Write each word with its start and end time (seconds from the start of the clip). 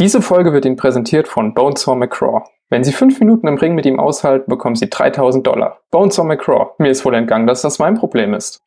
Diese 0.00 0.22
Folge 0.22 0.52
wird 0.52 0.64
Ihnen 0.64 0.76
präsentiert 0.76 1.26
von 1.26 1.54
Bonesaw 1.54 1.96
McCraw. 1.96 2.44
Wenn 2.70 2.84
Sie 2.84 2.92
fünf 2.92 3.18
Minuten 3.18 3.48
im 3.48 3.56
Ring 3.56 3.74
mit 3.74 3.84
ihm 3.84 3.98
aushalten, 3.98 4.48
bekommen 4.48 4.76
Sie 4.76 4.88
3000 4.88 5.44
Dollar. 5.44 5.80
Bonesaw 5.90 6.22
McCraw. 6.22 6.68
Mir 6.78 6.90
ist 6.90 7.04
wohl 7.04 7.14
entgangen, 7.14 7.48
dass 7.48 7.62
das 7.62 7.80
mein 7.80 7.96
Problem 7.96 8.32
ist. 8.32 8.62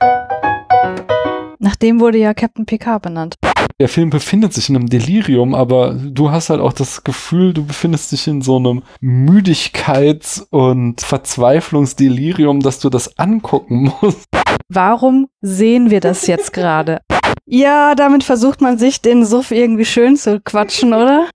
Nach 1.59 1.77
dem 1.77 2.01
wurde 2.01 2.17
ja 2.17 2.33
Captain 2.33 2.65
Picard 2.65 3.03
benannt. 3.03 3.35
Der 3.79 3.87
Film 3.87 4.09
befindet 4.09 4.51
sich 4.51 4.67
in 4.67 4.75
einem 4.75 4.89
Delirium, 4.89 5.55
aber 5.55 5.93
du 5.93 6.31
hast 6.31 6.49
halt 6.49 6.59
auch 6.59 6.73
das 6.73 7.05
Gefühl, 7.05 7.53
du 7.53 7.65
befindest 7.65 8.11
dich 8.11 8.27
in 8.27 8.41
so 8.41 8.57
einem 8.57 8.83
Müdigkeits- 8.99 10.45
und 10.49 10.99
Verzweiflungsdelirium, 10.99 12.59
dass 12.59 12.79
du 12.79 12.89
das 12.89 13.17
angucken 13.17 13.93
musst. 14.01 14.27
Warum 14.67 15.29
sehen 15.39 15.91
wir 15.91 16.01
das 16.01 16.27
jetzt 16.27 16.51
gerade? 16.51 16.99
Ja, 17.53 17.95
damit 17.95 18.23
versucht 18.23 18.61
man 18.61 18.77
sich 18.77 19.01
den 19.01 19.25
Suff 19.25 19.51
irgendwie 19.51 19.83
schön 19.83 20.15
zu 20.15 20.39
quatschen, 20.39 20.93
oder? 20.93 21.27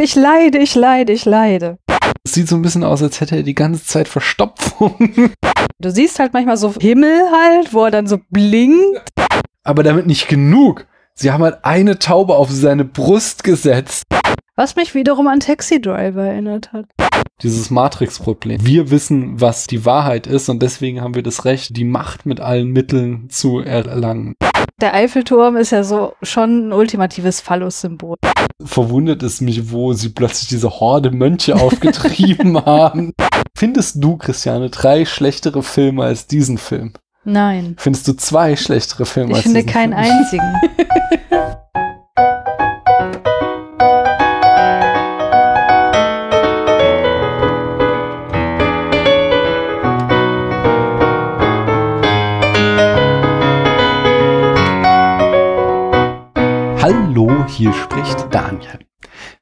Ich 0.00 0.16
leide, 0.16 0.58
ich 0.58 0.74
leide, 0.74 1.12
ich 1.12 1.24
leide. 1.24 1.78
Es 2.24 2.32
sieht 2.32 2.48
so 2.48 2.56
ein 2.56 2.62
bisschen 2.62 2.82
aus, 2.82 3.04
als 3.04 3.20
hätte 3.20 3.36
er 3.36 3.44
die 3.44 3.54
ganze 3.54 3.84
Zeit 3.84 4.08
Verstopfung. 4.08 5.30
Du 5.78 5.90
siehst 5.92 6.18
halt 6.18 6.32
manchmal 6.32 6.56
so 6.56 6.74
Himmel 6.74 7.22
halt, 7.30 7.72
wo 7.72 7.84
er 7.84 7.92
dann 7.92 8.08
so 8.08 8.18
blinkt. 8.30 9.00
Aber 9.62 9.84
damit 9.84 10.08
nicht 10.08 10.26
genug. 10.26 10.86
Sie 11.14 11.30
haben 11.30 11.44
halt 11.44 11.64
eine 11.64 12.00
Taube 12.00 12.34
auf 12.34 12.50
seine 12.50 12.84
Brust 12.84 13.44
gesetzt. 13.44 14.02
Was 14.56 14.74
mich 14.74 14.96
wiederum 14.96 15.28
an 15.28 15.38
Taxi 15.38 15.80
Driver 15.80 16.24
erinnert 16.24 16.72
hat. 16.72 16.86
Dieses 17.44 17.70
Matrix-Problem. 17.70 18.66
Wir 18.66 18.90
wissen, 18.90 19.40
was 19.40 19.68
die 19.68 19.84
Wahrheit 19.84 20.26
ist 20.26 20.48
und 20.48 20.64
deswegen 20.64 21.00
haben 21.00 21.14
wir 21.14 21.22
das 21.22 21.44
Recht, 21.44 21.76
die 21.76 21.84
Macht 21.84 22.26
mit 22.26 22.40
allen 22.40 22.70
Mitteln 22.70 23.30
zu 23.30 23.60
erlangen. 23.60 24.34
Der 24.80 24.94
Eiffelturm 24.94 25.56
ist 25.56 25.72
ja 25.72 25.84
so 25.84 26.14
schon 26.22 26.68
ein 26.68 26.72
ultimatives 26.72 27.40
Phallus-Symbol. 27.42 28.16
Verwundert 28.64 29.22
es 29.22 29.40
mich, 29.42 29.70
wo 29.72 29.92
sie 29.92 30.08
plötzlich 30.08 30.48
diese 30.48 30.70
Horde 30.70 31.10
Mönche 31.10 31.56
aufgetrieben 31.56 32.56
haben. 32.64 33.12
Findest 33.56 34.02
du, 34.02 34.16
Christiane, 34.16 34.70
drei 34.70 35.04
schlechtere 35.04 35.62
Filme 35.62 36.04
als 36.04 36.26
diesen 36.26 36.56
Film? 36.56 36.94
Nein. 37.24 37.76
Findest 37.78 38.08
du 38.08 38.14
zwei 38.14 38.56
schlechtere 38.56 39.04
Filme 39.04 39.32
Ich 39.32 39.36
als 39.36 39.42
finde 39.44 39.62
diesen 39.62 39.72
keinen 39.72 39.92
Film? 39.92 40.12
einzigen. 40.18 40.54
Hallo, 57.10 57.44
hier 57.48 57.72
spricht 57.72 58.32
Daniel. 58.32 58.89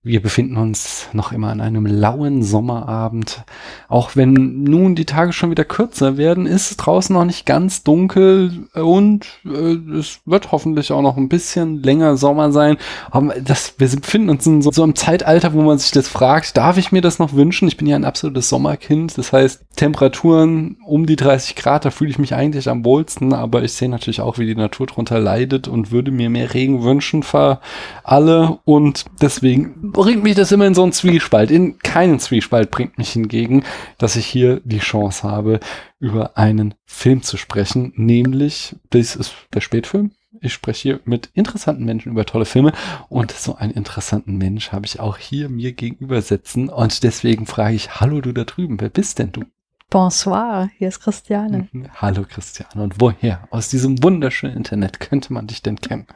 Wir 0.05 0.23
befinden 0.23 0.57
uns 0.59 1.09
noch 1.13 1.33
immer 1.33 1.49
an 1.49 1.61
einem 1.61 1.85
lauen 1.85 2.45
Sommerabend. 2.45 3.43
Auch 3.89 4.15
wenn 4.15 4.63
nun 4.63 4.95
die 4.95 5.07
Tage 5.07 5.33
schon 5.33 5.51
wieder 5.51 5.65
kürzer 5.65 6.17
werden, 6.17 6.47
ist 6.47 6.71
es 6.71 6.77
draußen 6.77 7.13
noch 7.13 7.25
nicht 7.25 7.47
ganz 7.47 7.83
dunkel 7.83 8.69
und 8.75 9.27
äh, 9.45 9.99
es 9.99 10.21
wird 10.25 10.53
hoffentlich 10.53 10.93
auch 10.93 11.03
noch 11.03 11.17
ein 11.17 11.29
bisschen 11.29 11.83
länger 11.83 12.17
Sommer 12.17 12.53
sein. 12.53 12.77
Aber 13.11 13.35
das, 13.41 13.75
wir 13.79 13.89
befinden 13.89 14.31
uns 14.31 14.47
in 14.47 14.63
so, 14.63 14.71
so 14.71 14.85
einem 14.85 14.95
Zeitalter, 14.95 15.53
wo 15.53 15.63
man 15.63 15.79
sich 15.79 15.91
das 15.91 16.07
fragt, 16.07 16.57
darf 16.57 16.77
ich 16.77 16.93
mir 16.93 17.03
das 17.03 17.19
noch 17.19 17.33
wünschen? 17.33 17.67
Ich 17.67 17.77
bin 17.77 17.89
ja 17.89 17.97
ein 17.97 18.05
absolutes 18.05 18.49
Sommerkind. 18.49 19.19
Das 19.19 19.33
heißt, 19.33 19.65
Temperaturen 19.75 20.77
um 20.87 21.07
die 21.07 21.17
30 21.17 21.57
Grad, 21.57 21.85
da 21.85 21.91
fühle 21.91 22.11
ich 22.11 22.21
mich 22.21 22.37
eigentlich 22.37 22.69
am 22.69 22.85
wohlsten. 22.85 23.33
Aber 23.33 23.65
ich 23.65 23.73
sehe 23.73 23.89
natürlich 23.89 24.21
auch, 24.21 24.39
wie 24.39 24.47
die 24.47 24.55
Natur 24.55 24.87
drunter 24.87 25.19
leidet 25.19 25.67
und 25.67 25.91
würde 25.91 26.13
mir 26.13 26.31
mehr 26.31 26.55
Regen 26.55 26.85
wünschen 26.85 27.25
für 27.25 27.59
alle. 28.05 28.61
Und 28.65 29.07
deswegen 29.21 29.88
bringt 29.93 30.23
mich 30.23 30.35
das 30.35 30.53
immer 30.53 30.67
in 30.67 30.75
so 30.75 30.83
einen 30.83 30.93
Zwiespalt. 30.93 31.51
In 31.51 31.79
keinen 31.79 32.19
Zwiespalt 32.21 32.71
bringt 32.71 32.99
mich 32.99 33.11
hingegen, 33.11 33.65
dass 33.99 34.17
ich 34.17 34.27
hier 34.27 34.61
die 34.65 34.79
Chance 34.79 35.23
habe, 35.23 35.61
über 35.99 36.37
einen 36.37 36.75
Film 36.85 37.23
zu 37.23 37.37
sprechen, 37.37 37.93
nämlich, 37.97 38.77
das 38.91 39.17
ist 39.17 39.33
der 39.53 39.61
Spätfilm. 39.61 40.13
Ich 40.41 40.53
spreche 40.53 40.83
hier 40.83 41.01
mit 41.05 41.31
interessanten 41.35 41.85
Menschen 41.85 42.13
über 42.13 42.25
tolle 42.25 42.45
Filme 42.45 42.73
und 43.09 43.33
so 43.33 43.57
einen 43.57 43.73
interessanten 43.73 44.37
Mensch 44.37 44.71
habe 44.71 44.87
ich 44.87 45.01
auch 45.01 45.17
hier 45.17 45.49
mir 45.49 45.73
gegenüber 45.73 46.23
sitzen 46.23 46.69
und 46.69 47.03
deswegen 47.03 47.47
frage 47.47 47.75
ich, 47.75 48.01
hallo 48.01 48.21
du 48.21 48.33
da 48.33 48.45
drüben, 48.45 48.81
wer 48.81 48.91
bist 48.91 49.19
denn 49.19 49.33
du? 49.33 49.45
Bonsoir, 49.91 50.71
hier 50.77 50.89
ist 50.89 51.01
Christiane. 51.01 51.69
Mhm. 51.73 51.89
Hallo 51.95 52.25
Christiane 52.29 52.83
und 52.85 53.01
woher 53.01 53.49
aus 53.51 53.69
diesem 53.69 54.03
wunderschönen 54.03 54.57
Internet 54.57 55.01
könnte 55.01 55.33
man 55.33 55.47
dich 55.47 55.63
denn 55.63 55.81
kennen? 55.81 56.07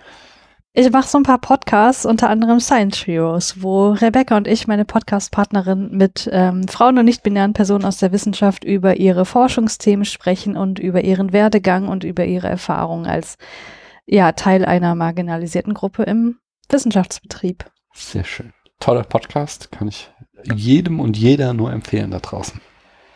Ich 0.75 0.91
mache 0.91 1.07
so 1.07 1.19
ein 1.19 1.23
paar 1.23 1.39
Podcasts, 1.39 2.07
unter 2.07 2.31
anderem 2.31 2.59
Science 2.59 3.07
Heroes, 3.07 3.63
wo 3.63 3.91
Rebecca 3.91 4.39
und 4.39 4.49
ich, 4.49 4.67
meine 4.67 4.87
Podcast-Partnerin, 4.87 5.91
mit 5.91 6.31
ähm, 6.33 6.67
Frauen 6.67 6.97
und 6.97 7.05
nicht-binären 7.05 7.53
Personen 7.53 7.85
aus 7.85 7.99
der 7.99 8.11
Wissenschaft 8.11 8.65
über 8.65 8.97
ihre 8.97 9.27
Forschungsthemen 9.27 10.07
sprechen 10.07 10.57
und 10.57 10.79
über 10.79 11.05
ihren 11.05 11.35
Werdegang 11.35 11.89
und 11.89 12.05
über 12.05 12.25
ihre 12.25 12.49
Erfahrungen 12.49 13.05
als 13.05 13.37
ja, 14.07 14.33
Teil 14.33 14.65
einer 14.65 14.95
marginalisierten 14.95 15.75
Gruppe 15.75 16.05
im 16.05 16.39
Wissenschaftsbetrieb. 16.71 17.67
Sehr 17.93 18.25
schön. 18.25 18.55
Toller 18.81 19.05
Podcast, 19.05 19.71
kann 19.73 19.89
ich 19.89 20.11
jedem 20.55 21.01
und 21.01 21.19
jeder 21.19 21.53
nur 21.53 21.71
empfehlen 21.71 22.11
da 22.13 22.19
draußen. 22.19 22.63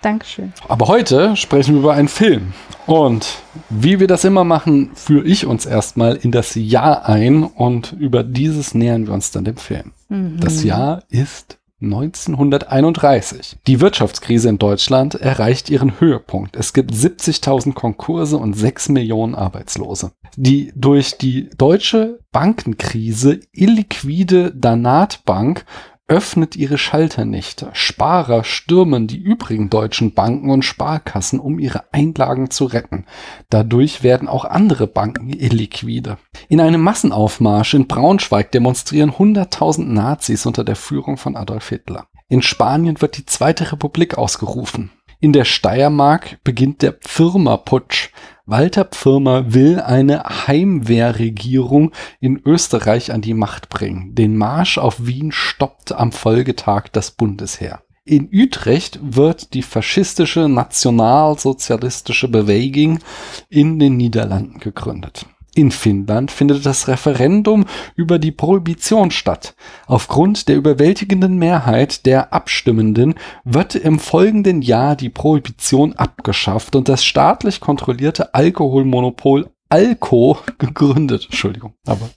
Dankeschön. 0.06 0.52
Aber 0.68 0.86
heute 0.86 1.34
sprechen 1.34 1.74
wir 1.74 1.80
über 1.80 1.94
einen 1.94 2.06
Film. 2.06 2.52
Und 2.86 3.38
wie 3.70 3.98
wir 3.98 4.06
das 4.06 4.22
immer 4.22 4.44
machen, 4.44 4.92
führe 4.94 5.26
ich 5.26 5.46
uns 5.46 5.66
erstmal 5.66 6.14
in 6.14 6.30
das 6.30 6.54
Jahr 6.54 7.06
ein 7.08 7.42
und 7.42 7.92
über 7.98 8.22
dieses 8.22 8.72
nähern 8.72 9.08
wir 9.08 9.14
uns 9.14 9.32
dann 9.32 9.44
dem 9.44 9.56
Film. 9.56 9.90
Mhm. 10.08 10.38
Das 10.38 10.62
Jahr 10.62 11.02
ist 11.08 11.58
1931. 11.82 13.56
Die 13.66 13.80
Wirtschaftskrise 13.80 14.48
in 14.48 14.58
Deutschland 14.58 15.16
erreicht 15.16 15.70
ihren 15.70 15.98
Höhepunkt. 15.98 16.54
Es 16.54 16.72
gibt 16.72 16.92
70.000 16.92 17.74
Konkurse 17.74 18.36
und 18.38 18.54
6 18.54 18.90
Millionen 18.90 19.34
Arbeitslose. 19.34 20.12
Die 20.36 20.72
durch 20.76 21.18
die 21.18 21.50
deutsche 21.58 22.20
Bankenkrise 22.30 23.40
illiquide 23.50 24.52
Danatbank 24.54 25.64
öffnet 26.08 26.54
ihre 26.56 26.78
Schalter 26.78 27.24
nicht. 27.24 27.66
Sparer 27.72 28.44
stürmen 28.44 29.06
die 29.06 29.18
übrigen 29.18 29.70
deutschen 29.70 30.14
Banken 30.14 30.50
und 30.50 30.64
Sparkassen, 30.64 31.40
um 31.40 31.58
ihre 31.58 31.92
Einlagen 31.92 32.50
zu 32.50 32.64
retten. 32.64 33.06
Dadurch 33.50 34.02
werden 34.02 34.28
auch 34.28 34.44
andere 34.44 34.86
Banken 34.86 35.30
illiquide. 35.30 36.18
In 36.48 36.60
einem 36.60 36.80
Massenaufmarsch 36.80 37.74
in 37.74 37.88
Braunschweig 37.88 38.52
demonstrieren 38.52 39.10
100.000 39.10 39.84
Nazis 39.84 40.46
unter 40.46 40.64
der 40.64 40.76
Führung 40.76 41.16
von 41.16 41.36
Adolf 41.36 41.68
Hitler. 41.68 42.06
In 42.28 42.42
Spanien 42.42 43.00
wird 43.00 43.18
die 43.18 43.26
Zweite 43.26 43.72
Republik 43.72 44.18
ausgerufen. 44.18 44.90
In 45.26 45.32
der 45.32 45.44
Steiermark 45.44 46.38
beginnt 46.44 46.82
der 46.82 46.92
Pfirma-Putsch. 46.92 48.10
Walter 48.44 48.84
Pfirma 48.84 49.46
will 49.48 49.80
eine 49.80 50.22
Heimwehrregierung 50.46 51.90
in 52.20 52.40
Österreich 52.46 53.12
an 53.12 53.22
die 53.22 53.34
Macht 53.34 53.68
bringen. 53.68 54.14
Den 54.14 54.36
Marsch 54.36 54.78
auf 54.78 55.04
Wien 55.04 55.32
stoppt 55.32 55.90
am 55.90 56.12
Folgetag 56.12 56.84
das 56.92 57.10
Bundesheer. 57.10 57.82
In 58.04 58.28
Utrecht 58.32 59.00
wird 59.02 59.52
die 59.54 59.62
faschistische 59.62 60.48
nationalsozialistische 60.48 62.28
Bewegung 62.28 63.00
in 63.48 63.80
den 63.80 63.96
Niederlanden 63.96 64.60
gegründet. 64.60 65.26
In 65.56 65.70
Finnland 65.70 66.30
findet 66.30 66.66
das 66.66 66.86
Referendum 66.86 67.64
über 67.94 68.18
die 68.18 68.30
Prohibition 68.30 69.10
statt. 69.10 69.54
Aufgrund 69.86 70.48
der 70.48 70.56
überwältigenden 70.56 71.38
Mehrheit 71.38 72.04
der 72.04 72.34
Abstimmenden 72.34 73.14
wird 73.42 73.74
im 73.74 73.98
folgenden 73.98 74.60
Jahr 74.60 74.96
die 74.96 75.08
Prohibition 75.08 75.94
abgeschafft 75.94 76.76
und 76.76 76.90
das 76.90 77.06
staatlich 77.06 77.60
kontrollierte 77.60 78.34
Alkoholmonopol 78.34 79.48
Alco 79.70 80.36
gegründet. 80.58 81.24
Entschuldigung, 81.24 81.72
aber 81.86 82.10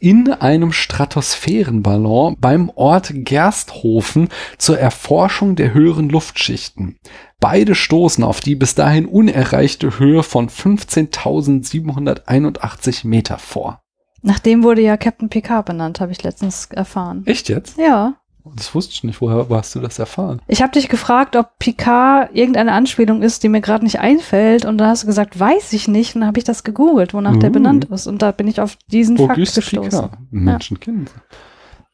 in 0.00 0.32
einem 0.32 0.72
Stratosphärenballon 0.72 2.34
beim 2.40 2.72
Ort 2.74 3.12
Gersthofen 3.14 4.30
zur 4.58 4.80
Erforschung 4.80 5.54
der 5.54 5.74
höheren 5.74 6.08
Luftschichten. 6.08 6.98
Beide 7.38 7.76
stoßen 7.76 8.24
auf 8.24 8.40
die 8.40 8.56
bis 8.56 8.74
dahin 8.74 9.06
unerreichte 9.06 10.00
Höhe 10.00 10.24
von 10.24 10.48
15.781 10.48 13.06
Meter 13.06 13.38
vor. 13.38 13.80
Nachdem 14.22 14.64
wurde 14.64 14.82
ja 14.82 14.96
Captain 14.96 15.28
Picard 15.28 15.66
benannt, 15.66 16.00
habe 16.00 16.10
ich 16.10 16.24
letztens 16.24 16.66
erfahren. 16.72 17.22
Echt 17.26 17.48
jetzt? 17.48 17.78
Ja. 17.78 18.16
Das 18.56 18.74
wusste 18.74 18.92
ich 18.94 19.04
nicht. 19.04 19.20
Woher 19.20 19.46
hast 19.50 19.74
du 19.74 19.80
das 19.80 19.98
erfahren? 19.98 20.40
Ich 20.46 20.62
habe 20.62 20.72
dich 20.72 20.88
gefragt, 20.88 21.36
ob 21.36 21.58
Picard 21.58 22.30
irgendeine 22.34 22.72
Anspielung 22.72 23.22
ist, 23.22 23.42
die 23.42 23.48
mir 23.48 23.60
gerade 23.60 23.84
nicht 23.84 24.00
einfällt. 24.00 24.64
Und 24.64 24.78
da 24.78 24.88
hast 24.88 25.02
du 25.02 25.06
gesagt, 25.06 25.38
weiß 25.38 25.72
ich 25.72 25.88
nicht. 25.88 26.14
Und 26.14 26.22
dann 26.22 26.28
habe 26.28 26.38
ich 26.38 26.44
das 26.44 26.64
gegoogelt, 26.64 27.14
wonach 27.14 27.36
Uh. 27.36 27.38
der 27.38 27.50
benannt 27.50 27.86
ist. 27.86 28.06
Und 28.06 28.22
da 28.22 28.32
bin 28.32 28.48
ich 28.48 28.60
auf 28.60 28.76
diesen 28.90 29.18
Auguste 29.18 29.62
Fakt 29.62 29.72
gestoßen. 29.72 29.90
Picard. 29.90 30.18
Menschenkind. 30.30 31.10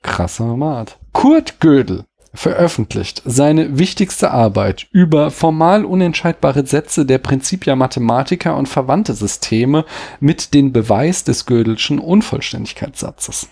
Krasser 0.03 0.57
Mat. 0.57 0.99
Kurt 1.13 1.61
Gödel 1.61 2.05
veröffentlicht 2.35 3.23
seine 3.25 3.79
wichtigste 3.79 4.33
Arbeit 4.33 4.89
über 4.91 5.31
formal 5.31 5.85
unentscheidbare 5.85 6.67
Sätze 6.67 7.07
der 7.07 7.19
Prinzipia 7.19 7.77
Mathematica 7.77 8.53
und 8.53 8.69
verwandte 8.69 9.15
Systeme 9.15 9.85
mit 10.21 10.53
dem 10.53 10.73
Beweis 10.73 11.25
des 11.25 11.47
Gödelschen 11.47 12.01
Unvollständigkeitssatzes. 12.01 13.49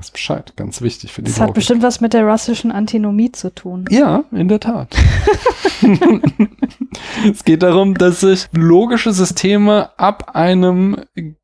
Weiß 0.00 0.12
Bescheid, 0.12 0.54
ganz 0.56 0.80
wichtig 0.80 1.12
für 1.12 1.20
die 1.20 1.30
Das 1.30 1.40
hat 1.40 1.48
Logik. 1.48 1.56
bestimmt 1.56 1.82
was 1.82 2.00
mit 2.00 2.14
der 2.14 2.24
russischen 2.24 2.72
Antinomie 2.72 3.32
zu 3.32 3.54
tun. 3.54 3.84
Ja, 3.90 4.24
in 4.32 4.48
der 4.48 4.58
Tat. 4.58 4.96
es 7.30 7.44
geht 7.44 7.62
darum, 7.62 7.92
dass 7.92 8.20
sich 8.20 8.46
logische 8.52 9.12
Systeme 9.12 9.90
ab 9.98 10.34
einem 10.34 10.96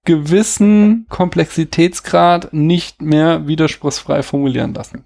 gewissen 0.07 1.05
Komplexitätsgrad 1.11 2.55
nicht 2.55 3.03
mehr 3.03 3.47
widerspruchsfrei 3.47 4.23
formulieren 4.23 4.73
lassen. 4.73 5.05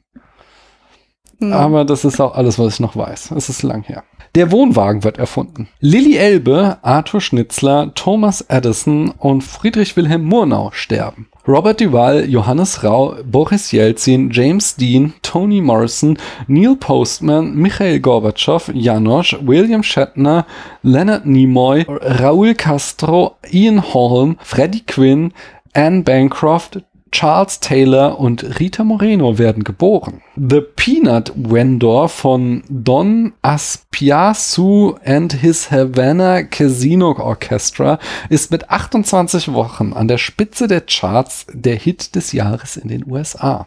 Hm. 1.40 1.52
Aber 1.52 1.84
das 1.84 2.04
ist 2.04 2.20
auch 2.20 2.36
alles, 2.36 2.56
was 2.56 2.74
ich 2.74 2.80
noch 2.80 2.94
weiß. 2.94 3.32
Es 3.32 3.48
ist 3.48 3.64
lang 3.64 3.82
her. 3.82 4.04
Der 4.36 4.52
Wohnwagen 4.52 5.02
wird 5.02 5.18
erfunden. 5.18 5.66
Lilly 5.80 6.16
Elbe, 6.16 6.78
Arthur 6.82 7.20
Schnitzler, 7.20 7.92
Thomas 7.96 8.42
Edison 8.42 9.10
und 9.10 9.42
Friedrich 9.42 9.96
Wilhelm 9.96 10.22
Murnau 10.22 10.70
sterben. 10.70 11.29
Robert 11.46 11.80
Duval, 11.80 12.26
Johannes 12.28 12.82
Rau, 12.82 13.16
Boris 13.24 13.72
Jelzin, 13.72 14.30
James 14.30 14.74
Dean, 14.74 15.14
Toni 15.22 15.62
Morrison, 15.62 16.18
Neil 16.48 16.76
Postman, 16.76 17.56
Michael 17.56 17.98
Gorbatschow, 17.98 18.70
Janosch, 18.74 19.40
William 19.40 19.82
Shatner, 19.82 20.44
Leonard 20.82 21.24
Nimoy, 21.24 21.86
Raúl 21.86 22.54
Castro, 22.54 23.36
Ian 23.50 23.78
Holm, 23.78 24.36
Freddie 24.42 24.84
Quinn, 24.86 25.32
Anne 25.74 26.02
Bancroft, 26.02 26.78
Charles 27.12 27.58
Taylor 27.60 28.18
und 28.20 28.60
Rita 28.60 28.84
Moreno 28.84 29.36
werden 29.38 29.64
geboren. 29.64 30.22
The 30.36 30.60
Peanut 30.60 31.32
Vendor 31.34 32.08
von 32.08 32.62
Don 32.68 33.32
Aspiazu 33.42 34.96
and 35.04 35.32
his 35.32 35.70
Havana 35.70 36.42
Casino 36.44 37.12
Orchestra 37.18 37.98
ist 38.28 38.50
mit 38.52 38.70
28 38.70 39.52
Wochen 39.52 39.92
an 39.92 40.06
der 40.08 40.18
Spitze 40.18 40.68
der 40.68 40.82
Charts 40.82 41.46
der 41.52 41.76
Hit 41.76 42.14
des 42.14 42.32
Jahres 42.32 42.76
in 42.76 42.88
den 42.88 43.10
USA. 43.10 43.66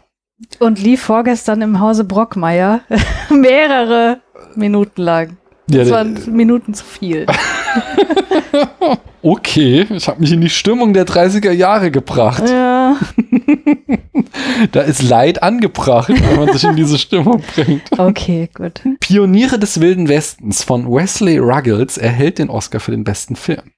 Und 0.58 0.80
lief 0.82 1.02
vorgestern 1.02 1.60
im 1.62 1.80
Hause 1.80 2.04
Brockmeier 2.04 2.80
mehrere 3.30 4.20
Minuten 4.56 5.02
lang. 5.02 5.36
Das 5.68 5.88
der- 5.88 5.96
waren 5.96 6.18
Minuten 6.34 6.74
zu 6.74 6.84
viel. 6.84 7.26
okay, 9.24 9.86
ich 9.90 10.06
habe 10.06 10.20
mich 10.20 10.32
in 10.32 10.40
die 10.40 10.50
Stimmung 10.50 10.92
der 10.92 11.06
30er 11.06 11.50
Jahre 11.50 11.90
gebracht. 11.90 12.48
ja. 12.48 12.96
Da 14.72 14.82
ist 14.82 15.02
Leid 15.02 15.42
angebracht, 15.42 16.08
wenn 16.08 16.36
man 16.36 16.52
sich 16.52 16.64
in 16.64 16.76
diese 16.76 16.98
Stimmung 16.98 17.42
bringt. 17.54 17.82
Okay, 17.98 18.48
gut. 18.52 18.82
Pioniere 19.00 19.58
des 19.58 19.80
Wilden 19.80 20.08
Westens 20.08 20.62
von 20.62 20.86
Wesley 20.86 21.38
Ruggles 21.38 21.98
erhält 21.98 22.38
den 22.38 22.50
Oscar 22.50 22.80
für 22.80 22.90
den 22.90 23.04
besten 23.04 23.36
Film. 23.36 23.72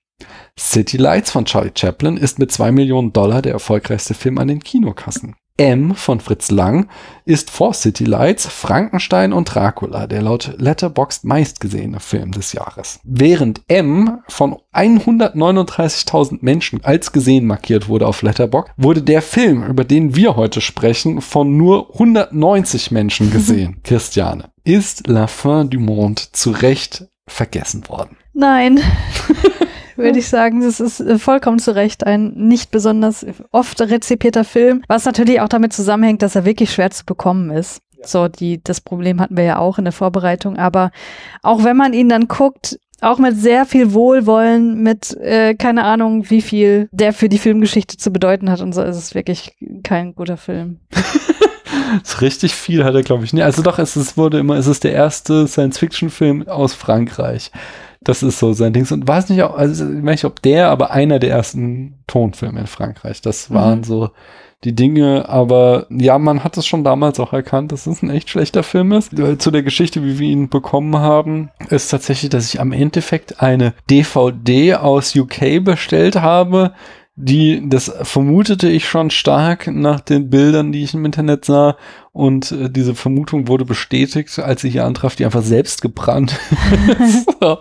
City 0.58 0.96
Lights 0.96 1.30
von 1.30 1.44
Charlie 1.44 1.72
Chaplin 1.74 2.16
ist 2.16 2.38
mit 2.38 2.50
2 2.52 2.72
Millionen 2.72 3.12
Dollar 3.12 3.42
der 3.42 3.52
erfolgreichste 3.52 4.14
Film 4.14 4.38
an 4.38 4.48
den 4.48 4.62
Kinokassen. 4.62 5.36
M 5.56 5.94
von 5.94 6.20
Fritz 6.20 6.50
Lang 6.50 6.88
ist 7.24 7.50
vor 7.50 7.72
City 7.72 8.04
Lights 8.04 8.46
Frankenstein 8.46 9.32
und 9.32 9.54
Dracula, 9.54 10.06
der 10.06 10.22
laut 10.22 10.54
Letterboxd 10.58 11.24
meistgesehene 11.24 12.00
Film 12.00 12.32
des 12.32 12.52
Jahres. 12.52 13.00
Während 13.04 13.62
M 13.68 14.18
von 14.28 14.56
139.000 14.72 16.38
Menschen 16.42 16.84
als 16.84 17.12
gesehen 17.12 17.46
markiert 17.46 17.88
wurde 17.88 18.06
auf 18.06 18.22
Letterboxd, 18.22 18.72
wurde 18.76 19.02
der 19.02 19.22
Film, 19.22 19.64
über 19.64 19.84
den 19.84 20.14
wir 20.14 20.36
heute 20.36 20.60
sprechen, 20.60 21.20
von 21.20 21.56
nur 21.56 21.92
190 21.94 22.90
Menschen 22.90 23.30
gesehen. 23.30 23.80
Christiane, 23.84 24.50
ist 24.64 25.06
La 25.06 25.26
Fin 25.26 25.70
du 25.70 25.80
Monde 25.80 26.22
zu 26.32 26.50
Recht 26.50 27.06
vergessen 27.26 27.88
worden? 27.88 28.16
Nein. 28.34 28.80
Würde 29.96 30.18
ich 30.18 30.28
sagen, 30.28 30.60
das 30.60 30.80
ist 30.80 31.00
äh, 31.00 31.18
vollkommen 31.18 31.58
zu 31.58 31.74
Recht 31.74 32.06
ein 32.06 32.32
nicht 32.34 32.70
besonders 32.70 33.24
oft 33.52 33.80
rezipierter 33.80 34.44
Film, 34.44 34.82
was 34.88 35.04
natürlich 35.04 35.40
auch 35.40 35.48
damit 35.48 35.72
zusammenhängt, 35.72 36.22
dass 36.22 36.36
er 36.36 36.44
wirklich 36.44 36.72
schwer 36.72 36.90
zu 36.90 37.04
bekommen 37.04 37.50
ist. 37.50 37.80
So, 38.02 38.28
die, 38.28 38.62
das 38.62 38.80
Problem 38.80 39.20
hatten 39.20 39.36
wir 39.36 39.44
ja 39.44 39.58
auch 39.58 39.78
in 39.78 39.84
der 39.84 39.92
Vorbereitung, 39.92 40.58
aber 40.58 40.90
auch 41.42 41.64
wenn 41.64 41.76
man 41.76 41.92
ihn 41.92 42.08
dann 42.08 42.28
guckt, 42.28 42.78
auch 43.00 43.18
mit 43.18 43.36
sehr 43.36 43.66
viel 43.66 43.92
Wohlwollen, 43.92 44.82
mit 44.82 45.14
äh, 45.18 45.54
keine 45.54 45.84
Ahnung, 45.84 46.30
wie 46.30 46.40
viel 46.40 46.88
der 46.92 47.12
für 47.12 47.28
die 47.28 47.38
Filmgeschichte 47.38 47.96
zu 47.96 48.10
bedeuten 48.10 48.50
hat 48.50 48.60
und 48.60 48.72
so, 48.72 48.82
ist 48.82 48.96
es 48.96 49.14
wirklich 49.14 49.54
kein 49.82 50.14
guter 50.14 50.36
Film. 50.36 50.80
Richtig 52.20 52.54
viel 52.54 52.84
hat 52.84 52.94
er, 52.94 53.02
glaube 53.02 53.24
ich, 53.24 53.32
nicht. 53.32 53.44
Also 53.44 53.62
doch, 53.62 53.78
es, 53.78 53.96
es 53.96 54.16
wurde 54.16 54.38
immer, 54.38 54.56
es 54.56 54.66
ist 54.66 54.84
der 54.84 54.92
erste 54.92 55.46
Science-Fiction-Film 55.46 56.48
aus 56.48 56.74
Frankreich. 56.74 57.50
Das 58.06 58.22
ist 58.22 58.38
so 58.38 58.52
sein 58.52 58.72
Ding. 58.72 58.86
Und 58.90 59.08
weiß 59.08 59.28
nicht, 59.30 59.42
ob- 59.42 59.58
also 59.58 59.84
ich 59.84 59.96
weiß 60.04 60.10
nicht, 60.12 60.24
ob 60.24 60.40
der, 60.42 60.68
aber 60.70 60.92
einer 60.92 61.18
der 61.18 61.30
ersten 61.30 61.98
Tonfilme 62.06 62.60
in 62.60 62.66
Frankreich. 62.68 63.20
Das 63.20 63.50
waren 63.50 63.80
Mhm. 63.80 63.84
so 63.84 64.10
die 64.64 64.74
Dinge, 64.74 65.28
aber 65.28 65.86
ja, 65.90 66.16
man 66.18 66.42
hat 66.44 66.56
es 66.56 66.66
schon 66.66 66.82
damals 66.84 67.18
auch 67.20 67.32
erkannt, 67.32 67.72
dass 67.72 67.86
es 67.86 68.02
ein 68.02 68.10
echt 68.10 68.30
schlechter 68.30 68.62
Film 68.62 68.92
ist. 68.92 69.12
Äh, 69.18 69.38
Zu 69.38 69.50
der 69.50 69.62
Geschichte, 69.64 70.02
wie 70.04 70.18
wir 70.20 70.28
ihn 70.28 70.48
bekommen 70.48 70.96
haben, 70.98 71.50
ist 71.68 71.88
tatsächlich, 71.88 72.30
dass 72.30 72.52
ich 72.54 72.60
am 72.60 72.72
Endeffekt 72.72 73.42
eine 73.42 73.74
DVD 73.90 74.74
aus 74.76 75.14
UK 75.16 75.58
bestellt 75.60 76.16
habe, 76.16 76.72
die, 77.18 77.66
das 77.66 77.90
vermutete 78.02 78.68
ich 78.68 78.86
schon 78.86 79.10
stark 79.10 79.68
nach 79.68 80.00
den 80.00 80.28
Bildern, 80.28 80.70
die 80.70 80.84
ich 80.84 80.92
im 80.92 81.06
Internet 81.06 81.46
sah. 81.46 81.76
Und 82.12 82.52
äh, 82.52 82.70
diese 82.70 82.94
Vermutung 82.94 83.48
wurde 83.48 83.64
bestätigt, 83.64 84.38
als 84.38 84.64
ich 84.64 84.72
hier 84.72 84.84
antraf, 84.84 85.16
die 85.16 85.24
einfach 85.24 85.42
selbst 85.42 85.80
gebrannt 85.80 86.38
ist. 87.00 87.26
So. 87.40 87.58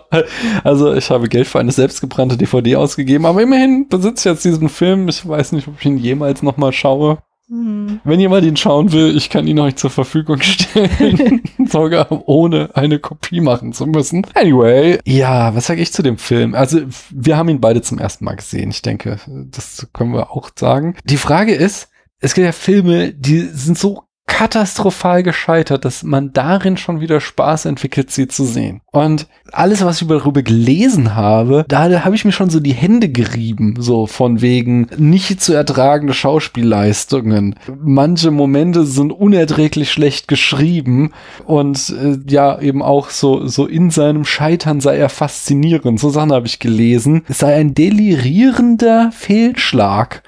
Also 0.62 0.94
ich 0.94 1.10
habe 1.10 1.28
Geld 1.28 1.46
für 1.46 1.58
eine 1.58 1.72
selbstgebrannte 1.72 2.36
DVD 2.36 2.76
ausgegeben, 2.76 3.24
aber 3.24 3.42
immerhin 3.42 3.88
besitze 3.88 4.28
ich 4.28 4.34
jetzt 4.34 4.44
diesen 4.44 4.68
Film. 4.68 5.08
Ich 5.08 5.26
weiß 5.26 5.52
nicht, 5.52 5.68
ob 5.68 5.80
ich 5.80 5.86
ihn 5.86 5.98
jemals 5.98 6.42
nochmal 6.42 6.72
schaue. 6.72 7.18
Hm. 7.48 8.00
Wenn 8.02 8.18
jemand 8.18 8.44
ihn 8.44 8.56
schauen 8.56 8.90
will, 8.92 9.16
ich 9.16 9.30
kann 9.30 9.46
ihn 9.46 9.60
euch 9.60 9.76
zur 9.76 9.90
Verfügung 9.90 10.40
stellen. 10.40 11.42
Sogar 11.66 12.28
ohne 12.28 12.74
eine 12.74 12.98
Kopie 12.98 13.40
machen 13.40 13.72
zu 13.72 13.86
müssen. 13.86 14.26
Anyway, 14.34 14.98
ja, 15.04 15.54
was 15.54 15.66
sage 15.66 15.80
ich 15.80 15.92
zu 15.92 16.02
dem 16.02 16.18
Film? 16.18 16.54
Also, 16.54 16.80
wir 17.10 17.36
haben 17.36 17.48
ihn 17.48 17.60
beide 17.60 17.82
zum 17.82 17.98
ersten 17.98 18.24
Mal 18.24 18.34
gesehen. 18.34 18.70
Ich 18.70 18.82
denke, 18.82 19.20
das 19.26 19.86
können 19.92 20.12
wir 20.12 20.32
auch 20.32 20.50
sagen. 20.58 20.96
Die 21.04 21.18
Frage 21.18 21.54
ist, 21.54 21.88
es 22.18 22.34
gibt 22.34 22.46
ja 22.46 22.52
Filme, 22.52 23.12
die 23.12 23.40
sind 23.40 23.78
so 23.78 24.02
katastrophal 24.26 25.22
gescheitert, 25.22 25.84
dass 25.84 26.02
man 26.02 26.32
darin 26.32 26.76
schon 26.76 27.00
wieder 27.00 27.20
Spaß 27.20 27.64
entwickelt, 27.64 28.10
sie 28.10 28.28
zu 28.28 28.44
sehen. 28.44 28.82
Und 28.90 29.28
alles, 29.52 29.84
was 29.84 30.02
ich 30.02 30.08
darüber 30.08 30.42
gelesen 30.42 31.14
habe, 31.14 31.64
da, 31.68 32.04
habe 32.04 32.14
ich 32.16 32.24
mir 32.24 32.32
schon 32.32 32.50
so 32.50 32.60
die 32.60 32.74
Hände 32.74 33.08
gerieben, 33.08 33.76
so 33.78 34.06
von 34.06 34.42
wegen 34.42 34.88
nicht 34.98 35.42
zu 35.42 35.54
ertragende 35.54 36.12
Schauspielleistungen. 36.12 37.54
Manche 37.82 38.30
Momente 38.30 38.84
sind 38.84 39.10
unerträglich 39.10 39.90
schlecht 39.90 40.28
geschrieben 40.28 41.12
und 41.46 41.88
äh, 41.90 42.18
ja, 42.28 42.60
eben 42.60 42.82
auch 42.82 43.10
so, 43.10 43.46
so 43.46 43.66
in 43.66 43.90
seinem 43.90 44.24
Scheitern 44.24 44.80
sei 44.80 44.98
er 44.98 45.08
faszinierend. 45.08 46.00
So 46.00 46.10
Sachen 46.10 46.32
habe 46.32 46.46
ich 46.46 46.58
gelesen. 46.58 47.22
Es 47.28 47.38
sei 47.38 47.54
ein 47.54 47.74
delirierender 47.74 49.12
Fehlschlag 49.12 50.22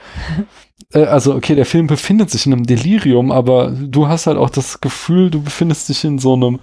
äh, 0.92 1.04
also 1.04 1.34
okay, 1.34 1.54
der 1.54 1.66
Film 1.66 1.86
befindet 1.86 2.30
sich 2.30 2.46
in 2.46 2.52
einem 2.52 2.66
Delirium, 2.66 3.30
aber 3.30 3.70
du 3.70 4.08
hast 4.08 4.26
halt 4.26 4.38
auch 4.38 4.50
das 4.50 4.80
Gefühl, 4.80 5.30
du 5.30 5.42
befindest 5.42 5.88
dich 5.88 6.04
in 6.04 6.18
so 6.18 6.34
einem 6.34 6.60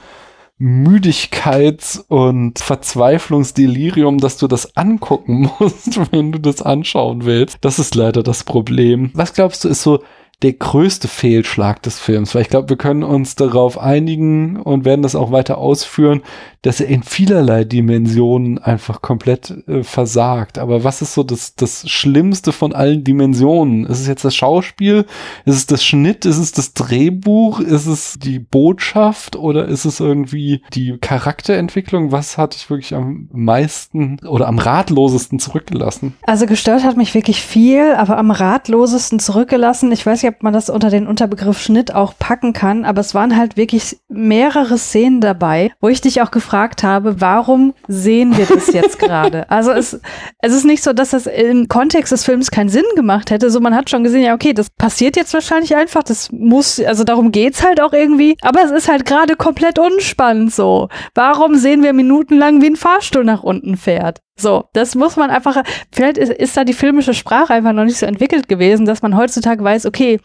Müdigkeits- 0.58 2.00
und 2.08 2.60
Verzweiflungsdelirium, 2.60 4.20
dass 4.20 4.38
du 4.38 4.48
das 4.48 4.77
angucken 4.77 5.50
musst, 5.60 6.00
wenn 6.12 6.32
du 6.32 6.39
das 6.39 6.62
anschauen 6.62 7.25
willst. 7.25 7.58
Das 7.62 7.77
ist 7.77 7.96
leider 7.96 8.24
das 8.24 8.44
Problem. 8.46 9.12
Was 9.13 9.34
glaubst 9.34 9.63
du, 9.63 9.70
ist 9.70 9.84
so 9.84 10.01
der 10.41 10.53
größte 10.53 11.08
Fehlschlag 11.08 11.82
des 11.82 12.00
Films, 12.00 12.36
weil 12.36 12.41
ich 12.41 12.50
glaube, 12.50 12.70
wir 12.70 12.77
können 12.77 13.03
uns 13.03 13.36
darauf 13.36 13.77
einigen 13.77 14.58
und 14.58 14.86
werden 14.86 15.01
das 15.01 15.15
auch 15.15 15.32
weiter 15.32 15.58
ausführen, 15.58 16.24
dass 16.66 16.80
er 16.80 16.88
in 16.88 17.04
vielerlei 17.04 17.64
Dimensionen 17.64 18.58
einfach 18.58 19.04
komplett 19.04 19.54
äh, 19.68 19.84
versagt. 19.84 20.58
Aber 20.58 20.84
was 20.84 21.04
ist 21.04 21.14
so 21.14 21.22
das, 21.22 21.54
das 21.54 21.88
Schlimmste 21.88 22.52
von 22.52 22.74
allen 22.74 23.04
Dimensionen? 23.04 23.86
Ist 23.86 24.00
es 24.00 24.08
jetzt 24.08 24.26
das 24.26 24.36
Schauspiel? 24.36 25.06
Ist 25.46 25.56
es 25.56 25.68
das 25.68 25.86
Schnitt? 25.86 26.26
Ist 26.26 26.40
es 26.40 26.54
das 26.54 26.74
Drehbuch? 26.74 27.60
Ist 27.60 27.86
es 27.86 28.18
die 28.18 28.40
Botschaft? 28.40 29.36
Oder 29.36 29.68
ist 29.68 29.86
es 29.86 30.00
irgendwie 30.00 30.64
die 30.74 30.98
Charakterentwicklung? 30.98 32.12
Was 32.12 32.40
hat 32.40 32.56
dich 32.56 32.68
wirklich 32.68 32.96
am 32.96 33.30
meisten 33.32 34.18
oder 34.28 34.48
am 34.48 34.58
ratlosesten 34.58 35.38
zurückgelassen? 35.38 36.16
Also 36.26 36.48
gestört 36.48 36.84
hat 36.84 36.98
mich 36.98 37.14
wirklich 37.14 37.44
viel, 37.44 37.94
aber 37.94 38.18
am 38.18 38.32
ratlosesten 38.32 39.20
zurückgelassen. 39.20 39.92
Ich 39.92 40.04
weiß 40.04 40.24
nicht, 40.24 40.34
ob 40.34 40.42
man 40.42 40.54
das 40.54 40.72
unter 40.72 40.90
den 40.90 41.06
Unterbegriff 41.06 41.62
Schnitt 41.62 41.94
auch 41.94 42.16
packen 42.18 42.54
kann, 42.54 42.86
aber 42.86 43.02
es 43.02 43.14
waren 43.14 43.38
halt 43.38 43.56
wirklich 43.56 44.00
mehrere 44.10 44.80
Szenen 44.80 45.22
dabei, 45.22 45.72
wo 45.80 45.90
ich 45.90 46.02
dich 46.02 46.24
auch 46.24 46.32
gefragt 46.32 46.55
habe, 46.84 47.22
warum 47.22 47.74
sehen 47.88 48.38
wir 48.38 48.46
das 48.46 48.72
jetzt 48.74 49.00
gerade? 49.00 49.46
Also 49.56 49.72
es, 49.72 50.00
es 50.40 50.54
ist 50.54 50.66
nicht 50.66 50.84
so, 50.84 50.92
dass 50.92 51.12
das 51.12 51.28
im 51.28 51.68
Kontext 51.68 52.12
des 52.12 52.26
Films 52.26 52.52
keinen 52.52 52.70
Sinn 52.70 52.84
gemacht 52.96 53.32
hätte. 53.32 53.50
So, 53.50 53.60
man 53.60 53.76
hat 53.76 53.90
schon 53.90 54.04
gesehen, 54.04 54.24
ja, 54.24 54.34
okay, 54.34 54.54
das 54.54 54.70
passiert 54.70 55.16
jetzt 55.16 55.34
wahrscheinlich 55.34 55.76
einfach, 55.76 56.04
das 56.04 56.32
muss, 56.32 56.80
also 56.80 57.04
darum 57.04 57.32
geht's 57.32 57.64
halt 57.64 57.80
auch 57.80 57.94
irgendwie, 57.94 58.36
aber 58.42 58.64
es 58.64 58.72
ist 58.72 58.90
halt 58.90 59.06
gerade 59.06 59.36
komplett 59.36 59.80
unspannend 59.80 60.54
so. 60.54 60.90
Warum 61.14 61.56
sehen 61.56 61.84
wir 61.84 61.94
minutenlang, 61.94 62.62
wie 62.62 62.68
ein 62.68 62.76
Fahrstuhl 62.76 63.24
nach 63.24 63.44
unten 63.44 63.78
fährt? 63.78 64.20
So, 64.38 64.65
das 64.74 64.96
muss 64.96 65.15
man 65.15 65.30
einfach, 65.30 65.63
vielleicht 65.94 66.18
ist, 66.18 66.30
ist, 66.30 66.58
da 66.58 66.65
die 66.65 66.74
filmische 66.74 67.13
Sprache 67.13 67.54
einfach 67.54 67.72
noch 67.72 67.86
nicht 67.86 67.98
so 67.98 68.06
entwickelt 68.06 68.50
gewesen, 68.50 68.86
dass 68.86 69.01
man 69.01 69.15
heutzutage 69.15 69.63
weiß, 69.63 69.86
okay, 69.86 70.20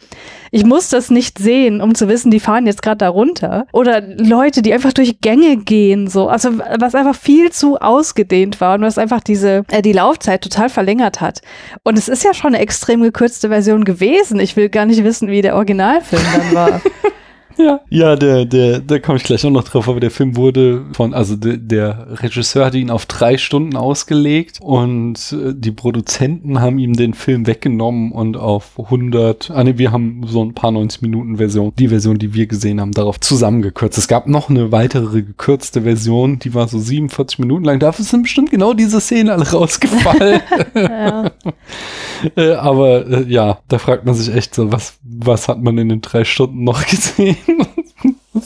ich 0.50 0.64
muss 0.64 0.88
das 0.88 1.10
nicht 1.10 1.38
sehen, 1.38 1.80
um 1.80 1.94
zu 1.94 2.08
wissen, 2.08 2.32
die 2.32 2.40
fahren 2.40 2.66
jetzt 2.66 2.82
gerade 2.82 2.96
da 2.96 3.08
runter. 3.08 3.68
Oder 3.72 4.00
Leute, 4.00 4.62
die 4.62 4.74
einfach 4.74 4.92
durch 4.92 5.20
Gänge 5.20 5.58
gehen, 5.58 6.08
so. 6.08 6.26
Also, 6.26 6.58
was 6.58 6.96
einfach 6.96 7.14
viel 7.14 7.52
zu 7.52 7.78
ausgedehnt 7.78 8.60
war 8.60 8.74
und 8.74 8.82
was 8.82 8.98
einfach 8.98 9.20
diese, 9.20 9.64
äh, 9.70 9.80
die 9.80 9.92
Laufzeit 9.92 10.42
total 10.42 10.70
verlängert 10.70 11.20
hat. 11.20 11.40
Und 11.84 11.96
es 11.96 12.08
ist 12.08 12.24
ja 12.24 12.34
schon 12.34 12.54
eine 12.54 12.62
extrem 12.64 13.02
gekürzte 13.02 13.48
Version 13.48 13.84
gewesen. 13.84 14.40
Ich 14.40 14.56
will 14.56 14.70
gar 14.70 14.86
nicht 14.86 15.04
wissen, 15.04 15.28
wie 15.28 15.40
der 15.40 15.54
Originalfilm 15.54 16.22
dann 16.34 16.54
war. 16.54 16.80
Ja, 17.60 17.80
ja, 17.90 18.16
der, 18.16 18.44
der, 18.44 18.80
da 18.80 18.98
komme 18.98 19.18
ich 19.18 19.24
gleich 19.24 19.44
auch 19.44 19.50
noch 19.50 19.64
drauf, 19.64 19.88
aber 19.88 20.00
der 20.00 20.10
Film 20.10 20.36
wurde 20.36 20.84
von, 20.92 21.12
also 21.12 21.36
de, 21.36 21.58
der 21.58 22.06
Regisseur 22.22 22.64
hatte 22.64 22.78
ihn 22.78 22.90
auf 22.90 23.06
drei 23.06 23.36
Stunden 23.36 23.76
ausgelegt 23.76 24.58
und 24.62 25.32
äh, 25.32 25.52
die 25.54 25.72
Produzenten 25.72 26.60
haben 26.60 26.78
ihm 26.78 26.94
den 26.94 27.14
Film 27.14 27.46
weggenommen 27.46 28.12
und 28.12 28.36
auf 28.36 28.78
100, 28.78 29.50
ah 29.50 29.62
ne, 29.64 29.78
wir 29.78 29.92
haben 29.92 30.22
so 30.26 30.42
ein 30.42 30.54
paar 30.54 30.70
90 30.70 31.02
Minuten 31.02 31.36
Version, 31.36 31.72
die 31.78 31.88
Version, 31.88 32.18
die 32.18 32.32
wir 32.32 32.46
gesehen 32.46 32.80
haben, 32.80 32.92
darauf 32.92 33.20
zusammengekürzt. 33.20 33.98
Es 33.98 34.08
gab 34.08 34.26
noch 34.26 34.48
eine 34.48 34.72
weitere 34.72 35.22
gekürzte 35.22 35.82
Version, 35.82 36.38
die 36.38 36.54
war 36.54 36.68
so 36.68 36.78
47 36.78 37.40
Minuten 37.40 37.64
lang. 37.64 37.78
Dafür 37.78 38.04
sind 38.04 38.22
bestimmt 38.22 38.50
genau 38.50 38.72
diese 38.72 39.00
Szenen 39.00 39.30
alle 39.30 39.50
rausgefallen. 39.50 40.40
ja. 40.74 41.30
äh, 42.36 42.52
aber 42.52 43.06
äh, 43.06 43.24
ja, 43.28 43.58
da 43.68 43.78
fragt 43.78 44.06
man 44.06 44.14
sich 44.14 44.34
echt 44.34 44.54
so, 44.54 44.72
was, 44.72 44.98
was 45.02 45.48
hat 45.48 45.62
man 45.62 45.76
in 45.78 45.88
den 45.88 46.00
drei 46.00 46.24
Stunden 46.24 46.64
noch 46.64 46.86
gesehen? 46.90 47.36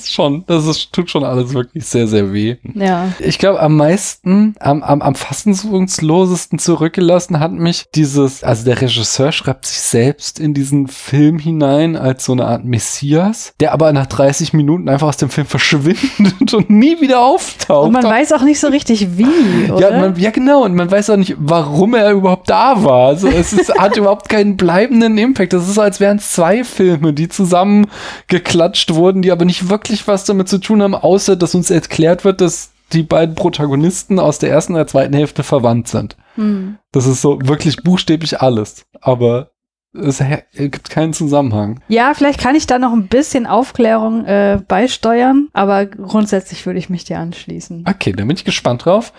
Ist 0.04 0.12
schon, 0.12 0.44
das 0.46 0.66
ist, 0.66 0.92
tut 0.92 1.11
schon 1.11 1.25
alles 1.25 1.54
wirklich 1.54 1.87
sehr, 1.87 2.06
sehr 2.06 2.34
weh. 2.34 2.56
Ja. 2.75 3.08
Ich 3.20 3.38
glaube, 3.38 3.61
am 3.61 3.75
meisten, 3.76 4.54
am, 4.61 4.82
am, 4.82 5.00
am 5.00 5.14
fassungslosesten 5.14 6.58
zurückgelassen 6.58 7.40
hat 7.40 7.52
mich 7.52 7.87
dieses, 7.94 8.44
also 8.44 8.66
der 8.66 8.82
Regisseur 8.82 9.32
schreibt 9.32 9.64
sich 9.64 9.80
selbst 9.80 10.38
in 10.38 10.52
diesen 10.52 10.88
Film 10.88 11.38
hinein 11.38 11.96
als 11.96 12.26
so 12.26 12.32
eine 12.32 12.44
Art 12.44 12.66
Messias, 12.66 13.54
der 13.61 13.73
aber 13.73 13.94
nach 13.94 14.06
30 14.06 14.52
Minuten 14.52 14.90
einfach 14.90 15.08
aus 15.08 15.16
dem 15.16 15.30
Film 15.30 15.46
verschwindet 15.46 16.52
und 16.52 16.68
nie 16.68 17.00
wieder 17.00 17.23
auftaucht. 17.23 17.87
Und 17.87 17.92
man 17.92 18.04
weiß 18.04 18.32
auch 18.32 18.42
nicht 18.42 18.61
so 18.61 18.68
richtig 18.68 19.16
wie, 19.16 19.73
oder? 19.73 19.90
Ja, 19.90 20.00
man, 20.00 20.16
ja 20.18 20.30
genau, 20.32 20.64
und 20.64 20.75
man 20.75 20.90
weiß 20.90 21.08
auch 21.08 21.16
nicht, 21.16 21.34
warum 21.38 21.94
er 21.94 22.12
überhaupt 22.12 22.50
da 22.50 22.84
war. 22.84 23.08
Also 23.08 23.28
es 23.28 23.54
ist, 23.54 23.73
hat 23.78 23.96
überhaupt 23.96 24.28
keinen 24.28 24.58
bleibenden 24.58 25.16
Impact. 25.16 25.54
Das 25.54 25.66
ist 25.66 25.76
so, 25.76 25.80
als 25.80 25.99
wären 25.99 26.18
es 26.18 26.32
zwei 26.32 26.62
Filme, 26.62 27.14
die 27.14 27.30
zusammen 27.30 27.87
geklatscht 28.28 28.92
wurden, 28.92 29.23
die 29.23 29.32
aber 29.32 29.44
nicht 29.44 29.70
wirklich 29.70 29.94
was 30.07 30.25
damit 30.25 30.49
zu 30.49 30.59
tun 30.59 30.83
haben, 30.83 30.95
außer 30.95 31.37
dass 31.37 31.55
uns 31.55 31.71
erklärt 31.71 32.25
wird, 32.25 32.41
dass 32.41 32.71
die 32.93 33.03
beiden 33.03 33.35
Protagonisten 33.35 34.19
aus 34.19 34.39
der 34.39 34.51
ersten 34.51 34.75
oder 34.75 34.87
zweiten 34.87 35.15
Hälfte 35.15 35.43
verwandt 35.43 35.89
sind. 35.89 36.17
Hm. 36.37 36.79
Das 36.93 37.07
ist 37.07 37.23
so 37.23 37.39
wirklich 37.43 37.83
buchstäblich 37.83 38.41
alles. 38.41 38.87
Aber 39.01 39.51
es 39.95 40.23
gibt 40.55 40.91
keinen 40.91 41.13
Zusammenhang. 41.13 41.81
Ja, 41.89 42.15
vielleicht 42.15 42.41
kann 42.41 42.57
ich 42.57 42.67
da 42.67 42.79
noch 42.79 42.93
ein 42.93 43.07
bisschen 43.07 43.47
Aufklärung 43.47 44.25
äh, 44.25 44.61
beisteuern, 44.67 45.49
aber 45.53 45.87
grundsätzlich 45.87 46.67
würde 46.67 46.81
ich 46.81 46.91
mich 46.91 47.05
dir 47.05 47.19
anschließen. 47.19 47.85
Okay, 47.89 48.13
da 48.13 48.25
bin 48.25 48.37
ich 48.37 48.45
gespannt 48.45 48.85
drauf. 48.85 49.13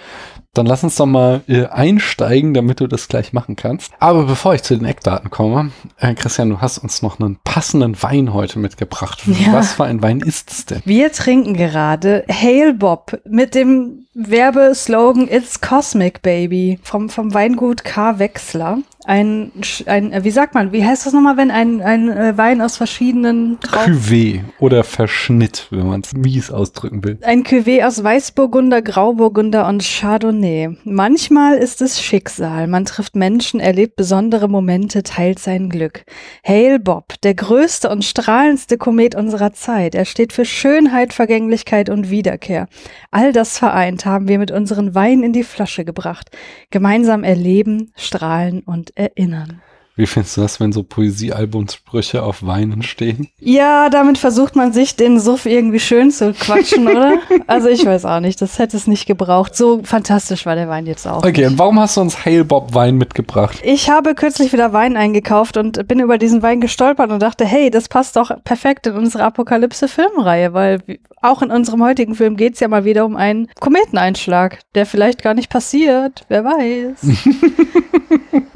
Dann 0.55 0.65
lass 0.65 0.83
uns 0.83 0.95
doch 0.95 1.05
mal 1.05 1.41
äh, 1.47 1.65
einsteigen, 1.65 2.53
damit 2.53 2.79
du 2.79 2.87
das 2.87 3.07
gleich 3.07 3.33
machen 3.33 3.55
kannst. 3.55 3.91
Aber 3.99 4.23
bevor 4.23 4.55
ich 4.55 4.63
zu 4.63 4.75
den 4.75 4.85
Eckdaten 4.85 5.29
komme, 5.29 5.71
äh, 5.99 6.13
Christian, 6.13 6.49
du 6.49 6.61
hast 6.61 6.77
uns 6.79 7.01
noch 7.01 7.19
einen 7.19 7.37
passenden 7.43 8.01
Wein 8.01 8.33
heute 8.33 8.57
mitgebracht. 8.59 9.21
Ja. 9.27 9.53
Was 9.53 9.73
für 9.73 9.83
ein 9.83 10.01
Wein 10.01 10.21
ist 10.21 10.51
es 10.51 10.65
denn? 10.65 10.81
Wir 10.85 11.11
trinken 11.11 11.53
gerade 11.53 12.25
Hail 12.31 12.73
Bob 12.73 13.19
mit 13.29 13.53
dem 13.53 14.05
Werbeslogan 14.13 15.27
It's 15.27 15.59
Cosmic 15.59 16.21
Baby 16.21 16.79
vom, 16.83 17.09
vom 17.09 17.33
Weingut 17.33 17.83
K. 17.83 18.17
Wechsler 18.17 18.79
ein, 19.05 19.51
ein, 19.85 20.11
äh, 20.11 20.23
wie 20.23 20.31
sagt 20.31 20.55
man, 20.55 20.71
wie 20.71 20.83
heißt 20.83 21.05
das 21.05 21.13
nochmal, 21.13 21.37
wenn 21.37 21.51
ein, 21.51 21.81
ein 21.81 22.09
äh, 22.09 22.37
Wein 22.37 22.61
aus 22.61 22.77
verschiedenen 22.77 23.57
Cuvée 23.59 24.41
oder 24.59 24.83
Verschnitt, 24.83 25.67
wenn 25.69 25.87
man 25.87 26.01
es 26.01 26.13
mies 26.13 26.49
ausdrücken 26.51 27.03
will. 27.03 27.19
Ein 27.21 27.43
Cuvée 27.43 27.85
aus 27.85 28.03
Weißburgunder, 28.03 28.81
Grauburgunder 28.81 29.67
und 29.67 29.83
Chardonnay. 29.83 30.77
Manchmal 30.83 31.57
ist 31.57 31.81
es 31.81 32.01
Schicksal. 32.01 32.67
Man 32.67 32.85
trifft 32.85 33.15
Menschen, 33.15 33.59
erlebt 33.59 33.95
besondere 33.95 34.49
Momente, 34.49 35.03
teilt 35.03 35.39
sein 35.39 35.69
Glück. 35.69 36.03
Hail 36.45 36.79
Bob, 36.79 37.13
der 37.21 37.35
größte 37.35 37.89
und 37.89 38.03
strahlendste 38.03 38.77
Komet 38.77 39.13
unserer 39.15 39.53
Zeit. 39.53 39.93
Er 39.93 40.05
steht 40.05 40.33
für 40.33 40.45
Schönheit, 40.45 41.13
Vergänglichkeit 41.13 41.89
und 41.89 42.09
Wiederkehr. 42.09 42.67
All 43.11 43.31
das 43.31 43.57
vereint 43.57 44.05
haben 44.05 44.27
wir 44.27 44.39
mit 44.39 44.51
unseren 44.51 44.95
Weinen 44.95 45.23
in 45.23 45.33
die 45.33 45.43
Flasche 45.43 45.85
gebracht. 45.85 46.31
Gemeinsam 46.71 47.23
erleben, 47.23 47.91
strahlen 47.95 48.61
und 48.61 48.94
erinnern. 48.95 49.61
Wie 49.97 50.07
findest 50.07 50.35
du 50.35 50.41
das, 50.41 50.59
wenn 50.59 50.73
so 50.73 50.83
Poesiealbumsprüche 50.83 52.21
auf 52.21 52.45
Weinen 52.45 52.83
stehen? 52.83 53.29
Ja, 53.39 53.89
damit 53.89 54.17
versucht 54.17 54.57
man 54.57 54.73
sich 54.73 54.97
den 54.97 55.19
Suff 55.19 55.45
irgendwie 55.45 55.79
schön 55.79 56.11
zu 56.11 56.33
quatschen, 56.33 56.87
oder? 56.89 57.19
Also 57.47 57.69
ich 57.69 57.85
weiß 57.85 58.03
auch 58.03 58.19
nicht, 58.19 58.41
das 58.41 58.59
hätte 58.59 58.75
es 58.75 58.87
nicht 58.87 59.05
gebraucht. 59.05 59.55
So 59.55 59.81
fantastisch 59.83 60.45
war 60.45 60.55
der 60.55 60.67
Wein 60.67 60.85
jetzt 60.85 61.07
auch. 61.07 61.19
Okay, 61.19 61.41
nicht. 61.41 61.51
und 61.51 61.59
warum 61.59 61.79
hast 61.79 61.95
du 61.95 62.01
uns 62.01 62.25
Hail 62.25 62.43
Bob 62.43 62.73
Wein 62.73 62.97
mitgebracht? 62.97 63.59
Ich 63.63 63.89
habe 63.89 64.15
kürzlich 64.15 64.51
wieder 64.51 64.73
Wein 64.73 64.97
eingekauft 64.97 65.55
und 65.55 65.87
bin 65.87 65.99
über 65.99 66.17
diesen 66.17 66.41
Wein 66.41 66.59
gestolpert 66.59 67.11
und 67.11 67.21
dachte, 67.21 67.45
hey, 67.45 67.69
das 67.71 67.87
passt 67.87 68.17
doch 68.17 68.31
perfekt 68.43 68.87
in 68.87 68.95
unsere 68.95 69.23
Apokalypse-Filmreihe, 69.23 70.53
weil 70.53 70.81
auch 71.21 71.41
in 71.41 71.51
unserem 71.51 71.81
heutigen 71.81 72.15
Film 72.15 72.35
geht 72.35 72.55
es 72.55 72.59
ja 72.59 72.67
mal 72.67 72.83
wieder 72.83 73.05
um 73.05 73.15
einen 73.15 73.47
Kometeneinschlag, 73.59 74.59
der 74.75 74.85
vielleicht 74.85 75.23
gar 75.23 75.33
nicht 75.33 75.49
passiert. 75.49 76.25
Wer 76.27 76.43
weiß. 76.43 77.15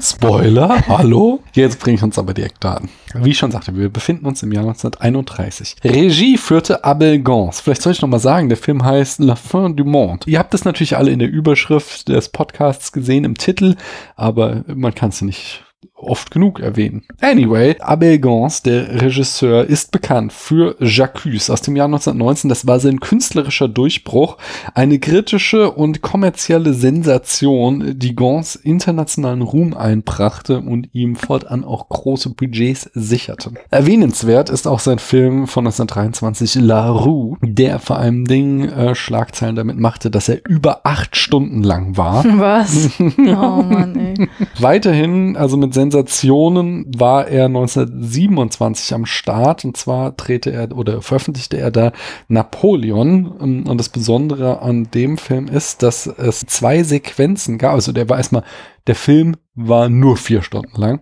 Spoiler, 0.00 0.86
hallo? 0.88 1.29
Jetzt 1.52 1.78
bringe 1.80 1.96
ich 1.96 2.02
uns 2.02 2.18
aber 2.18 2.34
die 2.34 2.42
Eckdaten. 2.42 2.88
Wie 3.14 3.30
ich 3.30 3.38
schon 3.38 3.50
sagte, 3.50 3.76
wir 3.76 3.88
befinden 3.88 4.26
uns 4.26 4.42
im 4.42 4.52
Jahr 4.52 4.64
1931. 4.64 5.76
Regie 5.84 6.36
führte 6.36 6.84
Abel 6.84 7.22
Gans. 7.22 7.60
Vielleicht 7.60 7.82
soll 7.82 7.92
ich 7.92 8.02
nochmal 8.02 8.20
sagen, 8.20 8.48
der 8.48 8.58
Film 8.58 8.84
heißt 8.84 9.20
La 9.20 9.36
Fin 9.36 9.76
du 9.76 9.84
Monde. 9.84 10.30
Ihr 10.30 10.38
habt 10.38 10.54
es 10.54 10.64
natürlich 10.64 10.96
alle 10.96 11.10
in 11.10 11.18
der 11.18 11.28
Überschrift 11.28 12.08
des 12.08 12.28
Podcasts 12.28 12.92
gesehen, 12.92 13.24
im 13.24 13.36
Titel, 13.36 13.76
aber 14.16 14.64
man 14.66 14.94
kann 14.94 15.10
es 15.10 15.22
nicht 15.22 15.64
oft 16.02 16.30
genug 16.30 16.60
erwähnen. 16.60 17.02
Anyway, 17.20 17.76
Abel 17.80 18.18
Gance, 18.18 18.62
der 18.62 19.02
Regisseur, 19.02 19.64
ist 19.64 19.90
bekannt 19.90 20.32
für 20.32 20.76
J'accuse 20.80 21.52
aus 21.52 21.62
dem 21.62 21.76
Jahr 21.76 21.86
1919. 21.86 22.48
Das 22.48 22.66
war 22.66 22.80
sein 22.80 23.00
künstlerischer 23.00 23.68
Durchbruch, 23.68 24.36
eine 24.74 24.98
kritische 24.98 25.70
und 25.70 26.02
kommerzielle 26.02 26.74
Sensation, 26.74 27.98
die 27.98 28.14
Gance 28.14 28.58
internationalen 28.62 29.42
Ruhm 29.42 29.74
einbrachte 29.74 30.60
und 30.60 30.88
ihm 30.92 31.16
fortan 31.16 31.64
auch 31.64 31.88
große 31.88 32.30
Budgets 32.30 32.90
sicherte. 32.94 33.52
Erwähnenswert 33.70 34.50
ist 34.50 34.66
auch 34.66 34.80
sein 34.80 34.98
Film 34.98 35.46
von 35.46 35.66
1923 35.66 36.56
La 36.56 36.88
Rue, 36.90 37.36
der 37.42 37.78
vor 37.78 37.98
allem 37.98 38.24
Dingen 38.24 38.68
äh, 38.68 38.94
Schlagzeilen 38.94 39.56
damit 39.56 39.78
machte, 39.78 40.10
dass 40.10 40.28
er 40.28 40.40
über 40.48 40.80
acht 40.84 41.16
Stunden 41.16 41.62
lang 41.62 41.96
war. 41.96 42.24
Was? 42.24 42.90
Oh 43.30 43.62
Mann, 43.62 43.96
ey. 43.96 44.28
Weiterhin, 44.58 45.36
also 45.36 45.56
mit 45.56 45.74
Sensationen, 45.90 46.86
war 46.96 47.28
er 47.28 47.46
1927 47.46 48.94
am 48.94 49.06
Start 49.06 49.64
und 49.64 49.76
zwar 49.76 50.12
drehte 50.12 50.52
er 50.52 50.76
oder 50.76 51.02
veröffentlichte 51.02 51.58
er 51.58 51.70
da 51.70 51.92
Napoleon. 52.28 53.34
Ähm, 53.40 53.66
und 53.66 53.78
das 53.78 53.88
Besondere 53.88 54.62
an 54.62 54.90
dem 54.92 55.18
Film 55.18 55.48
ist, 55.48 55.82
dass 55.82 56.06
es 56.06 56.40
zwei 56.40 56.82
Sequenzen 56.82 57.58
gab. 57.58 57.74
Also 57.74 57.92
der 57.92 58.08
war 58.08 58.18
erstmal, 58.18 58.44
der 58.86 58.94
Film 58.94 59.36
war 59.54 59.88
nur 59.88 60.16
vier 60.16 60.42
Stunden 60.42 60.80
lang, 60.80 61.00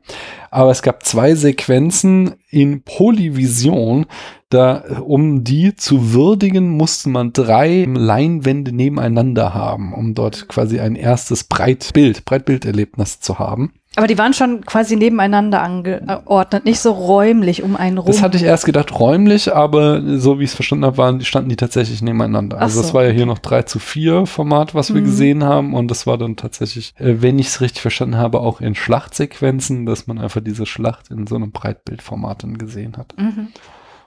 aber 0.50 0.70
es 0.70 0.82
gab 0.82 1.04
zwei 1.04 1.34
Sequenzen 1.34 2.34
in 2.50 2.82
Polyvision, 2.82 4.06
da, 4.50 4.82
um 5.02 5.44
die 5.44 5.76
zu 5.76 6.12
würdigen, 6.12 6.70
musste 6.70 7.10
man 7.10 7.32
drei 7.32 7.84
Leinwände 7.84 8.72
nebeneinander 8.72 9.54
haben, 9.54 9.92
um 9.92 10.14
dort 10.14 10.48
quasi 10.48 10.80
ein 10.80 10.96
erstes 10.96 11.44
Breitbild, 11.44 12.24
Breitbilderlebnis 12.24 13.20
zu 13.20 13.38
haben. 13.38 13.74
Aber 13.98 14.06
die 14.06 14.16
waren 14.16 14.32
schon 14.32 14.64
quasi 14.64 14.94
nebeneinander 14.94 15.60
angeordnet, 15.60 16.64
nicht 16.64 16.78
so 16.78 16.92
räumlich 16.92 17.64
um 17.64 17.74
einen 17.74 17.98
rum. 17.98 18.06
Das 18.06 18.22
hatte 18.22 18.36
ich 18.36 18.44
erst 18.44 18.64
gedacht 18.64 18.96
räumlich, 18.96 19.52
aber 19.52 20.00
so 20.18 20.38
wie 20.38 20.44
ich 20.44 20.50
es 20.50 20.54
verstanden 20.54 20.84
habe, 20.84 20.98
waren, 20.98 21.20
standen 21.22 21.48
die 21.50 21.56
tatsächlich 21.56 22.00
nebeneinander. 22.00 22.58
Ach 22.58 22.62
Also 22.62 22.80
das 22.80 22.90
so, 22.90 22.94
war 22.94 23.02
ja 23.04 23.10
hier 23.10 23.26
noch 23.26 23.40
3 23.40 23.62
zu 23.62 23.80
4 23.80 24.26
Format, 24.26 24.72
was 24.72 24.94
wir 24.94 25.00
Mhm. 25.00 25.04
gesehen 25.04 25.42
haben. 25.42 25.74
Und 25.74 25.90
das 25.90 26.06
war 26.06 26.16
dann 26.16 26.36
tatsächlich, 26.36 26.94
äh, 26.98 27.16
wenn 27.22 27.40
ich 27.40 27.48
es 27.48 27.60
richtig 27.60 27.82
verstanden 27.82 28.18
habe, 28.18 28.38
auch 28.38 28.60
in 28.60 28.76
Schlachtsequenzen, 28.76 29.84
dass 29.84 30.06
man 30.06 30.20
einfach 30.20 30.42
diese 30.42 30.64
Schlacht 30.64 31.10
in 31.10 31.26
so 31.26 31.34
einem 31.34 31.50
Breitbildformat 31.50 32.44
dann 32.44 32.56
gesehen 32.56 32.96
hat. 32.98 33.14
Mhm. 33.18 33.48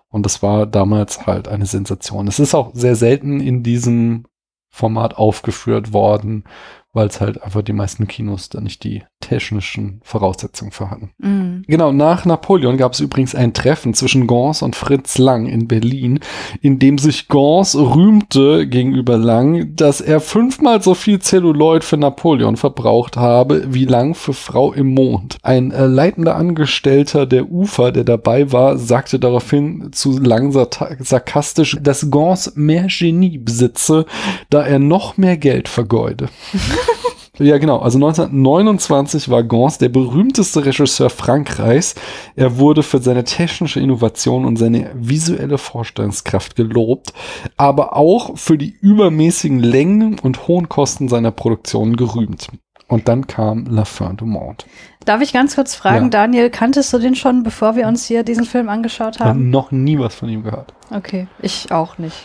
Und 0.07 0.25
das 0.25 0.41
war 0.41 0.67
damals 0.67 1.27
halt 1.27 1.49
eine 1.49 1.65
Sensation. 1.65 2.29
Es 2.29 2.39
ist 2.39 2.55
auch 2.55 2.71
sehr 2.73 2.95
selten 2.95 3.41
in 3.41 3.61
diesem 3.61 4.23
Format 4.69 5.17
aufgeführt 5.17 5.91
worden, 5.91 6.45
weil 6.93 7.07
es 7.07 7.21
halt 7.21 7.41
einfach 7.41 7.61
die 7.61 7.73
meisten 7.73 8.07
Kinos 8.07 8.49
da 8.49 8.59
nicht 8.59 8.83
die 8.83 9.03
technischen 9.21 10.01
Voraussetzungen 10.03 10.71
für 10.71 10.89
hatten. 10.89 11.11
Mhm. 11.19 11.63
Genau, 11.67 11.91
nach 11.91 12.25
Napoleon 12.25 12.75
gab 12.75 12.93
es 12.93 12.99
übrigens 12.99 13.33
ein 13.33 13.53
Treffen 13.53 13.93
zwischen 13.93 14.27
Gans 14.27 14.61
und 14.61 14.75
Fritz 14.75 15.17
Lang 15.17 15.45
in 15.45 15.67
Berlin, 15.67 16.19
in 16.61 16.79
dem 16.79 16.97
sich 16.97 17.27
Gans 17.27 17.75
rühmte 17.75 18.67
gegenüber 18.67 19.17
Lang, 19.17 19.75
dass 19.75 20.01
er 20.01 20.19
fünfmal 20.19 20.81
so 20.81 20.93
viel 20.93 21.19
Zelluloid 21.19 21.83
für 21.83 21.97
Napoleon 21.97 22.57
verbraucht 22.57 23.15
habe, 23.15 23.73
wie 23.73 23.85
Lang 23.85 24.15
für 24.15 24.33
Frau 24.33 24.73
im 24.73 24.93
Mond. 24.93 25.37
Ein 25.43 25.71
äh, 25.71 25.85
leitender 25.85 26.35
Angestellter 26.35 27.25
der 27.25 27.49
Ufer, 27.49 27.91
der 27.91 28.03
dabei 28.03 28.51
war, 28.51 28.77
sagte 28.77 29.19
daraufhin 29.19 29.91
zu 29.93 30.17
Lang 30.19 30.51
sarkastisch, 30.51 31.77
dass 31.81 32.09
Gans 32.11 32.53
mehr 32.55 32.87
Genie 32.87 33.37
besitze, 33.37 34.05
da 34.49 34.63
er 34.63 34.79
noch 34.79 35.17
mehr 35.17 35.37
Geld 35.37 35.69
vergeude. 35.69 36.27
Ja, 37.39 37.57
genau. 37.57 37.79
Also 37.79 37.97
1929 37.97 39.29
war 39.29 39.41
Gans 39.43 39.79
der 39.79 39.89
berühmteste 39.89 40.63
Regisseur 40.63 41.09
Frankreichs. 41.09 41.95
Er 42.35 42.59
wurde 42.59 42.83
für 42.83 42.99
seine 42.99 43.23
technische 43.23 43.79
Innovation 43.79 44.45
und 44.45 44.57
seine 44.57 44.91
visuelle 44.93 45.57
Vorstellungskraft 45.57 46.55
gelobt, 46.55 47.13
aber 47.57 47.95
auch 47.95 48.37
für 48.37 48.57
die 48.59 48.75
übermäßigen 48.81 49.59
Längen 49.59 50.19
und 50.19 50.47
hohen 50.47 50.69
Kosten 50.69 51.09
seiner 51.09 51.31
Produktion 51.31 51.95
gerühmt. 51.95 52.47
Und 52.87 53.07
dann 53.07 53.25
kam 53.25 53.65
La 53.67 53.85
Fin 53.85 54.17
du 54.17 54.25
Monde. 54.25 54.65
Darf 55.05 55.21
ich 55.21 55.33
ganz 55.33 55.55
kurz 55.55 55.73
fragen, 55.73 56.05
Ja. 56.05 56.09
Daniel, 56.09 56.49
kanntest 56.51 56.91
du 56.93 56.99
den 56.99 57.15
schon, 57.15 57.41
bevor 57.41 57.75
wir 57.75 57.87
uns 57.87 58.05
hier 58.05 58.23
diesen 58.23 58.43
Film 58.43 58.69
angeschaut 58.69 59.15
Ich 59.15 59.19
habe 59.21 59.29
haben? 59.31 59.49
noch 59.49 59.71
nie 59.71 59.97
was 59.97 60.13
von 60.13 60.29
ihm 60.29 60.43
gehört. 60.43 60.73
Okay, 60.93 61.27
ich 61.41 61.71
auch 61.71 61.97
nicht. 61.97 62.17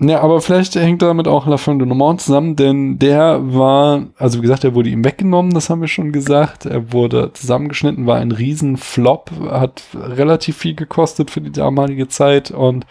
Ja. 0.00 0.20
Aber 0.20 0.40
vielleicht 0.40 0.76
hängt 0.76 1.02
damit 1.02 1.26
auch 1.26 1.46
La 1.46 1.56
Fin 1.56 1.78
de 1.78 1.86
Normand 1.88 2.20
zusammen, 2.20 2.54
denn 2.54 2.98
der 2.98 3.40
war, 3.54 4.06
also 4.16 4.38
wie 4.38 4.42
gesagt, 4.42 4.62
er 4.64 4.74
wurde 4.74 4.90
ihm 4.90 5.04
weggenommen, 5.04 5.52
das 5.54 5.70
haben 5.70 5.80
wir 5.80 5.88
schon 5.88 6.12
gesagt. 6.12 6.66
Er 6.66 6.92
wurde 6.92 7.32
zusammengeschnitten, 7.32 8.06
war 8.06 8.16
ein 8.18 8.30
Riesenflop, 8.32 9.30
hat 9.50 9.82
relativ 9.94 10.56
viel 10.58 10.74
gekostet 10.74 11.30
für 11.30 11.40
die 11.40 11.50
damalige 11.52 12.06
Zeit 12.08 12.50
und 12.52 12.86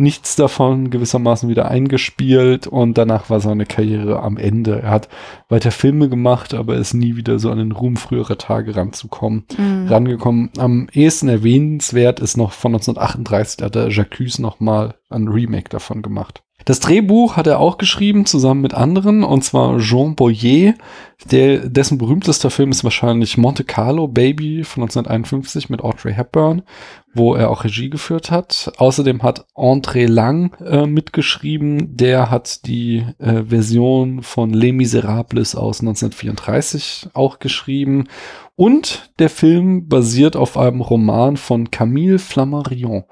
nichts 0.00 0.36
davon 0.36 0.90
gewissermaßen 0.90 1.48
wieder 1.48 1.68
eingespielt 1.70 2.68
und 2.68 2.96
danach 2.98 3.30
war 3.30 3.40
seine 3.40 3.66
Karriere 3.66 4.20
am 4.22 4.36
Ende. 4.36 4.80
Er 4.82 4.90
hat 4.90 5.08
weiter 5.48 5.72
Filme 5.72 6.08
gemacht, 6.08 6.54
aber 6.54 6.76
ist 6.76 6.94
nie 6.94 7.16
wieder 7.16 7.38
so 7.40 7.50
an 7.50 7.58
den 7.58 7.72
Ruhm 7.72 7.96
früherer 7.96 8.38
Tage 8.38 8.76
ranzukommen 8.76 9.44
Mhm. 9.58 9.88
rangekommen. 9.88 10.50
Am 10.58 10.88
ehesten 10.92 11.28
erwähnenswert 11.28 12.20
ist 12.20 12.36
noch 12.36 12.52
von 12.52 12.72
1938, 12.72 13.56
da 13.56 13.64
hat 13.66 13.74
der 13.74 13.88
Jacques 13.90 14.38
nochmal 14.38 14.94
ein 15.10 15.26
Remake 15.26 15.68
davon 15.68 16.00
gemacht. 16.02 16.42
Das 16.68 16.80
Drehbuch 16.80 17.38
hat 17.38 17.46
er 17.46 17.60
auch 17.60 17.78
geschrieben, 17.78 18.26
zusammen 18.26 18.60
mit 18.60 18.74
anderen, 18.74 19.24
und 19.24 19.42
zwar 19.42 19.78
Jean 19.78 20.14
Boyer, 20.14 20.74
der, 21.30 21.66
dessen 21.66 21.96
berühmtester 21.96 22.50
Film 22.50 22.72
ist 22.72 22.84
wahrscheinlich 22.84 23.38
Monte 23.38 23.64
Carlo 23.64 24.06
Baby 24.06 24.64
von 24.64 24.82
1951 24.82 25.70
mit 25.70 25.80
Audrey 25.80 26.12
Hepburn, 26.12 26.60
wo 27.14 27.34
er 27.34 27.48
auch 27.48 27.64
Regie 27.64 27.88
geführt 27.88 28.30
hat. 28.30 28.70
Außerdem 28.76 29.22
hat 29.22 29.46
André 29.56 30.06
Lang 30.06 30.54
äh, 30.62 30.84
mitgeschrieben, 30.84 31.96
der 31.96 32.30
hat 32.30 32.66
die 32.66 33.02
äh, 33.18 33.44
Version 33.44 34.22
von 34.22 34.52
Les 34.52 34.74
Miserables 34.74 35.54
aus 35.54 35.80
1934 35.80 37.08
auch 37.14 37.38
geschrieben. 37.38 38.08
Und 38.56 39.10
der 39.18 39.30
Film 39.30 39.88
basiert 39.88 40.36
auf 40.36 40.58
einem 40.58 40.82
Roman 40.82 41.38
von 41.38 41.70
Camille 41.70 42.18
Flammarion. 42.18 43.04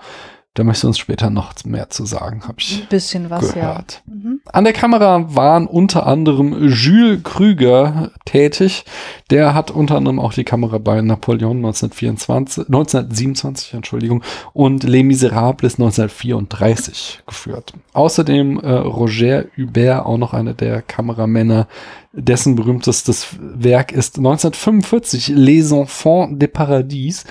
Da 0.56 0.64
möchtest 0.64 0.84
du 0.84 0.88
uns 0.88 0.98
später 0.98 1.28
noch 1.28 1.52
mehr 1.66 1.90
zu 1.90 2.06
sagen, 2.06 2.44
habe 2.44 2.54
ich 2.58 2.80
Ein 2.82 2.88
bisschen 2.88 3.28
was, 3.28 3.52
gehört. 3.52 4.02
ja. 4.06 4.14
Mhm. 4.14 4.40
An 4.50 4.64
der 4.64 4.72
Kamera 4.72 5.34
waren 5.34 5.66
unter 5.66 6.06
anderem 6.06 6.66
Jules 6.70 7.22
Krüger 7.22 8.10
tätig. 8.24 8.86
Der 9.28 9.52
hat 9.52 9.70
unter 9.70 9.96
anderem 9.96 10.18
auch 10.18 10.32
die 10.32 10.44
Kamera 10.44 10.78
bei 10.78 11.02
Napoleon 11.02 11.58
1924, 11.58 12.68
1927, 12.68 13.74
Entschuldigung, 13.74 14.22
und 14.54 14.82
Les 14.82 15.02
Miserables 15.04 15.74
1934 15.74 17.20
geführt. 17.26 17.74
Außerdem 17.92 18.58
äh, 18.60 18.70
Roger 18.70 19.44
Hubert, 19.58 20.06
auch 20.06 20.16
noch 20.16 20.32
einer 20.32 20.54
der 20.54 20.80
Kameramänner, 20.80 21.66
dessen 22.12 22.56
berühmtestes 22.56 23.26
Werk 23.38 23.92
ist 23.92 24.16
1945 24.16 25.28
Les 25.28 25.70
Enfants 25.70 26.38
des 26.38 26.50
Paradis. 26.50 27.24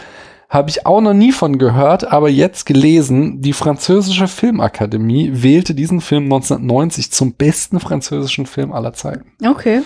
Habe 0.55 0.69
ich 0.69 0.85
auch 0.85 1.01
noch 1.01 1.13
nie 1.13 1.33
von 1.33 1.57
gehört, 1.57 2.13
aber 2.13 2.29
jetzt 2.29 2.65
gelesen, 2.65 3.41
die 3.41 3.51
französische 3.51 4.29
Filmakademie 4.29 5.29
wählte 5.33 5.75
diesen 5.75 5.99
Film 5.99 6.23
1990 6.23 7.11
zum 7.11 7.33
besten 7.33 7.81
französischen 7.81 8.45
Film 8.45 8.71
aller 8.71 8.93
Zeiten. 8.93 9.33
Okay. 9.45 9.81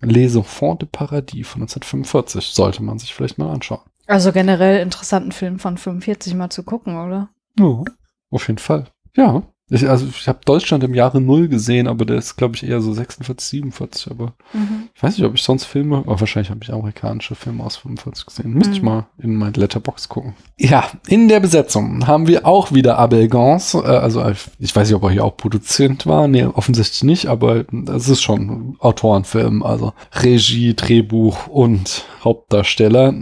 Les 0.00 0.36
Enfants 0.36 0.78
de 0.78 0.88
Paradis 0.88 1.48
von 1.48 1.62
1945 1.62 2.54
sollte 2.54 2.80
man 2.84 3.00
sich 3.00 3.12
vielleicht 3.12 3.38
mal 3.38 3.50
anschauen. 3.50 3.80
Also 4.06 4.30
generell 4.30 4.82
interessanten 4.82 5.32
Film 5.32 5.58
von 5.58 5.78
45 5.78 6.34
mal 6.36 6.48
zu 6.48 6.62
gucken, 6.62 6.96
oder? 6.96 7.30
Ja, 7.58 7.82
auf 8.30 8.46
jeden 8.46 8.60
Fall. 8.60 8.86
Ja. 9.16 9.42
Ich, 9.70 9.88
also 9.88 10.06
ich 10.06 10.28
habe 10.28 10.40
Deutschland 10.44 10.84
im 10.84 10.92
Jahre 10.92 11.22
Null 11.22 11.48
gesehen, 11.48 11.88
aber 11.88 12.04
der 12.04 12.16
ist, 12.18 12.36
glaube 12.36 12.54
ich, 12.54 12.64
eher 12.68 12.82
so 12.82 12.92
46, 12.92 13.48
47. 13.48 14.10
Aber 14.10 14.34
Mhm. 14.52 14.90
ich 14.94 15.02
weiß 15.02 15.16
nicht, 15.16 15.26
ob 15.26 15.34
ich 15.34 15.42
sonst 15.42 15.64
Filme, 15.64 15.96
aber 15.98 16.20
wahrscheinlich 16.20 16.50
habe 16.50 16.60
ich 16.62 16.70
amerikanische 16.70 17.34
Filme 17.34 17.64
aus 17.64 17.76
45 17.78 18.26
gesehen. 18.26 18.52
Müsste 18.52 18.74
ich 18.74 18.80
Mhm. 18.82 18.86
mal 18.88 19.06
in 19.18 19.34
mein 19.36 19.54
Letterbox 19.54 20.10
gucken. 20.10 20.34
Ja, 20.58 20.84
in 21.08 21.28
der 21.28 21.40
Besetzung 21.40 22.06
haben 22.06 22.26
wir 22.26 22.46
auch 22.46 22.72
wieder 22.72 22.98
Abel 22.98 23.26
Gans. 23.28 23.72
Äh, 23.72 23.78
also 23.78 24.20
äh, 24.20 24.34
ich 24.58 24.76
weiß 24.76 24.86
nicht, 24.88 24.96
ob 24.96 25.02
er 25.04 25.10
hier 25.10 25.24
auch 25.24 25.36
Produzent 25.38 26.04
war. 26.06 26.28
Nee, 26.28 26.44
offensichtlich 26.44 27.02
nicht, 27.02 27.26
aber 27.26 27.64
es 27.94 28.08
ist 28.08 28.22
schon 28.22 28.76
Autorenfilm. 28.80 29.62
Also 29.62 29.94
Regie, 30.12 30.74
Drehbuch 30.74 31.46
und 31.46 32.04
Hauptdarsteller. 32.22 33.14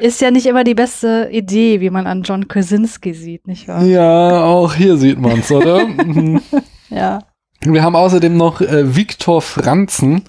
Ist 0.00 0.20
ja 0.20 0.30
nicht 0.30 0.46
immer 0.46 0.64
die 0.64 0.74
beste 0.74 1.28
Idee, 1.30 1.80
wie 1.80 1.90
man 1.90 2.06
an 2.06 2.22
John 2.22 2.48
Krasinski 2.48 3.14
sieht, 3.14 3.46
nicht 3.46 3.68
wahr? 3.68 3.84
Ja, 3.84 4.44
auch 4.44 4.74
hier 4.74 4.96
sieht 4.96 5.18
man's, 5.18 5.50
oder? 5.50 5.86
Mhm. 6.02 6.40
Ja. 6.90 7.20
Wir 7.64 7.82
haben 7.82 7.96
außerdem 7.96 8.36
noch 8.36 8.60
äh, 8.60 8.96
Viktor 8.96 9.40
Franzen 9.40 10.24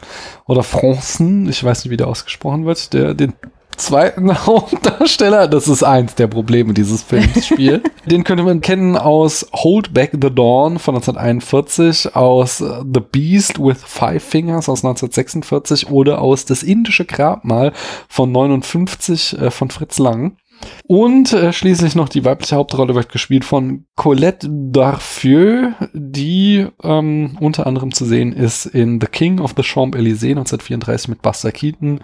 oder 0.45 0.63
Franzen, 0.63 1.49
ich 1.49 1.63
weiß 1.63 1.83
nicht, 1.83 1.91
wie 1.91 1.97
der 1.97 2.07
ausgesprochen 2.07 2.65
wird, 2.65 2.93
der 2.93 3.13
den 3.13 3.33
zweiten 3.77 4.45
Hauptdarsteller. 4.45 5.47
Das 5.47 5.67
ist 5.67 5.83
eins 5.83 6.15
der 6.15 6.27
Probleme 6.27 6.73
dieses 6.73 7.03
Films 7.03 7.45
spielt. 7.47 7.89
Den 8.05 8.23
könnte 8.23 8.43
man 8.43 8.61
kennen 8.61 8.97
aus 8.97 9.47
Hold 9.53 9.93
Back 9.93 10.11
the 10.13 10.33
Dawn 10.33 10.79
von 10.79 10.95
1941, 10.95 12.15
aus 12.15 12.57
The 12.57 12.99
Beast 12.99 13.59
with 13.59 13.83
Five 13.83 14.23
Fingers 14.23 14.69
aus 14.69 14.83
1946 14.83 15.89
oder 15.89 16.21
aus 16.21 16.45
Das 16.45 16.63
indische 16.63 17.05
Grabmal 17.05 17.73
von 18.07 18.31
59 18.31 19.37
äh, 19.39 19.51
von 19.51 19.69
Fritz 19.69 19.99
Lang. 19.99 20.37
Und 20.85 21.33
äh, 21.33 21.53
schließlich 21.53 21.95
noch 21.95 22.09
die 22.09 22.25
weibliche 22.25 22.55
Hauptrolle 22.55 22.95
wird 22.95 23.09
gespielt 23.09 23.45
von 23.45 23.85
Colette 23.95 24.47
Darfieux, 24.49 25.73
die 25.93 26.67
ähm, 26.83 27.37
unter 27.39 27.67
anderem 27.67 27.93
zu 27.93 28.05
sehen 28.05 28.33
ist 28.33 28.65
in 28.65 28.99
The 28.99 29.07
King 29.07 29.39
of 29.39 29.53
the 29.55 29.63
Champs-Élysées 29.63 30.31
1934 30.31 31.09
mit 31.09 31.21
Buster 31.21 31.51
Keaton 31.51 31.99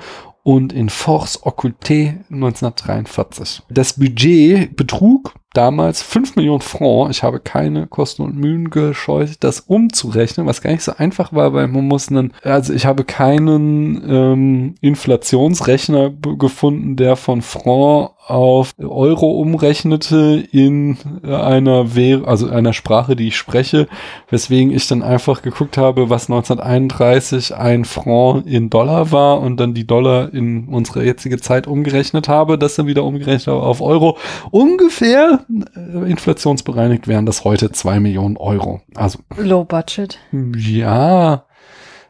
und 0.50 0.74
in 0.74 0.90
Force 0.90 1.44
Occultée 1.44 2.16
1943. 2.32 3.62
Das 3.70 3.94
Budget 3.94 4.76
betrug 4.76 5.36
damals 5.54 6.02
5 6.02 6.38
Millionen 6.38 6.62
Francs. 6.62 7.16
Ich 7.16 7.22
habe 7.22 7.40
keine 7.40 7.86
Kosten 7.86 8.24
und 8.24 8.36
Mühen 8.36 8.72
gescheut, 8.72 9.38
das 9.42 9.60
umzurechnen, 9.60 10.48
was 10.48 10.64
gar 10.64 10.72
nicht 10.72 10.82
so 10.82 10.94
einfach 10.98 11.34
war, 11.34 11.54
weil 11.54 11.68
man 11.68 11.88
muss 11.88 12.10
einen, 12.10 12.34
also 12.42 12.74
ich 12.74 12.88
habe 12.88 13.04
keinen 13.04 14.04
ähm, 14.10 14.76
Inflationsrechner 14.82 16.10
gefunden, 16.10 16.96
der 16.96 17.16
von 17.16 17.44
Franc 17.44 18.14
auf 18.30 18.74
Euro 18.78 19.32
umrechnete 19.32 20.44
in 20.52 20.98
einer 21.24 21.96
Währung, 21.96 22.26
also 22.26 22.50
einer 22.50 22.74
Sprache, 22.74 23.16
die 23.16 23.30
ich 23.30 23.38
spreche, 23.38 23.88
weswegen 24.30 24.72
ich 24.72 24.88
dann 24.88 25.02
einfach 25.02 25.42
geguckt 25.42 25.78
habe, 25.78 26.10
was 26.10 26.30
1931 26.30 27.56
ein 27.56 27.86
Franc 27.86 28.46
in 28.46 28.70
Dollar 28.70 29.12
war 29.12 29.42
und 29.42 29.60
dann 29.60 29.74
die 29.74 29.88
Dollar 29.88 30.34
in 30.34 30.68
unsere 30.68 31.04
jetzige 31.04 31.40
Zeit 31.40 31.68
umgerechnet 31.68 32.28
habe, 32.28 32.58
das 32.58 32.76
dann 32.76 32.88
wieder 32.88 33.04
umgerechnet 33.04 33.48
habe 33.48 33.64
auf 33.64 33.82
Euro. 33.82 34.18
Ungefähr 34.52 35.46
äh, 35.76 36.10
inflationsbereinigt 36.10 37.08
wären 37.08 37.26
das 37.26 37.44
heute 37.44 37.72
zwei 37.72 38.00
Millionen 38.00 38.38
Euro. 38.38 38.82
Also 38.96 39.20
Low 39.38 39.64
Budget. 39.64 40.20
Ja, 40.32 41.46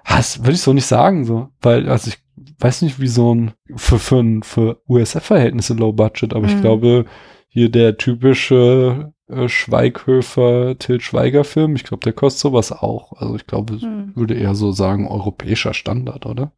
das 0.07 0.39
würde 0.39 0.53
ich 0.53 0.61
so 0.61 0.73
nicht 0.73 0.85
sagen, 0.85 1.25
so, 1.25 1.49
weil 1.61 1.87
also 1.87 2.09
ich 2.09 2.17
weiß 2.59 2.81
nicht, 2.81 2.99
wie 2.99 3.07
so 3.07 3.33
ein 3.33 3.51
für, 3.75 3.99
für, 3.99 4.39
für 4.43 4.81
USF-Verhältnisse 4.87 5.73
Low 5.73 5.93
Budget, 5.93 6.33
aber 6.33 6.47
mhm. 6.47 6.55
ich 6.55 6.61
glaube, 6.61 7.05
hier 7.47 7.69
der 7.69 7.97
typische 7.97 9.13
äh, 9.27 9.47
Schweighöfer 9.47 10.77
Til 10.77 11.01
Schweiger 11.01 11.43
Film, 11.43 11.75
ich 11.75 11.83
glaube, 11.83 12.03
der 12.03 12.13
kostet 12.13 12.41
sowas 12.41 12.71
auch. 12.71 13.13
Also 13.13 13.35
ich 13.35 13.47
glaube, 13.47 13.73
mhm. 13.73 14.15
würde 14.15 14.35
eher 14.35 14.55
so 14.55 14.71
sagen, 14.71 15.07
europäischer 15.07 15.73
Standard, 15.73 16.25
oder? 16.25 16.51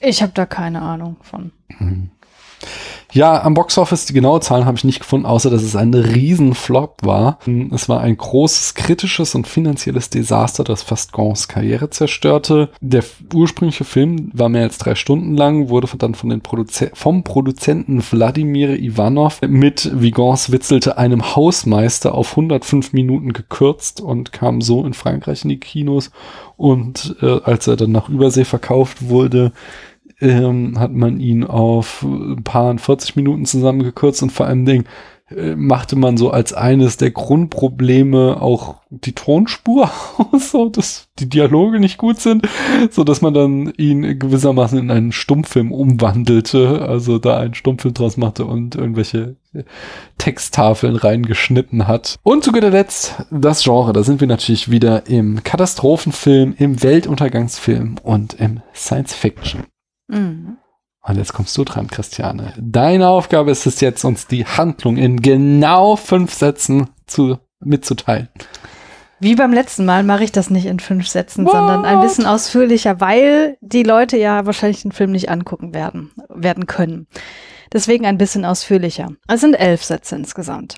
Ich 0.00 0.22
habe 0.22 0.32
da 0.34 0.46
keine 0.46 0.82
Ahnung 0.82 1.16
von. 1.22 1.52
Mhm. 1.78 2.10
Ja, 3.12 3.42
am 3.42 3.54
Boxoffice, 3.54 4.04
die 4.04 4.12
genaue 4.12 4.40
Zahlen 4.40 4.66
habe 4.66 4.76
ich 4.76 4.84
nicht 4.84 5.00
gefunden, 5.00 5.24
außer 5.24 5.48
dass 5.48 5.62
es 5.62 5.74
ein 5.76 5.94
Riesenflop 5.94 6.98
war. 7.02 7.38
Es 7.72 7.88
war 7.88 8.00
ein 8.00 8.16
großes 8.16 8.74
kritisches 8.74 9.34
und 9.34 9.46
finanzielles 9.46 10.10
Desaster, 10.10 10.62
das 10.62 10.82
fast 10.82 11.12
Gons 11.12 11.48
Karriere 11.48 11.88
zerstörte. 11.88 12.68
Der 12.80 13.02
ursprüngliche 13.32 13.84
Film 13.84 14.30
war 14.34 14.50
mehr 14.50 14.64
als 14.64 14.76
drei 14.76 14.94
Stunden 14.94 15.36
lang, 15.36 15.70
wurde 15.70 15.88
dann 15.96 16.14
von 16.14 16.28
den 16.28 16.42
Produze 16.42 16.90
vom 16.92 17.24
Produzenten 17.24 18.02
Wladimir 18.02 18.78
Ivanov 18.78 19.40
mit, 19.40 19.90
wie 19.94 20.10
Gons 20.10 20.52
witzelte, 20.52 20.98
einem 20.98 21.34
Hausmeister 21.34 22.14
auf 22.14 22.30
105 22.32 22.92
Minuten 22.92 23.32
gekürzt 23.32 24.02
und 24.02 24.32
kam 24.32 24.60
so 24.60 24.84
in 24.84 24.92
Frankreich 24.92 25.44
in 25.44 25.48
die 25.48 25.60
Kinos. 25.60 26.10
Und 26.58 27.16
äh, 27.22 27.40
als 27.44 27.68
er 27.68 27.76
dann 27.76 27.92
nach 27.92 28.08
Übersee 28.08 28.44
verkauft 28.44 29.08
wurde, 29.08 29.52
ähm, 30.20 30.78
hat 30.78 30.92
man 30.92 31.20
ihn 31.20 31.44
auf 31.44 32.02
ein 32.02 32.42
paar 32.42 32.76
40 32.76 33.16
Minuten 33.16 33.44
zusammengekürzt 33.44 34.22
und 34.22 34.30
vor 34.30 34.46
allem 34.46 34.64
Dingen 34.64 34.84
äh, 35.30 35.56
machte 35.56 35.96
man 35.96 36.16
so 36.16 36.30
als 36.30 36.54
eines 36.54 36.96
der 36.96 37.10
Grundprobleme 37.10 38.40
auch 38.40 38.76
die 38.90 39.12
Tonspur 39.12 39.90
aus, 40.32 40.52
so 40.52 40.68
dass 40.68 41.08
die 41.18 41.28
Dialoge 41.28 41.80
nicht 41.80 41.98
gut 41.98 42.18
sind, 42.18 42.48
so 42.90 43.04
dass 43.04 43.20
man 43.20 43.34
dann 43.34 43.72
ihn 43.76 44.18
gewissermaßen 44.18 44.78
in 44.78 44.90
einen 44.90 45.12
Stummfilm 45.12 45.70
umwandelte, 45.70 46.82
also 46.88 47.18
da 47.18 47.38
einen 47.38 47.54
Stummfilm 47.54 47.94
draus 47.94 48.16
machte 48.16 48.46
und 48.46 48.74
irgendwelche 48.74 49.36
Texttafeln 50.16 50.96
reingeschnitten 50.96 51.86
hat. 51.86 52.16
Und 52.22 52.44
zu 52.44 52.52
guter 52.52 52.70
Letzt 52.70 53.14
das 53.30 53.62
Genre, 53.62 53.92
da 53.92 54.02
sind 54.02 54.20
wir 54.20 54.28
natürlich 54.28 54.70
wieder 54.70 55.06
im 55.06 55.42
Katastrophenfilm, 55.44 56.54
im 56.58 56.82
Weltuntergangsfilm 56.82 57.96
und 58.02 58.34
im 58.34 58.60
Science 58.74 59.14
Fiction. 59.14 59.64
Mhm. 60.08 60.58
Und 61.02 61.16
jetzt 61.16 61.32
kommst 61.32 61.56
du 61.56 61.64
dran, 61.64 61.86
Christiane. 61.86 62.52
Deine 62.58 63.08
Aufgabe 63.08 63.50
ist 63.50 63.66
es 63.66 63.80
jetzt, 63.80 64.04
uns 64.04 64.26
die 64.26 64.44
Handlung 64.44 64.96
in 64.96 65.22
genau 65.22 65.96
fünf 65.96 66.34
Sätzen 66.34 66.90
zu, 67.06 67.38
mitzuteilen. 67.60 68.28
Wie 69.20 69.34
beim 69.34 69.52
letzten 69.52 69.84
Mal 69.84 70.04
mache 70.04 70.24
ich 70.24 70.32
das 70.32 70.50
nicht 70.50 70.66
in 70.66 70.78
fünf 70.78 71.08
Sätzen, 71.08 71.44
What? 71.44 71.52
sondern 71.52 71.84
ein 71.84 72.00
bisschen 72.00 72.26
ausführlicher, 72.26 73.00
weil 73.00 73.56
die 73.60 73.82
Leute 73.82 74.16
ja 74.16 74.46
wahrscheinlich 74.46 74.82
den 74.82 74.92
Film 74.92 75.12
nicht 75.12 75.28
angucken 75.28 75.74
werden, 75.74 76.12
werden 76.28 76.66
können. 76.66 77.06
Deswegen 77.72 78.06
ein 78.06 78.18
bisschen 78.18 78.44
ausführlicher. 78.44 79.10
Es 79.26 79.40
sind 79.40 79.54
elf 79.54 79.84
Sätze 79.84 80.14
insgesamt. 80.14 80.76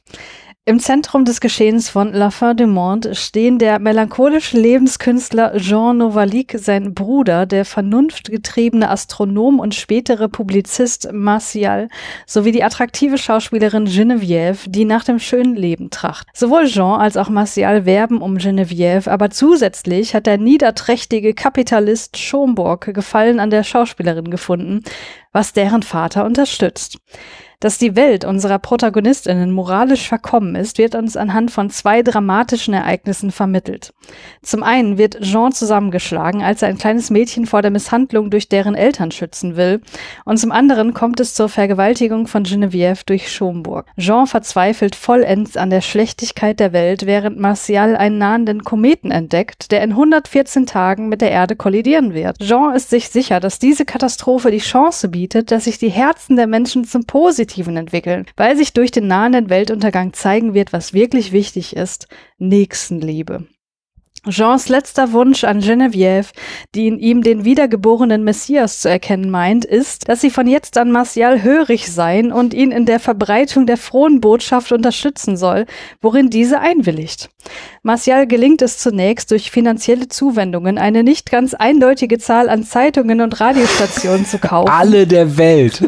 Im 0.67 0.79
Zentrum 0.79 1.25
des 1.25 1.41
Geschehens 1.41 1.89
von 1.89 2.13
La 2.13 2.29
Fin 2.31 2.55
du 2.55 2.67
Monde 2.67 3.15
stehen 3.15 3.59
der 3.59 3.79
melancholische 3.79 4.59
Lebenskünstler 4.59 5.57
Jean 5.57 5.97
Novalik, 5.97 6.55
sein 6.59 6.93
Bruder, 6.93 7.47
der 7.47 7.65
vernunftgetriebene 7.65 8.91
Astronom 8.91 9.59
und 9.59 9.75
spätere 9.75 10.29
Publizist 10.29 11.09
Martial 11.13 11.89
sowie 12.27 12.53
die 12.53 12.63
attraktive 12.63 13.17
Schauspielerin 13.17 13.87
Geneviève, 13.87 14.69
die 14.69 14.85
nach 14.85 15.03
dem 15.03 15.19
schönen 15.19 15.57
Leben 15.57 15.89
tracht. 15.89 16.29
Sowohl 16.35 16.67
Jean 16.67 17.01
als 17.01 17.17
auch 17.17 17.31
Martial 17.31 17.87
werben 17.87 18.21
um 18.21 18.37
Geneviève, 18.37 19.09
aber 19.09 19.31
zusätzlich 19.31 20.15
hat 20.15 20.27
der 20.27 20.37
niederträchtige 20.37 21.33
Kapitalist 21.33 22.19
Schomburg 22.19 22.93
Gefallen 22.93 23.41
an 23.41 23.49
der 23.49 23.65
Schauspielerin 23.65 24.31
gefunden, 24.31 24.83
was 25.33 25.55
deren 25.55 25.83
Vater 25.83 26.27
unterstützt. 26.27 26.99
Dass 27.61 27.77
die 27.77 27.95
Welt 27.95 28.25
unserer 28.25 28.59
Protagonistinnen 28.59 29.53
moralisch 29.53 30.09
verkommen 30.09 30.55
ist, 30.55 30.79
wird 30.79 30.95
uns 30.95 31.15
anhand 31.15 31.51
von 31.51 31.69
zwei 31.69 32.01
dramatischen 32.01 32.73
Ereignissen 32.73 33.31
vermittelt. 33.31 33.93
Zum 34.41 34.63
einen 34.63 34.97
wird 34.97 35.21
Jean 35.21 35.53
zusammengeschlagen, 35.53 36.43
als 36.43 36.63
er 36.63 36.69
ein 36.69 36.79
kleines 36.79 37.11
Mädchen 37.11 37.45
vor 37.45 37.61
der 37.61 37.71
Misshandlung 37.71 38.31
durch 38.31 38.49
deren 38.49 38.75
Eltern 38.75 39.11
schützen 39.11 39.57
will, 39.57 39.83
und 40.25 40.39
zum 40.39 40.53
anderen 40.53 40.95
kommt 40.95 41.21
es 41.21 41.35
zur 41.35 41.51
Vergewaltigung 41.51 42.29
von 42.29 42.45
Geneviève 42.45 43.03
durch 43.05 43.31
Schomburg. 43.31 43.85
Jean 43.99 44.27
verzweifelt 44.27 44.95
vollends 44.95 45.59
an 45.59 45.69
der 45.69 45.83
Schlechtigkeit 45.83 46.61
der 46.61 46.73
Welt, 46.73 47.05
während 47.05 47.39
Martial 47.39 47.95
einen 47.95 48.17
nahenden 48.17 48.65
Kometen 48.65 49.11
entdeckt, 49.11 49.71
der 49.71 49.83
in 49.83 49.91
114 49.91 50.65
Tagen 50.65 51.11
mit 51.11 51.21
der 51.21 51.31
Erde 51.31 51.57
kollidieren 51.57 52.15
wird. 52.15 52.39
Jean 52.39 52.75
ist 52.75 52.89
sich 52.89 53.11
sicher, 53.11 53.39
dass 53.39 53.59
diese 53.59 53.85
Katastrophe 53.85 54.51
die 54.51 54.59
Chance 54.61 55.09
bietet, 55.09 55.51
dass 55.51 55.65
sich 55.65 55.77
die 55.77 55.91
Herzen 55.91 56.37
der 56.37 56.47
Menschen 56.47 56.85
zum 56.85 57.05
Positiven 57.05 57.50
Positiven 57.51 57.77
entwickeln, 57.77 58.27
weil 58.37 58.57
sich 58.57 58.73
durch 58.73 58.93
den 58.93 59.09
nahenden 59.09 59.51
Weltuntergang 59.51 60.13
zeigen 60.13 60.55
wird, 60.55 60.73
was 60.73 60.95
wirklich 60.95 61.33
wichtig 61.33 61.75
ist, 61.75 62.07
Nächstenliebe. 62.39 63.47
Jeans 64.29 64.69
letzter 64.69 65.13
Wunsch 65.13 65.45
an 65.45 65.61
Geneviève, 65.61 66.31
die 66.75 66.87
in 66.87 66.99
ihm 66.99 67.23
den 67.23 67.45
wiedergeborenen 67.45 68.23
Messias 68.23 68.81
zu 68.81 68.89
erkennen 68.91 69.31
meint, 69.31 69.65
ist, 69.65 70.09
dass 70.09 70.21
sie 70.21 70.31
von 70.31 70.47
jetzt 70.47 70.77
an 70.77 70.93
Martial 70.93 71.43
hörig 71.43 71.91
sein 71.91 72.31
und 72.31 72.53
ihn 72.55 72.71
in 72.71 72.85
der 72.85 73.01
Verbreitung 73.01 73.67
der 73.67 73.79
frohen 73.79 74.21
Botschaft 74.21 74.73
unterstützen 74.73 75.37
soll, 75.37 75.65
worin 76.03 76.29
diese 76.29 76.61
einwilligt. 76.61 77.31
Martial 77.83 78.27
gelingt 78.27 78.61
es 78.61 78.79
zunächst 78.79 79.31
durch 79.31 79.51
finanzielle 79.51 80.09
Zuwendungen 80.09 80.77
eine 80.77 81.03
nicht 81.03 81.31
ganz 81.31 81.55
eindeutige 81.55 82.19
Zahl 82.19 82.51
an 82.51 82.63
Zeitungen 82.63 83.23
und 83.23 83.41
Radiostationen 83.41 84.27
zu 84.27 84.39
kaufen. 84.39 84.71
Alle 84.71 85.07
der 85.07 85.39
Welt. 85.39 85.83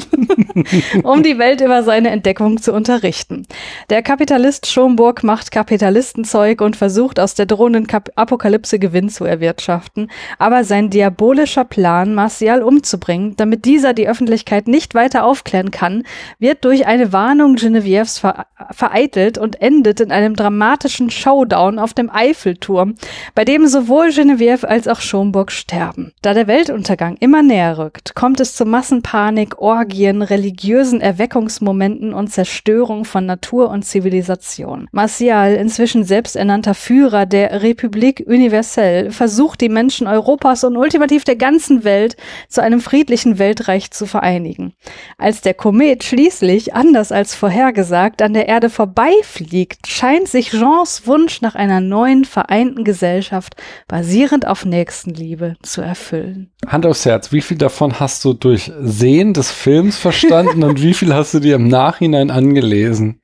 um 1.03 1.23
die 1.23 1.39
Welt 1.39 1.61
über 1.61 1.83
seine 1.83 2.11
Entdeckung 2.11 2.61
zu 2.61 2.73
unterrichten. 2.73 3.47
Der 3.91 4.03
Kapitalist 4.03 4.67
Schomburg 4.67 5.23
macht 5.23 5.51
Kapitalistenzeug 5.51 6.61
und 6.63 6.77
versucht 6.77 7.21
aus 7.21 7.35
der 7.35 7.47
drohenden 7.47 7.87
Kap 7.87 8.11
Apokalypse 8.17 8.79
Gewinn 8.79 9.09
zu 9.09 9.25
erwirtschaften, 9.25 10.11
aber 10.39 10.65
sein 10.65 10.91
diabolischer 10.91 11.65
Plan, 11.65 12.15
Martial 12.15 12.63
umzubringen, 12.63 13.37
damit 13.37 13.65
dieser 13.65 13.93
die 13.93 14.09
Öffentlichkeit 14.09 14.67
nicht 14.67 14.95
weiter 14.95 15.25
aufklären 15.25 15.71
kann, 15.71 16.05
wird 16.39 16.65
durch 16.65 16.87
eine 16.87 17.13
Warnung 17.13 17.57
Genevieves 17.57 18.19
ver 18.19 18.47
vereitelt 18.71 19.39
und 19.39 19.61
endet 19.61 20.01
in 20.01 20.13
einem 20.13 20.37
dramatischen 20.37 21.11
Showdown 21.11 21.42
Showdown 21.43 21.79
auf 21.79 21.93
dem 21.93 22.11
Eiffelturm, 22.11 22.95
bei 23.35 23.45
dem 23.45 23.67
sowohl 23.67 24.13
Genevieve 24.13 24.69
als 24.69 24.87
auch 24.87 25.01
Schomburg 25.01 25.51
sterben. 25.51 26.13
Da 26.23 26.35
der 26.35 26.47
Weltuntergang 26.47 27.17
immer 27.19 27.43
näher 27.43 27.79
rückt, 27.79 28.15
kommt 28.15 28.41
es 28.41 28.55
zu 28.55 28.65
Massenpanik, 28.65 29.59
Orgien, 29.59 30.23
religiösen 30.23 31.01
Erweckungsmomenten 31.01 32.15
und 32.15 32.29
Zerstörung 32.29 33.05
von 33.05 33.27
Natur 33.27 33.71
und 33.71 33.85
Zivilisation. 33.85 34.89
Martial, 34.93 35.55
inzwischen 35.55 36.05
selbsternannter 36.05 36.75
Führer 36.75 37.27
der 37.27 37.63
Republik 37.63 38.23
Universelle, 38.27 39.11
versucht 39.11 39.61
die 39.61 39.69
Menschen 39.69 40.07
Europas 40.07 40.63
und 40.63 40.77
ultimativ 40.77 41.25
der 41.25 41.37
ganzen 41.37 41.83
Welt 41.83 42.17
zu 42.49 42.63
einem 42.63 42.81
friedlichen 42.81 43.39
Weltreich 43.39 43.91
zu 43.91 44.07
vereinigen. 44.07 44.75
Als 45.19 45.41
der 45.41 45.55
Komet 45.55 46.05
schließlich, 46.05 46.75
anders 46.75 47.11
als 47.11 47.35
vorhergesagt, 47.35 48.23
an 48.23 48.35
der 48.35 48.49
Erde 48.49 48.71
vorbeifliegt, 48.71 49.89
scheint 49.89 50.29
sich 50.29 50.51
Jeans 50.51 51.07
Wunsch 51.07 51.32
nach 51.41 51.55
einer 51.55 51.81
neuen 51.81 52.25
vereinten 52.25 52.85
Gesellschaft 52.85 53.55
basierend 53.89 54.47
auf 54.47 54.65
Nächstenliebe 54.65 55.57
zu 55.63 55.81
erfüllen. 55.81 56.51
Hand 56.67 56.85
aufs 56.85 57.07
Herz, 57.07 57.33
wie 57.33 57.41
viel 57.41 57.57
davon 57.57 57.99
hast 58.01 58.25
du 58.25 58.35
durch 58.35 58.71
Sehen 58.81 59.33
des 59.33 59.51
Films 59.51 59.97
verstanden 59.97 60.65
und 60.65 60.83
wie 60.83 60.95
viel 60.95 61.15
hast 61.15 61.33
du 61.33 61.41
dir 61.41 61.57
im 61.57 61.69
Nachhinein 61.69 62.31
angelesen? 62.31 63.21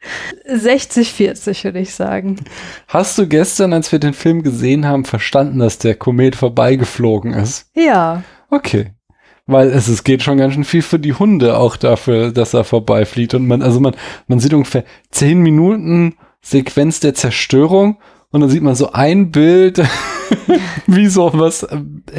60, 0.47 1.12
40 1.12 1.64
würde 1.64 1.81
ich 1.81 1.94
sagen. 1.94 2.37
Hast 2.87 3.18
du 3.18 3.27
gestern, 3.27 3.73
als 3.73 3.92
wir 3.92 3.99
den 3.99 4.14
Film 4.14 4.42
gesehen 4.42 4.87
haben, 4.87 5.05
verstanden, 5.05 5.59
dass 5.59 5.79
der 5.79 5.94
Komet 5.94 6.37
vorbeigeflogen 6.37 7.35
ist? 7.35 7.71
Ja. 7.75 8.23
Okay. 8.51 8.92
Weil 9.47 9.68
es, 9.68 9.88
es 9.88 10.05
geht 10.05 10.23
schon 10.23 10.37
ganz 10.37 10.55
schön 10.55 10.64
viel 10.64 10.83
für 10.83 10.99
die 10.99 11.14
Hunde 11.14 11.57
auch 11.57 11.77
dafür, 11.77 12.33
dass 12.33 12.53
er 12.53 12.64
vorbeifliegt. 12.64 13.33
Und 13.33 13.47
man, 13.47 13.62
also 13.62 13.81
man, 13.81 13.97
man 14.27 14.40
sieht 14.40 14.53
ungefähr 14.53 14.85
zehn 15.11 15.40
Minuten 15.40 16.16
Sequenz 16.50 17.00
der 17.00 17.14
Zerstörung 17.14 17.98
und 18.30 18.42
dann 18.42 18.50
sieht 18.50 18.62
man 18.62 18.74
so 18.74 18.92
ein 18.92 19.30
Bild, 19.30 19.82
wie 20.87 21.06
so 21.06 21.30
was 21.32 21.62
äh, 21.62 21.78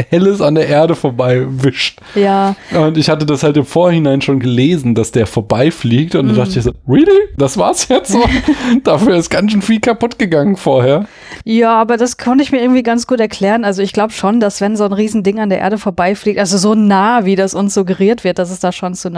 Helles 0.09 0.41
an 0.41 0.55
der 0.55 0.67
Erde 0.67 0.95
vorbei 0.95 1.45
wischt. 1.47 1.99
Ja. 2.15 2.55
Und 2.75 2.97
ich 2.97 3.11
hatte 3.11 3.27
das 3.27 3.43
halt 3.43 3.57
im 3.57 3.65
Vorhinein 3.65 4.21
schon 4.21 4.39
gelesen, 4.39 4.95
dass 4.95 5.11
der 5.11 5.27
vorbeifliegt 5.27 6.15
und 6.15 6.27
dann 6.27 6.35
dachte 6.35 6.57
ich 6.57 6.65
so, 6.65 6.71
really? 6.87 7.11
Das 7.37 7.59
war's 7.59 7.89
jetzt 7.89 8.11
so? 8.11 8.23
Dafür 8.83 9.17
ist 9.17 9.29
ganz 9.29 9.51
schön 9.51 9.61
viel 9.61 9.79
kaputt 9.79 10.17
gegangen 10.17 10.55
vorher. 10.55 11.05
Ja, 11.43 11.79
aber 11.79 11.95
das 11.95 12.17
konnte 12.17 12.43
ich 12.43 12.51
mir 12.51 12.59
irgendwie 12.59 12.83
ganz 12.83 13.05
gut 13.05 13.19
erklären. 13.19 13.63
Also 13.63 13.83
ich 13.83 13.93
glaube 13.93 14.11
schon, 14.11 14.39
dass 14.39 14.61
wenn 14.61 14.75
so 14.75 14.85
ein 14.85 14.93
Riesending 14.93 15.39
an 15.39 15.49
der 15.49 15.59
Erde 15.59 15.77
vorbeifliegt, 15.77 16.39
also 16.39 16.57
so 16.57 16.73
nah, 16.73 17.25
wie 17.25 17.35
das 17.35 17.53
uns 17.53 17.75
suggeriert 17.75 18.23
wird, 18.23 18.39
dass 18.39 18.49
es 18.49 18.59
da 18.59 18.71
schon 18.71 18.95
zu 18.95 19.11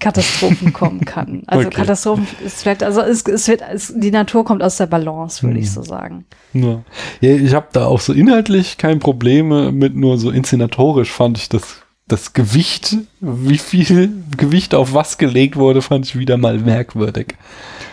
Naturkatastrophen 0.00 0.72
kommen 0.72 1.00
kann. 1.04 1.42
Also 1.46 1.68
Okay. 1.68 1.76
Katastrophen, 1.76 2.26
es 2.44 2.64
wird, 2.64 2.82
also 2.82 3.02
es, 3.02 3.22
es 3.22 3.46
wird, 3.48 3.62
es, 3.70 3.92
die 3.94 4.10
Natur 4.10 4.44
kommt 4.44 4.62
aus 4.62 4.78
der 4.78 4.86
Balance, 4.86 5.42
würde 5.42 5.58
ich 5.58 5.70
so 5.70 5.82
sagen. 5.82 6.24
Ja, 6.52 6.82
ja 7.20 7.34
ich 7.34 7.54
habe 7.54 7.68
da 7.72 7.86
auch 7.86 8.00
so 8.00 8.12
inhaltlich 8.12 8.78
kein 8.78 8.98
Probleme 8.98 9.72
mit, 9.72 9.94
nur 9.94 10.18
so 10.18 10.30
inszenatorisch 10.30 11.10
fand 11.10 11.38
ich 11.38 11.48
das, 11.48 11.82
das 12.08 12.32
Gewicht, 12.32 12.96
wie 13.20 13.58
viel 13.58 14.10
Gewicht 14.36 14.74
auf 14.74 14.94
was 14.94 15.18
gelegt 15.18 15.56
wurde, 15.56 15.82
fand 15.82 16.06
ich 16.06 16.18
wieder 16.18 16.36
mal 16.38 16.58
merkwürdig. 16.58 17.36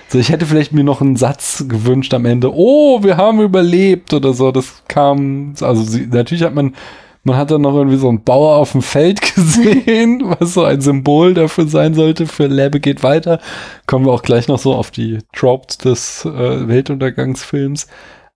So, 0.10 0.18
ich 0.18 0.30
hätte 0.30 0.46
vielleicht 0.46 0.72
mir 0.72 0.86
noch 0.86 1.02
einen 1.02 1.18
Satz 1.18 1.66
gewünscht 1.68 2.14
am 2.14 2.26
Ende. 2.26 2.54
Oh, 2.54 3.04
wir 3.04 3.18
haben 3.18 3.42
überlebt 3.42 4.14
oder 4.14 4.34
so. 4.34 4.54
Das 4.54 4.84
kam, 4.88 5.54
also 5.60 5.84
sie, 5.84 6.08
natürlich 6.08 6.44
hat 6.44 6.56
man, 6.56 6.76
man 7.28 7.38
hat 7.38 7.52
dann 7.52 7.62
noch 7.62 7.76
irgendwie 7.76 7.98
so 7.98 8.10
einen 8.10 8.24
Bauer 8.24 8.56
auf 8.56 8.72
dem 8.72 8.82
Feld 8.82 9.22
gesehen, 9.36 10.24
was 10.40 10.54
so 10.54 10.64
ein 10.64 10.82
Symbol 10.82 11.34
dafür 11.34 11.68
sein 11.68 11.94
sollte 11.94 12.26
für 12.26 12.48
Lebe 12.48 12.80
geht 12.80 13.04
weiter. 13.04 13.40
Kommen 13.86 14.06
wir 14.06 14.14
auch 14.14 14.24
gleich 14.24 14.48
noch 14.48 14.60
so 14.60 14.74
auf 14.74 14.90
die 14.90 15.20
Tropes 15.34 15.78
des 15.78 16.26
äh, 16.26 16.68
Weltuntergangsfilms. 16.68 17.88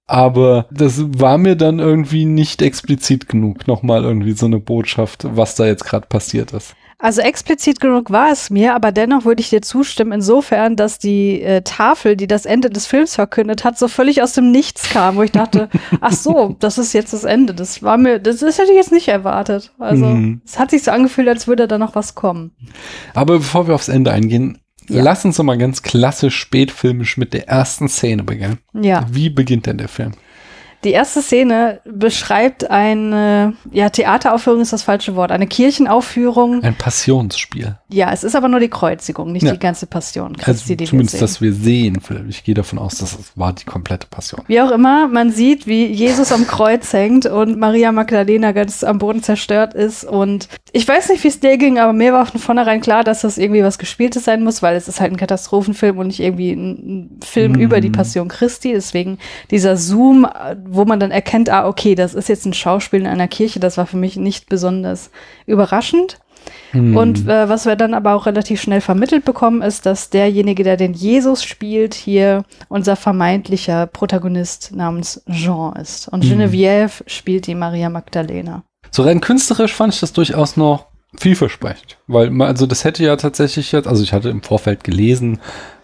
Aber 0.07 0.65
das 0.71 1.01
war 1.17 1.37
mir 1.37 1.55
dann 1.55 1.79
irgendwie 1.79 2.25
nicht 2.25 2.61
explizit 2.61 3.29
genug, 3.29 3.65
nochmal 3.67 4.03
irgendwie 4.03 4.33
so 4.33 4.45
eine 4.45 4.59
Botschaft, 4.59 5.25
was 5.25 5.55
da 5.55 5.65
jetzt 5.65 5.85
gerade 5.85 6.07
passiert 6.07 6.51
ist. 6.51 6.75
Also 7.01 7.21
explizit 7.21 7.79
genug 7.79 8.11
war 8.11 8.31
es 8.31 8.49
mir, 8.51 8.75
aber 8.75 8.91
dennoch 8.91 9.25
würde 9.25 9.41
ich 9.41 9.49
dir 9.49 9.61
zustimmen, 9.61 10.11
insofern, 10.11 10.75
dass 10.75 10.99
die 10.99 11.41
äh, 11.41 11.61
Tafel, 11.63 12.15
die 12.15 12.27
das 12.27 12.45
Ende 12.45 12.69
des 12.69 12.85
Films 12.85 13.15
verkündet 13.15 13.63
hat, 13.63 13.79
so 13.79 13.87
völlig 13.87 14.21
aus 14.21 14.33
dem 14.33 14.51
Nichts 14.51 14.89
kam, 14.89 15.15
wo 15.15 15.23
ich 15.23 15.31
dachte, 15.31 15.69
ach 16.01 16.11
so, 16.13 16.55
das 16.59 16.77
ist 16.77 16.93
jetzt 16.93 17.13
das 17.13 17.23
Ende. 17.23 17.53
Das 17.55 17.81
war 17.81 17.97
mir, 17.97 18.19
das, 18.19 18.37
das 18.37 18.59
hätte 18.59 18.69
ich 18.71 18.77
jetzt 18.77 18.91
nicht 18.91 19.07
erwartet. 19.07 19.71
Also 19.79 20.05
Mhm. 20.05 20.41
es 20.45 20.59
hat 20.59 20.69
sich 20.71 20.83
so 20.83 20.91
angefühlt, 20.91 21.27
als 21.27 21.47
würde 21.47 21.67
da 21.67 21.77
noch 21.77 21.95
was 21.95 22.13
kommen. 22.15 22.51
Aber 23.13 23.37
bevor 23.39 23.67
wir 23.67 23.73
aufs 23.75 23.89
Ende 23.89 24.11
eingehen, 24.11 24.59
Ja. 24.87 25.01
lass 25.03 25.25
uns 25.25 25.37
doch 25.37 25.43
mal 25.43 25.57
ganz 25.57 25.81
klassisch 25.81 26.35
spätfilmisch 26.37 27.17
mit 27.17 27.33
der 27.33 27.47
ersten 27.47 27.87
Szene 27.89 28.23
beginnen. 28.23 28.59
Ja. 28.73 29.05
Wie 29.09 29.29
beginnt 29.29 29.65
denn 29.65 29.77
der 29.79 29.87
Film? 29.87 30.11
Die 30.83 30.91
erste 30.91 31.21
Szene 31.21 31.79
beschreibt 31.85 32.69
eine, 32.69 33.53
ja, 33.71 33.89
Theateraufführung 33.89 34.61
ist 34.61 34.73
das 34.73 34.83
falsche 34.83 35.15
Wort, 35.15 35.31
eine 35.31 35.47
Kirchenaufführung. 35.47 36.63
Ein 36.63 36.75
Passionsspiel. 36.75 37.75
Ja, 37.89 38.11
es 38.11 38.23
ist 38.23 38.35
aber 38.35 38.47
nur 38.47 38.59
die 38.59 38.69
Kreuzigung, 38.69 39.31
nicht 39.31 39.43
Ja. 39.43 39.51
die 39.53 39.59
ganze 39.59 39.85
Passion 39.85 40.37
Christi, 40.37 40.49
Also 40.51 40.73
die 40.73 40.79
wir 40.79 40.87
zumindest, 40.87 41.11
sehen. 41.17 41.21
dass 41.21 41.41
wir 41.41 41.53
sehen. 41.53 41.99
Ich 42.29 42.43
gehe 42.43 42.55
davon 42.55 42.79
aus, 42.79 42.95
dass 42.97 43.13
es 43.17 43.31
war 43.37 43.53
die 43.53 43.65
komplette 43.65 44.07
Passion. 44.07 44.41
Wie 44.47 44.61
auch 44.61 44.71
immer, 44.71 45.07
man 45.07 45.31
sieht, 45.31 45.67
wie 45.67 45.85
Jesus 45.85 46.31
am 46.31 46.47
Kreuz 46.47 46.93
hängt 46.93 47.25
und 47.25 47.59
Maria 47.59 47.91
Magdalena 47.91 48.51
ganz 48.51 48.83
am 48.83 48.97
Boden 48.97 49.21
zerstört 49.23 49.73
ist. 49.73 50.03
Und 50.03 50.47
ich 50.71 50.87
weiß 50.87 51.09
nicht, 51.09 51.23
wie 51.23 51.27
es 51.27 51.39
dir 51.39 51.57
ging, 51.57 51.79
aber 51.79 51.93
mir 51.93 52.13
war 52.13 52.25
von 52.25 52.39
vornherein 52.39 52.81
klar, 52.81 53.03
dass 53.03 53.21
das 53.21 53.37
irgendwie 53.37 53.63
was 53.63 53.77
Gespieltes 53.77 54.23
sein 54.25 54.43
muss, 54.43 54.61
weil 54.61 54.75
es 54.75 54.87
ist 54.87 54.99
halt 55.01 55.11
ein 55.11 55.17
Katastrophenfilm 55.17 55.97
und 55.97 56.07
nicht 56.07 56.19
irgendwie 56.21 56.51
ein, 56.53 57.19
Film 57.23 57.53
Mhm. 57.53 57.59
über 57.59 57.81
die 57.81 57.89
Passion 57.89 58.27
Christi. 58.29 58.71
Deswegen 58.73 59.17
dieser 59.51 59.75
Zoom, 59.77 60.25
wo 60.73 60.85
man 60.85 60.99
dann 60.99 61.11
erkennt, 61.11 61.49
ah, 61.49 61.67
okay, 61.67 61.95
das 61.95 62.13
ist 62.13 62.29
jetzt 62.29 62.45
ein 62.45 62.53
Schauspiel 62.53 63.01
in 63.01 63.07
einer 63.07 63.27
Kirche, 63.27 63.59
das 63.59 63.77
war 63.77 63.85
für 63.85 63.97
mich 63.97 64.15
nicht 64.15 64.47
besonders 64.49 65.11
überraschend. 65.45 66.19
Hm. 66.71 66.97
Und 66.97 67.27
äh, 67.27 67.49
was 67.49 67.65
wir 67.65 67.75
dann 67.75 67.93
aber 67.93 68.15
auch 68.15 68.25
relativ 68.25 68.61
schnell 68.61 68.81
vermittelt 68.81 69.25
bekommen, 69.25 69.61
ist, 69.61 69.85
dass 69.85 70.09
derjenige, 70.09 70.63
der 70.63 70.77
den 70.77 70.93
Jesus 70.93 71.43
spielt, 71.43 71.93
hier 71.93 72.43
unser 72.67 72.95
vermeintlicher 72.95 73.85
Protagonist 73.85 74.71
namens 74.75 75.21
Jean 75.29 75.73
ist. 75.73 76.07
Und 76.07 76.23
Mhm. 76.23 76.29
Geneviève 76.41 77.03
spielt 77.05 77.45
die 77.47 77.53
Maria 77.55 77.89
Magdalena. 77.89 78.63
So 78.89 79.03
rein 79.03 79.21
künstlerisch 79.21 79.73
fand 79.73 79.93
ich 79.93 79.99
das 79.99 80.13
durchaus 80.13 80.57
noch 80.57 80.87
vielversprechend. 81.19 81.97
Weil, 82.07 82.29
man- 82.31 82.47
also 82.47 82.65
das 82.65 82.83
hätte 82.85 83.03
ja 83.03 83.15
tatsächlich 83.17 83.71
jetzt, 83.71 83.87
also 83.87 84.01
ich 84.01 84.13
hatte 84.13 84.29
im 84.29 84.41
Vorfeld 84.41 84.83
gelesen, 84.83 85.39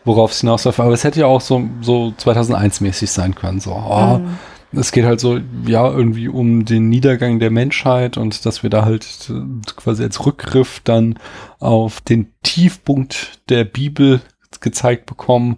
worauf 0.06 0.32
es 0.32 0.40
hinausläuft, 0.42 0.80
aber 0.80 0.94
es 0.94 1.04
hätte 1.04 1.20
ja 1.20 1.26
auch 1.28 1.42
so, 1.42 1.62
so 1.82 2.14
2001-mäßig 2.18 3.08
sein 3.12 3.36
können. 3.36 3.60
So, 3.60 3.72
oh, 3.74 4.18
Mhm. 4.20 4.38
Es 4.72 4.92
geht 4.92 5.06
halt 5.06 5.20
so, 5.20 5.40
ja, 5.66 5.90
irgendwie 5.90 6.28
um 6.28 6.66
den 6.66 6.90
Niedergang 6.90 7.40
der 7.40 7.52
Menschheit 7.52 8.18
und 8.18 8.46
dass 8.46 8.64
wir 8.64 8.70
da 8.70 8.86
halt 8.86 9.30
äh, 9.30 9.72
quasi 9.76 10.04
als 10.04 10.26
Rückgriff 10.26 10.82
dann 10.84 11.20
auf 11.60 12.02
den 12.02 12.34
Tiefpunkt 12.44 13.40
der 13.50 13.64
Bibel 13.64 14.22
gezeigt 14.60 15.06
bekommen, 15.06 15.58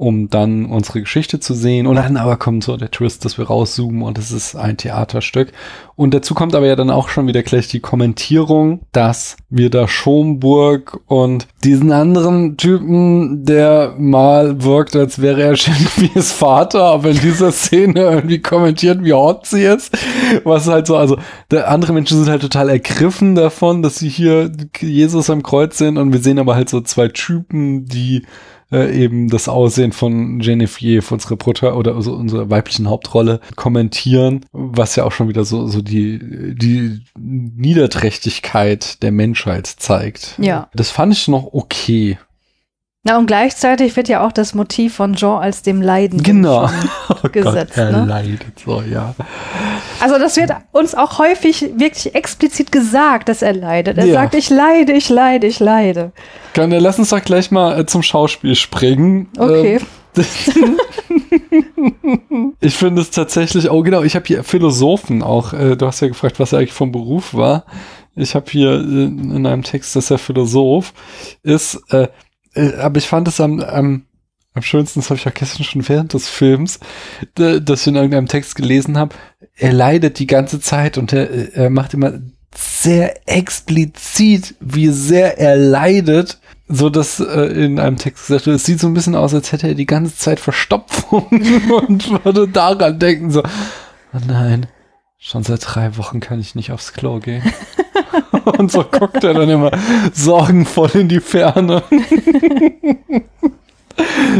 um 0.00 0.30
dann 0.30 0.64
unsere 0.64 1.00
Geschichte 1.00 1.40
zu 1.40 1.52
sehen. 1.52 1.86
Und 1.86 1.96
dann 1.96 2.16
aber 2.16 2.38
kommt 2.38 2.64
so 2.64 2.78
der 2.78 2.90
Twist, 2.90 3.26
dass 3.26 3.36
wir 3.36 3.48
rauszoomen 3.48 4.02
und 4.02 4.16
es 4.16 4.32
ist 4.32 4.56
ein 4.56 4.78
Theaterstück. 4.78 5.52
Und 5.94 6.14
dazu 6.14 6.32
kommt 6.32 6.54
aber 6.54 6.66
ja 6.66 6.74
dann 6.74 6.88
auch 6.88 7.10
schon 7.10 7.26
wieder 7.26 7.42
gleich 7.42 7.68
die 7.68 7.80
Kommentierung, 7.80 8.80
dass 8.92 9.36
wir 9.50 9.68
da 9.68 9.86
Schomburg 9.86 11.00
und 11.06 11.48
diesen 11.64 11.92
anderen 11.92 12.56
Typen, 12.56 13.44
der 13.44 13.94
mal 13.98 14.64
wirkt, 14.64 14.96
als 14.96 15.20
wäre 15.20 15.42
er 15.42 15.52
Genevieves 15.52 16.32
Vater, 16.40 16.84
aber 16.84 17.10
in 17.10 17.20
dieser 17.20 17.52
Szene 17.52 18.00
irgendwie 18.00 18.40
kommentiert, 18.40 19.04
wie 19.04 19.12
hot 19.12 19.44
sie 19.44 19.64
ist. 19.64 19.94
Was 20.44 20.66
halt 20.66 20.86
so, 20.86 20.96
also 20.96 21.18
der 21.50 21.70
andere 21.70 21.92
Menschen 21.92 22.16
sind 22.16 22.30
halt 22.30 22.40
total 22.40 22.70
ergriffen 22.70 23.34
davon, 23.34 23.82
dass 23.82 23.98
sie 23.98 24.08
hier 24.08 24.50
Jesus 24.80 25.28
am 25.28 25.42
Kreuz 25.42 25.76
sehen 25.76 25.98
und 25.98 26.14
wir 26.14 26.20
sehen 26.20 26.38
aber 26.38 26.54
halt 26.54 26.70
so 26.70 26.80
zwei 26.80 27.08
Typen, 27.08 27.84
die 27.84 28.22
äh, 28.72 28.94
eben 28.94 29.28
das 29.28 29.48
Aussehen 29.48 29.92
von 29.92 30.38
Genevieve, 30.38 31.12
unsere 31.12 31.36
Prota 31.36 31.74
oder 31.74 31.94
also 31.94 32.14
unsere 32.14 32.50
weiblichen 32.50 32.88
Hauptrolle, 32.88 33.40
kommentieren, 33.56 34.44
was 34.52 34.96
ja 34.96 35.04
auch 35.04 35.12
schon 35.12 35.28
wieder 35.28 35.44
so, 35.44 35.66
so 35.66 35.82
die, 35.82 36.18
die 36.54 37.00
Niederträchtigkeit 37.18 39.02
der 39.02 39.12
Menschheit 39.12 39.66
zeigt. 39.66 40.34
Ja. 40.38 40.68
Das 40.74 40.90
fand 40.90 41.12
ich 41.12 41.28
noch 41.28 41.52
okay. 41.52 42.18
Na, 43.02 43.16
und 43.16 43.24
gleichzeitig 43.26 43.96
wird 43.96 44.08
ja 44.08 44.26
auch 44.26 44.32
das 44.32 44.52
Motiv 44.54 44.96
von 44.96 45.14
Jean 45.14 45.38
als 45.40 45.62
dem 45.62 45.80
Leiden 45.80 46.22
Genau. 46.22 46.68
Oh 47.08 47.28
gesetzt, 47.32 47.76
er 47.78 47.90
ne? 47.92 48.04
leidet 48.06 48.58
so, 48.64 48.82
ja. 48.82 49.14
Also 50.00 50.18
das 50.18 50.36
wird 50.36 50.52
uns 50.72 50.94
auch 50.94 51.18
häufig 51.18 51.62
wirklich 51.76 52.14
explizit 52.14 52.70
gesagt, 52.72 53.28
dass 53.30 53.40
er 53.42 53.54
leidet. 53.54 53.96
Er 53.98 54.04
Ja. 54.06 54.14
sagt, 54.14 54.34
ich 54.34 54.48
leide, 54.50 54.92
ich 54.92 55.08
leide, 55.08 55.46
ich 55.46 55.60
leide. 55.60 56.12
Dann 56.54 56.72
äh, 56.72 56.78
lass 56.78 56.98
uns 56.98 57.08
doch 57.08 57.22
gleich 57.22 57.50
mal 57.50 57.80
äh, 57.80 57.86
zum 57.86 58.02
Schauspiel 58.02 58.54
springen. 58.54 59.28
Okay. 59.38 59.80
Ähm, 60.16 60.76
ich 62.60 62.74
finde 62.74 63.00
es 63.02 63.10
tatsächlich, 63.10 63.70
oh 63.70 63.82
genau, 63.82 64.02
ich 64.02 64.14
habe 64.14 64.26
hier 64.26 64.44
Philosophen 64.44 65.22
auch. 65.22 65.52
Äh, 65.52 65.76
du 65.76 65.86
hast 65.86 66.00
ja 66.00 66.08
gefragt, 66.08 66.38
was 66.38 66.52
er 66.52 66.58
eigentlich 66.58 66.72
vom 66.72 66.92
Beruf 66.92 67.32
war. 67.34 67.64
Ich 68.14 68.34
habe 68.34 68.50
hier 68.50 68.72
äh, 68.72 69.04
in 69.04 69.46
einem 69.46 69.62
Text, 69.62 69.96
dass 69.96 70.10
er 70.10 70.18
Philosoph 70.18 70.92
ist. 71.42 71.80
Äh, 71.92 72.08
äh, 72.54 72.74
aber 72.74 72.98
ich 72.98 73.06
fand 73.06 73.28
es 73.28 73.40
am, 73.40 73.60
am 73.60 74.04
am 74.52 74.62
schönsten, 74.62 75.00
das 75.00 75.10
habe 75.10 75.18
ich 75.18 75.24
ja 75.24 75.30
gestern 75.30 75.64
schon 75.64 75.88
während 75.88 76.12
des 76.12 76.28
Films, 76.28 76.80
dass 77.34 77.80
ich 77.82 77.86
in 77.86 77.94
irgendeinem 77.94 78.26
Text 78.26 78.56
gelesen 78.56 78.98
habe, 78.98 79.14
er 79.56 79.72
leidet 79.72 80.18
die 80.18 80.26
ganze 80.26 80.60
Zeit 80.60 80.98
und 80.98 81.12
er, 81.12 81.54
er 81.54 81.70
macht 81.70 81.94
immer 81.94 82.14
sehr 82.54 83.28
explizit, 83.28 84.56
wie 84.58 84.88
sehr 84.88 85.38
er 85.38 85.56
leidet, 85.56 86.40
so 86.66 86.90
dass 86.90 87.20
äh, 87.20 87.42
in 87.46 87.78
einem 87.78 87.96
Text 87.96 88.26
gesagt 88.26 88.46
wird, 88.46 88.56
es 88.56 88.64
sieht 88.64 88.80
so 88.80 88.88
ein 88.88 88.94
bisschen 88.94 89.14
aus, 89.14 89.34
als 89.34 89.52
hätte 89.52 89.68
er 89.68 89.74
die 89.74 89.86
ganze 89.86 90.16
Zeit 90.16 90.40
Verstopfung 90.40 91.26
und 91.86 92.24
würde 92.24 92.48
daran 92.48 92.98
denken, 92.98 93.30
so, 93.30 93.42
oh 93.42 94.18
nein, 94.26 94.66
schon 95.18 95.44
seit 95.44 95.60
drei 95.64 95.96
Wochen 95.96 96.18
kann 96.20 96.40
ich 96.40 96.54
nicht 96.54 96.72
aufs 96.72 96.92
Klo 96.92 97.20
gehen. 97.20 97.42
und 98.58 98.70
so 98.70 98.84
guckt 98.84 99.22
er 99.24 99.34
dann 99.34 99.48
immer 99.48 99.70
sorgenvoll 100.12 100.90
in 100.94 101.08
die 101.08 101.20
Ferne. 101.20 101.82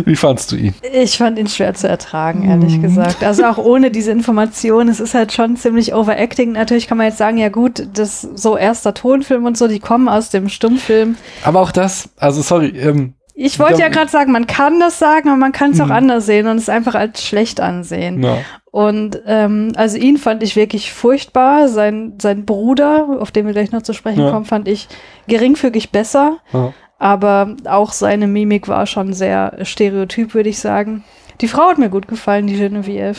Wie 0.04 0.16
fandst 0.16 0.52
du 0.52 0.56
ihn? 0.56 0.74
Ich 0.92 1.18
fand 1.18 1.38
ihn 1.38 1.48
schwer 1.48 1.74
zu 1.74 1.88
ertragen, 1.88 2.48
ehrlich 2.48 2.78
mm. 2.78 2.82
gesagt. 2.82 3.22
Also 3.22 3.44
auch 3.44 3.58
ohne 3.58 3.90
diese 3.90 4.10
Information, 4.10 4.88
es 4.88 5.00
ist 5.00 5.14
halt 5.14 5.32
schon 5.32 5.56
ziemlich 5.56 5.92
overacting. 5.94 6.52
Natürlich 6.52 6.86
kann 6.86 6.96
man 6.96 7.08
jetzt 7.08 7.18
sagen, 7.18 7.36
ja 7.36 7.50
gut, 7.50 7.86
das 7.92 8.22
so 8.22 8.56
erster 8.56 8.94
Tonfilm 8.94 9.44
und 9.44 9.58
so, 9.58 9.68
die 9.68 9.80
kommen 9.80 10.08
aus 10.08 10.30
dem 10.30 10.48
Stummfilm. 10.48 11.16
Aber 11.44 11.60
auch 11.60 11.72
das, 11.72 12.08
also 12.16 12.40
sorry, 12.42 12.68
ähm, 12.68 13.14
ich 13.42 13.58
wollte 13.58 13.80
ja 13.80 13.88
gerade 13.88 14.10
sagen, 14.10 14.32
man 14.32 14.46
kann 14.46 14.80
das 14.80 14.98
sagen, 14.98 15.30
aber 15.30 15.38
man 15.38 15.52
kann 15.52 15.70
es 15.70 15.80
auch 15.80 15.86
mhm. 15.86 15.92
anders 15.92 16.26
sehen 16.26 16.46
und 16.46 16.58
es 16.58 16.68
einfach 16.68 16.94
als 16.94 17.24
schlecht 17.24 17.58
ansehen. 17.58 18.22
Ja. 18.22 18.38
Und 18.70 19.20
ähm, 19.26 19.72
also 19.74 19.98
ihn 19.98 20.16
fand 20.16 20.42
ich 20.42 20.54
wirklich 20.54 20.92
furchtbar. 20.92 21.68
Sein, 21.68 22.14
sein 22.20 22.44
Bruder, 22.44 23.18
auf 23.20 23.32
den 23.32 23.46
wir 23.46 23.52
gleich 23.52 23.72
noch 23.72 23.82
zu 23.82 23.92
sprechen 23.92 24.20
ja. 24.20 24.30
kommen, 24.30 24.44
fand 24.44 24.68
ich 24.68 24.88
geringfügig 25.26 25.90
besser. 25.90 26.38
Ja. 26.52 26.72
Aber 26.98 27.56
auch 27.64 27.92
seine 27.92 28.26
Mimik 28.26 28.68
war 28.68 28.86
schon 28.86 29.12
sehr 29.12 29.56
stereotyp, 29.62 30.34
würde 30.34 30.50
ich 30.50 30.58
sagen. 30.58 31.02
Die 31.40 31.48
Frau 31.48 31.70
hat 31.70 31.78
mir 31.78 31.88
gut 31.88 32.06
gefallen, 32.06 32.46
die 32.46 32.56
Genevieve. 32.56 33.16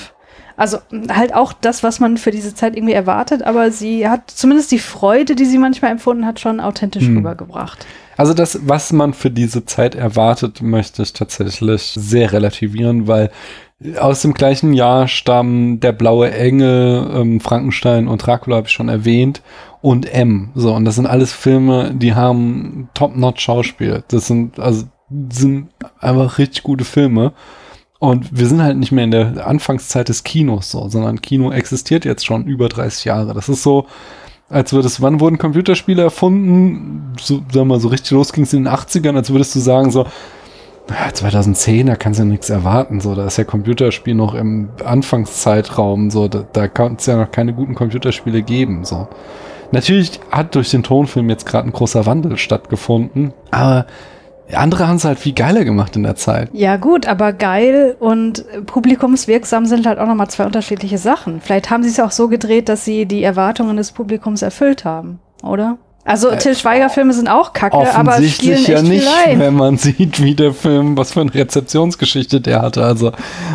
Also 0.55 0.77
halt 1.09 1.33
auch 1.33 1.53
das, 1.53 1.81
was 1.81 1.99
man 1.99 2.17
für 2.17 2.29
diese 2.29 2.53
Zeit 2.53 2.75
irgendwie 2.75 2.93
erwartet, 2.93 3.41
aber 3.41 3.71
sie 3.71 4.07
hat 4.07 4.29
zumindest 4.29 4.71
die 4.71 4.79
Freude, 4.79 5.35
die 5.35 5.45
sie 5.45 5.57
manchmal 5.57 5.91
empfunden 5.91 6.25
hat, 6.25 6.39
schon 6.39 6.59
authentisch 6.59 7.05
hm. 7.05 7.17
rübergebracht. 7.17 7.85
Also 8.17 8.35
das, 8.35 8.59
was 8.67 8.93
man 8.93 9.15
für 9.15 9.31
diese 9.31 9.65
Zeit 9.65 9.95
erwartet, 9.95 10.61
möchte 10.61 11.01
ich 11.01 11.13
tatsächlich 11.13 11.81
sehr 11.95 12.31
relativieren, 12.31 13.07
weil 13.07 13.31
aus 13.99 14.21
dem 14.21 14.33
gleichen 14.33 14.73
Jahr 14.73 15.07
stammen 15.07 15.79
Der 15.79 15.91
blaue 15.91 16.31
Engel, 16.31 17.09
ähm, 17.13 17.39
Frankenstein 17.39 18.07
und 18.07 18.25
Dracula 18.25 18.57
habe 18.57 18.67
ich 18.67 18.73
schon 18.73 18.89
erwähnt 18.89 19.41
und 19.81 20.11
M. 20.13 20.51
So, 20.53 20.73
und 20.73 20.85
das 20.85 20.95
sind 20.95 21.07
alles 21.07 21.33
Filme, 21.33 21.91
die 21.93 22.13
haben 22.13 22.89
top-notch 22.93 23.41
Schauspiel. 23.41 24.03
Das 24.09 24.27
sind, 24.27 24.59
also, 24.59 24.85
sind 25.31 25.69
einfach 25.99 26.37
richtig 26.37 26.63
gute 26.63 26.85
Filme. 26.85 27.33
Und 27.99 28.35
wir 28.35 28.47
sind 28.47 28.61
halt 28.61 28.77
nicht 28.77 28.91
mehr 28.91 29.03
in 29.03 29.11
der 29.11 29.45
Anfangszeit 29.45 30.09
des 30.09 30.23
Kinos 30.23 30.71
so, 30.71 30.89
sondern 30.89 31.21
Kino 31.21 31.51
existiert 31.51 32.03
jetzt 32.03 32.25
schon 32.25 32.45
über 32.45 32.67
30 32.67 33.05
Jahre. 33.05 33.33
Das 33.33 33.47
ist 33.47 33.61
so, 33.61 33.85
als 34.49 34.73
würdest, 34.73 35.01
wann 35.01 35.19
wurden 35.19 35.37
Computerspiele 35.37 36.01
erfunden? 36.01 37.13
So, 37.19 37.35
sagen 37.35 37.53
wir 37.53 37.65
mal, 37.65 37.79
so 37.79 37.89
richtig 37.89 38.11
los 38.11 38.33
ging 38.33 38.43
es 38.43 38.53
in 38.53 38.63
den 38.63 38.73
80ern, 38.73 39.15
als 39.15 39.29
würdest 39.29 39.55
du 39.55 39.59
sagen, 39.59 39.91
so, 39.91 40.07
2010, 41.13 41.87
da 41.87 41.95
kannst 41.95 42.19
du 42.19 42.25
nichts 42.25 42.49
erwarten. 42.49 42.99
So, 42.99 43.15
da 43.15 43.25
ist 43.25 43.37
ja 43.37 43.43
Computerspiel 43.43 44.15
noch 44.15 44.33
im 44.33 44.69
Anfangszeitraum. 44.83 46.09
So, 46.11 46.27
da, 46.27 46.43
da 46.51 46.67
kann 46.67 46.95
es 46.97 47.05
ja 47.05 47.17
noch 47.17 47.31
keine 47.31 47.53
guten 47.53 47.75
Computerspiele 47.75 48.41
geben. 48.41 48.85
So, 48.85 49.07
natürlich 49.71 50.19
hat 50.31 50.55
durch 50.55 50.71
den 50.71 50.83
Tonfilm 50.83 51.29
jetzt 51.29 51.45
gerade 51.45 51.67
ein 51.67 51.73
großer 51.73 52.05
Wandel 52.05 52.37
stattgefunden, 52.37 53.33
aber 53.51 53.85
andere 54.53 54.87
haben 54.87 54.97
es 54.97 55.05
halt 55.05 55.19
viel 55.19 55.33
geiler 55.33 55.63
gemacht 55.63 55.95
in 55.95 56.03
der 56.03 56.15
Zeit. 56.15 56.49
Ja, 56.53 56.77
gut, 56.77 57.07
aber 57.07 57.33
geil 57.33 57.95
und 57.99 58.43
publikumswirksam 58.65 59.65
sind 59.65 59.85
halt 59.85 59.99
auch 59.99 60.07
nochmal 60.07 60.29
zwei 60.29 60.45
unterschiedliche 60.45 60.97
Sachen. 60.97 61.41
Vielleicht 61.41 61.69
haben 61.69 61.83
sie 61.83 61.89
es 61.89 61.99
auch 61.99 62.11
so 62.11 62.27
gedreht, 62.27 62.69
dass 62.69 62.85
sie 62.85 63.05
die 63.05 63.23
Erwartungen 63.23 63.77
des 63.77 63.91
Publikums 63.91 64.41
erfüllt 64.41 64.85
haben, 64.85 65.19
oder? 65.43 65.77
Also 66.03 66.29
äh, 66.29 66.37
Till 66.37 66.55
Schweiger 66.55 66.89
Filme 66.89 67.13
sind 67.13 67.27
auch 67.27 67.53
kacke, 67.53 67.93
aber 67.93 68.21
spielen 68.23 68.63
ja 68.65 68.81
nicht, 68.81 69.03
viel 69.03 69.33
ein. 69.33 69.39
wenn 69.39 69.53
man 69.55 69.77
sieht, 69.77 70.21
wie 70.21 70.35
der 70.35 70.53
Film, 70.53 70.97
was 70.97 71.13
für 71.13 71.21
eine 71.21 71.33
Rezeptionsgeschichte 71.33 72.41
der 72.41 72.61
hatte. 72.61 72.83
Also 72.83 73.11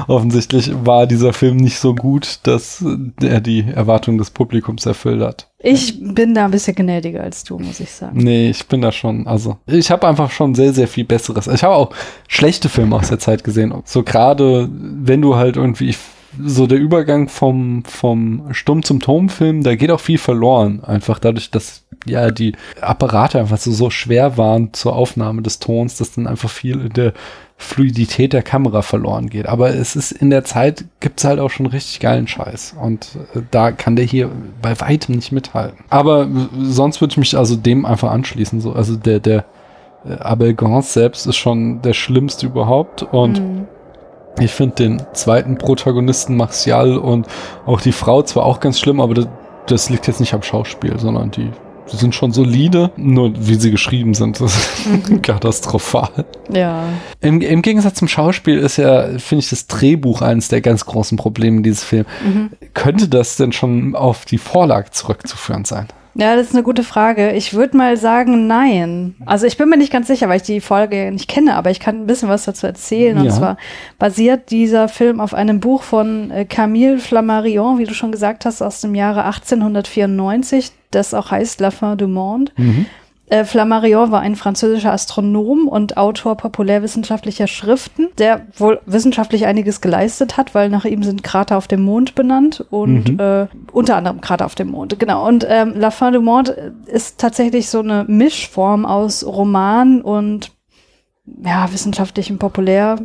offensichtlich 0.06 0.72
war 0.84 1.06
dieser 1.06 1.32
Film 1.32 1.56
nicht 1.56 1.78
so 1.78 1.94
gut, 1.94 2.40
dass 2.44 2.84
er 3.20 3.40
die 3.40 3.64
Erwartungen 3.74 4.18
des 4.18 4.30
Publikums 4.30 4.86
erfüllt 4.86 5.22
hat. 5.22 5.48
Ich 5.58 5.98
bin 6.00 6.34
da 6.34 6.44
ein 6.44 6.50
bisschen 6.50 6.76
gnädiger 6.76 7.22
als 7.22 7.42
du, 7.42 7.58
muss 7.58 7.80
ich 7.80 7.90
sagen. 7.90 8.18
Nee, 8.18 8.50
ich 8.50 8.66
bin 8.66 8.82
da 8.82 8.92
schon, 8.92 9.26
also 9.26 9.56
ich 9.66 9.90
habe 9.90 10.06
einfach 10.06 10.30
schon 10.30 10.54
sehr, 10.54 10.72
sehr 10.72 10.86
viel 10.86 11.04
Besseres. 11.04 11.48
Ich 11.48 11.64
habe 11.64 11.74
auch 11.74 11.90
schlechte 12.28 12.68
Filme 12.68 12.96
aus 12.96 13.08
der 13.08 13.18
Zeit 13.18 13.42
gesehen. 13.42 13.74
So 13.84 14.02
gerade, 14.02 14.68
wenn 14.70 15.22
du 15.22 15.36
halt 15.36 15.56
irgendwie, 15.56 15.96
so 16.42 16.66
der 16.66 16.78
Übergang 16.78 17.28
vom, 17.28 17.84
vom 17.84 18.52
Stumm 18.52 18.82
zum 18.82 19.00
Tonfilm, 19.00 19.62
da 19.62 19.74
geht 19.74 19.90
auch 19.90 20.00
viel 20.00 20.18
verloren. 20.18 20.84
Einfach 20.84 21.18
dadurch, 21.18 21.50
dass 21.50 21.84
ja 22.06 22.30
die 22.30 22.54
Apparate 22.80 23.38
einfach 23.38 23.58
so, 23.58 23.72
so 23.72 23.90
schwer 23.90 24.36
waren 24.36 24.72
zur 24.72 24.94
Aufnahme 24.94 25.42
des 25.42 25.58
Tons, 25.58 25.96
dass 25.96 26.12
dann 26.12 26.26
einfach 26.26 26.50
viel 26.50 26.80
in 26.80 26.92
der 26.92 27.12
Fluidität 27.58 28.32
der 28.32 28.42
Kamera 28.42 28.82
verloren 28.82 29.30
geht. 29.30 29.46
Aber 29.46 29.74
es 29.74 29.96
ist 29.96 30.12
in 30.12 30.28
der 30.28 30.44
Zeit 30.44 30.84
gibt's 31.00 31.24
halt 31.24 31.40
auch 31.40 31.50
schon 31.50 31.66
richtig 31.66 32.00
geilen 32.00 32.28
Scheiß. 32.28 32.76
Und 32.80 33.16
äh, 33.34 33.40
da 33.50 33.72
kann 33.72 33.96
der 33.96 34.04
hier 34.04 34.30
bei 34.60 34.78
weitem 34.80 35.16
nicht 35.16 35.32
mithalten. 35.32 35.84
Aber 35.88 36.28
sonst 36.60 37.00
würde 37.00 37.12
ich 37.12 37.18
mich 37.18 37.36
also 37.36 37.56
dem 37.56 37.86
einfach 37.86 38.10
anschließen. 38.10 38.60
So, 38.60 38.72
also 38.72 38.96
der, 38.96 39.20
der 39.20 39.46
äh, 40.04 40.18
Abel 40.18 40.54
Gans 40.54 40.92
selbst 40.92 41.26
ist 41.26 41.36
schon 41.36 41.80
der 41.80 41.94
schlimmste 41.94 42.46
überhaupt. 42.46 43.02
Und 43.02 43.40
mhm. 43.40 43.66
Ich 44.38 44.52
finde 44.52 44.74
den 44.76 45.02
zweiten 45.12 45.58
Protagonisten 45.58 46.36
Martial 46.36 46.98
und 46.98 47.26
auch 47.64 47.80
die 47.80 47.92
Frau 47.92 48.22
zwar 48.22 48.44
auch 48.44 48.60
ganz 48.60 48.78
schlimm, 48.78 49.00
aber 49.00 49.14
das, 49.14 49.28
das 49.66 49.90
liegt 49.90 50.06
jetzt 50.06 50.20
nicht 50.20 50.34
am 50.34 50.42
Schauspiel, 50.42 50.98
sondern 50.98 51.30
die 51.30 51.50
Sie 51.88 51.96
sind 51.96 52.14
schon 52.14 52.32
solide, 52.32 52.90
nur 52.96 53.32
wie 53.36 53.54
sie 53.54 53.70
geschrieben 53.70 54.14
sind, 54.14 54.40
das 54.40 54.56
ist 54.56 54.86
mhm. 55.08 55.22
katastrophal. 55.22 56.24
Ja. 56.52 56.82
Im, 57.20 57.40
Im 57.40 57.62
Gegensatz 57.62 57.94
zum 57.94 58.08
Schauspiel 58.08 58.58
ist 58.58 58.76
ja, 58.76 59.18
finde 59.18 59.44
ich, 59.44 59.50
das 59.50 59.68
Drehbuch 59.68 60.20
eines 60.20 60.48
der 60.48 60.60
ganz 60.60 60.84
großen 60.84 61.16
Probleme 61.16 61.62
dieses 61.62 61.84
Films. 61.84 62.08
Mhm. 62.24 62.50
Könnte 62.74 63.08
das 63.08 63.36
denn 63.36 63.52
schon 63.52 63.94
auf 63.94 64.24
die 64.24 64.38
Vorlage 64.38 64.90
zurückzuführen 64.90 65.64
sein? 65.64 65.86
Ja, 66.18 66.34
das 66.34 66.48
ist 66.48 66.54
eine 66.54 66.62
gute 66.62 66.82
Frage. 66.82 67.32
Ich 67.32 67.52
würde 67.52 67.76
mal 67.76 67.96
sagen, 67.98 68.46
nein. 68.46 69.14
Also 69.26 69.46
ich 69.46 69.58
bin 69.58 69.68
mir 69.68 69.76
nicht 69.76 69.92
ganz 69.92 70.06
sicher, 70.06 70.28
weil 70.28 70.38
ich 70.38 70.44
die 70.44 70.60
Folge 70.60 71.10
nicht 71.12 71.28
kenne, 71.28 71.54
aber 71.54 71.70
ich 71.70 71.78
kann 71.78 72.02
ein 72.02 72.06
bisschen 72.06 72.30
was 72.30 72.46
dazu 72.46 72.66
erzählen. 72.66 73.18
Und 73.18 73.26
ja. 73.26 73.30
zwar 73.32 73.56
basiert 73.98 74.50
dieser 74.50 74.88
Film 74.88 75.20
auf 75.20 75.34
einem 75.34 75.60
Buch 75.60 75.82
von 75.82 76.30
äh, 76.30 76.46
Camille 76.46 76.98
Flammarion, 76.98 77.78
wie 77.78 77.84
du 77.84 77.92
schon 77.92 78.12
gesagt 78.12 78.46
hast, 78.46 78.62
aus 78.62 78.80
dem 78.80 78.94
Jahre 78.94 79.24
1894, 79.24 80.72
das 80.90 81.12
auch 81.12 81.30
heißt 81.30 81.60
La 81.60 81.70
fin 81.70 81.98
du 81.98 82.08
monde. 82.08 82.50
Mhm. 82.56 82.86
Äh, 83.28 83.44
Flammarion 83.44 84.12
war 84.12 84.20
ein 84.20 84.36
französischer 84.36 84.92
Astronom 84.92 85.66
und 85.66 85.96
Autor 85.96 86.36
populärwissenschaftlicher 86.36 87.48
Schriften, 87.48 88.08
der 88.18 88.46
wohl 88.56 88.80
wissenschaftlich 88.86 89.46
einiges 89.46 89.80
geleistet 89.80 90.36
hat, 90.36 90.54
weil 90.54 90.68
nach 90.68 90.84
ihm 90.84 91.02
sind 91.02 91.24
Krater 91.24 91.56
auf 91.58 91.66
dem 91.66 91.82
Mond 91.82 92.14
benannt 92.14 92.64
und 92.70 93.12
mhm. 93.12 93.20
äh, 93.20 93.46
unter 93.72 93.96
anderem 93.96 94.20
Krater 94.20 94.46
auf 94.46 94.54
dem 94.54 94.68
Mond, 94.68 94.98
genau. 94.98 95.26
Und 95.26 95.44
ähm, 95.48 95.74
La 95.76 95.90
Fin 95.90 96.12
du 96.12 96.20
Monde 96.20 96.74
ist 96.86 97.18
tatsächlich 97.18 97.68
so 97.68 97.80
eine 97.80 98.04
Mischform 98.06 98.86
aus 98.86 99.26
Roman 99.26 100.02
und 100.02 100.52
ja, 101.44 101.70
wissenschaftlichem 101.72 102.38
Populär 102.38 102.98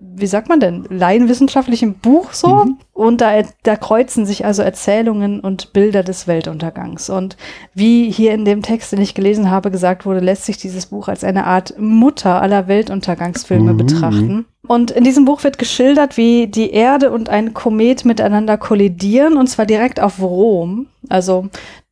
wie 0.00 0.26
sagt 0.26 0.48
man 0.48 0.60
denn, 0.60 0.86
laienwissenschaftlichem 0.88 1.94
Buch 1.94 2.32
so. 2.32 2.64
Mhm. 2.64 2.78
Und 2.92 3.20
da, 3.20 3.42
da 3.62 3.76
kreuzen 3.76 4.26
sich 4.26 4.44
also 4.44 4.62
Erzählungen 4.62 5.40
und 5.40 5.72
Bilder 5.72 6.02
des 6.02 6.26
Weltuntergangs. 6.26 7.10
Und 7.10 7.36
wie 7.74 8.10
hier 8.10 8.32
in 8.32 8.44
dem 8.44 8.62
Text, 8.62 8.92
den 8.92 9.00
ich 9.00 9.14
gelesen 9.14 9.50
habe, 9.50 9.70
gesagt 9.70 10.06
wurde, 10.06 10.20
lässt 10.20 10.44
sich 10.44 10.56
dieses 10.56 10.86
Buch 10.86 11.08
als 11.08 11.22
eine 11.22 11.46
Art 11.46 11.78
Mutter 11.78 12.40
aller 12.40 12.66
Weltuntergangsfilme 12.66 13.74
mhm. 13.74 13.76
betrachten. 13.76 14.46
Und 14.66 14.90
in 14.90 15.04
diesem 15.04 15.24
Buch 15.24 15.44
wird 15.44 15.58
geschildert, 15.58 16.16
wie 16.16 16.46
die 16.46 16.70
Erde 16.70 17.10
und 17.10 17.28
ein 17.28 17.54
Komet 17.54 18.04
miteinander 18.04 18.56
kollidieren, 18.56 19.36
und 19.36 19.48
zwar 19.48 19.66
direkt 19.66 20.00
auf 20.00 20.20
Rom. 20.20 20.86
Also 21.08 21.48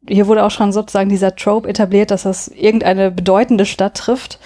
hier 0.07 0.27
wurde 0.27 0.45
auch 0.45 0.51
schon 0.51 0.73
sozusagen 0.73 1.11
dieser 1.11 1.37
Trope 1.37 1.69
etabliert, 1.69 2.11
dass 2.11 2.23
das 2.23 2.49
irgendeine 2.49 3.11
bedeutende 3.11 3.67
Stadt 3.67 3.97
trifft. 3.97 4.39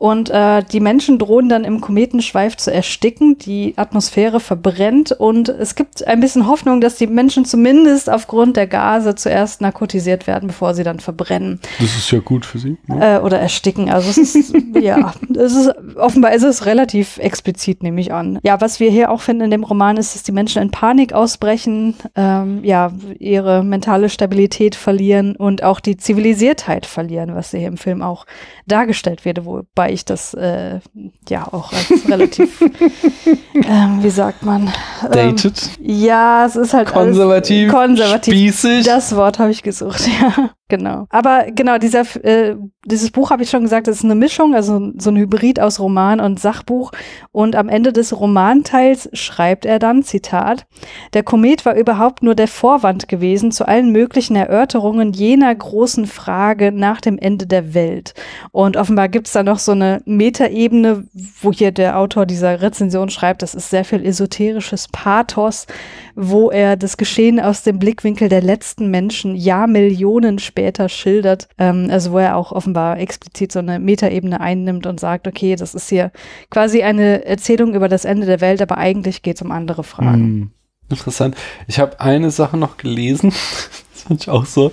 Und 0.00 0.30
äh, 0.30 0.64
die 0.64 0.80
Menschen 0.80 1.18
drohen 1.18 1.50
dann 1.50 1.62
im 1.62 1.82
Kometenschweif 1.82 2.56
zu 2.56 2.72
ersticken, 2.72 3.36
die 3.36 3.74
Atmosphäre 3.76 4.40
verbrennt 4.40 5.12
und 5.12 5.50
es 5.50 5.74
gibt 5.74 6.06
ein 6.06 6.20
bisschen 6.20 6.46
Hoffnung, 6.46 6.80
dass 6.80 6.94
die 6.94 7.06
Menschen 7.06 7.44
zumindest 7.44 8.08
aufgrund 8.08 8.56
der 8.56 8.66
Gase 8.66 9.14
zuerst 9.14 9.60
narkotisiert 9.60 10.26
werden, 10.26 10.46
bevor 10.46 10.72
sie 10.72 10.84
dann 10.84 11.00
verbrennen. 11.00 11.60
Das 11.78 11.94
ist 11.94 12.10
ja 12.12 12.20
gut 12.20 12.46
für 12.46 12.58
sie. 12.58 12.78
Ne? 12.86 13.16
Äh, 13.16 13.20
oder 13.20 13.40
ersticken. 13.40 13.90
Also 13.90 14.08
es 14.08 14.34
ist, 14.34 14.54
ja, 14.80 15.12
es 15.36 15.54
ist, 15.54 15.70
offenbar 15.96 16.32
ist 16.32 16.44
es 16.44 16.64
relativ 16.64 17.18
explizit, 17.18 17.82
nehme 17.82 18.00
ich 18.00 18.10
an. 18.10 18.38
Ja, 18.42 18.58
was 18.58 18.80
wir 18.80 18.90
hier 18.90 19.10
auch 19.10 19.20
finden 19.20 19.42
in 19.42 19.50
dem 19.50 19.64
Roman 19.64 19.98
ist, 19.98 20.14
dass 20.14 20.22
die 20.22 20.32
Menschen 20.32 20.62
in 20.62 20.70
Panik 20.70 21.12
ausbrechen, 21.12 21.94
ähm, 22.16 22.64
ja, 22.64 22.90
ihre 23.18 23.62
mentale 23.62 24.08
Stabilität 24.08 24.76
verlieren 24.76 25.36
und 25.36 25.62
auch 25.62 25.78
die 25.78 25.98
Zivilisiertheit 25.98 26.86
verlieren, 26.86 27.34
was 27.34 27.50
hier 27.50 27.68
im 27.68 27.76
Film 27.76 28.00
auch 28.00 28.24
dargestellt 28.66 29.26
wird, 29.26 29.44
wobei 29.44 29.89
ich 29.90 30.04
das 30.04 30.34
äh, 30.34 30.80
ja 31.28 31.46
auch 31.52 31.72
als 31.72 31.90
relativ, 32.08 32.60
ähm, 33.54 33.98
wie 34.02 34.10
sagt 34.10 34.42
man? 34.42 34.72
Ähm, 35.02 35.10
Dated? 35.12 35.70
Ja, 35.80 36.46
es 36.46 36.56
ist 36.56 36.74
halt 36.74 36.88
Konservativ? 36.88 37.70
konservativ. 37.70 38.34
Spießig? 38.34 38.86
Das 38.86 39.14
Wort 39.16 39.38
habe 39.38 39.50
ich 39.50 39.62
gesucht, 39.62 40.08
ja, 40.20 40.50
genau. 40.70 41.06
Aber 41.10 41.46
genau, 41.54 41.76
dieser, 41.76 42.02
äh, 42.24 42.56
dieses 42.86 43.10
Buch 43.10 43.30
habe 43.30 43.42
ich 43.42 43.50
schon 43.50 43.62
gesagt, 43.62 43.86
das 43.86 43.96
ist 43.96 44.04
eine 44.04 44.14
Mischung, 44.14 44.54
also 44.54 44.92
so 44.96 45.10
ein 45.10 45.16
Hybrid 45.16 45.60
aus 45.60 45.78
Roman 45.78 46.20
und 46.20 46.40
Sachbuch. 46.40 46.92
Und 47.32 47.56
am 47.56 47.68
Ende 47.68 47.92
des 47.92 48.18
Romanteils 48.18 49.10
schreibt 49.12 49.66
er 49.66 49.78
dann, 49.78 50.02
Zitat, 50.02 50.66
der 51.12 51.22
Komet 51.22 51.66
war 51.66 51.74
überhaupt 51.74 52.22
nur 52.22 52.34
der 52.34 52.48
Vorwand 52.48 53.08
gewesen 53.08 53.52
zu 53.52 53.68
allen 53.68 53.92
möglichen 53.92 54.36
Erörterungen 54.36 55.12
jener 55.12 55.54
großen 55.54 56.06
Frage 56.06 56.72
nach 56.72 57.02
dem 57.02 57.18
Ende 57.18 57.46
der 57.46 57.74
Welt. 57.74 58.14
Und 58.52 58.78
offenbar 58.78 59.08
gibt 59.08 59.26
es 59.26 59.34
da 59.34 59.42
noch 59.42 59.58
so 59.58 59.72
eine 59.72 60.00
Metaebene, 60.06 61.04
wo 61.42 61.52
hier 61.52 61.72
der 61.72 61.98
Autor 61.98 62.24
dieser 62.24 62.62
Rezension 62.62 63.10
schreibt, 63.10 63.42
das 63.42 63.54
ist 63.54 63.68
sehr 63.68 63.84
viel 63.84 64.04
esoterisches 64.06 64.88
Pathos, 64.88 65.66
wo 66.22 66.50
er 66.50 66.76
das 66.76 66.98
Geschehen 66.98 67.40
aus 67.40 67.62
dem 67.62 67.78
Blickwinkel 67.78 68.28
der 68.28 68.42
letzten 68.42 68.90
Menschen 68.90 69.34
Jahrmillionen 69.34 70.38
später 70.38 70.90
schildert. 70.90 71.48
Ähm, 71.58 71.88
also 71.90 72.12
wo 72.12 72.18
er 72.18 72.36
auch 72.36 72.52
offenbar 72.52 72.98
explizit 72.98 73.52
so 73.52 73.58
eine 73.58 73.78
Metaebene 73.78 74.40
einnimmt 74.40 74.86
und 74.86 75.00
sagt, 75.00 75.26
okay, 75.26 75.56
das 75.56 75.74
ist 75.74 75.88
hier 75.88 76.12
quasi 76.50 76.82
eine 76.82 77.24
Erzählung 77.24 77.74
über 77.74 77.88
das 77.88 78.04
Ende 78.04 78.26
der 78.26 78.42
Welt, 78.42 78.60
aber 78.60 78.76
eigentlich 78.76 79.22
geht 79.22 79.36
es 79.36 79.42
um 79.42 79.50
andere 79.50 79.82
Fragen. 79.82 80.12
Hm, 80.12 80.50
interessant. 80.90 81.36
Ich 81.66 81.80
habe 81.80 82.00
eine 82.00 82.30
Sache 82.30 82.58
noch 82.58 82.76
gelesen, 82.76 83.30
das 83.92 84.02
fand 84.02 84.22
ich 84.22 84.28
auch 84.28 84.44
so 84.44 84.72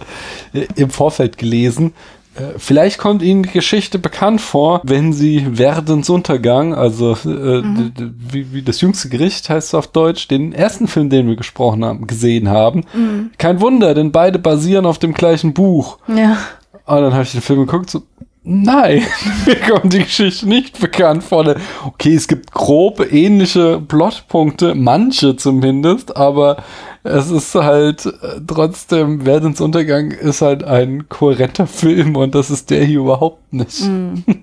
äh, 0.54 0.68
im 0.76 0.90
Vorfeld 0.90 1.38
gelesen. 1.38 1.94
Äh, 2.38 2.58
Vielleicht 2.58 2.98
kommt 2.98 3.22
Ihnen 3.22 3.44
die 3.44 3.50
Geschichte 3.52 4.00
bekannt 4.00 4.42
vor, 4.42 4.82
wenn 4.84 5.14
Sie 5.14 5.58
Werdensuntergang, 5.58 6.74
also 6.74 7.14
äh, 7.26 7.28
Mhm. 7.62 7.94
wie, 8.18 8.54
wie 8.54 8.62
das 8.62 8.82
jüngste 8.82 9.10
Gericht 9.10 9.50
heißt 9.50 9.70
es 9.70 9.74
auf 9.74 9.88
Deutsch, 9.88 10.28
den 10.28 10.54
ersten 10.54 10.88
Film, 10.88 11.10
den 11.10 11.28
wir 11.28 11.36
gesprochen 11.36 11.84
haben, 11.84 12.08
gesehen 12.08 12.50
haben. 12.50 12.84
Mhm. 12.94 13.32
Kein 13.38 13.62
Wunder, 13.62 13.94
denn 13.94 14.12
beide 14.12 14.40
basieren 14.40 14.86
auf 14.86 15.00
dem 15.00 15.14
gleichen 15.14 15.54
Buch. 15.54 15.98
Ja. 16.08 16.38
Und 16.86 17.02
dann 17.02 17.14
habe 17.14 17.24
ich 17.24 17.32
den 17.32 17.42
Film 17.42 17.66
geguckt, 17.66 17.90
so, 17.90 18.04
nein, 18.44 19.04
mir 19.46 19.56
kommt 19.58 19.92
die 19.92 20.04
Geschichte 20.04 20.48
nicht 20.48 20.80
bekannt 20.80 21.24
vor. 21.24 21.56
Okay, 21.86 22.16
es 22.16 22.28
gibt 22.28 22.52
grob 22.52 23.12
ähnliche 23.12 23.82
Plotpunkte, 23.82 24.74
manche 24.76 25.36
zumindest, 25.36 26.16
aber 26.16 26.64
es 27.08 27.32
ist 27.32 27.56
halt 27.56 28.06
äh, 28.06 28.42
trotzdem, 28.46 29.26
Werdens 29.26 29.62
Untergang 29.62 30.12
ist 30.12 30.42
halt 30.42 30.64
ein 30.64 31.10
kohärenter 31.10 31.68
Film 31.68 32.16
und 32.16 32.36
das 32.36 32.50
ist 32.50 32.70
der 32.70 32.84
hier 32.84 33.00
überhaupt 33.00 33.54
nicht. 33.54 33.84
Mhm. 33.84 34.24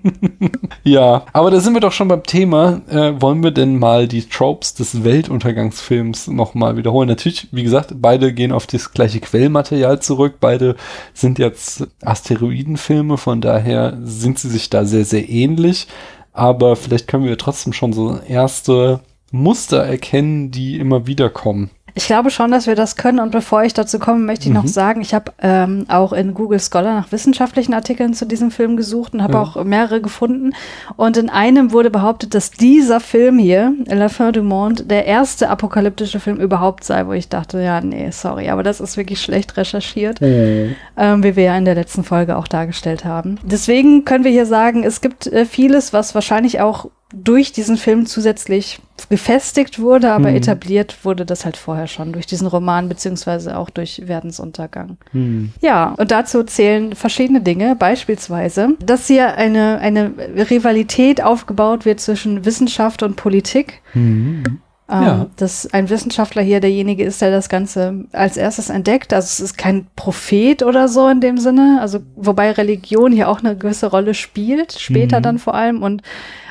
Ja, 0.87 1.25
aber 1.33 1.49
da 1.49 1.59
sind 1.59 1.73
wir 1.73 1.81
doch 1.81 1.91
schon 1.91 2.09
beim 2.09 2.21
Thema. 2.21 2.81
Äh, 2.87 3.19
wollen 3.19 3.43
wir 3.43 3.49
denn 3.49 3.79
mal 3.79 4.07
die 4.07 4.21
Tropes 4.21 4.75
des 4.75 5.03
Weltuntergangsfilms 5.03 6.27
nochmal 6.27 6.77
wiederholen? 6.77 7.09
Natürlich, 7.09 7.47
wie 7.51 7.63
gesagt, 7.63 7.95
beide 7.95 8.33
gehen 8.33 8.51
auf 8.51 8.67
das 8.67 8.91
gleiche 8.91 9.19
Quellmaterial 9.19 9.99
zurück. 9.99 10.35
Beide 10.39 10.75
sind 11.15 11.39
jetzt 11.39 11.87
Asteroidenfilme, 12.03 13.17
von 13.17 13.41
daher 13.41 13.97
sind 14.03 14.37
sie 14.37 14.49
sich 14.49 14.69
da 14.69 14.85
sehr, 14.85 15.05
sehr 15.05 15.27
ähnlich. 15.27 15.87
Aber 16.33 16.75
vielleicht 16.75 17.07
können 17.07 17.25
wir 17.25 17.37
trotzdem 17.39 17.73
schon 17.73 17.91
so 17.91 18.19
erste 18.27 18.99
Muster 19.31 19.83
erkennen, 19.83 20.51
die 20.51 20.77
immer 20.77 21.07
wieder 21.07 21.29
kommen. 21.29 21.71
Ich 21.97 22.07
glaube 22.07 22.29
schon, 22.29 22.51
dass 22.51 22.67
wir 22.67 22.75
das 22.75 22.97
können. 22.97 23.19
Und 23.19 23.31
bevor 23.31 23.63
ich 23.63 23.73
dazu 23.73 23.99
komme, 23.99 24.19
möchte 24.19 24.47
ich 24.49 24.53
noch 24.53 24.63
Mhm. 24.63 24.67
sagen, 24.67 25.01
ich 25.01 25.13
habe 25.13 25.31
ähm, 25.41 25.85
auch 25.87 26.11
in 26.11 26.33
Google 26.33 26.59
Scholar 26.59 26.93
nach 26.93 27.11
wissenschaftlichen 27.13 27.73
Artikeln 27.73 28.13
zu 28.13 28.25
diesem 28.25 28.51
Film 28.51 28.75
gesucht 28.75 29.13
und 29.13 29.23
habe 29.23 29.33
Ja. 29.35 29.41
auch 29.41 29.63
mehrere 29.63 30.01
gefunden. 30.01 30.51
Und 30.97 31.15
in 31.15 31.29
einem 31.29 31.71
wurde 31.71 31.89
behauptet, 31.89 32.33
dass 32.35 32.51
dieser 32.51 32.99
Film 32.99 33.39
hier, 33.39 33.73
La 33.87 34.09
Fin 34.09 34.33
du 34.33 34.43
Monde, 34.43 34.83
der 34.83 35.05
erste 35.05 35.49
apokalyptische 35.49 36.19
Film 36.19 36.35
überhaupt 36.37 36.83
sei, 36.83 37.07
wo 37.07 37.13
ich 37.13 37.29
dachte, 37.29 37.61
ja, 37.61 37.79
nee, 37.79 38.09
sorry, 38.11 38.49
aber 38.49 38.61
das 38.63 38.81
ist 38.81 38.97
wirklich 38.97 39.21
schlecht 39.21 39.55
recherchiert, 39.55 40.19
ähm, 40.21 40.75
wie 41.23 41.35
wir 41.37 41.43
ja 41.45 41.57
in 41.57 41.63
der 41.65 41.75
letzten 41.75 42.03
Folge 42.03 42.35
auch 42.35 42.49
dargestellt 42.49 43.05
haben. 43.05 43.37
Deswegen 43.43 44.03
können 44.03 44.25
wir 44.25 44.31
hier 44.31 44.45
sagen, 44.45 44.83
es 44.83 44.99
gibt 44.99 45.27
äh, 45.27 45.45
vieles, 45.45 45.93
was 45.93 46.13
wahrscheinlich 46.13 46.59
auch 46.59 46.89
durch 47.23 47.51
diesen 47.51 47.77
Film 47.77 48.05
zusätzlich 48.05 48.79
gefestigt 49.09 49.79
wurde, 49.79 50.11
aber 50.11 50.29
Mhm. 50.29 50.35
etabliert 50.37 50.97
wurde 51.03 51.25
das 51.25 51.45
halt 51.45 51.57
vorher 51.57 51.87
schon 51.87 52.11
durch 52.13 52.25
diesen 52.25 52.47
Roman 52.47 52.87
beziehungsweise 52.89 53.57
auch 53.57 53.69
durch 53.69 54.03
Werdensuntergang. 54.07 54.97
Hm. 55.11 55.51
Ja, 55.61 55.93
und 55.97 56.11
dazu 56.11 56.43
zählen 56.43 56.93
verschiedene 56.95 57.41
Dinge, 57.41 57.75
beispielsweise, 57.75 58.69
dass 58.85 59.07
hier 59.07 59.35
eine, 59.35 59.79
eine 59.79 60.11
Rivalität 60.49 61.21
aufgebaut 61.23 61.85
wird 61.85 61.99
zwischen 61.99 62.45
Wissenschaft 62.45 63.03
und 63.03 63.15
Politik. 63.15 63.81
Hm. 63.93 64.43
Ähm, 64.87 65.03
Ja. 65.03 65.25
Dass 65.37 65.73
ein 65.73 65.89
Wissenschaftler 65.89 66.43
hier 66.43 66.59
derjenige 66.59 67.03
ist, 67.03 67.19
der 67.21 67.31
das 67.31 67.49
Ganze 67.49 68.05
als 68.11 68.37
erstes 68.37 68.69
entdeckt. 68.69 69.13
Also 69.13 69.25
es 69.25 69.39
ist 69.39 69.57
kein 69.57 69.87
Prophet 69.95 70.61
oder 70.61 70.87
so 70.87 71.07
in 71.09 71.21
dem 71.21 71.37
Sinne. 71.39 71.79
Also 71.81 71.99
wobei 72.15 72.51
Religion 72.51 73.11
hier 73.11 73.27
auch 73.29 73.39
eine 73.39 73.57
gewisse 73.57 73.87
Rolle 73.87 74.13
spielt, 74.13 74.73
später 74.79 75.19
Mhm. 75.19 75.23
dann 75.23 75.39
vor 75.39 75.55
allem. 75.55 75.81
Und 75.81 76.03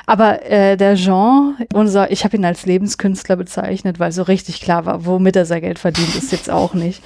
aber 0.05 0.45
äh, 0.45 0.77
der 0.77 0.95
Jean, 0.95 1.55
unser, 1.73 2.11
ich 2.11 2.23
habe 2.23 2.37
ihn 2.37 2.45
als 2.45 2.65
Lebenskünstler 2.65 3.35
bezeichnet, 3.35 3.99
weil 3.99 4.11
so 4.11 4.23
richtig 4.23 4.61
klar 4.61 4.85
war, 4.85 5.05
womit 5.05 5.35
er 5.35 5.45
sein 5.45 5.61
Geld 5.61 5.79
verdient, 5.79 6.15
ist 6.15 6.31
jetzt 6.31 6.49
auch 6.49 6.73
nicht. 6.73 7.01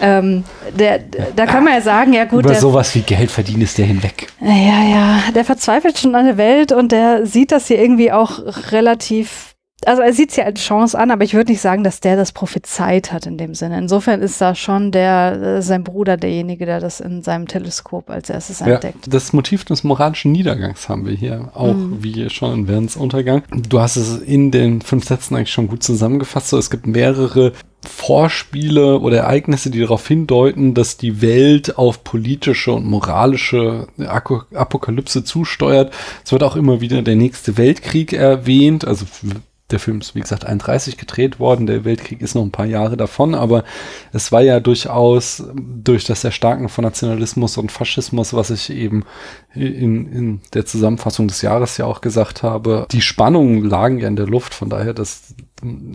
Ähm, 0.00 0.44
der, 0.78 1.00
da 1.34 1.46
kann 1.46 1.64
man 1.64 1.74
ja 1.74 1.80
sagen, 1.80 2.12
ja 2.12 2.24
gut, 2.24 2.40
Über 2.40 2.50
der, 2.52 2.60
sowas 2.60 2.94
wie 2.94 3.00
Geld 3.00 3.30
verdienen 3.30 3.62
ist 3.62 3.78
der 3.78 3.86
hinweg. 3.86 4.28
ja, 4.40 4.84
ja, 4.84 5.20
der 5.34 5.44
verzweifelt 5.44 5.98
schon 5.98 6.14
an 6.14 6.26
der 6.26 6.36
Welt 6.36 6.72
und 6.72 6.92
der 6.92 7.26
sieht 7.26 7.52
das 7.52 7.66
hier 7.66 7.80
irgendwie 7.80 8.12
auch 8.12 8.40
relativ. 8.72 9.53
Also 9.86 10.02
er 10.02 10.12
sieht 10.12 10.30
es 10.30 10.36
ja 10.36 10.44
als 10.44 10.60
Chance 10.60 10.98
an, 10.98 11.10
aber 11.10 11.24
ich 11.24 11.34
würde 11.34 11.50
nicht 11.52 11.60
sagen, 11.60 11.84
dass 11.84 12.00
der 12.00 12.16
das 12.16 12.32
prophezeit 12.32 13.12
hat 13.12 13.26
in 13.26 13.38
dem 13.38 13.54
Sinne. 13.54 13.78
Insofern 13.78 14.20
ist 14.22 14.40
da 14.40 14.54
schon 14.54 14.90
der 14.92 15.32
äh, 15.58 15.62
sein 15.62 15.84
Bruder 15.84 16.16
derjenige, 16.16 16.66
der 16.66 16.80
das 16.80 17.00
in 17.00 17.22
seinem 17.22 17.48
Teleskop 17.48 18.10
als 18.10 18.30
erstes 18.30 18.60
Ja, 18.60 18.66
entdeckt. 18.74 19.12
das 19.12 19.32
Motiv 19.32 19.64
des 19.64 19.84
moralischen 19.84 20.32
Niedergangs 20.32 20.88
haben 20.88 21.06
wir 21.06 21.14
hier 21.14 21.50
auch, 21.54 21.74
Mhm. 21.74 22.02
wie 22.02 22.30
schon 22.30 22.52
in 22.54 22.68
Werdens 22.68 22.96
Untergang. 22.96 23.42
Du 23.68 23.80
hast 23.80 23.96
es 23.96 24.18
in 24.18 24.50
den 24.50 24.80
fünf 24.82 25.04
Sätzen 25.06 25.36
eigentlich 25.36 25.52
schon 25.52 25.68
gut 25.68 25.82
zusammengefasst. 25.82 26.48
So, 26.48 26.58
es 26.58 26.70
gibt 26.70 26.86
mehrere 26.86 27.52
Vorspiele 27.86 28.98
oder 29.00 29.18
Ereignisse, 29.18 29.70
die 29.70 29.80
darauf 29.80 30.06
hindeuten, 30.06 30.74
dass 30.74 30.96
die 30.96 31.20
Welt 31.22 31.76
auf 31.78 32.04
politische 32.04 32.72
und 32.72 32.86
moralische 32.86 33.86
Apokalypse 33.98 35.24
zusteuert. 35.24 35.92
Es 36.24 36.32
wird 36.32 36.42
auch 36.42 36.56
immer 36.56 36.80
wieder 36.80 37.02
der 37.02 37.16
nächste 37.16 37.56
Weltkrieg 37.56 38.12
erwähnt. 38.12 38.86
Also 38.86 39.06
der 39.70 39.78
Film 39.78 40.00
ist, 40.00 40.14
wie 40.14 40.20
gesagt, 40.20 40.44
31 40.44 40.98
gedreht 40.98 41.40
worden. 41.40 41.66
Der 41.66 41.84
Weltkrieg 41.84 42.20
ist 42.20 42.34
noch 42.34 42.42
ein 42.42 42.50
paar 42.50 42.66
Jahre 42.66 42.96
davon, 42.96 43.34
aber 43.34 43.64
es 44.12 44.30
war 44.30 44.42
ja 44.42 44.60
durchaus 44.60 45.42
durch 45.54 46.04
das 46.04 46.22
Erstarken 46.22 46.68
von 46.68 46.84
Nationalismus 46.84 47.56
und 47.56 47.72
Faschismus, 47.72 48.34
was 48.34 48.50
ich 48.50 48.70
eben 48.70 49.04
in, 49.54 50.12
in 50.12 50.40
der 50.52 50.66
Zusammenfassung 50.66 51.28
des 51.28 51.40
Jahres 51.40 51.78
ja 51.78 51.86
auch 51.86 52.02
gesagt 52.02 52.42
habe, 52.42 52.86
die 52.92 53.00
Spannungen 53.00 53.64
lagen 53.64 53.98
ja 54.00 54.08
in 54.08 54.16
der 54.16 54.26
Luft. 54.26 54.52
Von 54.52 54.68
daher, 54.68 54.92
das 54.92 55.34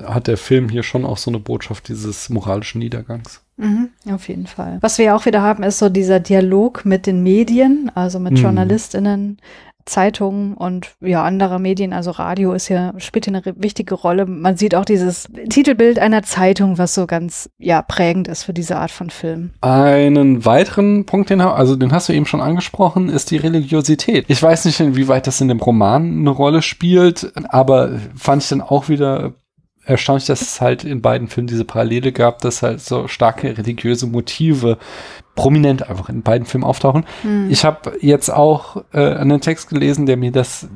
hat 0.04 0.28
der 0.28 0.38
Film 0.38 0.70
hier 0.70 0.82
schon 0.84 1.06
auch 1.06 1.18
so 1.18 1.30
eine 1.30 1.40
Botschaft 1.40 1.90
dieses 1.90 2.30
moralischen 2.30 2.80
Niedergangs. 2.80 3.42
Mhm, 3.58 3.90
auf 4.12 4.28
jeden 4.30 4.48
Fall. 4.48 4.78
Was 4.82 4.98
wir 4.98 5.06
ja 5.06 5.16
auch 5.16 5.26
wieder 5.26 5.42
haben, 5.42 5.64
ist 5.64 5.80
so 5.80 5.90
dieser 5.90 6.20
Dialog 6.20 6.86
mit 6.86 7.06
den 7.06 7.22
Medien, 7.22 7.92
also 7.94 8.20
mit 8.20 8.34
Mhm. 8.34 8.38
JournalistInnen, 8.40 9.38
Zeitungen 9.86 10.54
und 10.54 10.92
ja, 11.02 11.24
andere 11.24 11.60
Medien, 11.60 11.94
also 11.94 12.12
Radio 12.12 12.54
ist 12.54 12.70
ja, 12.70 12.94
spielt 12.98 13.26
hier 13.26 13.34
eine 13.36 13.56
wichtige 13.58 13.96
Rolle. 13.96 14.26
Man 14.26 14.58
sieht 14.58 14.76
auch 14.76 14.86
dieses 14.86 15.28
Titelbild 15.50 16.00
einer 16.00 16.24
Zeitung, 16.24 16.78
was 16.78 16.94
so 16.94 17.08
ganz, 17.08 17.50
ja, 17.58 17.82
prägend 17.82 18.28
ist 18.28 18.44
für 18.44 18.54
diese 18.54 18.78
Art 18.78 18.92
von 18.92 19.10
Film. 19.10 19.52
Einen 19.62 20.46
weiteren 20.46 21.06
Punkt, 21.06 21.30
den, 21.30 21.42
also 21.42 21.76
den 21.76 21.92
hast 21.92 22.10
du 22.10 22.14
eben 22.14 22.26
schon 22.26 22.42
angesprochen, 22.42 23.10
ist 23.10 23.32
die 23.32 23.38
Religiosität. 23.38 24.26
Ich 24.28 24.42
weiß 24.42 24.66
nicht, 24.66 24.80
inwieweit 24.80 25.28
das 25.28 25.42
in 25.42 25.48
dem 25.48 25.60
Roman 25.60 26.20
eine 26.20 26.30
Rolle 26.30 26.62
spielt, 26.62 27.32
aber 27.50 28.00
fand 28.16 28.44
ich 28.44 28.50
dann 28.50 28.62
auch 28.62 28.90
wieder 28.90 29.34
erstaunlich, 29.90 30.26
dass 30.26 30.42
es 30.42 30.62
halt 30.62 30.84
in 30.84 31.02
beiden 31.02 31.28
Filmen 31.28 31.48
diese 31.48 31.66
Parallele 31.66 32.12
gab, 32.12 32.40
dass 32.40 32.62
halt 32.62 32.82
so 32.82 33.08
starke 33.08 33.58
religiöse 33.58 34.08
Motive 34.08 34.78
prominent 35.36 35.90
einfach 35.90 36.10
in 36.10 36.22
beiden 36.22 36.46
Filmen 36.46 36.64
auftauchen. 36.64 37.06
Hm. 37.22 37.50
Ich 37.50 37.66
habe 37.66 37.98
jetzt 38.02 38.30
auch 38.30 38.84
äh, 38.94 39.16
einen 39.16 39.42
Text 39.42 39.70
gelesen, 39.70 40.06
der 40.06 40.18
mir 40.18 40.32
das 40.32 40.68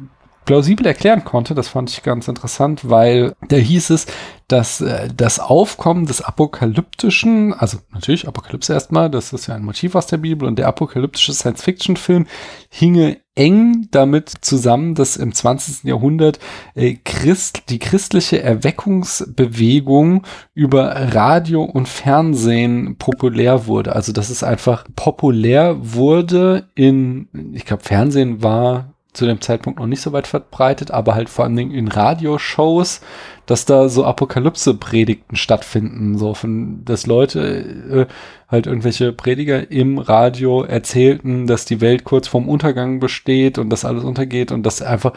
plausibel 0.46 0.86
erklären 0.86 1.24
konnte. 1.24 1.56
Das 1.56 1.68
fand 1.68 1.90
ich 1.90 2.04
ganz 2.04 2.28
interessant, 2.28 2.90
weil 2.90 3.36
da 3.48 3.56
hieß 3.56 3.90
es, 3.92 4.08
dass 4.48 4.82
äh, 4.82 5.10
das 5.16 5.40
Aufkommen 5.40 6.06
des 6.06 6.22
Apokalyptischen, 6.22 7.54
also 7.54 7.80
natürlich 7.92 8.28
Apokalypse 8.28 8.74
erstmal, 8.74 9.10
das 9.10 9.34
ist 9.34 9.48
ja 9.48 9.56
ein 9.56 9.64
Motiv 9.64 9.96
aus 9.96 10.08
der 10.08 10.18
Bibel 10.18 10.48
und 10.48 10.60
der 10.60 10.68
apokalyptische 10.68 11.34
Science-Fiction-Film 11.34 12.28
hinge 12.70 13.18
eng 13.36 13.88
damit 13.92 14.30
zusammen, 14.42 14.94
dass 14.94 15.18
im 15.18 15.34
20. 15.34 15.86
Jahrhundert 15.86 16.40
äh, 16.76 16.98
Christ, 17.04 17.64
die 17.70 17.80
christliche 17.80 18.44
Erweckungsbewegung 18.44 20.24
über 20.54 21.14
Radio 21.14 21.64
und 21.64 21.88
Fernsehen 21.88 22.98
populär 22.98 23.66
wurde. 23.66 23.96
Also 23.96 24.12
dass 24.12 24.30
es 24.30 24.44
einfach 24.44 24.86
populär 24.96 25.78
wurde 25.80 26.70
in, 26.76 27.28
ich 27.54 27.66
glaube, 27.66 27.84
Fernsehen 27.84 28.44
war 28.44 28.93
zu 29.14 29.26
dem 29.26 29.42
Zeitpunkt 29.42 29.80
noch 29.80 29.88
nicht 29.88 30.02
so 30.02 30.12
weit 30.12 30.28
verbreitet, 30.28 30.92
aber 30.92 31.16
halt 31.16 31.30
vor 31.30 31.46
allen 31.46 31.56
Dingen 31.56 31.72
in 31.72 31.88
Radioshows, 31.88 33.02
dass 33.46 33.66
da 33.66 33.90
so 33.90 34.06
Apokalypse-Predigten 34.06 35.36
stattfinden, 35.36 36.18
so 36.18 36.34
von, 36.34 36.84
dass 36.86 37.06
Leute 37.06 38.08
äh, 38.10 38.14
halt 38.50 38.68
irgendwelche 38.68 39.14
Prediger 39.14 39.72
im 39.72 40.00
Radio 40.00 40.64
erzählten, 40.64 41.48
dass 41.48 41.66
die 41.66 41.82
Welt 41.82 42.04
kurz 42.04 42.28
vorm 42.28 42.50
Untergang 42.50 43.00
besteht 43.00 43.58
und 43.58 43.70
dass 43.70 43.86
alles 43.86 44.04
untergeht 44.04 44.52
und 44.52 44.64
dass 44.64 44.82
einfach 44.82 45.14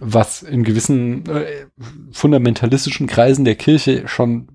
was 0.00 0.42
in 0.42 0.64
gewissen 0.64 1.24
äh, 1.28 1.66
fundamentalistischen 2.12 3.06
Kreisen 3.06 3.44
der 3.44 3.56
Kirche 3.56 4.06
schon 4.06 4.48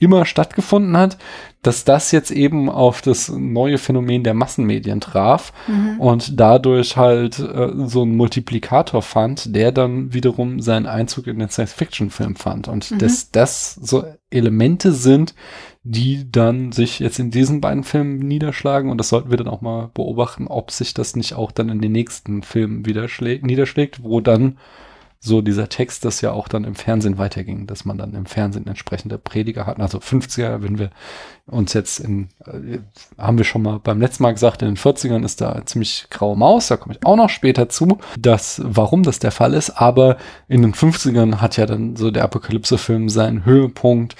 immer 0.00 0.24
stattgefunden 0.24 0.96
hat, 0.96 1.18
dass 1.62 1.84
das 1.84 2.10
jetzt 2.10 2.30
eben 2.30 2.70
auf 2.70 3.02
das 3.02 3.28
neue 3.28 3.76
Phänomen 3.76 4.24
der 4.24 4.32
Massenmedien 4.32 5.00
traf 5.00 5.52
mhm. 5.68 6.00
und 6.00 6.40
dadurch 6.40 6.96
halt 6.96 7.38
äh, 7.38 7.68
so 7.86 8.02
ein 8.02 8.16
Multiplikator 8.16 9.02
fand, 9.02 9.54
der 9.54 9.70
dann 9.70 10.14
wiederum 10.14 10.60
seinen 10.60 10.86
Einzug 10.86 11.26
in 11.26 11.38
den 11.38 11.50
Science-Fiction-Film 11.50 12.36
fand 12.36 12.66
und 12.66 12.90
mhm. 12.90 12.98
dass 12.98 13.30
das 13.30 13.74
so 13.74 14.04
Elemente 14.30 14.92
sind, 14.92 15.34
die 15.82 16.30
dann 16.30 16.72
sich 16.72 16.98
jetzt 16.98 17.18
in 17.18 17.30
diesen 17.30 17.60
beiden 17.60 17.84
Filmen 17.84 18.18
niederschlagen 18.20 18.90
und 18.90 18.96
das 18.96 19.10
sollten 19.10 19.30
wir 19.30 19.36
dann 19.36 19.48
auch 19.48 19.60
mal 19.60 19.90
beobachten, 19.92 20.46
ob 20.46 20.70
sich 20.70 20.94
das 20.94 21.14
nicht 21.14 21.34
auch 21.34 21.52
dann 21.52 21.68
in 21.68 21.82
den 21.82 21.92
nächsten 21.92 22.42
Filmen 22.42 22.80
niederschlägt, 22.80 24.02
wo 24.02 24.20
dann 24.20 24.56
so 25.22 25.42
dieser 25.42 25.68
Text, 25.68 26.06
das 26.06 26.22
ja 26.22 26.32
auch 26.32 26.48
dann 26.48 26.64
im 26.64 26.74
Fernsehen 26.74 27.18
weiterging, 27.18 27.66
dass 27.66 27.84
man 27.84 27.98
dann 27.98 28.14
im 28.14 28.24
Fernsehen 28.24 28.66
entsprechende 28.66 29.18
Prediger 29.18 29.66
hatten. 29.66 29.82
Also 29.82 29.98
50er, 29.98 30.62
wenn 30.62 30.78
wir 30.78 30.90
uns 31.46 31.74
jetzt 31.74 32.00
in, 32.00 32.28
äh, 32.46 32.78
haben 33.18 33.36
wir 33.36 33.44
schon 33.44 33.60
mal 33.60 33.78
beim 33.80 34.00
letzten 34.00 34.22
Mal 34.22 34.32
gesagt, 34.32 34.62
in 34.62 34.68
den 34.68 34.76
40ern 34.78 35.22
ist 35.22 35.42
da 35.42 35.60
ziemlich 35.66 36.06
graue 36.08 36.38
Maus, 36.38 36.68
da 36.68 36.78
komme 36.78 36.94
ich 36.94 37.04
auch 37.04 37.16
noch 37.16 37.28
später 37.28 37.68
zu, 37.68 37.98
dass, 38.18 38.62
warum 38.64 39.02
das 39.02 39.18
der 39.18 39.30
Fall 39.30 39.52
ist, 39.52 39.70
aber 39.70 40.16
in 40.48 40.62
den 40.62 40.72
50ern 40.72 41.36
hat 41.42 41.58
ja 41.58 41.66
dann 41.66 41.96
so 41.96 42.10
der 42.10 42.24
Apokalypse-Film 42.24 43.10
seinen 43.10 43.44
Höhepunkt 43.44 44.16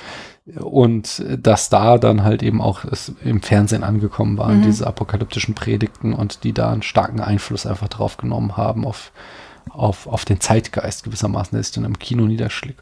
und 0.59 1.25
dass 1.39 1.71
da 1.71 1.97
dann 1.97 2.25
halt 2.25 2.43
eben 2.43 2.61
auch 2.61 2.85
es 2.85 3.15
im 3.25 3.41
Fernsehen 3.41 3.85
angekommen 3.85 4.37
waren, 4.37 4.59
mhm. 4.59 4.65
diese 4.65 4.87
apokalyptischen 4.87 5.55
Predigten 5.55 6.13
und 6.13 6.45
die 6.45 6.53
da 6.53 6.71
einen 6.71 6.83
starken 6.83 7.21
Einfluss 7.21 7.67
einfach 7.67 7.89
drauf 7.89 8.19
genommen 8.19 8.59
haben 8.59 8.85
auf 8.85 9.13
auf, 9.73 10.07
auf 10.07 10.25
den 10.25 10.41
Zeitgeist 10.41 11.05
gewissermaßen, 11.05 11.57
der 11.57 11.63
sich 11.63 11.73
dann 11.73 11.85
im 11.85 11.99
Kino 11.99 12.25
niederschlägt. 12.25 12.81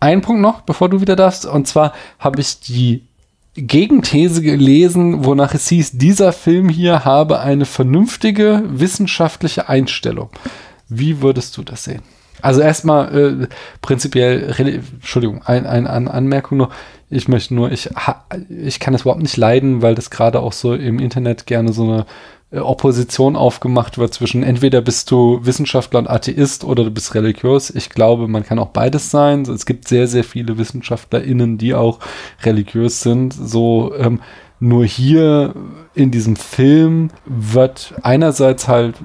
Ein 0.00 0.20
Punkt 0.20 0.40
noch, 0.40 0.60
bevor 0.60 0.88
du 0.88 1.00
wieder 1.00 1.16
darfst, 1.16 1.44
und 1.46 1.66
zwar 1.66 1.92
habe 2.18 2.40
ich 2.40 2.60
die 2.60 3.08
Gegenthese 3.54 4.42
gelesen, 4.42 5.24
wonach 5.24 5.54
es 5.54 5.68
hieß, 5.68 5.92
dieser 5.98 6.32
Film 6.32 6.68
hier 6.68 7.04
habe 7.04 7.40
eine 7.40 7.64
vernünftige 7.64 8.62
wissenschaftliche 8.66 9.68
Einstellung. 9.68 10.30
Wie 10.88 11.22
würdest 11.22 11.56
du 11.56 11.62
das 11.62 11.84
sehen? 11.84 12.02
Also 12.40 12.60
erstmal 12.60 13.42
äh, 13.42 13.46
prinzipiell, 13.82 14.54
Entschuldigung, 14.56 15.42
ein, 15.44 15.66
ein, 15.66 15.88
eine 15.88 16.10
Anmerkung 16.10 16.58
noch. 16.58 16.70
Ich 17.10 17.26
möchte 17.26 17.54
nur, 17.54 17.72
ich, 17.72 17.90
ich 18.48 18.78
kann 18.78 18.94
es 18.94 19.00
überhaupt 19.00 19.22
nicht 19.22 19.36
leiden, 19.36 19.82
weil 19.82 19.96
das 19.96 20.10
gerade 20.10 20.40
auch 20.40 20.52
so 20.52 20.74
im 20.74 21.00
Internet 21.00 21.46
gerne 21.46 21.72
so 21.72 21.82
eine 21.82 22.06
Opposition 22.50 23.36
aufgemacht 23.36 23.98
wird 23.98 24.14
zwischen 24.14 24.42
entweder 24.42 24.80
bist 24.80 25.10
du 25.10 25.40
Wissenschaftler 25.42 25.98
und 25.98 26.08
Atheist 26.08 26.64
oder 26.64 26.84
du 26.84 26.90
bist 26.90 27.14
religiös. 27.14 27.68
Ich 27.68 27.90
glaube, 27.90 28.26
man 28.26 28.42
kann 28.42 28.58
auch 28.58 28.68
beides 28.68 29.10
sein. 29.10 29.42
Es 29.42 29.66
gibt 29.66 29.86
sehr, 29.86 30.08
sehr 30.08 30.24
viele 30.24 30.56
WissenschaftlerInnen, 30.56 31.58
die 31.58 31.74
auch 31.74 31.98
religiös 32.42 33.02
sind. 33.02 33.34
So, 33.34 33.94
ähm, 33.96 34.20
nur 34.60 34.84
hier 34.84 35.54
in 35.94 36.10
diesem 36.10 36.36
Film 36.36 37.10
wird 37.24 37.94
einerseits 38.02 38.68
halt 38.68 38.96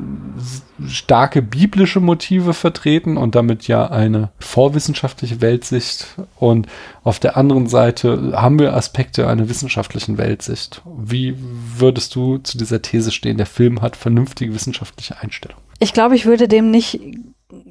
starke 0.87 1.41
biblische 1.41 1.99
Motive 1.99 2.53
vertreten 2.53 3.17
und 3.17 3.35
damit 3.35 3.67
ja 3.67 3.89
eine 3.89 4.29
vorwissenschaftliche 4.39 5.41
Weltsicht 5.41 6.07
und 6.39 6.67
auf 7.03 7.19
der 7.19 7.37
anderen 7.37 7.67
Seite 7.67 8.33
haben 8.35 8.59
wir 8.59 8.75
Aspekte 8.75 9.27
einer 9.27 9.47
wissenschaftlichen 9.49 10.17
Weltsicht. 10.17 10.81
Wie 10.97 11.35
würdest 11.77 12.15
du 12.15 12.37
zu 12.39 12.57
dieser 12.57 12.81
These 12.81 13.11
stehen, 13.11 13.37
der 13.37 13.45
Film 13.45 13.81
hat 13.81 13.95
vernünftige 13.95 14.53
wissenschaftliche 14.53 15.19
Einstellung? 15.21 15.57
Ich 15.79 15.93
glaube, 15.93 16.15
ich 16.15 16.25
würde 16.25 16.47
dem 16.47 16.71
nicht 16.71 16.99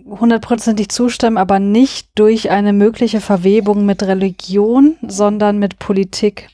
hundertprozentig 0.07 0.89
zustimmen, 0.89 1.39
aber 1.39 1.59
nicht 1.59 2.09
durch 2.15 2.51
eine 2.51 2.73
mögliche 2.73 3.21
Verwebung 3.21 3.87
mit 3.87 4.03
Religion, 4.03 4.97
sondern 5.07 5.59
mit 5.59 5.79
Politik. 5.79 6.49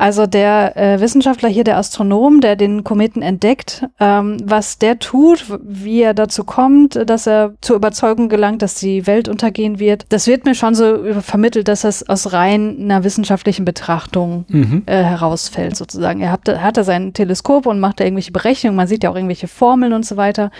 Also 0.00 0.26
der 0.26 0.78
äh, 0.78 0.98
Wissenschaftler 0.98 1.50
hier, 1.50 1.62
der 1.62 1.76
Astronom, 1.76 2.40
der 2.40 2.56
den 2.56 2.84
Kometen 2.84 3.20
entdeckt, 3.20 3.84
ähm, 4.00 4.38
was 4.42 4.78
der 4.78 4.98
tut, 4.98 5.44
wie 5.62 6.00
er 6.00 6.14
dazu 6.14 6.44
kommt, 6.44 6.98
dass 7.06 7.26
er 7.26 7.52
zur 7.60 7.76
Überzeugung 7.76 8.30
gelangt, 8.30 8.62
dass 8.62 8.76
die 8.76 9.06
Welt 9.06 9.28
untergehen 9.28 9.78
wird, 9.78 10.06
das 10.08 10.26
wird 10.26 10.46
mir 10.46 10.54
schon 10.54 10.74
so 10.74 11.00
vermittelt, 11.20 11.68
dass 11.68 11.82
das 11.82 12.08
aus 12.08 12.32
rein 12.32 12.78
einer 12.80 13.04
wissenschaftlichen 13.04 13.66
Betrachtung 13.66 14.46
mhm. 14.48 14.84
äh, 14.86 15.02
herausfällt, 15.02 15.76
sozusagen. 15.76 16.22
Er 16.22 16.32
hat, 16.32 16.48
hat 16.48 16.78
da 16.78 16.82
sein 16.82 17.12
Teleskop 17.12 17.66
und 17.66 17.78
macht 17.78 18.00
da 18.00 18.04
irgendwelche 18.04 18.32
Berechnungen, 18.32 18.76
man 18.76 18.88
sieht 18.88 19.04
ja 19.04 19.10
auch 19.10 19.16
irgendwelche 19.16 19.48
Formeln 19.48 19.92
und 19.92 20.06
so 20.06 20.16
weiter. 20.16 20.50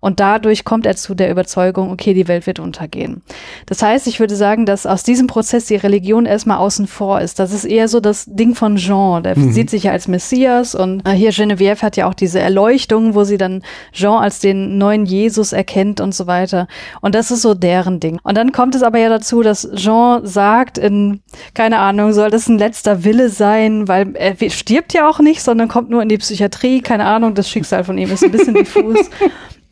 Und 0.00 0.18
dadurch 0.18 0.64
kommt 0.64 0.86
er 0.86 0.96
zu 0.96 1.14
der 1.14 1.30
Überzeugung, 1.30 1.92
okay, 1.92 2.14
die 2.14 2.26
Welt 2.26 2.46
wird 2.46 2.58
untergehen. 2.58 3.22
Das 3.66 3.82
heißt, 3.82 4.06
ich 4.06 4.18
würde 4.18 4.34
sagen, 4.34 4.64
dass 4.64 4.86
aus 4.86 5.02
diesem 5.02 5.26
Prozess 5.26 5.66
die 5.66 5.76
Religion 5.76 6.24
erstmal 6.24 6.56
außen 6.58 6.86
vor 6.86 7.20
ist. 7.20 7.38
Das 7.38 7.52
ist 7.52 7.66
eher 7.66 7.86
so 7.86 8.00
das 8.00 8.24
Ding 8.26 8.54
von 8.54 8.76
Jean. 8.76 9.22
Der 9.22 9.38
mhm. 9.38 9.52
sieht 9.52 9.68
sich 9.68 9.84
ja 9.84 9.92
als 9.92 10.08
Messias 10.08 10.74
und 10.74 11.06
äh, 11.06 11.12
hier 11.12 11.30
Geneviève 11.32 11.82
hat 11.82 11.96
ja 11.96 12.08
auch 12.08 12.14
diese 12.14 12.40
Erleuchtung, 12.40 13.14
wo 13.14 13.24
sie 13.24 13.36
dann 13.36 13.62
Jean 13.92 14.22
als 14.22 14.40
den 14.40 14.78
neuen 14.78 15.04
Jesus 15.04 15.52
erkennt 15.52 16.00
und 16.00 16.14
so 16.14 16.26
weiter. 16.26 16.66
Und 17.02 17.14
das 17.14 17.30
ist 17.30 17.42
so 17.42 17.52
deren 17.54 18.00
Ding. 18.00 18.18
Und 18.22 18.36
dann 18.36 18.52
kommt 18.52 18.74
es 18.74 18.82
aber 18.82 18.98
ja 18.98 19.10
dazu, 19.10 19.42
dass 19.42 19.68
Jean 19.74 20.26
sagt 20.26 20.78
in, 20.78 21.20
keine 21.52 21.78
Ahnung, 21.78 22.14
soll 22.14 22.30
das 22.30 22.48
ein 22.48 22.58
letzter 22.58 23.04
Wille 23.04 23.28
sein, 23.28 23.86
weil 23.86 24.16
er 24.16 24.34
stirbt 24.50 24.94
ja 24.94 25.08
auch 25.08 25.20
nicht, 25.20 25.42
sondern 25.42 25.68
kommt 25.68 25.90
nur 25.90 26.02
in 26.02 26.08
die 26.08 26.18
Psychiatrie. 26.18 26.80
Keine 26.80 27.04
Ahnung, 27.04 27.34
das 27.34 27.50
Schicksal 27.50 27.84
von 27.84 27.98
ihm 27.98 28.10
ist 28.10 28.24
ein 28.24 28.32
bisschen 28.32 28.54
diffus. 28.54 29.10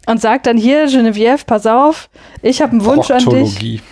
Und 0.09 0.21
sagt 0.21 0.47
dann 0.47 0.57
hier, 0.57 0.87
Geneviève, 0.87 1.45
pass 1.47 1.67
auf, 1.67 2.09
ich 2.41 2.63
habe 2.63 2.73
einen 2.73 2.85
Wunsch 2.85 3.11
an 3.11 3.25
dich. 3.27 3.83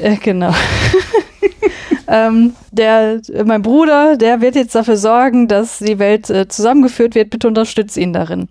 Äh, 0.00 0.16
genau. 0.16 0.52
ähm, 2.08 2.54
der, 2.70 3.20
mein 3.44 3.62
Bruder, 3.62 4.16
der 4.16 4.40
wird 4.40 4.54
jetzt 4.54 4.74
dafür 4.74 4.96
sorgen, 4.96 5.46
dass 5.46 5.78
die 5.78 5.98
Welt 5.98 6.30
äh, 6.30 6.48
zusammengeführt 6.48 7.14
wird. 7.14 7.30
Bitte 7.30 7.48
unterstützt 7.48 7.96
ihn 7.96 8.12
darin. 8.12 8.48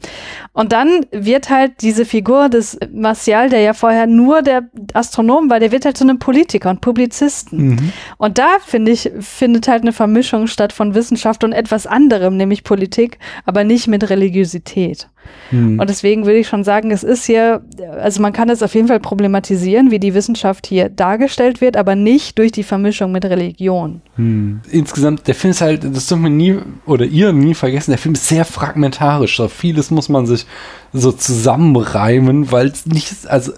Und 0.54 0.74
dann 0.74 1.06
wird 1.12 1.50
halt 1.50 1.82
diese 1.82 2.06
Figur 2.06 2.50
des 2.50 2.78
Martial, 2.94 3.50
der 3.50 3.62
ja 3.62 3.74
vorher 3.74 4.06
nur 4.06 4.42
der 4.42 4.64
Astronom 4.94 5.50
war, 5.50 5.60
der 5.60 5.72
wird 5.72 5.86
halt 5.86 5.98
zu 5.98 6.04
einem 6.04 6.20
Politiker 6.20 6.70
und 6.70 6.82
Publizisten. 6.82 7.70
Mhm. 7.70 7.94
Und 8.18 8.38
da 8.38 8.58
finde 8.66 8.92
ich, 8.92 9.12
findet 9.20 9.68
halt 9.68 9.82
eine 9.82 9.94
Vermischung 9.94 10.48
statt 10.48 10.74
von 10.74 10.94
Wissenschaft 10.94 11.44
und 11.44 11.54
etwas 11.54 11.88
anderem, 11.88 12.38
nämlich 12.38 12.64
Politik, 12.64 13.18
aber 13.46 13.64
nicht 13.64 13.88
mit 13.88 14.10
Religiosität. 14.10 15.08
Mhm. 15.52 15.80
Und 15.80 15.90
deswegen 15.90 16.26
würde 16.26 16.40
ich 16.40 16.48
schon 16.48 16.64
sagen, 16.64 16.92
es 16.92 17.04
ist 17.04 17.26
hier, 17.26 17.64
also 18.00 18.22
man 18.22 18.34
kann 18.34 18.50
es 18.50 18.64
auf 18.64 18.76
jeden 18.76 18.88
Fall 18.88 19.00
problematisieren, 19.00 19.92
wie 19.92 20.00
die 20.00 20.14
Wissenschaft 20.14 20.68
hier 20.68 20.90
dargestellt 20.90 21.62
wird, 21.62 21.78
aber 21.78 21.96
nicht 21.96 22.38
durch 22.38 22.52
die 22.52 22.64
Vermischung 22.64 22.81
mit 22.82 23.26
Religion. 23.26 24.02
Mhm. 24.18 24.62
Insgesamt, 24.70 25.28
der 25.28 25.36
Film 25.36 25.52
ist 25.52 25.62
halt, 25.62 25.84
das 25.84 26.08
dürfen 26.08 26.24
wir 26.24 26.30
nie 26.30 26.58
oder 26.86 27.06
ihr 27.06 27.32
nie 27.34 27.54
vergessen, 27.54 27.92
der 27.92 27.98
Film 27.98 28.16
ist 28.16 28.28
sehr 28.28 28.46
fragmentarisch. 28.46 29.38
So 29.38 29.48
vieles 29.48 29.92
muss 29.92 30.10
man 30.10 30.26
sich 30.26 30.46
so 30.94 31.12
zusammenreimen, 31.12 32.52
weil 32.52 32.68
es 32.68 32.86
nicht, 32.86 33.28
also 33.28 33.52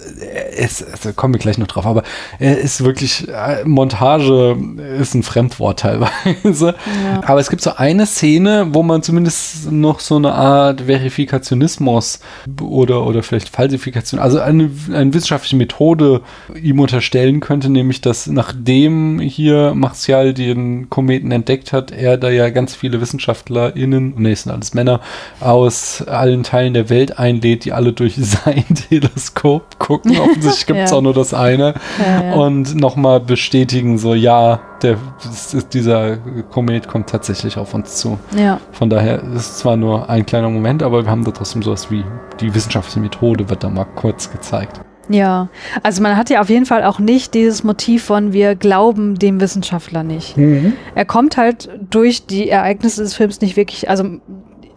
es, 0.56 0.84
also 0.84 1.14
kommen 1.14 1.34
wir 1.34 1.40
gleich 1.40 1.58
noch 1.58 1.68
drauf, 1.68 1.86
aber 1.86 2.04
er 2.40 2.58
ist 2.60 2.84
wirklich, 2.84 3.28
äh, 3.28 3.64
Montage 3.66 4.56
ist 5.00 5.16
ein 5.16 5.24
Fremdwort 5.24 5.80
teilweise. 5.80 6.76
Ja. 7.04 7.22
Aber 7.26 7.40
es 7.40 7.50
gibt 7.50 7.62
so 7.62 7.76
eine 7.76 8.06
Szene, 8.06 8.68
wo 8.72 8.84
man 8.84 9.02
zumindest 9.02 9.72
noch 9.72 10.00
so 10.00 10.16
eine 10.16 10.34
Art 10.34 10.82
Verifikationismus 10.82 12.20
oder, 12.62 13.06
oder 13.06 13.24
vielleicht 13.24 13.50
Falsifikation, 13.50 14.20
also 14.20 14.40
eine, 14.40 14.70
eine 14.94 15.14
wissenschaftliche 15.14 15.56
Methode 15.56 16.22
ihm 16.62 16.80
unterstellen 16.80 17.40
könnte, 17.40 17.70
nämlich, 17.70 18.02
dass 18.02 18.28
nachdem 18.28 19.20
hier 19.20 19.74
Martial 19.74 20.34
den 20.34 20.90
Kometen 20.90 21.32
entdeckt 21.32 21.74
hat, 21.74 21.92
er 21.92 22.18
da 22.18 22.30
ja 22.30 22.50
ganz 22.50 22.76
viele 22.76 23.02
WissenschaftlerInnen, 23.02 24.14
nee, 24.18 24.34
es 24.34 24.44
sind 24.44 24.52
alles 24.52 24.74
Männer, 24.74 25.02
aus 25.40 26.04
allen 26.08 26.44
Teilen 26.44 26.74
der 26.74 26.90
Welt 26.90 27.20
einlädt, 27.24 27.66
die 27.66 27.72
alle 27.72 27.94
durch 27.94 28.16
sein 28.18 28.66
Teleskop 28.90 29.80
gucken. 29.80 30.18
Offensichtlich 30.20 30.66
gibt 30.68 30.80
es 30.80 30.92
ja. 30.92 30.98
auch 30.98 31.02
nur 31.02 31.14
das 31.14 31.34
eine. 31.34 31.76
Ja, 32.00 32.24
ja. 32.24 32.34
Und 32.36 32.76
nochmal 32.76 33.20
bestätigen, 33.20 33.98
so 33.98 34.14
ja, 34.14 34.60
der, 34.82 34.98
ist, 35.24 35.74
dieser 35.74 36.18
Komet 36.52 36.88
kommt 36.88 37.10
tatsächlich 37.10 37.58
auf 37.58 37.74
uns 37.74 37.96
zu. 37.96 38.20
Ja. 38.38 38.60
Von 38.72 38.90
daher 38.90 39.24
ist 39.24 39.52
es 39.52 39.58
zwar 39.60 39.78
nur 39.78 40.10
ein 40.10 40.26
kleiner 40.26 40.50
Moment, 40.50 40.84
aber 40.84 41.06
wir 41.06 41.12
haben 41.12 41.24
da 41.24 41.32
trotzdem 41.32 41.64
sowas 41.64 41.90
wie 41.90 42.04
die 42.40 42.54
wissenschaftliche 42.54 43.00
Methode 43.00 43.50
wird 43.50 43.64
da 43.64 43.70
mal 43.70 43.86
kurz 43.86 44.30
gezeigt. 44.32 44.82
Ja, 45.10 45.50
also 45.84 46.02
man 46.02 46.16
hat 46.16 46.30
ja 46.30 46.40
auf 46.40 46.50
jeden 46.50 46.66
Fall 46.66 46.84
auch 46.84 46.98
nicht 47.00 47.34
dieses 47.34 47.64
Motiv 47.64 48.06
von 48.06 48.32
wir 48.32 48.56
glauben 48.56 49.20
dem 49.20 49.42
Wissenschaftler 49.42 50.04
nicht. 50.04 50.38
Mhm. 50.38 50.74
Er 50.96 51.04
kommt 51.04 51.36
halt 51.36 51.70
durch 51.90 52.26
die 52.26 52.50
Ereignisse 52.50 53.04
des 53.04 53.14
Films 53.14 53.42
nicht 53.42 53.58
wirklich, 53.58 53.90
also 53.90 54.06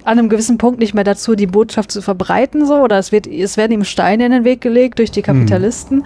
an 0.07 0.19
einem 0.19 0.29
gewissen 0.29 0.57
Punkt 0.59 0.79
nicht 0.81 0.95
mehr 0.95 1.05
dazu, 1.05 1.35
die 1.35 1.47
Botschaft 1.47 1.91
zu 1.91 2.01
verbreiten, 2.03 2.67
so, 2.67 2.77
oder 2.77 2.99
es 2.99 3.13
wird, 3.13 3.27
es 3.27 3.57
werden 3.57 3.73
ihm 3.73 3.85
Steine 3.85 4.27
in 4.27 4.33
den 4.33 4.45
Weg 4.45 4.61
gelegt 4.61 4.99
durch 4.99 5.11
die 5.11 5.23
Kapitalisten. 5.23 6.05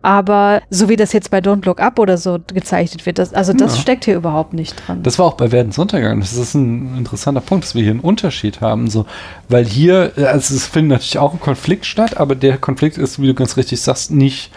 Aber 0.00 0.62
so 0.70 0.88
wie 0.88 0.94
das 0.94 1.12
jetzt 1.12 1.30
bei 1.32 1.38
Don't 1.40 1.66
Look 1.66 1.80
Up 1.80 1.98
oder 1.98 2.16
so 2.18 2.38
gezeichnet 2.54 3.04
wird, 3.04 3.18
das, 3.18 3.34
also 3.34 3.52
das 3.52 3.74
Ja. 3.74 3.80
steckt 3.82 4.04
hier 4.04 4.14
überhaupt 4.14 4.52
nicht 4.52 4.76
dran. 4.86 5.02
Das 5.02 5.18
war 5.18 5.26
auch 5.26 5.34
bei 5.34 5.50
Werdens 5.50 5.76
Untergang. 5.76 6.20
Das 6.20 6.34
ist 6.34 6.54
ein 6.54 6.96
interessanter 6.96 7.40
Punkt, 7.40 7.64
dass 7.64 7.74
wir 7.74 7.82
hier 7.82 7.90
einen 7.90 8.00
Unterschied 8.00 8.60
haben. 8.60 8.88
So, 8.88 9.06
weil 9.48 9.64
hier, 9.64 10.12
äh, 10.16 10.26
also 10.26 10.54
es 10.54 10.66
findet 10.68 10.90
natürlich 10.98 11.18
auch 11.18 11.32
ein 11.32 11.40
Konflikt 11.40 11.84
statt, 11.84 12.16
aber 12.16 12.36
der 12.36 12.58
Konflikt 12.58 12.96
ist, 12.96 13.20
wie 13.20 13.26
du 13.26 13.34
ganz 13.34 13.56
richtig 13.56 13.80
sagst, 13.80 14.12
nicht, 14.12 14.52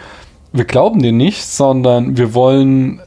wir 0.52 0.64
glauben 0.64 1.02
dir 1.02 1.12
nicht, 1.12 1.44
sondern 1.44 2.16
wir 2.16 2.34
wollen 2.34 3.00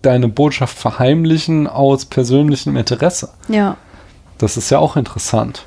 deine 0.00 0.28
Botschaft 0.28 0.78
verheimlichen 0.78 1.66
aus 1.66 2.06
persönlichem 2.06 2.74
Interesse. 2.76 3.28
ja. 3.48 3.76
Das 4.42 4.56
ist 4.56 4.70
ja 4.70 4.80
auch 4.80 4.96
interessant. 4.96 5.64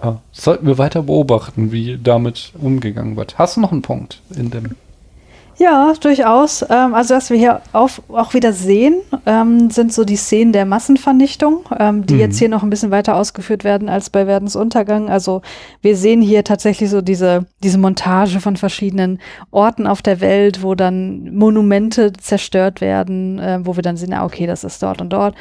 Ja, 0.00 0.20
sollten 0.30 0.64
wir 0.64 0.78
weiter 0.78 1.02
beobachten, 1.02 1.72
wie 1.72 1.98
damit 2.00 2.52
umgegangen 2.62 3.16
wird. 3.16 3.36
Hast 3.36 3.56
du 3.56 3.60
noch 3.60 3.72
einen 3.72 3.82
Punkt 3.82 4.22
in 4.34 4.50
dem? 4.50 4.76
Ja, 5.58 5.92
durchaus. 6.00 6.62
Ähm, 6.70 6.94
also 6.94 7.16
was 7.16 7.30
wir 7.30 7.36
hier 7.36 7.60
auf, 7.72 8.00
auch 8.08 8.32
wieder 8.32 8.52
sehen, 8.52 8.94
ähm, 9.26 9.70
sind 9.70 9.92
so 9.92 10.04
die 10.04 10.16
Szenen 10.16 10.52
der 10.52 10.66
Massenvernichtung, 10.66 11.64
ähm, 11.78 12.06
die 12.06 12.14
Mhm. 12.14 12.20
jetzt 12.20 12.38
hier 12.38 12.48
noch 12.48 12.62
ein 12.62 12.70
bisschen 12.70 12.92
weiter 12.92 13.16
ausgeführt 13.16 13.64
werden 13.64 13.88
als 13.88 14.08
bei 14.08 14.26
Werdens 14.28 14.54
Untergang. 14.54 15.10
Also 15.10 15.42
wir 15.82 15.96
sehen 15.96 16.22
hier 16.22 16.44
tatsächlich 16.44 16.88
so 16.88 17.02
diese, 17.02 17.44
diese 17.62 17.76
Montage 17.76 18.38
von 18.40 18.56
verschiedenen 18.56 19.18
Orten 19.50 19.88
auf 19.88 20.00
der 20.00 20.20
Welt, 20.20 20.62
wo 20.62 20.76
dann 20.76 21.34
Monumente 21.34 22.12
zerstört 22.12 22.80
werden, 22.80 23.40
äh, 23.40 23.58
wo 23.64 23.74
wir 23.74 23.82
dann 23.82 23.96
sehen, 23.98 24.14
ah, 24.14 24.24
okay, 24.24 24.46
das 24.46 24.62
ist 24.62 24.80
dort 24.82 25.02
und 25.02 25.10
dort. 25.12 25.34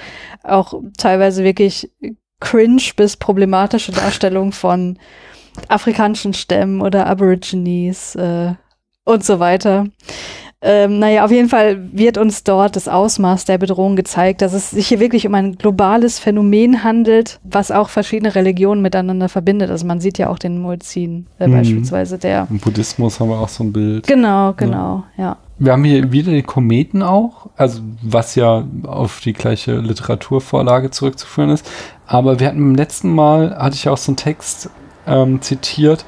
Auch 0.44 0.74
teilweise 0.98 1.44
wirklich 1.46 1.90
cringe 2.40 2.82
bis 2.96 3.18
problematische 3.18 3.92
Darstellung 3.92 4.52
von 4.52 4.98
afrikanischen 5.68 6.34
Stämmen 6.34 6.82
oder 6.82 7.08
Aborigines 7.08 8.16
äh, 8.16 8.54
und 9.06 9.24
so 9.24 9.40
weiter. 9.40 9.88
Ähm, 10.62 11.00
naja, 11.00 11.24
auf 11.24 11.32
jeden 11.32 11.48
Fall 11.48 11.80
wird 11.94 12.18
uns 12.18 12.44
dort 12.44 12.76
das 12.76 12.90
Ausmaß 12.90 13.46
der 13.46 13.58
Bedrohung 13.58 13.96
gezeigt, 13.96 14.42
dass 14.42 14.52
es 14.52 14.72
sich 14.72 14.90
hier 14.90 15.00
wirklich 15.00 15.26
um 15.26 15.34
ein 15.34 15.56
globales 15.58 16.20
Phänomen 16.20 16.84
handelt, 16.84 17.40
was 17.44 17.72
auch 17.72 17.88
verschiedene 17.88 18.36
Religionen 18.36 18.82
miteinander 18.82 19.30
verbindet. 19.30 19.70
Also 19.70 19.86
man 19.86 20.02
sieht 20.02 20.18
ja 20.18 20.30
auch 20.30 20.38
den 20.38 20.60
Muezzin 20.60 21.28
äh, 21.40 21.48
Mhm. 21.48 21.52
beispielsweise, 21.54 22.18
der. 22.18 22.48
Im 22.50 22.60
Buddhismus 22.60 23.22
haben 23.22 23.30
wir 23.30 23.40
auch 23.40 23.48
so 23.48 23.64
ein 23.64 23.72
Bild. 23.72 24.06
Genau, 24.06 24.52
genau, 24.54 25.04
ja. 25.18 25.38
Wir 25.60 25.74
haben 25.74 25.84
hier 25.84 26.14
wieder 26.14 26.32
den 26.32 26.46
Kometen 26.46 27.04
auch, 27.04 27.50
also 27.58 27.82
was 28.02 28.36
ja 28.36 28.66
auf 28.84 29.20
die 29.20 29.34
gleiche 29.34 29.76
Literaturvorlage 29.76 30.90
zurückzuführen 30.90 31.50
ist. 31.50 31.70
Aber 32.08 32.40
wir 32.40 32.48
hatten 32.48 32.60
beim 32.60 32.76
letzten 32.76 33.14
Mal, 33.14 33.56
hatte 33.58 33.76
ich 33.76 33.90
auch 33.90 33.98
so 33.98 34.12
einen 34.12 34.18
Text 34.18 34.70
ähm, 35.06 35.42
zitiert, 35.42 36.06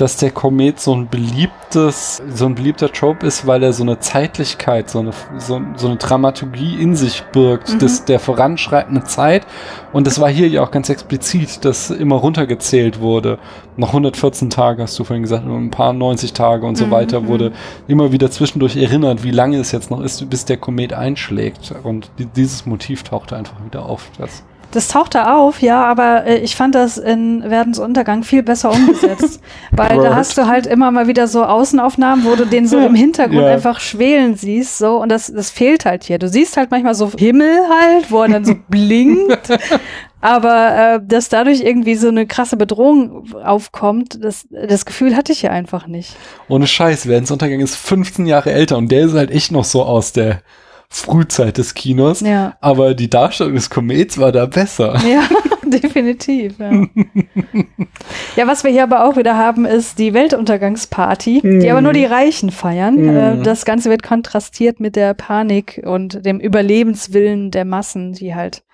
dass 0.00 0.16
der 0.16 0.30
Komet 0.30 0.80
so 0.80 0.94
ein 0.94 1.08
beliebtes, 1.08 2.22
so 2.32 2.46
ein 2.46 2.54
beliebter 2.54 2.90
Trope 2.90 3.26
ist, 3.26 3.46
weil 3.46 3.62
er 3.62 3.72
so 3.72 3.82
eine 3.82 3.98
Zeitlichkeit, 3.98 4.88
so 4.88 5.00
eine, 5.00 5.10
so, 5.38 5.60
so 5.76 5.88
eine 5.88 5.96
Dramaturgie 5.96 6.80
in 6.80 6.96
sich 6.96 7.22
birgt, 7.32 7.74
Mhm. 7.74 7.78
des, 7.80 8.04
der 8.04 8.18
voranschreitenden 8.18 9.04
Zeit. 9.06 9.46
Und 9.92 10.06
das 10.06 10.20
war 10.20 10.30
hier 10.30 10.48
ja 10.48 10.62
auch 10.62 10.70
ganz 10.70 10.88
explizit, 10.88 11.64
dass 11.64 11.90
immer 11.90 12.16
runtergezählt 12.16 13.00
wurde. 13.00 13.38
Noch 13.76 13.88
114 13.88 14.50
Tage, 14.50 14.82
hast 14.82 14.98
du 14.98 15.04
vorhin 15.04 15.22
gesagt, 15.22 15.44
nur 15.44 15.58
ein 15.58 15.70
paar 15.70 15.92
90 15.92 16.32
Tage 16.32 16.66
und 16.66 16.76
so 16.76 16.86
Mhm, 16.86 16.90
weiter, 16.90 17.20
mhm. 17.20 17.26
wurde 17.28 17.52
immer 17.86 18.12
wieder 18.12 18.30
zwischendurch 18.30 18.76
erinnert, 18.76 19.22
wie 19.22 19.30
lange 19.30 19.58
es 19.58 19.72
jetzt 19.72 19.90
noch 19.90 20.00
ist, 20.00 20.28
bis 20.30 20.44
der 20.44 20.56
Komet 20.56 20.92
einschlägt. 20.92 21.74
Und 21.82 22.10
die, 22.18 22.26
dieses 22.26 22.64
Motiv 22.66 23.02
tauchte 23.02 23.36
einfach 23.36 23.56
wieder 23.64 23.84
auf. 23.84 24.10
Das, 24.18 24.44
Das 24.72 24.86
taucht 24.88 25.16
da 25.16 25.36
auf, 25.36 25.62
ja, 25.62 25.82
aber 25.84 26.26
äh, 26.26 26.38
ich 26.38 26.54
fand 26.54 26.74
das 26.76 26.96
in 26.96 27.42
Werdens 27.50 27.78
Untergang 27.80 28.22
viel 28.22 28.42
besser 28.44 28.70
umgesetzt. 28.74 29.40
weil 29.72 29.96
Word. 29.96 30.04
da 30.06 30.14
hast 30.14 30.38
du 30.38 30.46
halt 30.46 30.66
immer 30.66 30.90
mal 30.92 31.08
wieder 31.08 31.26
so 31.26 31.44
Außenaufnahmen, 31.44 32.24
wo 32.24 32.36
du 32.36 32.44
den 32.46 32.66
so 32.68 32.78
im 32.78 32.94
Hintergrund 32.94 33.40
Ja. 33.42 33.48
einfach 33.52 33.80
schwelen 33.80 34.36
siehst, 34.36 34.78
so, 34.78 35.00
und 35.02 35.08
das, 35.10 35.32
das 35.32 35.50
fehlt 35.50 35.84
halt 35.86 36.04
hier. 36.04 36.18
Du 36.18 36.28
siehst 36.28 36.56
halt 36.56 36.70
manchmal 36.70 36.94
so 36.94 37.10
Himmel 37.18 37.58
halt, 37.68 38.10
wo 38.10 38.22
er 38.22 38.28
dann 38.28 38.44
so 38.44 38.54
blinkt. 38.68 39.48
Aber 40.22 40.76
äh, 40.96 41.00
dass 41.02 41.30
dadurch 41.30 41.62
irgendwie 41.62 41.94
so 41.94 42.08
eine 42.08 42.26
krasse 42.26 42.56
Bedrohung 42.58 43.32
aufkommt, 43.42 44.22
das, 44.22 44.46
das 44.50 44.84
Gefühl 44.84 45.16
hatte 45.16 45.32
ich 45.32 45.40
hier 45.40 45.50
einfach 45.50 45.86
nicht. 45.86 46.14
ohne 46.48 46.66
Scheiß, 46.66 47.08
Werdens 47.08 47.30
Untergang 47.30 47.60
ist 47.60 47.74
15 47.76 48.26
Jahre 48.26 48.52
älter 48.52 48.76
und 48.76 48.92
der 48.92 49.06
ist 49.06 49.14
halt 49.14 49.30
echt 49.30 49.50
noch 49.50 49.64
so 49.64 49.82
aus 49.82 50.12
der 50.12 50.42
Frühzeit 50.92 51.56
des 51.56 51.74
Kinos. 51.74 52.20
Ja. 52.20 52.56
Aber 52.60 52.94
die 52.94 53.08
Darstellung 53.08 53.54
des 53.54 53.70
Komets 53.70 54.18
war 54.18 54.32
da 54.32 54.46
besser. 54.46 55.00
Ja, 55.08 55.22
definitiv. 55.64 56.58
Ja. 56.58 56.72
ja, 58.36 58.46
was 58.48 58.64
wir 58.64 58.72
hier 58.72 58.82
aber 58.82 59.04
auch 59.08 59.16
wieder 59.16 59.36
haben, 59.38 59.64
ist 59.66 60.00
die 60.00 60.12
Weltuntergangsparty, 60.14 61.42
die 61.42 61.70
aber 61.70 61.80
nur 61.80 61.92
die 61.92 62.04
Reichen 62.04 62.50
feiern. 62.50 62.96
Mhm. 62.96 63.16
Äh, 63.16 63.42
Das 63.42 63.64
Ganze 63.64 63.88
wird 63.88 64.02
kontrastiert 64.02 64.80
mit 64.80 64.96
der 64.96 65.14
Panik 65.14 65.80
und 65.84 66.26
dem 66.26 66.40
Überlebenswillen 66.40 67.52
der 67.52 67.64
Massen, 67.64 68.12
die 68.12 68.34
halt 68.34 68.64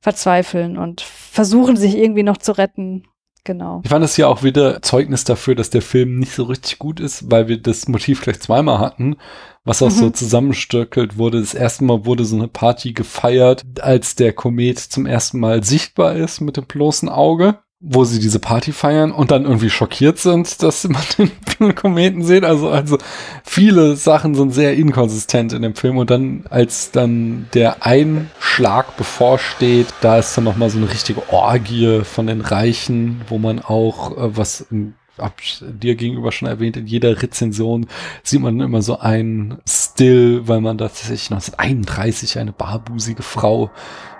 verzweifeln 0.00 0.76
und 0.76 1.00
versuchen, 1.00 1.76
sich 1.76 1.96
irgendwie 1.96 2.22
noch 2.22 2.36
zu 2.36 2.52
retten. 2.52 3.04
Genau. 3.48 3.80
Ich 3.82 3.88
fand 3.88 4.04
es 4.04 4.18
ja 4.18 4.26
auch 4.26 4.42
wieder 4.42 4.82
Zeugnis 4.82 5.24
dafür, 5.24 5.54
dass 5.54 5.70
der 5.70 5.80
Film 5.80 6.18
nicht 6.18 6.32
so 6.34 6.42
richtig 6.44 6.78
gut 6.78 7.00
ist, 7.00 7.30
weil 7.30 7.48
wir 7.48 7.56
das 7.56 7.88
Motiv 7.88 8.20
gleich 8.20 8.40
zweimal 8.40 8.78
hatten, 8.78 9.16
was 9.64 9.80
auch 9.80 9.86
Mhm. 9.86 9.92
so 9.92 10.10
zusammenstöckelt 10.10 11.16
wurde. 11.16 11.40
Das 11.40 11.54
erste 11.54 11.84
Mal 11.84 12.04
wurde 12.04 12.26
so 12.26 12.36
eine 12.36 12.48
Party 12.48 12.92
gefeiert, 12.92 13.64
als 13.80 14.16
der 14.16 14.34
Komet 14.34 14.78
zum 14.78 15.06
ersten 15.06 15.40
Mal 15.40 15.64
sichtbar 15.64 16.14
ist 16.14 16.42
mit 16.42 16.58
dem 16.58 16.66
bloßen 16.66 17.08
Auge, 17.08 17.58
wo 17.80 18.02
sie 18.04 18.18
diese 18.18 18.40
Party 18.40 18.72
feiern 18.72 19.12
und 19.12 19.30
dann 19.30 19.44
irgendwie 19.44 19.70
schockiert 19.70 20.18
sind, 20.18 20.62
dass 20.64 20.88
man 20.88 21.02
den 21.60 21.74
Kometen 21.76 22.24
sieht. 22.24 22.44
Also, 22.44 22.70
also 22.70 22.98
viele 23.44 23.94
Sachen 23.94 24.34
sind 24.34 24.52
sehr 24.52 24.74
inkonsistent 24.74 25.52
in 25.52 25.62
dem 25.62 25.76
Film 25.76 25.96
und 25.96 26.10
dann, 26.10 26.44
als 26.50 26.90
dann 26.90 27.46
der 27.54 27.86
Einschlag 27.86 28.96
bevorsteht, 28.96 29.86
da 30.00 30.18
ist 30.18 30.36
dann 30.36 30.44
nochmal 30.44 30.70
so 30.70 30.78
eine 30.78 30.90
richtige 30.90 31.32
Orgie 31.32 32.00
von 32.02 32.26
den 32.26 32.40
Reichen, 32.40 33.20
wo 33.28 33.38
man 33.38 33.60
auch, 33.60 34.16
äh, 34.16 34.36
was 34.36 34.62
im 34.72 34.94
hab 35.16 35.40
ich 35.40 35.62
dir 35.68 35.96
gegenüber 35.96 36.30
schon 36.30 36.46
erwähnt, 36.46 36.76
in 36.76 36.86
jeder 36.86 37.20
Rezension 37.20 37.88
sieht 38.22 38.40
man 38.40 38.60
immer 38.60 38.82
so 38.82 39.00
ein 39.00 39.58
Still, 39.68 40.46
weil 40.46 40.60
man 40.60 40.78
tatsächlich 40.78 41.32
1931 41.32 42.38
eine 42.38 42.52
barbusige 42.52 43.24
Frau 43.24 43.72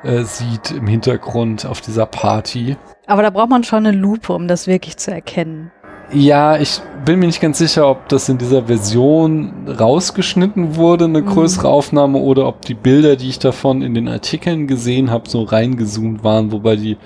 äh, 0.03 0.25
sieht 0.25 0.73
im 0.73 0.89
Hintergrund 0.89 1.67
auf 1.67 1.81
dieser 1.81 2.07
Party. 2.07 2.77
Aber 3.09 3.23
da 3.23 3.31
braucht 3.31 3.49
man 3.49 3.65
schon 3.65 3.87
eine 3.87 3.97
Lupe, 3.97 4.33
um 4.35 4.47
das 4.49 4.67
wirklich 4.67 4.99
zu 4.99 5.11
erkennen. 5.11 5.73
Ja, 6.13 6.59
ich 6.59 6.81
bin 7.05 7.19
mir 7.19 7.27
nicht 7.27 7.41
ganz 7.41 7.59
sicher, 7.59 7.89
ob 7.89 8.09
das 8.09 8.29
in 8.29 8.39
dieser 8.39 8.65
Version 8.67 9.67
rausgeschnitten 9.67 10.77
wurde, 10.77 11.07
eine 11.07 11.23
Mhm. 11.23 11.27
größere 11.27 11.69
Aufnahme, 11.69 12.19
oder 12.19 12.47
ob 12.47 12.63
die 12.65 12.75
Bilder, 12.75 13.17
die 13.17 13.29
ich 13.31 13.39
davon 13.39 13.83
in 13.83 13.95
den 13.95 14.09
Artikeln 14.09 14.67
gesehen 14.67 15.11
habe, 15.11 15.29
so 15.29 15.43
reingezoomt 15.43 16.23
waren, 16.23 16.53
wobei 16.53 16.77
die 16.77 16.97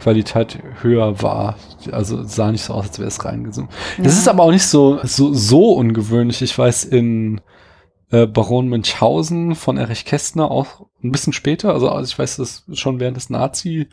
Qualität 0.00 0.58
höher 0.82 1.22
war. 1.22 1.56
Also 1.92 2.24
sah 2.24 2.50
nicht 2.50 2.64
so 2.64 2.74
aus, 2.74 2.88
als 2.88 2.98
wäre 2.98 3.08
es 3.08 3.24
reingezoomt. 3.24 3.70
Das 3.98 4.14
Ja. 4.14 4.20
ist 4.20 4.28
aber 4.28 4.42
auch 4.42 4.50
nicht 4.50 4.66
so, 4.66 4.98
so, 5.04 5.32
so 5.32 5.72
ungewöhnlich. 5.74 6.42
Ich 6.42 6.56
weiß, 6.58 6.84
in 6.84 7.40
äh, 8.10 8.26
Baron 8.26 8.68
Münchhausen 8.68 9.54
von 9.54 9.76
Erich 9.78 10.04
Kästner 10.04 10.50
auch 10.50 10.82
ein 11.02 11.10
bisschen 11.12 11.32
später, 11.32 11.72
also, 11.72 11.88
also 11.88 12.08
ich 12.08 12.18
weiß 12.18 12.36
das 12.36 12.64
schon 12.72 13.00
während 13.00 13.16
des 13.16 13.30
Nazi 13.30 13.88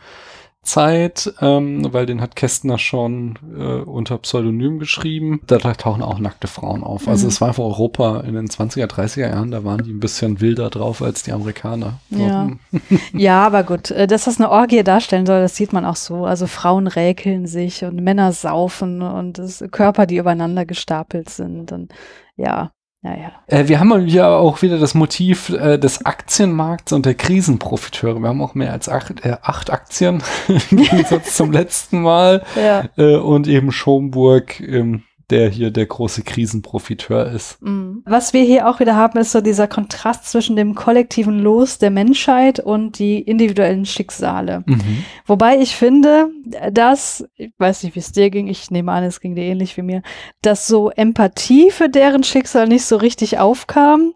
Zeit, 0.63 1.33
ähm, 1.41 1.87
weil 1.91 2.05
den 2.05 2.21
hat 2.21 2.35
Kästner 2.35 2.77
schon 2.77 3.39
äh, 3.57 3.81
unter 3.81 4.19
Pseudonym 4.19 4.77
geschrieben. 4.77 5.41
Da 5.47 5.57
tauchen 5.57 6.03
auch 6.03 6.19
nackte 6.19 6.47
Frauen 6.47 6.83
auf. 6.83 7.07
Also 7.07 7.25
Mhm. 7.25 7.29
es 7.29 7.41
war 7.41 7.47
einfach 7.49 7.63
Europa 7.63 8.21
in 8.21 8.35
den 8.35 8.47
20er, 8.47 8.87
30er 8.87 9.29
Jahren, 9.29 9.49
da 9.51 9.63
waren 9.63 9.83
die 9.83 9.91
ein 9.91 9.99
bisschen 9.99 10.39
wilder 10.39 10.69
drauf 10.69 11.01
als 11.01 11.23
die 11.23 11.31
Amerikaner. 11.31 11.99
Ja. 12.09 12.51
Ja, 13.13 13.45
aber 13.45 13.63
gut, 13.63 13.91
äh, 13.91 14.07
dass 14.07 14.25
das 14.25 14.39
eine 14.39 14.49
Orgie 14.51 14.83
darstellen 14.83 15.25
soll, 15.25 15.41
das 15.41 15.55
sieht 15.55 15.73
man 15.73 15.85
auch 15.85 15.95
so. 15.95 16.25
Also 16.25 16.47
Frauen 16.47 16.87
räkeln 16.87 17.47
sich 17.47 17.83
und 17.83 17.95
Männer 18.01 18.31
saufen 18.31 19.01
und 19.01 19.39
es, 19.39 19.63
Körper, 19.71 20.05
die 20.05 20.17
übereinander 20.17 20.65
gestapelt 20.65 21.29
sind. 21.29 21.71
Und 21.71 21.91
ja, 22.35 22.71
ja, 23.03 23.15
ja. 23.15 23.31
Äh, 23.47 23.67
wir 23.67 23.79
haben 23.79 24.05
hier 24.05 24.27
auch 24.27 24.61
wieder 24.61 24.77
das 24.77 24.93
Motiv 24.93 25.49
äh, 25.49 25.79
des 25.79 26.05
Aktienmarkts 26.05 26.93
und 26.93 27.05
der 27.05 27.15
Krisenprofiteure. 27.15 28.19
Wir 28.19 28.29
haben 28.29 28.41
auch 28.41 28.53
mehr 28.53 28.71
als 28.71 28.89
acht, 28.89 29.25
äh, 29.25 29.37
acht 29.41 29.71
Aktien 29.71 30.21
im 30.47 30.77
Gegensatz 30.77 31.35
zum 31.35 31.51
letzten 31.51 32.01
Mal. 32.01 32.43
Ja. 32.55 32.85
Äh, 32.97 33.15
und 33.15 33.47
eben 33.47 33.71
Schomburg, 33.71 34.59
ähm, 34.59 35.03
der 35.31 35.49
hier 35.49 35.71
der 35.71 35.85
große 35.85 36.21
Krisenprofiteur 36.23 37.31
ist. 37.31 37.61
Mhm. 37.61 38.03
Was 38.05 38.33
wir 38.33 38.43
hier 38.43 38.67
auch 38.67 38.79
wieder 38.79 38.95
haben, 38.95 39.17
ist 39.19 39.31
so 39.31 39.41
dieser 39.41 39.67
Kontrast 39.67 40.29
zwischen 40.29 40.55
dem 40.55 40.75
kollektiven 40.75 41.39
Los 41.39 41.79
der 41.79 41.89
Menschheit 41.89 42.59
und 42.59 42.99
die 42.99 43.19
individuellen 43.21 43.85
Schicksale. 43.85 44.63
Mhm. 44.65 45.05
Wobei 45.25 45.57
ich 45.57 45.75
finde, 45.75 46.29
dass, 46.71 47.25
ich 47.35 47.53
weiß 47.57 47.83
nicht, 47.83 47.95
wie 47.95 47.99
es 47.99 48.11
dir 48.11 48.29
ging, 48.29 48.47
ich 48.47 48.69
nehme 48.69 48.91
an, 48.91 49.03
es 49.03 49.21
ging 49.21 49.35
dir 49.35 49.43
ähnlich 49.43 49.77
wie 49.77 49.81
mir, 49.81 50.01
dass 50.41 50.67
so 50.67 50.89
Empathie 50.89 51.71
für 51.71 51.89
deren 51.89 52.23
Schicksal 52.23 52.67
nicht 52.67 52.85
so 52.85 52.97
richtig 52.97 53.39
aufkam. 53.39 54.13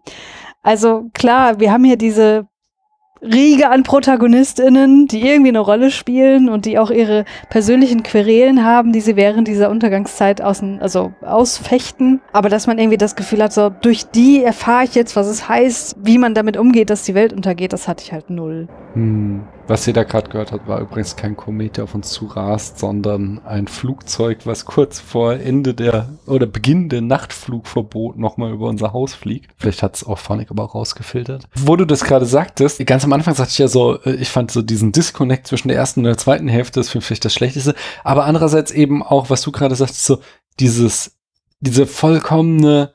Also 0.62 1.10
klar, 1.14 1.60
wir 1.60 1.72
haben 1.72 1.84
hier 1.84 1.96
diese 1.96 2.48
Riege 3.26 3.70
an 3.70 3.82
ProtagonistInnen, 3.82 5.06
die 5.06 5.26
irgendwie 5.26 5.50
eine 5.50 5.60
Rolle 5.60 5.90
spielen 5.90 6.48
und 6.48 6.64
die 6.64 6.78
auch 6.78 6.90
ihre 6.90 7.24
persönlichen 7.50 8.02
Querelen 8.02 8.64
haben, 8.64 8.92
die 8.92 9.00
sie 9.00 9.16
während 9.16 9.48
dieser 9.48 9.70
Untergangszeit 9.70 10.40
außen, 10.40 10.80
also 10.80 11.12
ausfechten. 11.22 12.20
Aber 12.32 12.48
dass 12.48 12.66
man 12.66 12.78
irgendwie 12.78 12.98
das 12.98 13.16
Gefühl 13.16 13.42
hat, 13.42 13.52
so 13.52 13.70
durch 13.70 14.06
die 14.06 14.42
erfahre 14.42 14.84
ich 14.84 14.94
jetzt, 14.94 15.16
was 15.16 15.26
es 15.26 15.48
heißt, 15.48 15.96
wie 16.02 16.18
man 16.18 16.34
damit 16.34 16.56
umgeht, 16.56 16.90
dass 16.90 17.02
die 17.02 17.14
Welt 17.14 17.32
untergeht, 17.32 17.72
das 17.72 17.88
hatte 17.88 18.04
ich 18.04 18.12
halt 18.12 18.30
null. 18.30 18.68
Hm. 18.94 19.42
Was 19.68 19.84
ihr 19.88 19.94
da 19.94 20.04
gerade 20.04 20.30
gehört 20.30 20.52
habt, 20.52 20.68
war 20.68 20.80
übrigens 20.80 21.16
kein 21.16 21.36
Komet, 21.36 21.76
der 21.76 21.84
auf 21.84 21.94
uns 21.96 22.10
zurast, 22.10 22.78
sondern 22.78 23.40
ein 23.44 23.66
Flugzeug, 23.66 24.40
was 24.44 24.64
kurz 24.64 25.00
vor 25.00 25.34
Ende 25.34 25.74
der 25.74 26.08
oder 26.26 26.46
Beginn 26.46 26.88
der 26.88 27.00
Nachtflugverbot 27.00 28.16
nochmal 28.16 28.52
über 28.52 28.68
unser 28.68 28.92
Haus 28.92 29.14
fliegt. 29.14 29.50
Vielleicht 29.56 29.82
hat 29.82 29.96
es 29.96 30.04
auch 30.04 30.18
Phonic 30.18 30.52
aber 30.52 30.62
auch 30.62 30.76
rausgefiltert. 30.76 31.48
Wo 31.56 31.74
du 31.74 31.84
das 31.84 32.04
gerade 32.04 32.26
sagtest, 32.26 32.84
ganz 32.86 33.02
am 33.02 33.12
Anfang 33.12 33.34
sagte 33.34 33.50
ich 33.50 33.58
ja 33.58 33.66
so, 33.66 34.00
äh, 34.02 34.14
ich 34.14 34.28
fand 34.28 34.52
so 34.52 34.62
diesen 34.62 34.92
Disconnect 34.92 35.48
zwischen 35.48 35.66
der 35.66 35.76
ersten 35.76 36.00
und 36.00 36.04
der 36.04 36.16
zweiten 36.16 36.46
Hälfte 36.46 36.78
das 36.78 36.90
vielleicht 36.90 37.24
das 37.24 37.34
Schlechteste, 37.34 37.74
aber 38.04 38.24
andererseits 38.24 38.70
eben 38.70 39.02
auch, 39.02 39.30
was 39.30 39.42
du 39.42 39.50
gerade 39.50 39.74
sagst, 39.74 40.04
so 40.04 40.20
dieses, 40.60 41.16
diese 41.58 41.86
vollkommene 41.86 42.92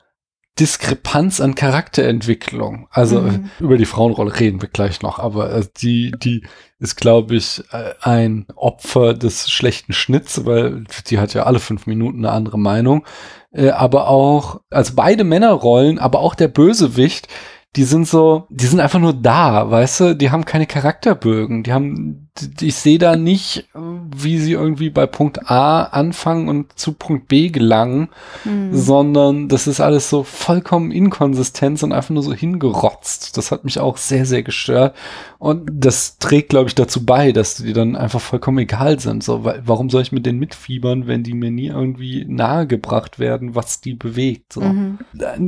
Diskrepanz 0.60 1.40
an 1.40 1.54
Charakterentwicklung. 1.54 2.86
Also 2.90 3.22
mhm. 3.22 3.50
über 3.58 3.78
die 3.78 3.86
Frauenrolle 3.86 4.38
reden 4.38 4.60
wir 4.60 4.68
gleich 4.68 5.00
noch, 5.00 5.18
aber 5.18 5.50
äh, 5.52 5.66
die, 5.78 6.12
die 6.12 6.44
ist, 6.78 6.96
glaube 6.96 7.36
ich, 7.36 7.62
äh, 7.72 7.94
ein 8.02 8.46
Opfer 8.54 9.14
des 9.14 9.50
schlechten 9.50 9.94
Schnitts, 9.94 10.44
weil 10.44 10.84
die 11.06 11.18
hat 11.18 11.32
ja 11.32 11.44
alle 11.44 11.58
fünf 11.58 11.86
Minuten 11.86 12.18
eine 12.18 12.34
andere 12.34 12.58
Meinung. 12.58 13.06
Äh, 13.50 13.70
aber 13.70 14.08
auch, 14.08 14.60
also 14.70 14.92
beide 14.94 15.24
Männerrollen, 15.24 15.98
aber 15.98 16.20
auch 16.20 16.34
der 16.34 16.48
Bösewicht, 16.48 17.28
die 17.76 17.84
sind 17.84 18.06
so, 18.06 18.46
die 18.50 18.66
sind 18.66 18.80
einfach 18.80 18.98
nur 18.98 19.14
da, 19.14 19.70
weißt 19.70 20.00
du, 20.00 20.16
die 20.16 20.30
haben 20.30 20.44
keine 20.44 20.66
Charakterbögen, 20.66 21.62
die 21.62 21.72
haben, 21.72 22.21
ich 22.60 22.76
sehe 22.76 22.98
da 22.98 23.16
nicht, 23.16 23.68
wie 23.74 24.38
sie 24.38 24.52
irgendwie 24.52 24.88
bei 24.88 25.06
Punkt 25.06 25.50
A 25.50 25.82
anfangen 25.82 26.48
und 26.48 26.78
zu 26.78 26.94
Punkt 26.94 27.28
B 27.28 27.50
gelangen, 27.50 28.08
mhm. 28.44 28.74
sondern 28.74 29.48
das 29.48 29.66
ist 29.66 29.80
alles 29.80 30.08
so 30.08 30.22
vollkommen 30.22 30.92
inkonsistent 30.92 31.82
und 31.82 31.92
einfach 31.92 32.10
nur 32.10 32.22
so 32.22 32.32
hingerotzt. 32.32 33.36
Das 33.36 33.52
hat 33.52 33.64
mich 33.64 33.80
auch 33.80 33.98
sehr, 33.98 34.24
sehr 34.24 34.42
gestört. 34.42 34.96
Und 35.38 35.68
das 35.72 36.18
trägt, 36.18 36.50
glaube 36.50 36.68
ich, 36.68 36.74
dazu 36.74 37.04
bei, 37.04 37.32
dass 37.32 37.56
die 37.56 37.74
dann 37.74 37.96
einfach 37.96 38.20
vollkommen 38.20 38.58
egal 38.58 38.98
sind. 38.98 39.22
So, 39.22 39.44
weil, 39.44 39.60
warum 39.66 39.90
soll 39.90 40.00
ich 40.00 40.12
mit 40.12 40.24
denen 40.24 40.38
mitfiebern, 40.38 41.06
wenn 41.06 41.24
die 41.24 41.34
mir 41.34 41.50
nie 41.50 41.66
irgendwie 41.66 42.24
nahegebracht 42.26 43.18
werden, 43.18 43.54
was 43.54 43.82
die 43.82 43.94
bewegt? 43.94 44.54
So. 44.54 44.62
Mhm. 44.62 45.00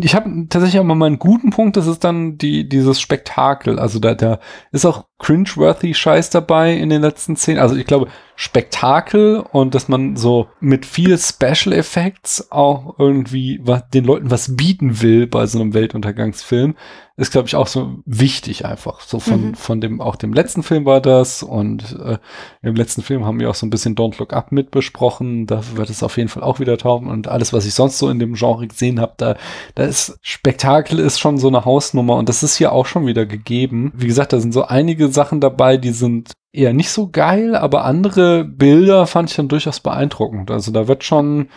Ich 0.03 0.15
habe 0.15 0.29
tatsächlich 0.51 0.81
auch 0.81 0.85
mal 0.85 1.07
einen 1.07 1.19
guten 1.19 1.49
Punkt, 1.51 1.79
das 1.79 1.87
ist 1.87 2.05
dann 2.05 2.37
die, 2.37 2.69
dieses 2.69 3.01
Spektakel. 3.01 3.79
Also 3.79 4.01
da, 4.01 4.15
da 4.15 4.39
ist 4.71 4.85
auch 4.85 5.07
cringeworthy 5.25 5.95
Scheiß 5.95 6.29
dabei 6.29 6.75
in 6.75 6.91
den 6.91 7.01
letzten 7.01 7.35
Szenen. 7.35 7.59
Also 7.59 7.75
ich 7.77 7.87
glaube, 7.87 8.09
Spektakel 8.37 9.45
und 9.53 9.75
dass 9.75 9.89
man 9.89 10.17
so 10.17 10.49
mit 10.61 10.87
viel 10.87 11.17
Special 11.19 11.73
Effects 11.73 12.51
auch 12.51 12.97
irgendwie 12.99 13.61
was, 13.63 13.89
den 13.91 14.05
Leuten 14.05 14.31
was 14.31 14.57
bieten 14.57 15.03
will 15.03 15.27
bei 15.27 15.47
so 15.47 15.61
einem 15.61 15.73
Weltuntergangsfilm, 15.73 16.75
ist, 17.17 17.31
glaube 17.31 17.47
ich, 17.47 17.55
auch 17.55 17.69
so 17.69 17.99
wichtig 18.07 18.67
einfach. 18.67 19.01
So 19.01 19.21
von, 19.21 19.49
mhm. 19.49 19.55
von 19.55 19.81
dem, 19.81 20.01
auch 20.01 20.17
dem 20.17 20.33
letzten 20.33 20.65
Film 20.65 20.85
war 20.85 21.01
das 21.01 21.45
und 21.45 21.97
äh, 22.05 22.19
im 22.63 22.75
letzten 22.75 23.03
Film 23.03 23.25
haben 23.25 23.39
wir 23.39 23.51
auch 23.51 23.55
so 23.55 23.67
ein 23.67 23.71
bisschen 23.71 23.95
Don't 23.95 24.19
Look 24.19 24.33
Up 24.33 24.51
mit 24.51 24.73
besprochen. 24.73 25.47
Da 25.47 25.63
wird 25.75 25.91
es 25.91 26.03
auf 26.03 26.17
jeden 26.17 26.29
Fall 26.29 26.43
auch 26.43 26.59
wieder 26.59 26.77
tauchen 26.77 27.07
und 27.07 27.29
alles, 27.29 27.53
was 27.53 27.67
ich 27.67 27.75
sonst 27.75 27.99
so 27.99 28.11
in 28.11 28.19
dem 28.19 28.35
Genre 28.35 28.67
gesehen 28.67 29.01
habe, 29.01 29.15
da, 29.17 29.37
da 29.77 29.85
ist 29.85 30.19
Spektakel 30.23 30.99
ist 30.99 31.21
schon 31.21 31.39
so 31.39 31.47
eine 31.47 31.65
Hausnummer 31.65 32.17
und 32.17 32.29
das 32.29 32.43
ist 32.43 32.57
hier 32.57 32.73
auch 32.73 32.87
schon 32.87 33.07
wieder 33.07 33.27
gegeben. 33.27 33.93
Wie 33.95 34.09
gesagt, 34.09 34.33
da 34.33 34.41
sind 34.41 34.53
so 34.53 34.65
einige 34.65 35.09
Sachen 35.09 35.41
dabei, 35.41 35.77
die 35.77 35.93
sind 35.93 36.33
eher 36.55 36.73
nicht 36.73 36.91
so 36.91 37.09
geil, 37.11 37.57
aber 37.57 37.85
andere 37.85 38.45
Bilder 38.45 39.07
fand 39.07 39.31
ich 39.31 39.37
dann 39.37 39.49
durchaus 39.49 39.81
beeindruckend. 39.81 40.51
Also 40.51 40.71
da 40.71 40.87
wird 40.87 41.05
schon 41.05 41.49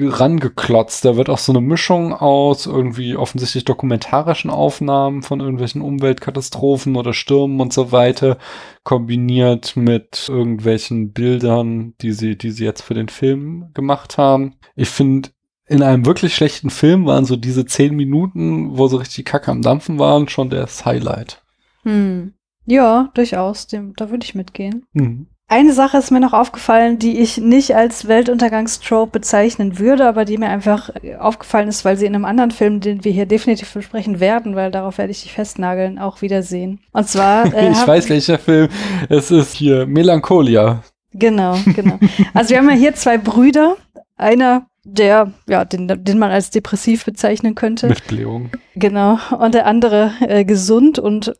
rangeklotzt. 0.00 1.04
Da 1.04 1.16
wird 1.16 1.28
auch 1.28 1.38
so 1.38 1.52
eine 1.52 1.60
Mischung 1.60 2.12
aus 2.12 2.66
irgendwie 2.66 3.16
offensichtlich 3.16 3.64
dokumentarischen 3.64 4.50
Aufnahmen 4.50 5.22
von 5.22 5.40
irgendwelchen 5.40 5.82
Umweltkatastrophen 5.82 6.96
oder 6.96 7.12
Stürmen 7.12 7.60
und 7.60 7.72
so 7.72 7.92
weiter 7.92 8.38
kombiniert 8.82 9.76
mit 9.76 10.28
irgendwelchen 10.28 11.12
Bildern, 11.12 11.94
die 12.00 12.12
sie, 12.12 12.36
die 12.36 12.50
sie 12.50 12.64
jetzt 12.64 12.82
für 12.82 12.94
den 12.94 13.08
Film 13.08 13.70
gemacht 13.74 14.18
haben. 14.18 14.56
Ich 14.76 14.88
finde, 14.88 15.30
in 15.66 15.82
einem 15.82 16.04
wirklich 16.04 16.34
schlechten 16.34 16.70
Film 16.70 17.06
waren 17.06 17.24
so 17.24 17.36
diese 17.36 17.64
zehn 17.64 17.94
Minuten, 17.94 18.76
wo 18.76 18.88
so 18.88 18.96
richtig 18.96 19.24
Kacke 19.24 19.50
am 19.50 19.62
Dampfen 19.62 19.98
waren, 19.98 20.28
schon 20.28 20.50
das 20.50 20.84
Highlight. 20.84 21.42
Hm. 21.84 22.34
Ja, 22.70 23.10
durchaus. 23.14 23.66
Dem, 23.66 23.94
da 23.96 24.10
würde 24.10 24.24
ich 24.24 24.36
mitgehen. 24.36 24.86
Mhm. 24.92 25.26
Eine 25.48 25.72
Sache 25.72 25.98
ist 25.98 26.12
mir 26.12 26.20
noch 26.20 26.32
aufgefallen, 26.32 27.00
die 27.00 27.18
ich 27.18 27.38
nicht 27.38 27.74
als 27.74 28.06
Weltuntergangstrope 28.06 29.10
bezeichnen 29.10 29.80
würde, 29.80 30.06
aber 30.06 30.24
die 30.24 30.38
mir 30.38 30.48
einfach 30.48 30.90
aufgefallen 31.18 31.66
ist, 31.66 31.84
weil 31.84 31.96
sie 31.96 32.06
in 32.06 32.14
einem 32.14 32.24
anderen 32.24 32.52
Film, 32.52 32.78
den 32.78 33.02
wir 33.02 33.10
hier 33.10 33.26
definitiv 33.26 33.74
besprechen 33.74 34.20
werden, 34.20 34.54
weil 34.54 34.70
darauf 34.70 34.98
werde 34.98 35.10
ich 35.10 35.22
dich 35.22 35.32
festnageln, 35.32 35.98
auch 35.98 36.22
wiedersehen. 36.22 36.78
Und 36.92 37.08
zwar. 37.08 37.52
Äh, 37.60 37.72
ich 37.72 37.86
weiß 37.86 38.08
welcher 38.10 38.38
Film. 38.38 38.68
Es 39.08 39.32
ist 39.32 39.54
hier 39.54 39.86
Melancholia. 39.86 40.84
Genau, 41.12 41.58
genau. 41.74 41.98
Also 42.32 42.50
wir 42.50 42.58
haben 42.58 42.68
ja 42.68 42.76
hier 42.76 42.94
zwei 42.94 43.18
Brüder. 43.18 43.76
Einer 44.16 44.66
der, 44.84 45.32
ja, 45.48 45.64
den, 45.64 45.88
den 45.88 46.18
man 46.18 46.30
als 46.30 46.50
depressiv 46.50 47.04
bezeichnen 47.04 47.56
könnte. 47.56 47.88
Mit 47.88 48.06
Blähung. 48.06 48.50
Genau. 48.76 49.18
Und 49.36 49.54
der 49.54 49.66
andere 49.66 50.12
äh, 50.20 50.44
gesund 50.44 51.00
und 51.00 51.34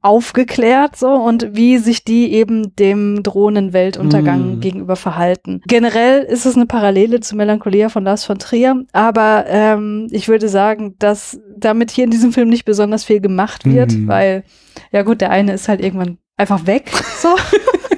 aufgeklärt 0.00 0.96
so 0.96 1.08
und 1.08 1.56
wie 1.56 1.78
sich 1.78 2.04
die 2.04 2.32
eben 2.32 2.74
dem 2.76 3.22
drohenden 3.22 3.72
Weltuntergang 3.72 4.58
mm. 4.58 4.60
gegenüber 4.60 4.96
verhalten. 4.96 5.60
Generell 5.66 6.22
ist 6.22 6.46
es 6.46 6.54
eine 6.54 6.66
Parallele 6.66 7.20
zu 7.20 7.36
Melancholia 7.36 7.88
von 7.88 8.04
Lars 8.04 8.24
von 8.24 8.38
Trier, 8.38 8.84
aber 8.92 9.46
ähm, 9.48 10.06
ich 10.10 10.28
würde 10.28 10.48
sagen, 10.48 10.94
dass 10.98 11.40
damit 11.56 11.90
hier 11.90 12.04
in 12.04 12.10
diesem 12.10 12.32
Film 12.32 12.48
nicht 12.48 12.64
besonders 12.64 13.04
viel 13.04 13.20
gemacht 13.20 13.64
wird, 13.64 13.92
mm. 13.92 14.06
weil 14.06 14.44
ja 14.92 15.02
gut, 15.02 15.20
der 15.20 15.30
eine 15.30 15.52
ist 15.52 15.68
halt 15.68 15.80
irgendwann 15.80 16.18
einfach 16.36 16.66
weg 16.66 16.90
so. 17.20 17.28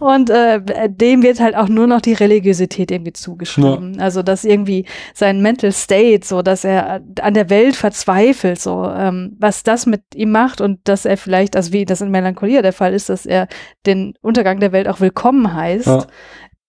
Und 0.00 0.30
äh, 0.30 0.60
dem 0.88 1.22
wird 1.22 1.40
halt 1.40 1.56
auch 1.56 1.68
nur 1.68 1.86
noch 1.86 2.00
die 2.00 2.12
Religiosität 2.12 2.90
irgendwie 2.90 3.12
zugeschrieben. 3.12 3.94
Ja. 3.94 4.00
Also 4.00 4.22
dass 4.22 4.44
irgendwie 4.44 4.84
sein 5.14 5.42
Mental 5.42 5.72
State, 5.72 6.26
so 6.26 6.42
dass 6.42 6.64
er 6.64 7.02
an 7.20 7.34
der 7.34 7.50
Welt 7.50 7.76
verzweifelt, 7.76 8.60
so 8.60 8.88
ähm, 8.88 9.36
was 9.38 9.62
das 9.62 9.86
mit 9.86 10.02
ihm 10.14 10.30
macht 10.30 10.60
und 10.60 10.80
dass 10.84 11.04
er 11.04 11.16
vielleicht, 11.16 11.56
also 11.56 11.72
wie 11.72 11.84
das 11.84 12.00
in 12.00 12.10
Melancholia 12.10 12.62
der 12.62 12.72
Fall 12.72 12.94
ist, 12.94 13.08
dass 13.08 13.26
er 13.26 13.48
den 13.86 14.14
Untergang 14.20 14.60
der 14.60 14.72
Welt 14.72 14.88
auch 14.88 15.00
willkommen 15.00 15.52
heißt. 15.52 15.86
Ja. 15.86 16.06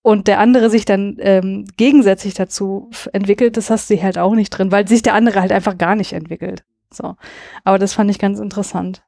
Und 0.02 0.28
der 0.28 0.40
andere 0.40 0.70
sich 0.70 0.86
dann 0.86 1.18
ähm, 1.20 1.66
gegensätzlich 1.78 2.34
dazu 2.34 2.90
entwickelt, 3.12 3.58
das 3.58 3.70
hast 3.70 3.90
du 3.90 4.02
halt 4.02 4.18
auch 4.18 4.34
nicht 4.34 4.50
drin, 4.50 4.72
weil 4.72 4.88
sich 4.88 5.02
der 5.02 5.14
andere 5.14 5.42
halt 5.42 5.52
einfach 5.52 5.78
gar 5.78 5.96
nicht 5.96 6.14
entwickelt. 6.14 6.64
So. 6.92 7.16
Aber 7.64 7.78
das 7.78 7.94
fand 7.94 8.10
ich 8.10 8.18
ganz 8.18 8.40
interessant. 8.40 9.04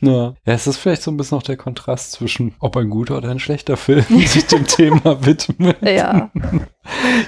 Ja. 0.00 0.34
ja, 0.46 0.52
es 0.52 0.66
ist 0.66 0.76
vielleicht 0.76 1.02
so 1.02 1.10
ein 1.10 1.16
bisschen 1.16 1.36
noch 1.36 1.42
der 1.42 1.56
Kontrast 1.56 2.12
zwischen, 2.12 2.54
ob 2.60 2.76
ein 2.76 2.88
guter 2.88 3.16
oder 3.16 3.30
ein 3.30 3.40
schlechter 3.40 3.76
Film 3.76 4.04
sich 4.26 4.46
dem 4.46 4.66
Thema 4.66 5.24
widmet. 5.24 5.76
Ja. 5.82 6.30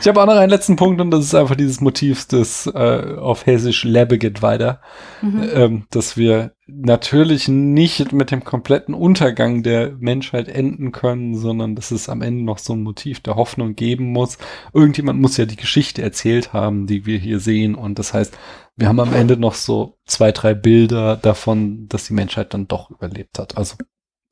Ich 0.00 0.06
habe 0.06 0.22
auch 0.22 0.26
noch 0.26 0.36
einen 0.36 0.50
letzten 0.50 0.76
Punkt 0.76 1.00
und 1.00 1.10
das 1.10 1.24
ist 1.24 1.34
einfach 1.34 1.56
dieses 1.56 1.80
Motiv 1.80 2.26
des 2.28 2.66
äh, 2.66 3.16
auf 3.18 3.46
Hessisch 3.46 3.84
Lebeget 3.84 4.40
weiter, 4.40 4.80
mhm. 5.20 5.50
ähm, 5.52 5.86
dass 5.90 6.16
wir 6.16 6.52
natürlich 6.74 7.48
nicht 7.48 8.12
mit 8.12 8.30
dem 8.30 8.44
kompletten 8.44 8.94
Untergang 8.94 9.62
der 9.62 9.92
Menschheit 9.98 10.48
enden 10.48 10.92
können, 10.92 11.36
sondern 11.36 11.74
dass 11.74 11.90
es 11.90 12.08
am 12.08 12.22
Ende 12.22 12.44
noch 12.44 12.58
so 12.58 12.72
ein 12.74 12.82
Motiv 12.82 13.20
der 13.20 13.36
Hoffnung 13.36 13.74
geben 13.74 14.12
muss. 14.12 14.38
Irgendjemand 14.72 15.20
muss 15.20 15.36
ja 15.36 15.46
die 15.46 15.56
Geschichte 15.56 16.02
erzählt 16.02 16.52
haben, 16.52 16.86
die 16.86 17.06
wir 17.06 17.18
hier 17.18 17.40
sehen 17.40 17.74
und 17.74 17.98
das 17.98 18.14
heißt, 18.14 18.36
wir 18.76 18.88
haben 18.88 19.00
am 19.00 19.12
Ende 19.12 19.36
noch 19.36 19.54
so 19.54 19.98
zwei, 20.06 20.32
drei 20.32 20.54
Bilder 20.54 21.16
davon, 21.16 21.86
dass 21.88 22.06
die 22.06 22.14
Menschheit 22.14 22.54
dann 22.54 22.66
doch 22.66 22.90
überlebt 22.90 23.38
hat. 23.38 23.56
Also 23.56 23.76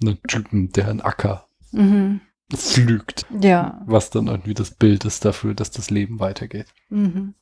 einen 0.01 0.22
Typen, 0.26 0.70
der 0.70 0.89
einen 0.89 1.01
Acker 1.01 1.49
mhm. 1.72 2.20
pflügt. 2.55 3.26
Ja. 3.41 3.82
Was 3.86 4.11
dann 4.11 4.28
irgendwie 4.28 4.55
das 4.55 4.70
Bild 4.70 5.05
ist 5.05 5.24
dafür, 5.24 5.55
dass 5.55 5.70
das 5.70 5.91
Leben 5.91 6.18
weitergeht. 6.18 6.66
Mhm. 6.89 7.34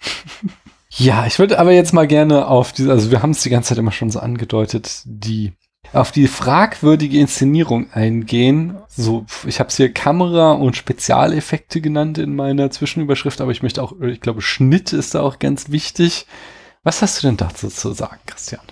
ja, 0.96 1.26
ich 1.26 1.38
würde 1.38 1.58
aber 1.58 1.72
jetzt 1.72 1.92
mal 1.92 2.06
gerne 2.06 2.46
auf 2.48 2.72
diese, 2.72 2.90
also 2.90 3.10
wir 3.10 3.22
haben 3.22 3.30
es 3.30 3.42
die 3.42 3.50
ganze 3.50 3.70
Zeit 3.70 3.78
immer 3.78 3.92
schon 3.92 4.10
so 4.10 4.20
angedeutet, 4.20 5.02
die 5.04 5.52
auf 5.92 6.10
die 6.10 6.26
fragwürdige 6.26 7.18
Inszenierung 7.18 7.90
eingehen. 7.92 8.76
So, 8.88 9.26
ich 9.46 9.58
habe 9.58 9.68
es 9.68 9.76
hier 9.76 9.92
Kamera 9.92 10.52
und 10.52 10.76
Spezialeffekte 10.76 11.80
genannt 11.80 12.18
in 12.18 12.34
meiner 12.34 12.70
Zwischenüberschrift, 12.70 13.40
aber 13.40 13.52
ich 13.52 13.62
möchte 13.62 13.82
auch, 13.82 14.00
ich 14.00 14.20
glaube, 14.20 14.42
Schnitt 14.42 14.92
ist 14.92 15.14
da 15.14 15.22
auch 15.22 15.38
ganz 15.38 15.70
wichtig. 15.70 16.26
Was 16.82 17.02
hast 17.02 17.22
du 17.22 17.26
denn 17.26 17.36
dazu 17.36 17.68
zu 17.68 17.92
sagen, 17.92 18.20
Christian? 18.26 18.62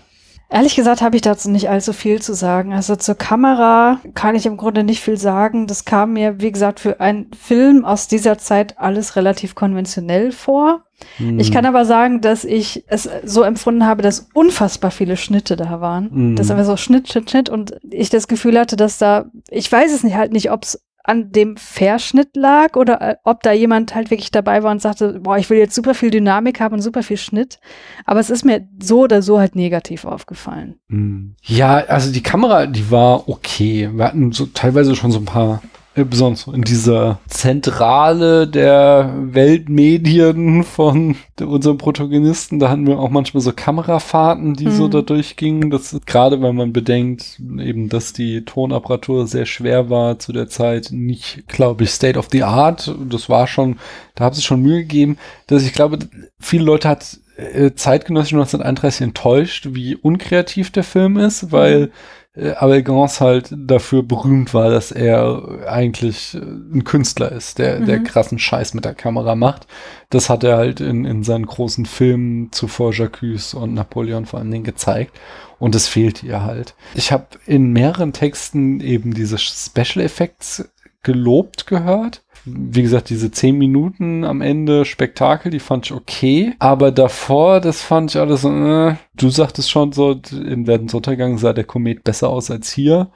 Ehrlich 0.50 0.74
gesagt 0.74 1.00
habe 1.00 1.14
ich 1.14 1.22
dazu 1.22 1.48
nicht 1.48 1.70
allzu 1.70 1.92
viel 1.92 2.20
zu 2.20 2.34
sagen. 2.34 2.72
Also 2.72 2.96
zur 2.96 3.14
Kamera 3.14 4.00
kann 4.14 4.34
ich 4.34 4.46
im 4.46 4.56
Grunde 4.56 4.82
nicht 4.82 5.00
viel 5.00 5.16
sagen. 5.16 5.68
Das 5.68 5.84
kam 5.84 6.14
mir, 6.14 6.40
wie 6.40 6.50
gesagt, 6.50 6.80
für 6.80 7.00
einen 7.00 7.30
Film 7.32 7.84
aus 7.84 8.08
dieser 8.08 8.36
Zeit 8.36 8.78
alles 8.78 9.14
relativ 9.14 9.54
konventionell 9.54 10.32
vor. 10.32 10.82
Hm. 11.16 11.38
Ich 11.38 11.52
kann 11.52 11.66
aber 11.66 11.84
sagen, 11.84 12.20
dass 12.20 12.44
ich 12.44 12.84
es 12.88 13.08
so 13.24 13.42
empfunden 13.42 13.86
habe, 13.86 14.02
dass 14.02 14.28
unfassbar 14.34 14.90
viele 14.90 15.16
Schnitte 15.16 15.54
da 15.54 15.80
waren. 15.80 16.10
Mhm. 16.12 16.36
Das 16.36 16.50
einfach 16.50 16.64
so 16.64 16.76
Schnitt, 16.76 17.08
Schnitt, 17.08 17.30
Schnitt 17.30 17.48
und 17.48 17.76
ich 17.88 18.10
das 18.10 18.28
Gefühl 18.28 18.58
hatte, 18.58 18.76
dass 18.76 18.98
da, 18.98 19.26
ich 19.48 19.70
weiß 19.70 19.92
es 19.92 20.02
nicht 20.02 20.16
halt 20.16 20.32
nicht, 20.32 20.50
ob 20.50 20.64
es 20.64 20.82
an 21.04 21.32
dem 21.32 21.56
Verschnitt 21.56 22.36
lag 22.36 22.76
oder 22.76 23.00
äh, 23.00 23.16
ob 23.24 23.42
da 23.42 23.52
jemand 23.52 23.94
halt 23.94 24.10
wirklich 24.10 24.30
dabei 24.30 24.62
war 24.62 24.70
und 24.70 24.82
sagte, 24.82 25.20
boah, 25.20 25.38
ich 25.38 25.48
will 25.48 25.58
jetzt 25.58 25.74
super 25.74 25.94
viel 25.94 26.10
Dynamik 26.10 26.60
haben 26.60 26.74
und 26.74 26.82
super 26.82 27.02
viel 27.02 27.16
Schnitt. 27.16 27.58
Aber 28.04 28.20
es 28.20 28.30
ist 28.30 28.44
mir 28.44 28.68
so 28.80 29.00
oder 29.00 29.22
so 29.22 29.38
halt 29.38 29.56
negativ 29.56 30.04
aufgefallen. 30.04 30.76
Hm. 30.88 31.34
Ja, 31.42 31.76
also 31.76 32.12
die 32.12 32.22
Kamera, 32.22 32.66
die 32.66 32.90
war 32.90 33.28
okay. 33.28 33.90
Wir 33.92 34.04
hatten 34.04 34.32
so 34.32 34.46
teilweise 34.46 34.94
schon 34.94 35.12
so 35.12 35.18
ein 35.18 35.24
paar, 35.24 35.62
besonders 35.94 36.46
in 36.46 36.62
dieser 36.62 37.18
Zentrale 37.28 38.46
der 38.46 39.12
Weltmedien 39.18 40.62
von 40.62 41.16
unserem 41.40 41.78
Protagonisten, 41.78 42.58
da 42.60 42.68
hatten 42.70 42.86
wir 42.86 42.98
auch 42.98 43.10
manchmal 43.10 43.40
so 43.40 43.52
Kamerafahrten, 43.52 44.54
die 44.54 44.70
so 44.70 44.86
Mhm. 44.86 44.90
da 44.92 45.02
durchgingen. 45.02 45.70
Das 45.70 45.92
ist 45.92 46.06
gerade, 46.06 46.40
wenn 46.40 46.54
man 46.54 46.72
bedenkt, 46.72 47.40
eben, 47.58 47.88
dass 47.88 48.12
die 48.12 48.44
Tonapparatur 48.44 49.26
sehr 49.26 49.46
schwer 49.46 49.90
war 49.90 50.18
zu 50.18 50.32
der 50.32 50.48
Zeit, 50.48 50.88
nicht, 50.92 51.48
glaube 51.48 51.84
ich, 51.84 51.90
State 51.90 52.18
of 52.18 52.28
the 52.30 52.44
Art. 52.44 52.94
Das 53.08 53.28
war 53.28 53.46
schon, 53.46 53.76
da 54.14 54.24
haben 54.24 54.34
sie 54.34 54.42
schon 54.42 54.62
Mühe 54.62 54.82
gegeben, 54.82 55.18
dass 55.48 55.64
ich 55.64 55.72
glaube, 55.72 55.98
viele 56.38 56.64
Leute 56.64 56.88
hat 56.88 57.18
äh, 57.36 57.72
Zeitgenössische 57.74 58.36
1931 58.36 59.00
enttäuscht, 59.02 59.68
wie 59.72 59.96
unkreativ 59.96 60.70
der 60.70 60.84
Film 60.84 61.16
ist, 61.16 61.52
weil 61.52 61.90
äh, 62.34 62.52
Abel 62.52 62.82
Gance 62.82 63.20
halt 63.24 63.54
dafür 63.56 64.02
berühmt 64.02 64.54
war, 64.54 64.70
dass 64.70 64.92
er 64.92 65.66
eigentlich 65.68 66.34
äh, 66.34 66.38
ein 66.38 66.84
Künstler 66.84 67.32
ist, 67.32 67.58
der, 67.58 67.80
der 67.80 68.00
Mhm. 68.00 68.04
krassen 68.04 68.38
Scheiß 68.38 68.74
mit 68.74 68.84
der 68.84 68.94
Kamera 68.94 69.34
macht. 69.34 69.66
Das 70.10 70.30
hat 70.30 70.44
er 70.44 70.56
halt 70.56 70.80
in, 70.80 71.04
in 71.04 71.22
seinen 71.22 71.46
großen 71.46 71.86
Filmen 71.86 72.52
zuvor 72.52 72.92
Jacques 72.92 73.54
und 73.54 73.74
Napoleon 73.74 74.26
vor 74.26 74.38
allen 74.38 74.50
Dingen 74.50 74.64
gezeigt. 74.64 75.18
Und 75.58 75.74
das 75.74 75.88
fehlt 75.88 76.22
ihr 76.22 76.42
halt. 76.42 76.74
Ich 76.94 77.12
habe 77.12 77.26
in 77.46 77.72
mehreren 77.72 78.12
Texten 78.12 78.80
eben 78.80 79.12
diese 79.12 79.36
Special 79.38 80.04
Effects 80.04 80.70
gelobt 81.02 81.66
gehört. 81.66 82.22
Wie 82.44 82.82
gesagt, 82.82 83.10
diese 83.10 83.30
zehn 83.30 83.56
Minuten 83.58 84.24
am 84.24 84.40
Ende 84.40 84.84
Spektakel, 84.84 85.50
die 85.50 85.58
fand 85.58 85.86
ich 85.86 85.92
okay. 85.92 86.54
Aber 86.58 86.90
davor, 86.90 87.60
das 87.60 87.82
fand 87.82 88.10
ich 88.10 88.20
alles 88.20 88.44
äh, 88.44 88.94
du 89.14 89.28
sagtest 89.28 89.70
schon 89.70 89.92
so, 89.92 90.20
in 90.32 90.66
Werdens 90.66 90.94
Untergang 90.94 91.38
sah 91.38 91.52
der 91.52 91.64
Komet 91.64 92.04
besser 92.04 92.30
aus 92.30 92.50
als 92.50 92.72
hier. 92.72 93.10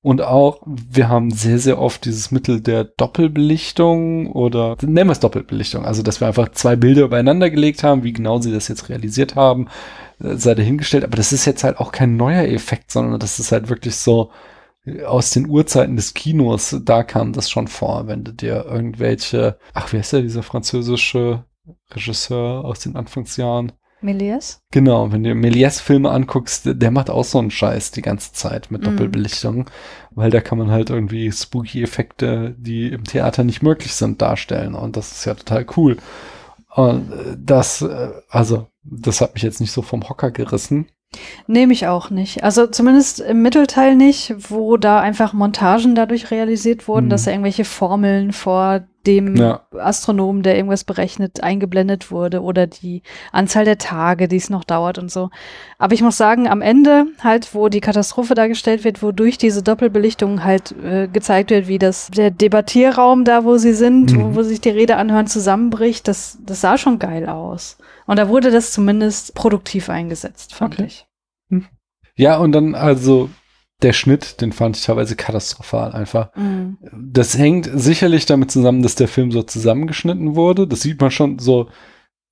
Und 0.00 0.22
auch, 0.22 0.62
wir 0.64 1.08
haben 1.08 1.32
sehr, 1.32 1.58
sehr 1.58 1.80
oft 1.80 2.04
dieses 2.04 2.30
Mittel 2.30 2.60
der 2.60 2.84
Doppelbelichtung 2.84 4.30
oder 4.30 4.76
nennen 4.80 5.08
wir 5.08 5.12
es 5.12 5.20
Doppelbelichtung. 5.20 5.84
Also, 5.84 6.02
dass 6.02 6.20
wir 6.20 6.28
einfach 6.28 6.50
zwei 6.52 6.76
Bilder 6.76 7.02
übereinander 7.02 7.50
gelegt 7.50 7.82
haben, 7.82 8.04
wie 8.04 8.12
genau 8.12 8.40
sie 8.40 8.52
das 8.52 8.68
jetzt 8.68 8.88
realisiert 8.88 9.34
haben, 9.34 9.66
äh, 10.22 10.36
sei 10.36 10.54
dahingestellt. 10.54 11.04
Aber 11.04 11.16
das 11.16 11.32
ist 11.32 11.46
jetzt 11.46 11.64
halt 11.64 11.78
auch 11.78 11.90
kein 11.90 12.16
neuer 12.16 12.44
Effekt, 12.44 12.92
sondern 12.92 13.18
das 13.18 13.40
ist 13.40 13.50
halt 13.50 13.68
wirklich 13.68 13.96
so, 13.96 14.30
aus 15.06 15.30
den 15.30 15.48
Urzeiten 15.48 15.96
des 15.96 16.14
Kinos, 16.14 16.76
da 16.84 17.02
kam 17.02 17.32
das 17.32 17.50
schon 17.50 17.68
vor, 17.68 18.06
wenn 18.06 18.24
du 18.24 18.32
dir 18.32 18.64
irgendwelche, 18.66 19.58
ach, 19.74 19.92
wie 19.92 19.98
heißt 19.98 20.12
der, 20.14 20.22
dieser 20.22 20.42
französische 20.42 21.44
Regisseur 21.90 22.64
aus 22.64 22.80
den 22.80 22.96
Anfangsjahren? 22.96 23.72
Méliès? 24.00 24.60
Genau, 24.70 25.10
wenn 25.10 25.24
du 25.24 25.32
Méliès-Filme 25.32 26.08
anguckst, 26.10 26.62
der- 26.66 26.90
macht 26.92 27.10
auch 27.10 27.24
so 27.24 27.38
einen 27.40 27.50
Scheiß 27.50 27.90
die 27.90 28.02
ganze 28.02 28.32
Zeit 28.32 28.70
mit 28.70 28.82
Mhm. 28.82 28.86
Doppelbelichtung, 28.86 29.68
weil 30.12 30.30
da 30.30 30.40
kann 30.40 30.56
man 30.58 30.70
halt 30.70 30.90
irgendwie 30.90 31.32
Spooky-Effekte, 31.32 32.54
die 32.58 32.88
im 32.88 33.02
Theater 33.04 33.42
nicht 33.42 33.60
möglich 33.62 33.92
sind, 33.94 34.22
darstellen 34.22 34.74
und 34.74 34.96
das 34.96 35.10
ist 35.12 35.24
ja 35.24 35.34
total 35.34 35.66
cool. 35.76 35.96
Und 36.74 37.10
äh, 37.12 37.36
das, 37.36 37.82
äh, 37.82 38.10
also, 38.30 38.68
das 38.84 39.20
hat 39.20 39.34
mich 39.34 39.42
jetzt 39.42 39.60
nicht 39.60 39.72
so 39.72 39.82
vom 39.82 40.08
Hocker 40.08 40.30
gerissen. 40.30 40.86
Nehme 41.46 41.72
ich 41.72 41.86
auch 41.86 42.10
nicht. 42.10 42.44
Also 42.44 42.66
zumindest 42.66 43.20
im 43.20 43.40
Mittelteil 43.42 43.96
nicht, 43.96 44.34
wo 44.50 44.76
da 44.76 45.00
einfach 45.00 45.32
Montagen 45.32 45.94
dadurch 45.94 46.30
realisiert 46.30 46.86
wurden, 46.86 47.06
Mhm. 47.06 47.10
dass 47.10 47.24
da 47.24 47.30
irgendwelche 47.30 47.64
Formeln 47.64 48.32
vor 48.32 48.84
dem 49.08 49.34
Ja. 49.36 49.62
Astronomen, 49.76 50.42
der 50.42 50.56
irgendwas 50.56 50.84
berechnet, 50.84 51.42
eingeblendet 51.42 52.10
wurde 52.12 52.42
oder 52.42 52.66
die 52.66 53.02
Anzahl 53.32 53.64
der 53.64 53.78
Tage, 53.78 54.28
die 54.28 54.36
es 54.36 54.50
noch 54.50 54.64
dauert 54.64 54.98
und 54.98 55.10
so. 55.10 55.30
Aber 55.78 55.94
ich 55.94 56.02
muss 56.02 56.16
sagen, 56.18 56.46
am 56.46 56.60
Ende 56.60 57.06
halt, 57.24 57.54
wo 57.54 57.68
die 57.68 57.80
Katastrophe 57.80 58.34
dargestellt 58.34 58.84
wird, 58.84 59.02
wo 59.02 59.10
durch 59.10 59.38
diese 59.38 59.62
Doppelbelichtung 59.62 60.44
halt 60.44 60.74
äh, 60.84 61.08
gezeigt 61.08 61.50
wird, 61.50 61.66
wie 61.68 61.78
das 61.78 62.10
der 62.10 62.30
Debattierraum 62.30 63.24
da, 63.24 63.44
wo 63.44 63.56
sie 63.56 63.72
sind, 63.72 64.12
Mhm. 64.12 64.20
wo, 64.22 64.34
wo 64.36 64.42
sich 64.42 64.60
die 64.60 64.68
Rede 64.68 64.96
anhören, 64.96 65.26
zusammenbricht, 65.26 66.06
das, 66.06 66.38
das 66.44 66.60
sah 66.60 66.76
schon 66.78 66.98
geil 66.98 67.26
aus. 67.28 67.78
Und 68.06 68.18
da 68.18 68.28
wurde 68.28 68.50
das 68.50 68.72
zumindest 68.72 69.34
produktiv 69.34 69.88
eingesetzt, 69.88 70.54
fand 70.54 70.74
Okay. 70.74 70.84
ich. 70.86 71.06
Ja, 72.16 72.36
und 72.38 72.52
dann 72.52 72.74
also 72.74 73.30
der 73.82 73.92
Schnitt, 73.92 74.40
den 74.40 74.52
fand 74.52 74.76
ich 74.76 74.84
teilweise 74.84 75.14
katastrophal 75.14 75.92
einfach. 75.92 76.34
Mhm. 76.34 76.78
Das 76.92 77.38
hängt 77.38 77.70
sicherlich 77.72 78.26
damit 78.26 78.50
zusammen, 78.50 78.82
dass 78.82 78.96
der 78.96 79.08
Film 79.08 79.30
so 79.30 79.42
zusammengeschnitten 79.42 80.34
wurde. 80.34 80.66
Das 80.66 80.82
sieht 80.82 81.00
man 81.00 81.10
schon 81.10 81.38
so, 81.38 81.68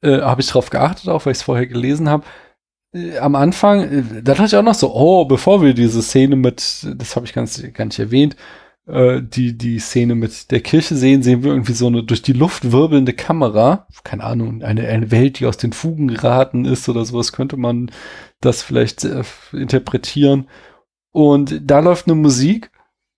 äh, 0.03 0.21
habe 0.21 0.41
ich 0.41 0.49
drauf 0.49 0.71
geachtet, 0.71 1.09
auch 1.09 1.25
weil 1.25 1.33
ich 1.33 1.39
es 1.39 1.45
vorher 1.45 1.67
gelesen 1.67 2.09
habe. 2.09 2.25
Äh, 2.93 3.19
am 3.19 3.37
Anfang, 3.37 3.81
äh, 3.83 4.03
da 4.23 4.35
dachte 4.35 4.47
ich 4.47 4.57
auch 4.57 4.63
noch 4.63 4.75
so, 4.75 4.93
oh, 4.93 5.25
bevor 5.25 5.63
wir 5.63 5.75
diese 5.75 6.03
Szene 6.03 6.37
mit, 6.37 6.87
das 6.97 7.15
habe 7.15 7.27
ich 7.27 7.33
ganz 7.33 7.63
gar 7.73 7.85
nicht 7.85 7.99
erwähnt, 7.99 8.37
äh, 8.87 9.23
die, 9.23 9.57
die 9.57 9.79
Szene 9.79 10.15
mit 10.15 10.51
der 10.51 10.61
Kirche 10.61 10.97
sehen, 10.97 11.23
sehen 11.23 11.45
wir 11.45 11.53
irgendwie 11.53 11.73
so 11.73 11.87
eine 11.87 12.03
durch 12.03 12.23
die 12.23 12.33
Luft 12.33 12.73
wirbelnde 12.73 13.13
Kamera. 13.13 13.87
Keine 14.05 14.25
Ahnung, 14.25 14.63
eine, 14.63 14.87
eine 14.89 15.11
Welt, 15.11 15.41
die 15.41 15.47
aus 15.47 15.57
den 15.57 15.73
Fugen 15.73 16.09
geraten 16.09 16.65
ist 16.65 16.89
oder 16.89 17.05
sowas, 17.05 17.33
könnte 17.33 17.57
man 17.57 17.91
das 18.41 18.63
vielleicht 18.63 19.05
äh, 19.05 19.23
interpretieren. 19.53 20.49
Und 21.17 21.63
da 21.65 21.79
läuft 21.79 22.07
eine 22.09 22.15
Musik 22.15 22.71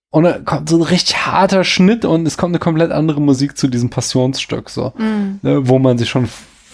und 0.09 0.23
dann 0.23 0.45
kommt 0.45 0.69
so 0.69 0.77
ein 0.77 0.83
richtig 0.83 1.25
harter 1.25 1.65
Schnitt 1.65 2.05
und 2.05 2.25
es 2.25 2.37
kommt 2.37 2.51
eine 2.53 2.59
komplett 2.59 2.91
andere 2.91 3.19
Musik 3.19 3.57
zu 3.57 3.67
diesem 3.67 3.89
Passionsstück, 3.89 4.69
so, 4.69 4.93
Mhm. 4.97 5.39
ne, 5.41 5.67
wo 5.67 5.79
man 5.79 5.97
sich 5.97 6.09
schon 6.09 6.29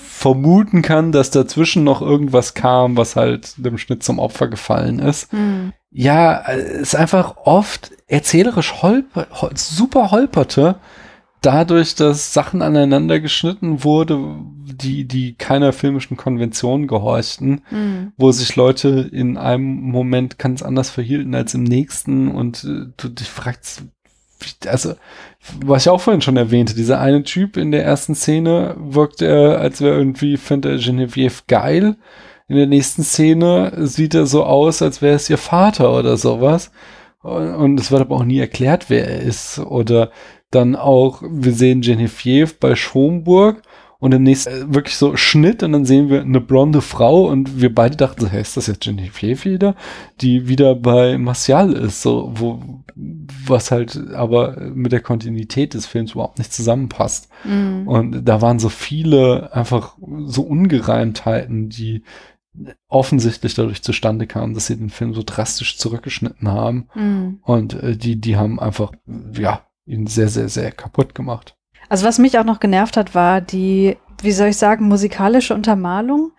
vermuten 0.08 0.84
kann, 0.84 1.12
dass 1.12 1.32
dazwischen 1.32 1.84
noch 1.84 2.04
irgendwas 2.04 2.54
kam, 2.54 2.96
was 2.96 3.16
halt 3.16 3.56
dem 3.58 3.80
Schnitt 3.80 4.04
zum 4.04 4.20
Opfer 4.20 4.50
gefallen 4.50 5.00
ist. 5.00 5.34
Mhm. 5.34 5.74
Ja, 5.90 6.42
äh, 6.48 6.60
es 6.60 6.90
ist 6.90 6.96
einfach 6.96 7.38
oft 7.38 7.92
erzählerisch 8.06 8.84
holper, 8.84 9.26
hol, 9.42 9.50
super 9.56 10.12
holperte, 10.12 10.76
dadurch, 11.46 11.96
dass 11.96 12.34
Sachen 12.34 12.62
aneinander 12.62 13.20
geschnitten 13.20 13.84
wurde, 13.84 14.20
die, 14.82 15.06
die 15.06 15.36
keiner 15.36 15.74
filmischen 15.74 16.18
Konvention 16.18 16.88
gehorchten 16.88 17.62
Mhm. 17.70 18.12
wo 18.18 18.32
sich 18.32 18.56
Leute 18.56 19.10
in 19.12 19.38
einem 19.38 19.82
Moment 19.82 20.38
ganz 20.40 20.62
anders 20.62 20.90
verhielten 20.90 21.36
als 21.36 21.54
im 21.54 21.64
nächsten 21.64 22.30
und 22.30 22.64
äh, 22.64 22.92
du 22.98 23.10
dich 23.10 23.30
fragst, 23.30 23.84
also 24.68 24.96
was 25.62 25.84
ich 25.84 25.90
auch 25.90 26.02
vorhin 26.02 26.22
schon 26.22 26.38
erwähnte, 26.38 26.76
dieser 26.76 27.00
eine 27.00 27.24
Typ 27.24 27.58
in 27.58 27.72
der 27.72 27.84
ersten 27.86 28.16
Szene 28.16 28.76
wirkt 28.78 29.22
er, 29.22 29.60
als 29.60 29.82
wäre 29.82 29.98
irgendwie, 29.98 30.38
findet 30.38 30.72
er 30.72 30.78
Genevieve 30.78 31.44
geil. 31.48 31.96
In 32.48 32.58
der 32.58 32.68
nächsten 32.68 33.04
Szene 33.04 33.72
sieht 33.88 34.14
er 34.14 34.26
so 34.28 34.44
aus, 34.44 34.82
als 34.82 35.02
wäre 35.02 35.16
es 35.16 35.30
ihr 35.30 35.38
Vater 35.38 35.98
oder 35.98 36.18
sowas. 36.18 36.72
Und 37.22 37.56
und 37.56 37.80
es 37.80 37.92
wird 37.92 38.02
aber 38.02 38.16
auch 38.18 38.24
nie 38.24 38.40
erklärt, 38.40 38.90
wer 38.90 39.08
er 39.08 39.22
ist. 39.22 39.58
Oder 39.60 40.12
dann 40.52 40.76
auch, 40.76 41.22
wir 41.28 41.54
sehen 41.54 41.82
Genevieve 41.82 42.54
bei 42.60 42.76
Schomburg 42.76 43.62
und 44.00 44.14
im 44.14 44.24
nächsten 44.24 44.50
äh, 44.50 44.74
wirklich 44.74 44.98
so 44.98 45.16
Schnitt 45.16 45.64
und 45.64 45.72
dann 45.72 45.86
sehen 45.86 46.10
wir 46.10 46.22
eine 46.22 46.42
blonde 46.42 46.82
Frau 46.82 47.28
und 47.28 47.62
wir 47.62 47.74
beide 47.74 47.98
dachten 47.98 48.22
so, 48.22 48.28
hey, 48.28 48.42
ist 48.42 48.58
das 48.58 48.68
jetzt 48.68 48.82
Genevieve 48.82 49.46
wieder? 49.46 49.76
Die 50.22 50.48
wieder 50.48 50.76
bei 50.76 51.18
Martial 51.18 51.74
ist, 51.74 52.02
so, 52.02 52.32
wo, 52.36 52.84
was 52.96 53.72
halt 53.72 54.00
aber 54.14 54.60
mit 54.74 54.92
der 54.92 55.02
Kontinuität 55.02 55.74
des 55.74 55.86
Films 55.86 56.12
überhaupt 56.12 56.38
nicht 56.38 56.54
zusammenpasst. 56.54 57.30
Mhm. 57.44 57.88
Und 57.88 58.26
da 58.26 58.42
waren 58.42 58.60
so 58.60 58.70
viele 58.70 59.54
einfach 59.54 59.98
so 60.26 60.44
Ungereimtheiten, 60.44 61.70
die 61.70 62.04
offensichtlich 62.88 63.54
dadurch 63.56 63.82
zustande 63.82 64.28
kamen, 64.28 64.54
dass 64.54 64.68
sie 64.68 64.78
den 64.78 64.90
Film 64.90 65.14
so 65.14 65.24
drastisch 65.26 65.78
zurückgeschnitten 65.78 66.48
haben. 66.48 66.88
Mhm. 66.96 67.40
Und 67.42 67.74
äh, 67.74 67.98
die, 67.98 68.20
die 68.20 68.38
haben 68.38 68.60
einfach, 68.60 68.92
ja, 69.34 69.66
ihn 69.86 70.08
sehr, 70.08 70.28
sehr, 70.30 70.50
sehr 70.50 70.72
kaputt 70.72 71.14
gemacht. 71.16 71.56
Also 71.90 72.06
was 72.06 72.18
mich 72.20 72.40
auch 72.40 72.44
noch 72.46 72.60
genervt 72.60 72.98
hat, 72.98 73.14
war 73.14 73.42
die, 73.42 73.98
wie 74.22 74.32
soll 74.32 74.48
ich 74.50 74.58
sagen, 74.58 74.88
musikalische 74.88 75.54
Untermalung. 75.54 76.32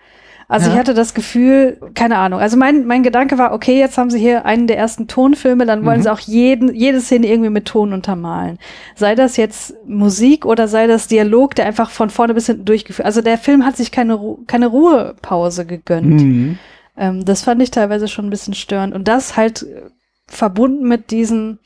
Also 0.48 0.66
Ja. 0.68 0.74
ich 0.74 0.78
hatte 0.78 0.94
das 0.94 1.12
Gefühl, 1.14 1.80
keine 1.94 2.18
Ahnung. 2.18 2.38
Also 2.38 2.56
mein, 2.56 2.86
mein 2.86 3.02
Gedanke 3.02 3.36
war, 3.36 3.52
okay, 3.52 3.78
jetzt 3.80 3.98
haben 3.98 4.10
sie 4.10 4.20
hier 4.20 4.44
einen 4.44 4.68
der 4.68 4.78
ersten 4.78 5.08
Tonfilme, 5.08 5.66
dann 5.66 5.84
wollen 5.84 5.98
Mhm. 5.98 6.02
sie 6.04 6.12
auch 6.12 6.20
jeden, 6.20 6.72
jede 6.72 7.00
Szene 7.00 7.26
irgendwie 7.28 7.50
mit 7.50 7.64
Ton 7.66 7.92
untermalen. 7.92 8.58
Sei 8.94 9.16
das 9.16 9.36
jetzt 9.36 9.74
Musik 9.86 10.44
oder 10.46 10.68
sei 10.68 10.86
das 10.86 11.08
Dialog, 11.08 11.56
der 11.56 11.66
einfach 11.66 11.90
von 11.90 12.10
vorne 12.10 12.34
bis 12.34 12.46
hinten 12.46 12.64
durchgeführt. 12.64 13.06
Also 13.06 13.22
der 13.22 13.38
Film 13.38 13.64
hat 13.64 13.76
sich 13.76 13.90
keine, 13.90 14.14
Ru 14.14 14.38
keine 14.46 14.68
Ruhepause 14.68 15.66
gegönnt. 15.66 16.20
Mhm. 16.22 16.58
Ähm, 16.96 17.24
das 17.24 17.42
fand 17.42 17.60
ich 17.60 17.72
teilweise 17.72 18.06
schon 18.06 18.26
ein 18.26 18.30
bisschen 18.30 18.54
störend. 18.54 18.94
Und 18.94 19.08
das 19.08 19.36
halt 19.36 19.62
äh, 19.62 19.82
verbunden 20.28 20.86
mit 20.86 21.10
diesen 21.10 21.58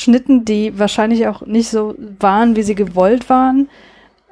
Schnitten, 0.00 0.44
die 0.44 0.78
wahrscheinlich 0.78 1.26
auch 1.28 1.44
nicht 1.46 1.68
so 1.68 1.94
waren, 2.18 2.56
wie 2.56 2.62
sie 2.62 2.74
gewollt 2.74 3.28
waren. 3.28 3.68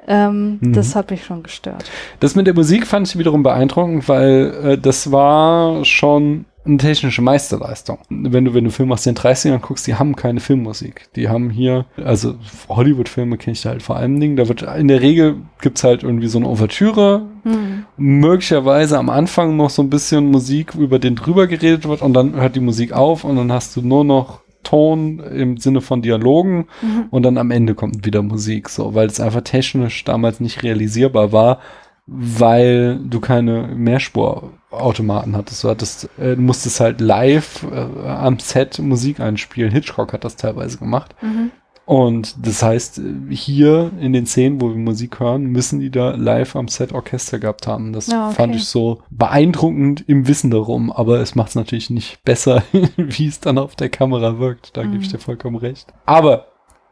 Ähm, 0.07 0.57
Mhm. 0.61 0.73
Das 0.73 0.95
hat 0.95 1.11
mich 1.11 1.23
schon 1.25 1.43
gestört. 1.43 1.83
Das 2.19 2.35
mit 2.35 2.47
der 2.47 2.53
Musik 2.55 2.87
fand 2.87 3.07
ich 3.07 3.17
wiederum 3.17 3.43
beeindruckend, 3.43 4.07
weil 4.09 4.53
äh, 4.63 4.77
das 4.77 5.11
war 5.11 5.85
schon 5.85 6.45
eine 6.65 6.77
technische 6.77 7.21
Meisterleistung. 7.21 7.99
Wenn 8.09 8.45
du, 8.45 8.53
wenn 8.53 8.63
du 8.63 8.69
Filme 8.71 8.93
aus 8.93 9.03
den 9.03 9.15
30ern 9.15 9.59
guckst, 9.59 9.87
die 9.87 9.95
haben 9.95 10.15
keine 10.15 10.39
Filmmusik. 10.39 11.07
Die 11.15 11.29
haben 11.29 11.49
hier, 11.49 11.85
also 12.03 12.35
Hollywood-Filme 12.67 13.37
kenne 13.37 13.53
ich 13.53 13.61
da 13.61 13.69
halt 13.69 13.81
vor 13.83 13.95
allen 13.95 14.19
Dingen, 14.19 14.35
da 14.35 14.47
wird 14.47 14.61
in 14.63 14.87
der 14.87 15.01
Regel 15.01 15.37
gibt's 15.61 15.83
halt 15.83 16.03
irgendwie 16.03 16.27
so 16.27 16.37
eine 16.39 16.47
Ouvertüre, 16.47 17.23
Hm. 17.43 17.85
möglicherweise 17.97 18.97
am 18.97 19.09
Anfang 19.09 19.55
noch 19.57 19.69
so 19.69 19.81
ein 19.81 19.89
bisschen 19.89 20.29
Musik, 20.31 20.75
über 20.75 20.99
den 20.99 21.15
drüber 21.15 21.47
geredet 21.47 21.87
wird 21.87 22.01
und 22.01 22.13
dann 22.13 22.33
hört 22.35 22.55
die 22.55 22.59
Musik 22.59 22.91
auf 22.93 23.23
und 23.23 23.35
dann 23.37 23.51
hast 23.51 23.75
du 23.75 23.81
nur 23.81 24.03
noch 24.03 24.41
Ton 24.69 25.19
im 25.19 25.57
Sinne 25.57 25.81
von 25.81 26.01
Dialogen 26.01 26.67
Mhm. 26.81 27.05
und 27.09 27.23
dann 27.23 27.37
am 27.37 27.51
Ende 27.51 27.73
kommt 27.75 28.05
wieder 28.05 28.21
Musik, 28.21 28.69
so, 28.69 28.93
weil 28.93 29.07
es 29.07 29.19
einfach 29.19 29.41
technisch 29.41 30.03
damals 30.03 30.39
nicht 30.39 30.61
realisierbar 30.63 31.31
war, 31.31 31.59
weil 32.05 32.99
du 33.03 33.19
keine 33.19 33.67
Mehrspurautomaten 33.75 35.35
hattest. 35.35 35.63
Du 35.63 35.69
hattest, 35.69 36.09
äh, 36.19 36.35
du 36.35 36.41
musstest 36.41 36.79
halt 36.79 37.01
live 37.01 37.65
äh, 37.71 38.07
am 38.07 38.39
Set 38.39 38.79
Musik 38.79 39.19
einspielen. 39.19 39.71
Hitchcock 39.71 40.13
hat 40.13 40.23
das 40.23 40.35
teilweise 40.35 40.77
gemacht. 40.77 41.15
Mhm. 41.21 41.51
Und 41.89 42.45
das 42.45 42.61
heißt, 42.61 43.01
hier 43.31 43.89
in 43.99 44.13
den 44.13 44.27
Szenen, 44.27 44.61
wo 44.61 44.69
wir 44.69 44.75
Musik 44.75 45.19
hören, 45.19 45.45
müssen 45.45 45.79
die 45.79 45.89
da 45.89 46.11
live 46.11 46.55
am 46.55 46.67
Set 46.67 46.93
Orchester 46.93 47.39
gehabt 47.39 47.65
haben. 47.65 47.93
Das 47.93 48.05
Ja, 48.05 48.27
okay. 48.27 48.35
fand 48.35 48.55
ich 48.55 48.65
so 48.65 49.01
beeindruckend 49.09 50.07
im 50.07 50.27
Wissen 50.27 50.51
darum, 50.51 50.91
aber 50.91 51.19
es 51.19 51.33
macht 51.33 51.49
es 51.49 51.55
natürlich 51.55 51.89
nicht 51.89 52.23
besser, 52.23 52.61
wie 52.95 53.25
es 53.25 53.39
dann 53.39 53.57
auf 53.57 53.75
der 53.75 53.89
Kamera 53.89 54.37
wirkt. 54.37 54.77
Da 54.77 54.83
gebe 54.83 54.97
ich 54.97 55.07
Mhm. 55.07 55.13
dir 55.13 55.17
vollkommen 55.17 55.55
recht. 55.55 55.91
Aber 56.05 56.45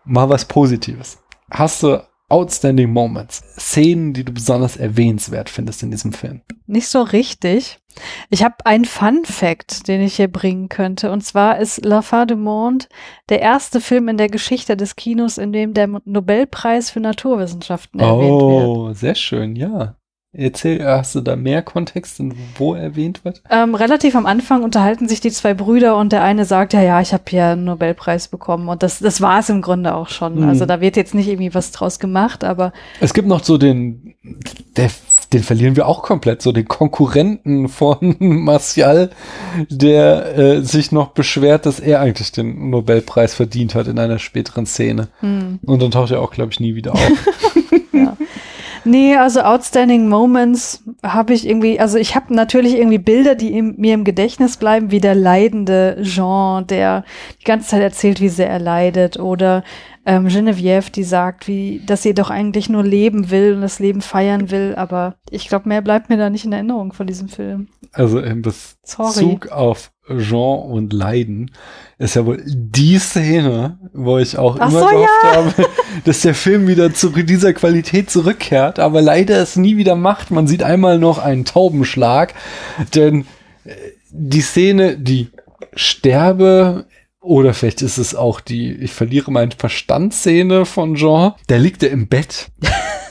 mal 0.04 0.30
was 0.30 0.46
Positives. 0.46 1.20
Hast 1.52 1.84
du 1.84 2.02
outstanding 2.30 2.92
Moments, 2.92 3.42
Szenen, 3.58 4.14
die 4.14 4.24
du 4.24 4.34
besonders 4.34 4.78
erwähnenswert 4.78 5.50
findest 5.50 5.84
in 5.84 5.92
diesem 5.92 6.14
Film? 6.14 6.42
Nicht 6.66 6.88
so 6.88 7.02
richtig. 7.02 7.80
Ich 8.30 8.44
habe 8.44 8.56
einen 8.66 8.86
Fun 8.86 9.24
Fact, 9.26 9.88
den 9.88 10.02
ich 10.02 10.18
hier 10.18 10.28
bringen 10.28 10.70
könnte. 10.70 11.12
Und 11.12 11.22
zwar 11.22 11.58
ist 11.60 11.84
La 11.84 12.02
Fin 12.02 12.28
du 12.28 12.36
Monde 12.36 12.86
der 13.30 13.42
erste 13.42 13.82
Film 13.82 14.08
in 14.08 14.18
der 14.18 14.30
Geschichte 14.30 14.78
des 14.78 14.96
Kinos, 14.96 15.38
in 15.38 15.52
dem 15.52 15.74
der 15.74 15.88
Nobelpreis 16.06 16.92
für 16.92 17.00
Naturwissenschaften 17.00 18.00
erwähnt 18.00 18.42
wird. 18.42 18.68
Oh, 18.68 18.94
sehr 18.94 19.16
schön, 19.16 19.56
ja. 19.56 19.96
Erzähl, 20.40 20.86
hast 20.86 21.16
du 21.16 21.22
da 21.22 21.36
mehr 21.36 21.64
Kontext 21.64 22.20
und 22.20 22.36
wo 22.60 22.76
erwähnt 22.76 23.26
wird? 23.26 23.42
Ähm, 23.50 23.74
relativ 23.74 24.16
am 24.16 24.28
Anfang 24.28 24.62
unterhalten 24.62 25.10
sich 25.10 25.20
die 25.20 25.32
zwei 25.32 25.56
Brüder 25.56 25.98
und 25.98 26.12
der 26.12 26.22
eine 26.22 26.46
sagt, 26.46 26.74
ja, 26.74 26.82
ja, 26.84 27.02
ich 27.02 27.12
habe 27.12 27.24
hier 27.28 27.46
einen 27.46 27.66
Nobelpreis 27.66 28.28
bekommen. 28.28 28.70
Und 28.70 28.84
das, 28.84 29.00
das 29.00 29.20
war 29.20 29.40
es 29.40 29.50
im 29.50 29.64
Grunde 29.64 29.96
auch 29.96 30.10
schon. 30.10 30.42
Mhm. 30.42 30.50
Also 30.50 30.68
da 30.68 30.80
wird 30.80 30.96
jetzt 30.96 31.16
nicht 31.16 31.28
irgendwie 31.28 31.56
was 31.56 31.72
draus 31.72 31.98
gemacht, 31.98 32.44
aber 32.44 32.72
Es 33.00 33.16
gibt 33.16 33.28
noch 33.28 33.44
so 33.44 33.58
den, 33.58 34.14
der, 34.76 34.92
den 35.34 35.42
verlieren 35.42 35.76
wir 35.76 35.88
auch 35.88 36.04
komplett, 36.04 36.44
so 36.44 36.52
den 36.52 36.68
Konkurrenten 36.68 37.68
von 37.68 38.16
Martial, 38.20 39.10
der 39.70 40.38
äh, 40.38 40.62
sich 40.62 40.92
noch 40.92 41.08
beschwert, 41.10 41.66
dass 41.66 41.80
er 41.80 42.00
eigentlich 42.00 42.32
den 42.32 42.70
Nobelpreis 42.70 43.34
verdient 43.34 43.74
hat 43.74 43.88
in 43.88 43.98
einer 43.98 44.20
späteren 44.20 44.68
Szene. 44.68 45.08
hm. 45.22 45.58
Und 45.66 45.82
dann 45.82 45.90
taucht 45.90 46.12
er 46.12 46.22
auch, 46.22 46.30
glaube 46.30 46.52
ich, 46.52 46.60
nie 46.60 46.76
wieder 46.76 46.94
auf. 46.94 47.12
Nee, 48.88 49.18
also 49.18 49.42
Outstanding 49.42 50.08
Moments 50.08 50.84
habe 51.04 51.34
ich 51.34 51.48
irgendwie, 51.48 51.80
also 51.80 51.98
ich 51.98 52.16
habe 52.16 52.34
natürlich 52.34 52.76
irgendwie 52.76 52.98
Bilder, 52.98 53.36
die 53.36 53.58
im, 53.58 53.76
mir 53.78 53.94
im 53.94 54.06
Gedächtnis 54.06 54.58
bleiben, 54.58 54.92
wie 54.92 55.02
der 55.02 55.14
leidende 55.14 55.98
Jean, 56.04 56.66
der 56.68 57.04
die 57.42 57.44
ganze 57.44 57.68
Zeit 57.68 57.82
erzählt, 57.82 58.22
wie 58.22 58.30
sehr 58.30 58.50
er 58.50 58.60
leidet, 58.60 59.20
oder 59.20 59.64
ähm, 60.06 60.28
Geneviève, 60.28 60.90
die 60.90 61.04
sagt, 61.04 61.50
wie, 61.50 61.82
dass 61.86 62.02
sie 62.02 62.14
doch 62.14 62.30
eigentlich 62.30 62.70
nur 62.70 62.84
leben 62.84 63.30
will 63.30 63.56
und 63.56 63.62
das 63.62 63.80
Leben 63.80 64.00
feiern 64.00 64.52
will, 64.52 64.74
aber 64.78 65.16
ich 65.30 65.50
glaube, 65.50 65.68
mehr 65.68 65.82
bleibt 65.82 66.10
mir 66.10 66.18
da 66.18 66.30
nicht 66.30 66.46
in 66.46 66.54
Erinnerung 66.54 66.94
von 66.94 67.08
diesem 67.08 67.28
Film. 67.28 67.68
Also 67.92 68.22
im 68.22 68.42
Sorry. 68.84 69.10
Bezug 69.10 69.50
auf 69.50 69.92
Jean 70.18 70.72
und 70.72 70.94
Leiden 70.94 71.52
ist 71.98 72.16
ja 72.16 72.26
wohl 72.26 72.42
die 72.46 72.98
Szene, 73.00 73.80
wo 73.94 74.18
ich 74.18 74.38
auch 74.38 74.58
Ach 74.60 74.70
immer 74.70 74.80
so, 74.80 74.88
gehofft 74.88 75.24
habe, 75.24 75.54
dass 76.06 76.22
der 76.22 76.34
Film 76.34 76.68
wieder 76.68 76.94
zu 76.94 77.10
dieser 77.10 77.54
Qualität 77.54 78.10
zurückkehrt, 78.10 78.80
aber 78.80 79.02
leider 79.02 79.42
es 79.42 79.56
nie 79.56 79.78
wieder 79.78 79.96
macht. 79.96 80.32
Man 80.32 80.48
sieht 80.48 80.64
einmal 80.64 81.00
noch 81.00 81.20
einen 81.20 81.46
Taubenschlag, 81.46 82.34
denn 82.96 83.26
äh, 83.66 83.74
die 84.10 84.42
Szene, 84.42 84.98
die 84.98 85.30
Sterbe 85.74 86.86
oder 87.20 87.54
vielleicht 87.54 87.82
ist 87.82 87.98
es 87.98 88.16
auch 88.16 88.40
die 88.40 88.72
Ich 88.72 88.94
verliere 88.94 89.32
meinen 89.32 89.52
Verstand 89.52 90.14
Szene 90.14 90.66
von 90.66 90.96
Jean, 90.96 91.34
da 91.48 91.58
liegt 91.58 91.84
er 91.84 91.92
im 91.92 92.08
Bett. 92.08 92.48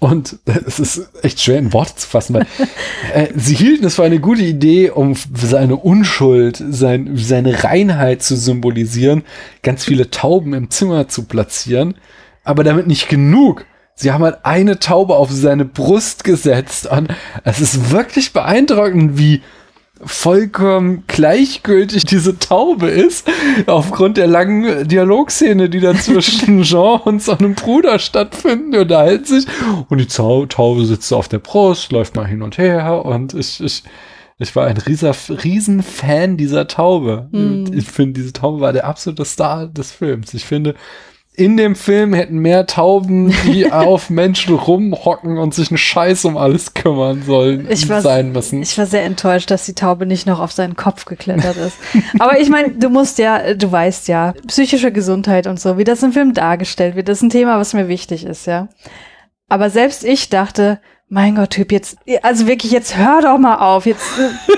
Und 0.00 0.38
es 0.66 0.78
ist 0.78 1.08
echt 1.22 1.40
schwer 1.40 1.58
in 1.58 1.72
Worte 1.72 1.96
zu 1.96 2.06
fassen, 2.06 2.34
weil 2.34 2.46
äh, 3.14 3.28
sie 3.36 3.54
hielten 3.54 3.84
es 3.86 3.96
für 3.96 4.04
eine 4.04 4.20
gute 4.20 4.42
Idee, 4.42 4.90
um 4.90 5.14
seine 5.34 5.76
Unschuld, 5.76 6.62
sein, 6.70 7.10
seine 7.16 7.64
Reinheit 7.64 8.22
zu 8.22 8.36
symbolisieren, 8.36 9.24
ganz 9.62 9.84
viele 9.84 10.10
Tauben 10.10 10.54
im 10.54 10.70
Zimmer 10.70 11.08
zu 11.08 11.24
platzieren, 11.24 11.94
aber 12.44 12.64
damit 12.64 12.86
nicht 12.86 13.08
genug. 13.08 13.64
Sie 13.94 14.12
haben 14.12 14.22
halt 14.22 14.44
eine 14.44 14.78
Taube 14.78 15.16
auf 15.16 15.32
seine 15.32 15.64
Brust 15.64 16.22
gesetzt 16.22 16.86
und 16.86 17.08
es 17.42 17.60
ist 17.60 17.90
wirklich 17.90 18.32
beeindruckend, 18.32 19.18
wie 19.18 19.42
vollkommen 20.04 21.04
gleichgültig 21.06 22.04
diese 22.04 22.38
Taube 22.38 22.88
ist, 22.88 23.28
aufgrund 23.66 24.16
der 24.16 24.26
langen 24.26 24.86
Dialogszene, 24.86 25.68
die 25.68 25.80
da 25.80 25.94
zwischen 25.94 26.62
Jean 26.62 27.00
und 27.00 27.22
seinem 27.22 27.54
Bruder 27.54 27.98
stattfinden, 27.98 28.76
unterhalten 28.76 29.24
sich 29.24 29.46
und 29.88 29.98
die 29.98 30.06
Taube 30.06 30.84
sitzt 30.84 31.12
auf 31.12 31.28
der 31.28 31.38
Brust, 31.38 31.92
läuft 31.92 32.16
mal 32.16 32.26
hin 32.26 32.42
und 32.42 32.58
her 32.58 33.04
und 33.04 33.34
ich, 33.34 33.60
ich, 33.60 33.82
ich 34.38 34.54
war 34.54 34.66
ein 34.66 34.76
rieser, 34.76 35.14
riesen 35.42 35.82
Fan 35.82 36.36
dieser 36.36 36.68
Taube. 36.68 37.28
Hm. 37.32 37.72
Ich 37.72 37.86
finde, 37.86 38.20
diese 38.20 38.32
Taube 38.32 38.60
war 38.60 38.72
der 38.72 38.86
absolute 38.86 39.24
Star 39.24 39.66
des 39.66 39.90
Films. 39.90 40.32
Ich 40.32 40.44
finde, 40.44 40.74
in 41.38 41.56
dem 41.56 41.76
Film 41.76 42.12
hätten 42.14 42.38
mehr 42.38 42.66
Tauben, 42.66 43.32
die 43.46 43.70
auf 43.72 44.10
Menschen 44.10 44.54
rumhocken 44.54 45.38
und 45.38 45.54
sich 45.54 45.70
einen 45.70 45.78
Scheiß 45.78 46.24
um 46.24 46.36
alles 46.36 46.74
kümmern 46.74 47.22
sollen, 47.22 47.66
Ich 47.70 47.88
war- 47.88 48.00
sein 48.02 48.32
müssen. 48.32 48.60
Ich 48.62 48.76
war 48.76 48.86
sehr 48.86 49.04
enttäuscht, 49.04 49.50
dass 49.50 49.64
die 49.64 49.74
Taube 49.74 50.04
nicht 50.06 50.26
noch 50.26 50.40
auf 50.40 50.52
seinen 50.52 50.74
Kopf 50.76 51.04
geklettert 51.04 51.56
ist. 51.56 51.76
Aber 52.18 52.40
ich 52.40 52.48
meine, 52.48 52.70
du 52.72 52.90
musst 52.90 53.18
ja, 53.18 53.54
du 53.54 53.70
weißt 53.70 54.08
ja, 54.08 54.34
psychische 54.48 54.92
Gesundheit 54.92 55.46
und 55.46 55.60
so, 55.60 55.78
wie 55.78 55.84
das 55.84 56.02
im 56.02 56.12
Film 56.12 56.34
dargestellt 56.34 56.96
wird, 56.96 57.08
das 57.08 57.18
ist 57.18 57.22
ein 57.22 57.30
Thema, 57.30 57.58
was 57.58 57.72
mir 57.72 57.88
wichtig 57.88 58.24
ist, 58.26 58.46
ja. 58.46 58.68
Aber 59.48 59.70
selbst 59.70 60.04
ich 60.04 60.28
dachte, 60.28 60.80
mein 61.08 61.36
Gott, 61.36 61.50
Typ, 61.50 61.72
jetzt, 61.72 61.98
also 62.22 62.46
wirklich, 62.46 62.72
jetzt 62.72 62.96
hör 62.96 63.22
doch 63.22 63.38
mal 63.38 63.56
auf. 63.56 63.86
Jetzt, 63.86 64.06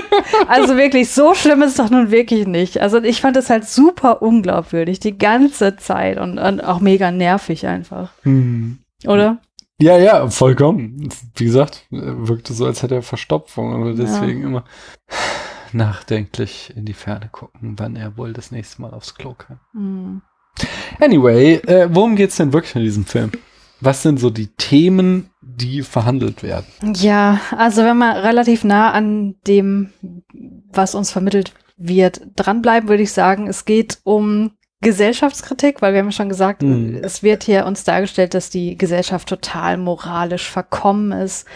also 0.48 0.76
wirklich, 0.76 1.10
so 1.10 1.34
schlimm 1.34 1.62
ist 1.62 1.70
es 1.70 1.76
doch 1.76 1.90
nun 1.90 2.10
wirklich 2.10 2.46
nicht. 2.46 2.80
Also 2.80 3.02
ich 3.02 3.20
fand 3.20 3.36
es 3.36 3.50
halt 3.50 3.68
super 3.68 4.22
unglaubwürdig, 4.22 5.00
die 5.00 5.16
ganze 5.16 5.76
Zeit 5.76 6.18
und, 6.18 6.38
und 6.38 6.60
auch 6.60 6.80
mega 6.80 7.10
nervig 7.10 7.66
einfach. 7.66 8.12
Hm. 8.22 8.78
Oder? 9.06 9.38
Ja, 9.80 9.96
ja, 9.96 10.28
vollkommen. 10.28 11.08
Wie 11.36 11.44
gesagt, 11.44 11.86
wirkte 11.90 12.52
so, 12.52 12.66
als 12.66 12.82
hätte 12.82 12.96
er 12.96 13.02
Verstopfung 13.02 13.80
und 13.80 13.96
deswegen 13.96 14.42
immer 14.42 14.64
nachdenklich 15.72 16.72
in 16.76 16.84
die 16.84 16.92
Ferne 16.92 17.28
gucken, 17.30 17.76
wann 17.78 17.96
er 17.96 18.16
wohl 18.16 18.32
das 18.32 18.50
nächste 18.50 18.82
Mal 18.82 18.92
aufs 18.92 19.14
Klo 19.14 19.34
kann. 19.34 19.60
Hm. 19.72 20.22
Anyway, 21.00 21.54
äh, 21.54 21.88
worum 21.90 22.16
geht's 22.16 22.36
denn 22.36 22.52
wirklich 22.52 22.74
in 22.74 22.82
diesem 22.82 23.06
Film? 23.06 23.30
Was 23.80 24.02
sind 24.02 24.18
so 24.20 24.30
die 24.30 24.48
Themen, 24.48 25.30
die 25.40 25.82
verhandelt 25.82 26.42
werden? 26.42 26.66
Ja, 26.96 27.40
also 27.56 27.82
wenn 27.84 27.96
man 27.96 28.16
relativ 28.16 28.64
nah 28.64 28.90
an 28.92 29.36
dem, 29.46 29.90
was 30.72 30.94
uns 30.94 31.10
vermittelt 31.10 31.52
wird, 31.76 32.20
dranbleiben, 32.36 32.88
würde 32.88 33.02
ich 33.02 33.12
sagen, 33.12 33.46
es 33.46 33.64
geht 33.64 33.98
um 34.04 34.52
Gesellschaftskritik, 34.82 35.82
weil 35.82 35.92
wir 35.92 36.00
haben 36.00 36.06
ja 36.08 36.12
schon 36.12 36.28
gesagt, 36.30 36.62
Mhm. 36.62 37.00
es 37.02 37.22
wird 37.22 37.42
hier 37.44 37.66
uns 37.66 37.84
dargestellt, 37.84 38.32
dass 38.34 38.48
die 38.50 38.76
Gesellschaft 38.78 39.28
total 39.28 39.76
moralisch 39.76 40.48
verkommen 40.48 41.12
ist 41.12 41.46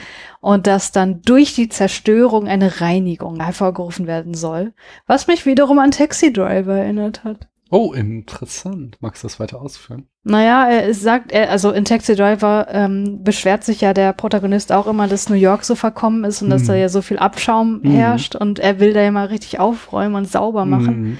und 0.41 0.67
dass 0.67 0.93
dann 0.93 1.23
durch 1.23 1.55
die 1.55 1.71
Zerstörung 1.71 2.47
eine 2.49 2.83
Reinigung 2.83 3.41
hervorgerufen 3.43 4.07
werden 4.07 4.35
soll, 4.35 4.75
was 5.07 5.27
mich 5.27 5.47
wiederum 5.47 5.79
an 5.79 5.91
Taxi 5.91 6.33
Driver 6.33 6.77
erinnert 6.77 7.25
hat. 7.25 7.49
Oh, 7.77 7.93
interessant. 7.93 8.99
Magst 9.01 9.25
du 9.25 9.27
das 9.27 9.41
weiter 9.41 9.61
ausführen? 9.61 10.07
Naja, 10.23 10.69
er 10.69 10.95
sagt, 10.95 11.33
er, 11.33 11.51
also 11.51 11.73
in 11.73 11.85
Taxi 11.85 12.15
Driver 12.15 12.69
ähm, 12.71 13.25
beschwert 13.25 13.65
sich 13.65 13.81
ja 13.81 13.93
der 13.93 14.13
Protagonist 14.13 14.71
auch 14.71 14.87
immer, 14.87 15.09
dass 15.09 15.29
New 15.29 15.35
York 15.35 15.65
so 15.65 15.75
verkommen 15.75 16.23
ist 16.23 16.41
und 16.41 16.51
dass 16.51 16.63
Mhm. 16.63 16.67
da 16.69 16.75
ja 16.77 16.89
so 16.89 17.03
viel 17.03 17.19
Abschaum 17.19 17.81
Mhm. 17.83 17.91
herrscht 17.91 18.37
und 18.37 18.61
er 18.61 18.79
will 18.79 18.93
da 18.93 19.01
ja 19.03 19.11
mal 19.11 19.27
richtig 19.27 19.59
aufräumen 19.59 20.15
und 20.15 20.31
sauber 20.31 20.65
machen, 20.67 21.01
Mhm. 21.03 21.19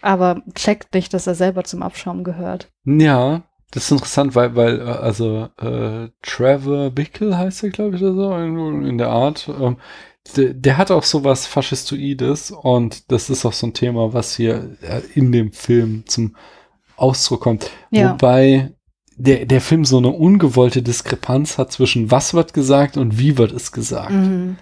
aber 0.00 0.42
checkt 0.54 0.94
nicht, 0.94 1.12
dass 1.14 1.26
er 1.26 1.34
selber 1.34 1.64
zum 1.64 1.82
Abschaum 1.82 2.22
gehört. 2.22 2.68
Ja, 2.84 3.42
das 3.72 3.86
ist 3.86 3.90
interessant, 3.90 4.36
weil, 4.36 4.54
weil, 4.54 4.78
äh, 4.78 4.84
also, 4.84 5.48
äh, 5.60 6.10
Trevor 6.22 6.90
Bickle 6.90 7.36
heißt 7.36 7.64
er, 7.64 7.70
glaube 7.70 7.96
ich, 7.96 8.02
oder 8.04 8.14
so, 8.14 8.36
in, 8.36 8.86
in 8.86 8.98
der 8.98 9.08
Art. 9.10 9.50
Ähm, 9.60 9.78
der, 10.36 10.54
der 10.54 10.76
hat 10.76 10.90
auch 10.90 11.04
sowas 11.04 11.46
Faschistoides 11.46 12.50
und 12.50 13.10
das 13.10 13.30
ist 13.30 13.44
auch 13.44 13.52
so 13.52 13.66
ein 13.66 13.74
Thema, 13.74 14.12
was 14.12 14.36
hier 14.36 14.76
äh, 14.82 15.00
in 15.14 15.32
dem 15.32 15.52
Film 15.52 16.04
zum 16.06 16.36
Ausdruck 16.96 17.40
kommt. 17.40 17.70
Ja. 17.90 18.12
Wobei 18.12 18.72
der, 19.16 19.46
der 19.46 19.60
Film 19.60 19.84
so 19.84 19.98
eine 19.98 20.10
ungewollte 20.10 20.82
Diskrepanz 20.82 21.58
hat 21.58 21.72
zwischen 21.72 22.10
was 22.10 22.34
wird 22.34 22.52
gesagt 22.52 22.96
und 22.96 23.18
wie 23.18 23.36
wird 23.36 23.52
es 23.52 23.72
gesagt. 23.72 24.12
Mhm. 24.12 24.56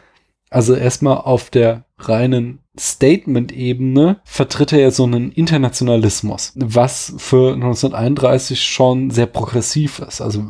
Also 0.48 0.74
erstmal 0.74 1.18
auf 1.18 1.50
der 1.50 1.84
reinen 1.98 2.60
Statement-Ebene 2.78 4.20
vertritt 4.24 4.72
er 4.72 4.80
ja 4.80 4.90
so 4.90 5.04
einen 5.04 5.32
Internationalismus, 5.32 6.52
was 6.56 7.14
für 7.18 7.54
1931 7.54 8.62
schon 8.62 9.10
sehr 9.10 9.26
progressiv 9.26 9.98
ist. 9.98 10.20
Also 10.20 10.44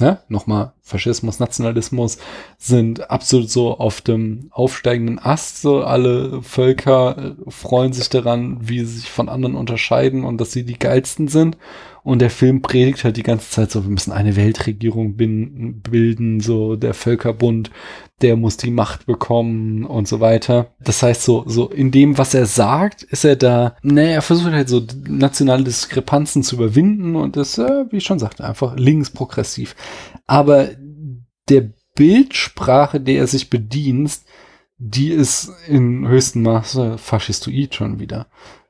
ne, 0.00 0.18
nochmal, 0.28 0.72
Faschismus, 0.82 1.38
Nationalismus 1.38 2.18
sind 2.58 3.10
absolut 3.10 3.50
so 3.50 3.78
auf 3.78 4.00
dem 4.00 4.48
aufsteigenden 4.50 5.18
Ast. 5.18 5.62
So 5.62 5.82
alle 5.82 6.42
Völker 6.42 7.36
äh, 7.46 7.50
freuen 7.50 7.92
sich 7.92 8.08
daran, 8.08 8.58
wie 8.60 8.80
sie 8.80 8.98
sich 8.98 9.10
von 9.10 9.28
anderen 9.28 9.54
unterscheiden 9.54 10.24
und 10.24 10.40
dass 10.40 10.52
sie 10.52 10.64
die 10.64 10.78
geilsten 10.78 11.28
sind. 11.28 11.56
Und 12.02 12.20
der 12.20 12.30
Film 12.30 12.62
predigt 12.62 13.02
halt 13.02 13.16
die 13.16 13.24
ganze 13.24 13.50
Zeit 13.50 13.70
so, 13.72 13.82
wir 13.82 13.90
müssen 13.90 14.12
eine 14.12 14.36
Weltregierung 14.36 15.16
bin, 15.16 15.80
bilden, 15.80 16.40
so 16.40 16.76
der 16.76 16.94
Völkerbund, 16.94 17.72
der 18.22 18.36
muss 18.36 18.56
die 18.56 18.70
Macht 18.70 19.06
bekommen 19.06 19.84
und 19.84 20.08
so 20.08 20.20
weiter. 20.20 20.74
Das 20.80 21.02
heißt, 21.02 21.22
so, 21.22 21.44
so 21.46 21.68
in 21.68 21.90
dem, 21.90 22.16
was 22.16 22.32
er 22.32 22.46
sagt, 22.46 23.02
ist 23.02 23.24
er 23.24 23.36
da, 23.36 23.76
naja, 23.82 24.10
er 24.10 24.22
versucht 24.22 24.52
halt 24.52 24.68
so 24.68 24.82
nationale 25.06 25.64
Diskrepanzen 25.64 26.42
zu 26.42 26.56
überwinden 26.56 27.14
und 27.16 27.36
ist, 27.36 27.58
äh, 27.58 27.84
wie 27.90 27.98
ich 27.98 28.04
schon 28.04 28.18
sagte, 28.18 28.44
einfach 28.44 28.74
links 28.76 29.10
progressiv. 29.10 29.76
Aber 30.26 30.70
der 31.48 31.70
Bildsprache, 31.94 33.00
der 33.00 33.18
er 33.18 33.26
sich 33.26 33.50
bedient, 33.50 34.20
die 34.78 35.10
ist 35.10 35.50
in 35.68 36.06
höchstem 36.06 36.42
Maße 36.42 36.98
faschistoid 36.98 37.74
schon 37.74 37.98
wieder. 37.98 38.26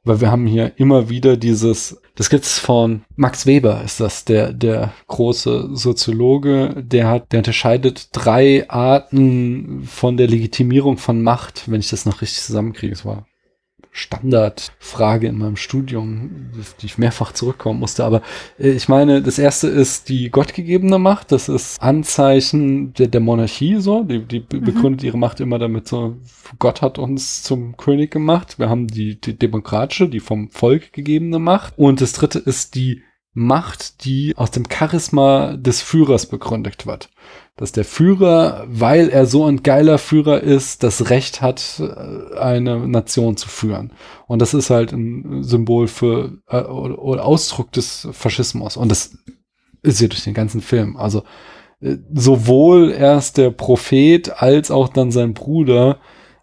Weil 0.06 0.20
wir 0.20 0.30
haben 0.30 0.46
hier 0.46 0.72
immer 0.76 1.08
wieder 1.08 1.36
dieses, 1.36 2.00
das 2.14 2.30
gibt's 2.30 2.60
von 2.60 3.02
Max 3.16 3.44
Weber, 3.44 3.82
ist 3.84 3.98
das, 3.98 4.24
der, 4.24 4.52
der 4.52 4.92
große 5.08 5.70
Soziologe, 5.72 6.74
der 6.78 7.08
hat, 7.08 7.32
der 7.32 7.38
unterscheidet 7.40 8.10
drei 8.12 8.70
Arten 8.70 9.82
von 9.84 10.16
der 10.16 10.28
Legitimierung 10.28 10.96
von 10.96 11.22
Macht, 11.22 11.68
wenn 11.68 11.80
ich 11.80 11.90
das 11.90 12.06
noch 12.06 12.22
richtig 12.22 12.40
zusammenkriege. 12.40 12.92
Es 12.92 13.04
war 13.04 13.26
Standardfrage 13.96 15.26
in 15.26 15.38
meinem 15.38 15.56
Studium, 15.56 16.50
die 16.80 16.86
ich 16.86 16.98
mehrfach 16.98 17.32
zurückkommen 17.32 17.80
musste. 17.80 18.04
Aber 18.04 18.20
äh, 18.58 18.68
ich 18.68 18.88
meine, 18.88 19.22
das 19.22 19.38
erste 19.38 19.68
ist 19.68 20.10
die 20.10 20.30
gottgegebene 20.30 20.98
Macht. 20.98 21.32
Das 21.32 21.48
ist 21.48 21.80
Anzeichen 21.80 22.92
der, 22.92 23.08
der 23.08 23.22
Monarchie 23.22 23.80
so. 23.80 24.04
Die, 24.04 24.20
die 24.20 24.40
mhm. 24.40 24.64
begründet 24.64 25.02
ihre 25.02 25.16
Macht 25.16 25.40
immer 25.40 25.58
damit 25.58 25.88
so, 25.88 26.16
Gott 26.58 26.82
hat 26.82 26.98
uns 26.98 27.42
zum 27.42 27.78
König 27.78 28.10
gemacht. 28.10 28.58
Wir 28.58 28.68
haben 28.68 28.86
die, 28.86 29.18
die 29.18 29.38
demokratische, 29.38 30.10
die 30.10 30.20
vom 30.20 30.50
Volk 30.50 30.92
gegebene 30.92 31.38
Macht. 31.38 31.72
Und 31.78 32.02
das 32.02 32.12
dritte 32.12 32.38
ist 32.38 32.74
die 32.74 33.02
Macht, 33.38 34.04
die 34.04 34.34
aus 34.36 34.50
dem 34.50 34.64
Charisma 34.70 35.56
des 35.56 35.82
Führers 35.82 36.26
begründet 36.26 36.86
wird 36.86 37.10
dass 37.56 37.72
der 37.72 37.86
Führer, 37.86 38.66
weil 38.68 39.08
er 39.08 39.24
so 39.24 39.46
ein 39.46 39.62
geiler 39.62 39.96
Führer 39.96 40.42
ist, 40.42 40.82
das 40.82 41.08
Recht 41.08 41.40
hat, 41.40 41.80
äh, 41.80 42.38
eine 42.38 42.86
Nation 42.86 43.38
zu 43.38 43.48
führen. 43.48 43.92
Und 44.26 44.42
das 44.42 44.52
ist 44.52 44.68
halt 44.68 44.92
ein 44.92 45.42
Symbol 45.42 45.88
für 45.88 46.38
äh, 46.48 46.60
oder 46.60 47.24
Ausdruck 47.24 47.72
des 47.72 48.08
Faschismus. 48.12 48.76
Und 48.76 48.90
das 48.90 49.16
ist 49.82 49.98
hier 49.98 50.10
durch 50.10 50.24
den 50.24 50.34
ganzen 50.34 50.60
Film. 50.60 50.98
Also 50.98 51.22
äh, 51.80 51.96
sowohl 52.12 52.92
erst 52.92 53.38
der 53.38 53.50
Prophet 53.50 54.42
als 54.42 54.70
auch 54.70 54.88
dann 54.88 55.10
sein 55.10 55.32
Bruder 55.32 55.98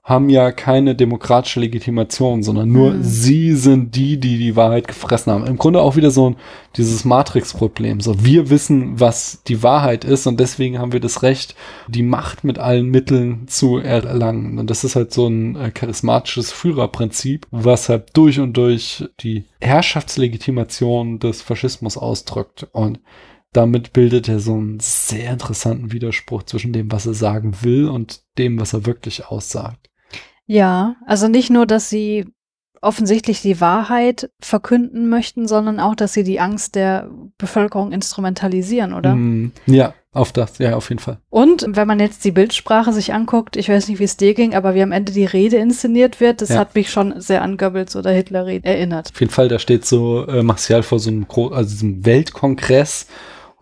haben 0.05 0.27
ja 0.27 0.51
keine 0.51 0.95
demokratische 0.95 1.61
Legitimation, 1.61 2.43
sondern 2.43 2.69
nur 2.69 2.91
mhm. 2.91 3.03
sie 3.03 3.53
sind 3.53 3.95
die, 3.95 4.19
die 4.19 4.37
die 4.37 4.57
Wahrheit 4.57 4.89
gefressen 4.89 5.31
haben. 5.31 5.47
Im 5.47 5.57
Grunde 5.57 5.81
auch 5.81 5.95
wieder 5.95 6.11
so 6.11 6.31
ein, 6.31 6.35
dieses 6.75 7.05
Matrix-Problem. 7.05 8.01
So, 8.01 8.25
wir 8.25 8.49
wissen, 8.49 8.99
was 8.99 9.43
die 9.47 9.63
Wahrheit 9.63 10.03
ist 10.03 10.27
und 10.27 10.41
deswegen 10.41 10.77
haben 10.77 10.91
wir 10.91 10.99
das 10.99 11.23
Recht, 11.23 11.55
die 11.87 12.03
Macht 12.03 12.43
mit 12.43 12.59
allen 12.59 12.87
Mitteln 12.87 13.47
zu 13.47 13.77
erlangen. 13.77 14.59
Und 14.59 14.69
das 14.69 14.83
ist 14.83 14.97
halt 14.97 15.13
so 15.13 15.27
ein 15.27 15.55
äh, 15.55 15.71
charismatisches 15.71 16.51
Führerprinzip, 16.51 17.47
was 17.51 17.87
halt 17.87 18.09
durch 18.13 18.41
und 18.41 18.57
durch 18.57 19.05
die 19.21 19.45
Herrschaftslegitimation 19.61 21.19
des 21.19 21.41
Faschismus 21.41 21.95
ausdrückt. 21.95 22.67
Und 22.73 22.99
damit 23.53 23.93
bildet 23.93 24.27
er 24.27 24.41
so 24.41 24.55
einen 24.55 24.81
sehr 24.81 25.31
interessanten 25.31 25.93
Widerspruch 25.93 26.43
zwischen 26.43 26.73
dem, 26.73 26.91
was 26.91 27.05
er 27.05 27.13
sagen 27.13 27.55
will 27.61 27.87
und 27.87 28.21
dem, 28.37 28.59
was 28.59 28.73
er 28.73 28.85
wirklich 28.85 29.27
aussagt. 29.27 29.89
Ja, 30.53 30.97
also 31.07 31.27
nicht 31.29 31.49
nur, 31.49 31.65
dass 31.65 31.89
sie 31.89 32.27
offensichtlich 32.79 33.41
die 33.41 33.59
Wahrheit 33.59 34.29
verkünden 34.39 35.09
möchten, 35.09 35.47
sondern 35.47 35.79
auch, 35.79 35.95
dass 35.95 36.13
sie 36.13 36.23
die 36.23 36.39
Angst 36.39 36.75
der 36.75 37.09
Bevölkerung 37.39 37.91
instrumentalisieren, 37.91 38.93
oder? 38.93 39.15
Mm, 39.15 39.51
ja, 39.65 39.95
auf 40.11 40.31
das, 40.31 40.59
ja, 40.59 40.75
auf 40.75 40.89
jeden 40.89 41.01
Fall. 41.01 41.17
Und 41.31 41.65
wenn 41.67 41.87
man 41.87 41.99
jetzt 41.99 42.23
die 42.23 42.29
Bildsprache 42.31 42.93
sich 42.93 43.15
anguckt, 43.15 43.57
ich 43.57 43.67
weiß 43.67 43.87
nicht, 43.87 43.97
wie 43.97 44.03
es 44.03 44.15
dir 44.15 44.35
ging, 44.35 44.53
aber 44.53 44.75
wie 44.75 44.83
am 44.83 44.91
Ende 44.91 45.11
die 45.11 45.25
Rede 45.25 45.57
inszeniert 45.57 46.19
wird, 46.19 46.43
das 46.43 46.49
ja. 46.49 46.57
hat 46.57 46.75
mich 46.75 46.91
schon 46.91 47.19
sehr 47.19 47.41
an 47.41 47.57
Goebbels 47.57 47.95
oder 47.95 48.11
Hitler 48.11 48.45
erinnert. 48.45 49.09
Auf 49.11 49.19
jeden 49.19 49.31
Fall, 49.31 49.47
da 49.47 49.57
steht 49.57 49.87
so 49.87 50.27
äh, 50.27 50.43
Martial 50.43 50.83
vor 50.83 50.99
so 50.99 51.09
einem, 51.09 51.25
also 51.51 51.71
diesem 51.71 52.05
Weltkongress 52.05 53.07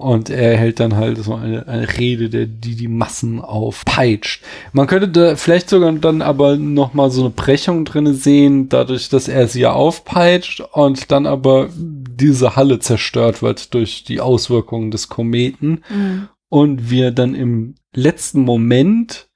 und 0.01 0.29
er 0.29 0.57
hält 0.57 0.79
dann 0.79 0.95
halt 0.95 1.17
so 1.17 1.35
eine, 1.35 1.67
eine 1.67 1.97
Rede, 1.97 2.29
der, 2.29 2.45
die 2.45 2.75
die 2.75 2.87
Massen 2.87 3.39
aufpeitscht. 3.39 4.43
Man 4.73 4.87
könnte 4.87 5.07
da 5.07 5.35
vielleicht 5.35 5.69
sogar 5.69 5.91
dann 5.93 6.21
aber 6.21 6.57
noch 6.57 6.93
mal 6.93 7.11
so 7.11 7.21
eine 7.21 7.29
Brechung 7.29 7.85
drinne 7.85 8.13
sehen, 8.13 8.69
dadurch, 8.69 9.09
dass 9.09 9.27
er 9.27 9.47
sie 9.47 9.61
ja 9.61 9.73
aufpeitscht 9.73 10.61
und 10.61 11.11
dann 11.11 11.25
aber 11.25 11.69
diese 11.75 12.55
Halle 12.55 12.79
zerstört 12.79 13.41
wird 13.41 13.73
durch 13.73 14.03
die 14.03 14.19
Auswirkungen 14.19 14.91
des 14.91 15.07
Kometen 15.07 15.83
mhm. 15.89 16.29
und 16.49 16.89
wir 16.89 17.11
dann 17.11 17.35
im 17.35 17.75
letzten 17.93 18.41
Moment 18.41 19.29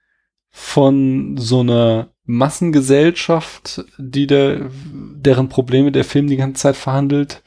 von 0.50 1.36
so 1.38 1.60
einer 1.60 2.10
Massengesellschaft, 2.26 3.86
die 3.98 4.28
der, 4.28 4.70
deren 4.92 5.50
Probleme 5.50 5.92
der 5.92 6.06
Film 6.06 6.28
die 6.28 6.38
ganze 6.38 6.62
Zeit 6.62 6.76
verhandelt, 6.76 7.44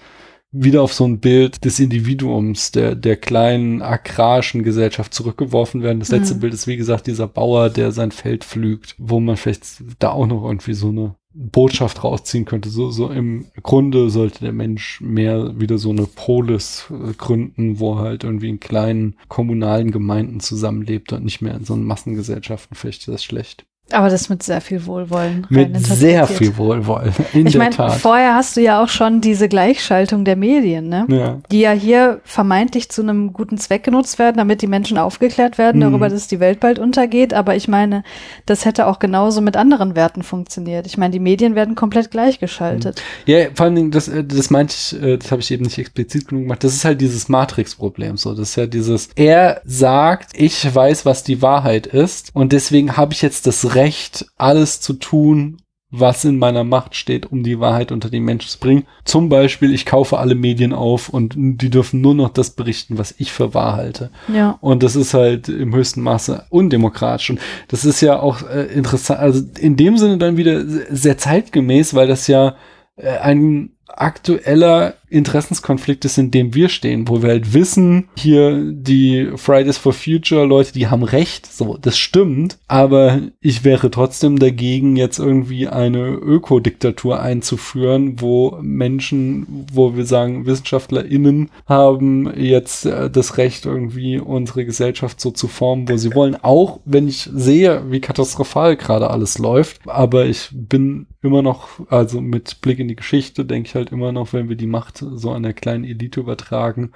wieder 0.51 0.82
auf 0.82 0.94
so 0.94 1.05
ein 1.05 1.20
Bild 1.20 1.64
des 1.64 1.78
Individuums, 1.78 2.72
der, 2.72 2.94
der 2.94 3.16
kleinen 3.16 3.82
agrarischen 3.82 4.62
Gesellschaft 4.62 5.12
zurückgeworfen 5.12 5.82
werden. 5.82 6.01
Das 6.01 6.11
letzte 6.11 6.34
mhm. 6.34 6.40
Bild 6.40 6.55
ist, 6.55 6.66
wie 6.66 6.76
gesagt, 6.76 7.07
dieser 7.07 7.28
Bauer, 7.28 7.68
der 7.68 7.92
sein 7.92 8.12
Feld 8.12 8.44
pflügt, 8.44 8.94
wo 8.99 9.20
man 9.20 9.36
vielleicht 9.36 9.82
da 9.99 10.11
auch 10.11 10.26
noch 10.26 10.44
irgendwie 10.44 10.74
so 10.74 10.88
eine 10.88 11.14
Botschaft 11.34 12.03
rausziehen 12.03 12.46
könnte. 12.46 12.68
So, 12.68 12.90
so 12.90 13.11
im 13.11 13.46
Grunde 13.62 14.11
sollte 14.11 14.40
der 14.40 14.53
Mensch 14.53 15.01
mehr 15.01 15.59
wieder 15.61 15.78
so 15.78 15.90
eine 15.90 16.07
Polis 16.07 16.90
äh, 16.90 17.12
gründen, 17.12 17.78
wo 17.78 17.94
er 17.94 18.01
halt 18.01 18.24
irgendwie 18.24 18.49
in 18.49 18.61
kleinen 18.61 19.16
kommunalen 19.28 19.90
Gemeinden 19.90 20.40
zusammenlebt 20.40 21.12
und 21.12 21.24
nicht 21.24 21.42
mehr 21.42 21.55
in 21.55 21.64
so 21.64 21.76
Massengesellschaften. 21.76 22.74
Vielleicht 22.74 23.01
ist 23.01 23.09
das 23.09 23.24
schlecht. 23.24 23.66
Aber 23.91 24.11
das 24.11 24.28
mit 24.28 24.43
sehr 24.43 24.61
viel 24.61 24.84
Wohlwollen. 24.84 25.47
Mit 25.49 25.78
sehr 25.84 26.26
viel 26.26 26.57
Wohlwollen, 26.59 27.12
in 27.32 27.47
ich 27.47 27.57
mein, 27.57 27.70
Tat. 27.70 27.95
Vorher 27.95 28.34
hast 28.34 28.57
du 28.57 28.61
ja 28.61 28.82
auch 28.82 28.89
schon 28.89 29.22
diese 29.22 29.49
Gleichschaltung 29.49 30.24
der 30.24 30.36
Medien, 30.36 30.89
ne? 30.89 31.07
Ja. 31.09 31.39
Die 31.51 31.61
ja 31.61 31.72
hier 31.72 32.20
vermeintlich 32.24 32.91
zu 32.91 33.01
einem 33.01 33.32
guten 33.32 33.57
Zweck 33.57 33.84
genutzt 33.84 34.18
werden, 34.18 34.36
damit 34.36 34.61
die 34.61 34.66
Menschen 34.66 34.99
aufgeklärt 34.99 35.57
werden 35.57 35.78
mhm. 35.78 35.84
darüber, 35.84 36.11
dass 36.11 36.28
die 36.28 36.39
Welt 36.39 36.61
bald 36.61 36.78
untergeht. 36.78 37.32
Aber 37.32 37.57
ich 37.57 37.66
meine, 37.66 38.03
das 38.45 38.66
hätte 38.66 38.86
auch 38.86 38.99
genauso 38.99 39.41
mit 39.41 39.57
anderen 39.57 39.97
Werten 39.97 40.22
funktioniert. 40.22 40.86
Ich 40.86 40.99
meine, 40.99 41.12
die 41.12 41.20
Medien 41.20 41.55
werden 41.55 41.74
komplett 41.74 42.11
gleichgeschaltet. 42.11 43.03
Mhm. 43.26 43.32
Ja, 43.32 43.47
vor 43.55 43.66
allen 43.66 43.74
Dingen, 43.74 43.91
das, 43.91 44.09
äh, 44.09 44.22
das 44.22 44.51
meinte 44.51 44.74
ich, 44.78 45.03
äh, 45.03 45.16
das 45.16 45.30
habe 45.30 45.41
ich 45.41 45.51
eben 45.51 45.64
nicht 45.64 45.78
explizit 45.78 46.28
genug 46.28 46.45
gemacht. 46.45 46.62
Das 46.62 46.74
ist 46.74 46.84
halt 46.84 47.01
dieses 47.01 47.30
Matrix-Problem. 47.30 48.18
So, 48.18 48.34
das 48.34 48.51
ist 48.51 48.57
ja 48.57 48.66
dieses, 48.66 49.09
er 49.14 49.62
sagt, 49.64 50.32
ich 50.34 50.74
weiß, 50.74 51.07
was 51.07 51.24
die 51.24 51.41
Wahrheit 51.41 51.86
ist 51.86 52.30
und 52.34 52.53
deswegen 52.53 52.99
habe 52.99 53.14
ich 53.14 53.22
jetzt 53.22 53.47
das 53.47 53.74
Recht, 53.74 53.78
Recht, 53.79 54.26
alles 54.37 54.81
zu 54.81 54.95
tun, 54.95 55.59
was 55.91 56.24
in 56.24 56.39
meiner 56.39 56.64
Macht 56.64 56.95
steht, 56.95 57.33
um 57.33 57.43
die 57.43 57.61
Wahrheit 57.61 57.93
unter 57.93 58.11
die 58.11 58.20
Menschen 58.20 58.51
zu 58.51 58.59
bringen. 58.59 58.85
Zum 59.05 59.31
Beispiel, 59.31 59.72
ich 59.72 59.87
kaufe 59.87 60.18
alle 60.18 60.35
Medien 60.35 60.74
auf 60.74 61.09
und 61.09 61.35
die 61.37 61.70
dürfen 61.70 62.03
nur 62.03 62.14
noch 62.14 62.29
das 62.29 62.51
berichten, 62.51 62.99
was 62.99 63.14
ich 63.16 63.33
für 63.33 63.55
wahr 63.55 63.76
halte. 63.76 64.11
Ja. 64.33 64.59
Und 64.61 64.83
das 64.83 64.97
ist 64.97 65.14
halt 65.14 65.49
im 65.49 65.74
höchsten 65.74 66.03
Maße 66.03 66.45
undemokratisch. 66.51 67.31
Und 67.31 67.41
das 67.68 67.87
ist 67.87 68.03
ja 68.03 68.20
auch 68.20 68.43
äh, 68.43 68.64
interessant, 68.64 69.20
also 69.20 69.43
in 69.59 69.76
dem 69.76 69.97
Sinne 69.97 70.18
dann 70.18 70.37
wieder 70.37 70.62
sehr 70.91 71.16
zeitgemäß, 71.16 71.95
weil 71.95 72.07
das 72.07 72.26
ja 72.26 72.57
äh, 72.97 73.16
ein 73.18 73.70
aktueller 73.87 74.95
Interessenskonflikt 75.11 76.04
ist, 76.04 76.18
in 76.18 76.30
dem 76.30 76.54
wir 76.54 76.68
stehen, 76.68 77.09
wo 77.09 77.22
wir 77.22 77.30
halt 77.30 77.54
wissen, 77.54 78.09
hier 78.16 78.72
die 78.72 79.30
Fridays 79.36 79.78
for 79.78 79.92
Future 79.92 80.44
Leute, 80.44 80.72
die 80.72 80.88
haben 80.88 81.02
recht, 81.02 81.50
so, 81.50 81.78
das 81.80 81.98
stimmt, 81.98 82.59
aber 82.68 83.20
ich 83.40 83.64
wäre 83.64 83.90
trotzdem 83.90 84.38
dagegen, 84.38 84.96
jetzt 84.96 85.18
irgendwie 85.18 85.68
eine 85.68 86.09
Ökodiktatur 86.09 87.20
einzuführen, 87.20 88.20
wo 88.20 88.59
Menschen, 88.61 89.66
wo 89.72 89.96
wir 89.96 90.04
sagen, 90.04 90.47
WissenschaftlerInnen 90.47 91.51
haben 91.66 92.32
jetzt 92.36 92.86
äh, 92.86 93.10
das 93.10 93.39
Recht, 93.39 93.66
irgendwie 93.66 94.18
unsere 94.18 94.64
Gesellschaft 94.64 95.20
so 95.20 95.30
zu 95.30 95.48
formen, 95.48 95.89
wo 95.89 95.97
sie 95.97 96.14
wollen, 96.14 96.36
auch 96.43 96.80
wenn 96.85 97.09
ich 97.09 97.28
sehe, 97.32 97.90
wie 97.90 98.01
katastrophal 98.01 98.76
gerade 98.76 99.10
alles 99.10 99.39
läuft, 99.39 99.80
aber 99.86 100.26
ich 100.26 100.51
bin 100.52 101.06
immer 101.22 101.43
noch, 101.43 101.68
also 101.89 102.20
mit 102.20 102.60
Blick 102.60 102.78
in 102.78 102.89
die 102.89 102.97
Geschichte, 102.97 103.44
denke 103.44 103.68
ich 103.68 103.74
halt 103.74 103.90
immer 103.90 104.12
noch, 104.12 104.32
wenn 104.32 104.48
wir 104.48 104.56
die 104.56 104.66
Macht 104.66 104.98
so 104.99 105.33
einer 105.33 105.53
kleinen 105.53 105.85
Elite 105.85 106.20
übertragen, 106.20 106.93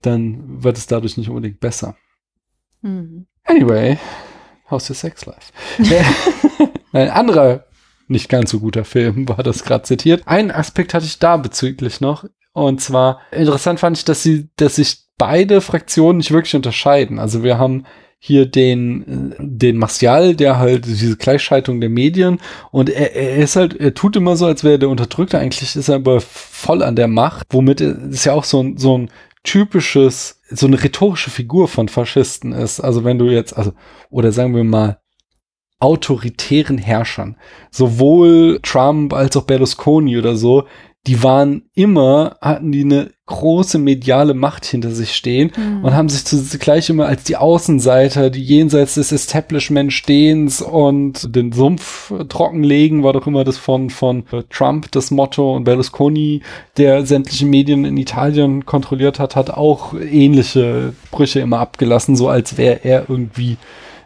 dann 0.00 0.62
wird 0.62 0.78
es 0.78 0.86
dadurch 0.86 1.16
nicht 1.16 1.28
unbedingt 1.28 1.60
besser. 1.60 1.96
Mhm. 2.82 3.26
Anyway, 3.44 3.98
how's 4.68 4.88
your 4.88 4.96
sex 4.96 5.26
life? 5.26 5.52
Ein 6.92 7.10
anderer 7.10 7.66
nicht 8.08 8.28
ganz 8.28 8.50
so 8.50 8.60
guter 8.60 8.84
Film 8.84 9.28
war 9.28 9.42
das 9.42 9.64
gerade 9.64 9.84
zitiert. 9.84 10.22
Einen 10.26 10.50
Aspekt 10.50 10.94
hatte 10.94 11.06
ich 11.06 11.18
da 11.18 11.36
bezüglich 11.36 12.00
noch. 12.00 12.24
Und 12.52 12.80
zwar 12.80 13.20
interessant 13.30 13.80
fand 13.80 13.96
ich, 13.96 14.04
dass 14.04 14.22
sie, 14.22 14.50
dass 14.56 14.76
sich 14.76 15.06
beide 15.16 15.60
Fraktionen 15.60 16.18
nicht 16.18 16.32
wirklich 16.32 16.54
unterscheiden. 16.54 17.18
Also 17.18 17.42
wir 17.42 17.58
haben 17.58 17.86
hier 18.24 18.46
den, 18.46 19.34
den 19.40 19.78
Martial, 19.78 20.36
der 20.36 20.60
halt 20.60 20.86
diese 20.86 21.16
Gleichschaltung 21.16 21.80
der 21.80 21.90
Medien 21.90 22.38
und 22.70 22.88
er, 22.88 23.16
er 23.16 23.38
ist 23.38 23.56
halt, 23.56 23.74
er 23.74 23.94
tut 23.94 24.14
immer 24.14 24.36
so, 24.36 24.46
als 24.46 24.62
wäre 24.62 24.78
der 24.78 24.90
Unterdrückte, 24.90 25.40
eigentlich 25.40 25.74
ist 25.74 25.88
er 25.88 25.96
aber 25.96 26.20
voll 26.20 26.84
an 26.84 26.94
der 26.94 27.08
Macht, 27.08 27.48
womit 27.50 27.80
ist 27.80 28.24
ja 28.24 28.32
auch 28.32 28.44
so 28.44 28.62
ein, 28.62 28.76
so 28.76 28.96
ein 28.96 29.10
typisches, 29.42 30.40
so 30.48 30.68
eine 30.68 30.80
rhetorische 30.80 31.30
Figur 31.30 31.66
von 31.66 31.88
Faschisten 31.88 32.52
ist. 32.52 32.78
Also 32.78 33.02
wenn 33.02 33.18
du 33.18 33.24
jetzt, 33.24 33.56
also, 33.56 33.72
oder 34.08 34.30
sagen 34.30 34.54
wir 34.54 34.62
mal, 34.62 35.00
autoritären 35.80 36.78
Herrschern, 36.78 37.36
sowohl 37.72 38.60
Trump 38.62 39.14
als 39.14 39.36
auch 39.36 39.42
Berlusconi 39.42 40.16
oder 40.16 40.36
so, 40.36 40.68
die 41.08 41.22
waren 41.24 41.62
immer, 41.74 42.36
hatten 42.40 42.70
die 42.70 42.84
eine 42.84 43.10
große 43.26 43.78
mediale 43.78 44.34
Macht 44.34 44.64
hinter 44.64 44.92
sich 44.92 45.14
stehen 45.14 45.50
mhm. 45.56 45.84
und 45.84 45.94
haben 45.94 46.08
sich 46.08 46.24
zugleich 46.24 46.90
immer 46.90 47.06
als 47.06 47.24
die 47.24 47.36
Außenseiter, 47.36 48.30
die 48.30 48.42
jenseits 48.42 48.94
des 48.94 49.10
Establishment 49.10 49.92
stehens 49.92 50.60
und 50.62 51.34
den 51.34 51.50
Sumpf 51.50 52.12
trockenlegen, 52.28 53.02
war 53.02 53.14
doch 53.14 53.26
immer 53.26 53.42
das 53.42 53.58
von, 53.58 53.90
von 53.90 54.24
Trump 54.50 54.92
das 54.92 55.10
Motto 55.10 55.56
und 55.56 55.64
Berlusconi, 55.64 56.42
der 56.76 57.04
sämtliche 57.04 57.46
Medien 57.46 57.84
in 57.84 57.96
Italien 57.96 58.64
kontrolliert 58.64 59.18
hat, 59.18 59.34
hat 59.34 59.50
auch 59.50 59.94
ähnliche 59.94 60.92
Brüche 61.10 61.40
immer 61.40 61.58
abgelassen, 61.58 62.14
so 62.14 62.28
als 62.28 62.58
wäre 62.58 62.84
er 62.84 63.08
irgendwie 63.08 63.56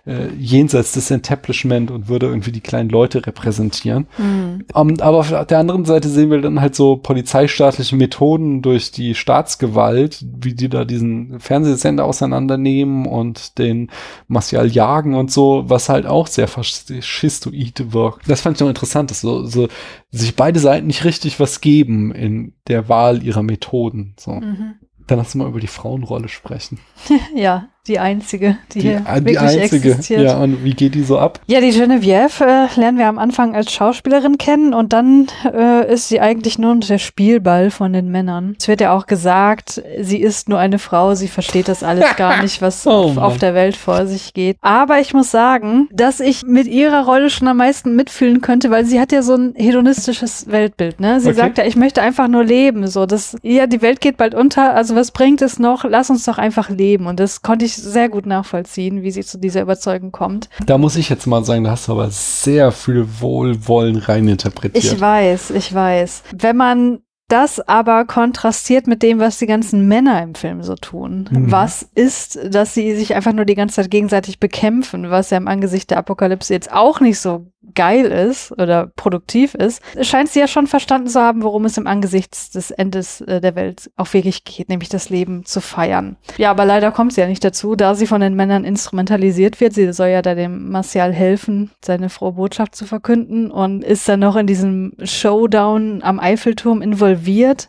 äh, 0.07 0.29
jenseits 0.39 0.93
des 0.93 1.11
Establishment 1.11 1.91
und 1.91 2.09
würde 2.09 2.27
irgendwie 2.27 2.53
die 2.53 2.61
kleinen 2.61 2.89
Leute 2.89 3.27
repräsentieren. 3.27 4.07
Mhm. 4.19 4.65
Um, 4.73 4.91
ähm, 4.91 4.97
aber 5.01 5.19
auf 5.19 5.47
der 5.47 5.59
anderen 5.59 5.85
Seite 5.85 6.09
sehen 6.09 6.31
wir 6.31 6.41
dann 6.41 6.61
halt 6.61 6.77
so 6.77 6.97
polizeistaatliche 6.97 7.97
Methoden 7.97 8.63
durch 8.63 8.93
die 8.93 9.15
Staatsgewalt, 9.15 10.25
wie 10.39 10.55
die 10.55 10.69
da 10.69 10.85
diesen 10.85 11.41
Fernsehsender 11.41 12.05
auseinandernehmen 12.05 13.07
und 13.07 13.59
den 13.59 13.91
Martial 14.29 14.69
jagen 14.69 15.15
und 15.15 15.33
so, 15.33 15.65
was 15.67 15.89
halt 15.89 16.07
auch 16.07 16.29
sehr 16.29 16.49
faschistoid 16.49 17.93
wirkt. 17.93 18.29
Das 18.29 18.43
fand 18.43 18.57
ich 18.57 18.61
noch 18.61 18.69
interessant, 18.69 19.11
dass 19.11 19.21
so, 19.21 19.45
so 19.45 19.69
sich 20.11 20.37
beide 20.37 20.61
Seiten 20.61 20.87
nicht 20.87 21.05
richtig 21.05 21.41
was 21.41 21.61
geben 21.61 22.13
in 22.13 22.55
der 22.69 22.89
Wahl 22.89 23.23
ihrer 23.23 23.43
Methoden. 23.43 24.15
So. 24.19 24.33
Mhm. 24.33 24.75
Dann 25.07 25.19
lass 25.19 25.29
uns 25.29 25.35
mal 25.37 25.49
über 25.49 25.61
die 25.61 25.67
Frauenrolle 25.67 26.29
sprechen. 26.29 26.79
ja, 27.35 27.69
die 27.89 27.99
einzige, 27.99 28.59
die, 28.73 28.81
die, 28.81 28.89
hier 28.89 29.01
die 29.01 29.25
wirklich 29.25 29.39
einzige. 29.39 29.91
existiert. 29.91 30.23
Ja, 30.23 30.39
und 30.39 30.65
wie 30.65 30.75
geht 30.75 30.95
die 30.95 31.03
so 31.03 31.19
ab? 31.19 31.41
Ja, 31.47 31.61
die 31.61 31.71
Genevieve 31.71 32.45
äh, 32.45 32.81
lernen 32.81 32.99
wir 32.99 33.07
am 33.07 33.19
Anfang 33.19 33.55
als 33.55 33.73
Schauspielerin 33.73 34.39
kennen 34.39 34.75
und 34.75 34.93
dann 34.93 35.29
äh, 35.45 35.93
ist 35.93 36.09
sie 36.09 36.21
eigentlich 36.21 36.59
nur 36.59 36.75
der 36.77 36.99
Spielball 36.99 37.71
von 37.71 37.93
den 37.93 38.11
Männern. 38.11 38.57
Es 38.59 38.69
wird 38.69 38.81
ja 38.81 38.93
auch 38.93 39.07
gesagt, 39.07 39.83
sie 40.01 40.21
ist 40.21 40.49
nur 40.49 40.59
eine 40.59 40.79
Frau, 40.79 41.15
sie 41.15 41.29
versteht 41.29 41.69
das 41.69 41.83
alles 41.83 42.17
gar 42.17 42.43
nicht, 42.43 42.61
was 42.61 42.87
oh, 42.87 42.91
auf, 42.91 43.17
auf 43.19 43.39
der 43.39 43.55
Welt 43.55 43.77
vor 43.77 44.07
sich 44.07 44.35
geht. 44.35 44.57
Aber 44.61 45.01
ich 45.01 45.15
muss 45.15 45.31
sagen, 45.31 45.89
dass 45.93 46.21
ich 46.21 46.45
mit 46.45 46.67
ihrer 46.67 47.05
Rolle 47.05 47.31
schon 47.31 47.49
am 47.49 47.59
meisten 47.59 47.95
mitfühlen 47.95 48.41
könnte, 48.41 48.71
weil 48.71 48.85
sie 48.85 49.01
hat 49.01 49.13
ja 49.13 49.23
so 49.23 49.35
ein 49.35 49.55
hedonistisches 49.57 50.51
Weltbild. 50.51 51.01
Ne? 51.01 51.21
Sie 51.21 51.29
okay. 51.29 51.37
sagt 51.37 51.59
ja, 51.59 51.65
ich 51.65 51.77
möchte 51.77 52.03
einfach 52.03 52.29
nur 52.29 52.45
leben. 52.45 52.87
So, 52.89 53.07
das, 53.07 53.37
ja, 53.43 53.67
die 53.67 53.83
Welt 53.83 54.01
geht 54.01 54.17
bald 54.17 54.35
unter, 54.35 54.75
also 54.75 54.97
was 54.97 55.11
bringt 55.11 55.43
es 55.43 55.59
noch? 55.59 55.85
Lass 55.85 56.11
uns 56.11 56.25
doch 56.25 56.39
einfach 56.39 56.71
leben. 56.71 57.07
Und 57.07 57.21
das 57.21 57.43
konnte 57.43 57.65
ich 57.65 57.76
sehr 57.77 58.09
gut 58.09 58.27
nachvollziehen, 58.27 59.03
wie 59.03 59.11
sie 59.11 59.25
zu 59.25 59.39
dieser 59.39 59.63
Überzeugung 59.63 60.13
kommt. 60.13 60.49
Da 60.67 60.79
muss 60.79 60.97
ich 60.97 61.09
jetzt 61.09 61.27
mal 61.27 61.45
sagen, 61.45 61.65
da 61.65 61.71
hast 61.71 61.89
du 61.89 61.93
aber 61.93 62.11
sehr 62.11 62.73
viel 62.73 63.07
Wohlwollen 63.21 63.97
reininterpretiert. 63.97 64.85
Ich 64.85 65.01
weiß, 65.01 65.51
ich 65.51 65.73
weiß. 65.73 66.23
Wenn 66.33 66.57
man 66.57 67.01
das 67.29 67.59
aber 67.61 68.05
kontrastiert 68.05 68.87
mit 68.87 69.03
dem, 69.03 69.19
was 69.19 69.39
die 69.39 69.47
ganzen 69.47 69.89
Männer 69.89 70.23
im 70.23 70.35
Film 70.37 70.63
so 70.63 70.77
tun. 70.77 71.29
Mhm. 71.31 71.51
Was 71.51 71.89
ist, 71.95 72.39
dass 72.51 72.73
sie 72.73 72.95
sich 72.95 73.17
einfach 73.17 73.33
nur 73.33 73.45
die 73.45 73.57
ganze 73.57 73.77
Zeit 73.77 73.91
gegenseitig 73.91 74.39
bekämpfen, 74.39 75.11
was 75.11 75.31
ja 75.31 75.37
im 75.37 75.49
Angesicht 75.49 75.91
der 75.91 75.99
Apokalypse 75.99 76.53
jetzt 76.53 76.73
auch 76.73 77.01
nicht 77.01 77.19
so 77.19 77.47
geil 77.77 78.07
ist 78.07 78.51
oder 78.53 78.89
produktiv 78.97 79.55
ist, 79.55 79.81
scheint 80.01 80.31
sie 80.31 80.41
ja 80.41 80.49
schon 80.49 80.67
verstanden 80.67 81.09
zu 81.09 81.21
haben, 81.21 81.45
worum 81.45 81.65
es 81.65 81.79
im 81.79 81.87
Angesicht 81.87 82.55
des 82.57 82.73
Endes 82.73 83.21
äh, 83.21 83.41
der 83.41 83.55
Welt 83.55 83.91
auch 83.97 84.13
wirklich 84.13 84.45
geht, 84.45 84.69
nämlich 84.69 84.89
das 84.89 85.11
Leben 85.11 85.45
zu 85.45 85.61
feiern. 85.61 86.17
Ja, 86.39 86.51
aber 86.51 86.65
leider 86.65 86.91
kommt 86.91 87.13
sie 87.13 87.21
ja 87.21 87.29
nicht 87.29 87.45
dazu, 87.45 87.77
da 87.77 87.95
sie 87.95 88.09
von 88.09 88.21
den 88.21 88.35
Männern 88.35 88.65
instrumentalisiert 88.65 89.61
wird. 89.61 89.75
Sie 89.75 89.93
soll 89.93 90.09
ja 90.09 90.23
da 90.23 90.35
dem 90.35 90.71
Martial 90.71 91.13
helfen, 91.13 91.71
seine 91.85 92.09
frohe 92.09 92.33
Botschaft 92.33 92.75
zu 92.75 92.87
verkünden 92.87 93.51
und 93.53 93.85
ist 93.85 94.09
dann 94.09 94.21
noch 94.21 94.37
in 94.37 94.47
diesem 94.47 94.95
Showdown 95.03 96.03
am 96.03 96.19
Eiffelturm 96.19 96.83
involviert 96.83 97.69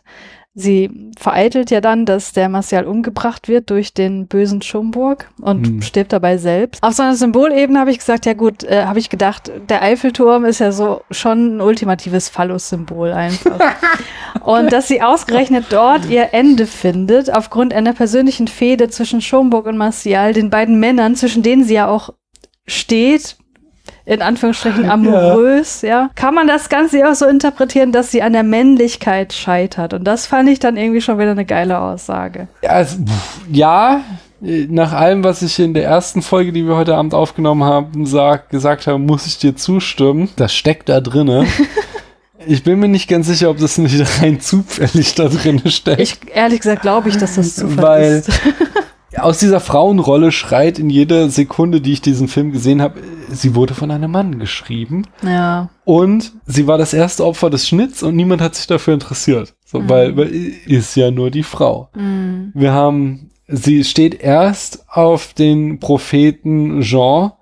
Sie 0.60 0.90
vereitelt 1.16 1.70
ja 1.70 1.80
dann, 1.80 2.04
dass 2.04 2.32
der 2.32 2.48
Martial 2.48 2.84
umgebracht 2.84 3.46
wird 3.46 3.70
durch 3.70 3.94
den 3.94 4.26
bösen 4.26 4.60
Schomburg 4.60 5.30
und 5.40 5.64
hm. 5.64 5.82
stirbt 5.82 6.12
dabei 6.12 6.36
selbst. 6.36 6.82
Auf 6.82 6.94
so 6.94 7.04
einer 7.04 7.14
Symbolebene 7.14 7.78
habe 7.78 7.92
ich 7.92 7.98
gesagt, 7.98 8.26
ja 8.26 8.34
gut, 8.34 8.64
äh, 8.64 8.84
habe 8.84 8.98
ich 8.98 9.08
gedacht, 9.08 9.52
der 9.68 9.82
Eiffelturm 9.82 10.44
ist 10.44 10.58
ja 10.58 10.72
so 10.72 11.02
schon 11.12 11.58
ein 11.58 11.60
ultimatives 11.60 12.28
Phallus-Symbol 12.28 13.12
einfach. 13.12 13.60
und 14.44 14.72
dass 14.72 14.88
sie 14.88 15.00
ausgerechnet 15.00 15.66
dort 15.70 16.06
ihr 16.06 16.34
Ende 16.34 16.66
findet, 16.66 17.32
aufgrund 17.32 17.72
einer 17.72 17.92
persönlichen 17.92 18.48
Fehde 18.48 18.88
zwischen 18.88 19.20
Schomburg 19.20 19.66
und 19.66 19.76
Martial, 19.76 20.32
den 20.32 20.50
beiden 20.50 20.80
Männern, 20.80 21.14
zwischen 21.14 21.44
denen 21.44 21.62
sie 21.62 21.74
ja 21.74 21.86
auch 21.86 22.14
steht, 22.66 23.36
in 24.08 24.22
Anführungsstrichen 24.22 24.90
amorös, 24.90 25.82
ja. 25.82 25.88
ja. 25.88 26.10
Kann 26.14 26.34
man 26.34 26.48
das 26.48 26.68
Ganze 26.68 27.08
auch 27.08 27.14
so 27.14 27.26
interpretieren, 27.26 27.92
dass 27.92 28.10
sie 28.10 28.22
an 28.22 28.32
der 28.32 28.42
Männlichkeit 28.42 29.32
scheitert? 29.32 29.92
Und 29.92 30.04
das 30.04 30.26
fand 30.26 30.48
ich 30.48 30.58
dann 30.58 30.76
irgendwie 30.76 31.00
schon 31.00 31.18
wieder 31.18 31.32
eine 31.32 31.44
geile 31.44 31.78
Aussage. 31.78 32.48
Also, 32.66 32.96
ja, 33.52 34.00
nach 34.40 34.92
allem, 34.92 35.24
was 35.24 35.42
ich 35.42 35.58
in 35.58 35.74
der 35.74 35.84
ersten 35.84 36.22
Folge, 36.22 36.52
die 36.52 36.66
wir 36.66 36.76
heute 36.76 36.96
Abend 36.96 37.12
aufgenommen 37.12 37.64
haben, 37.64 38.06
sag, 38.06 38.48
gesagt 38.48 38.86
habe, 38.86 38.98
muss 38.98 39.26
ich 39.26 39.38
dir 39.38 39.54
zustimmen. 39.56 40.30
Das 40.36 40.54
steckt 40.54 40.88
da 40.88 41.00
drinne. 41.00 41.46
Ich 42.46 42.62
bin 42.62 42.78
mir 42.78 42.88
nicht 42.88 43.08
ganz 43.08 43.26
sicher, 43.26 43.50
ob 43.50 43.58
das 43.58 43.78
nicht 43.78 44.00
rein 44.22 44.40
zufällig 44.40 45.14
da 45.16 45.28
drin 45.28 45.60
steckt. 45.66 46.00
Ich, 46.00 46.18
ehrlich 46.32 46.60
gesagt 46.60 46.82
glaube 46.82 47.08
ich, 47.08 47.16
dass 47.16 47.34
das 47.34 47.56
Zufall 47.56 47.76
Weil 47.76 48.12
ist. 48.12 48.30
aus 49.16 49.38
dieser 49.38 49.60
Frauenrolle 49.60 50.32
schreit 50.32 50.78
in 50.78 50.90
jeder 50.90 51.30
Sekunde, 51.30 51.80
die 51.80 51.92
ich 51.92 52.02
diesen 52.02 52.28
Film 52.28 52.52
gesehen 52.52 52.82
habe, 52.82 53.00
sie 53.30 53.54
wurde 53.54 53.74
von 53.74 53.90
einem 53.90 54.10
Mann 54.10 54.38
geschrieben. 54.38 55.06
Ja. 55.22 55.70
Und 55.84 56.32
sie 56.46 56.66
war 56.66 56.76
das 56.76 56.92
erste 56.92 57.24
Opfer 57.24 57.48
des 57.48 57.66
Schnitts 57.66 58.02
und 58.02 58.16
niemand 58.16 58.42
hat 58.42 58.54
sich 58.54 58.66
dafür 58.66 58.94
interessiert. 58.94 59.54
So, 59.64 59.80
mhm. 59.80 59.88
weil, 59.88 60.16
weil 60.16 60.30
ist 60.66 60.94
ja 60.94 61.10
nur 61.10 61.30
die 61.30 61.42
Frau. 61.42 61.88
Mhm. 61.94 62.52
Wir 62.54 62.72
haben, 62.72 63.30
sie 63.46 63.82
steht 63.84 64.20
erst 64.20 64.86
auf 64.88 65.32
den 65.32 65.80
Propheten 65.80 66.82
Jean, 66.82 67.32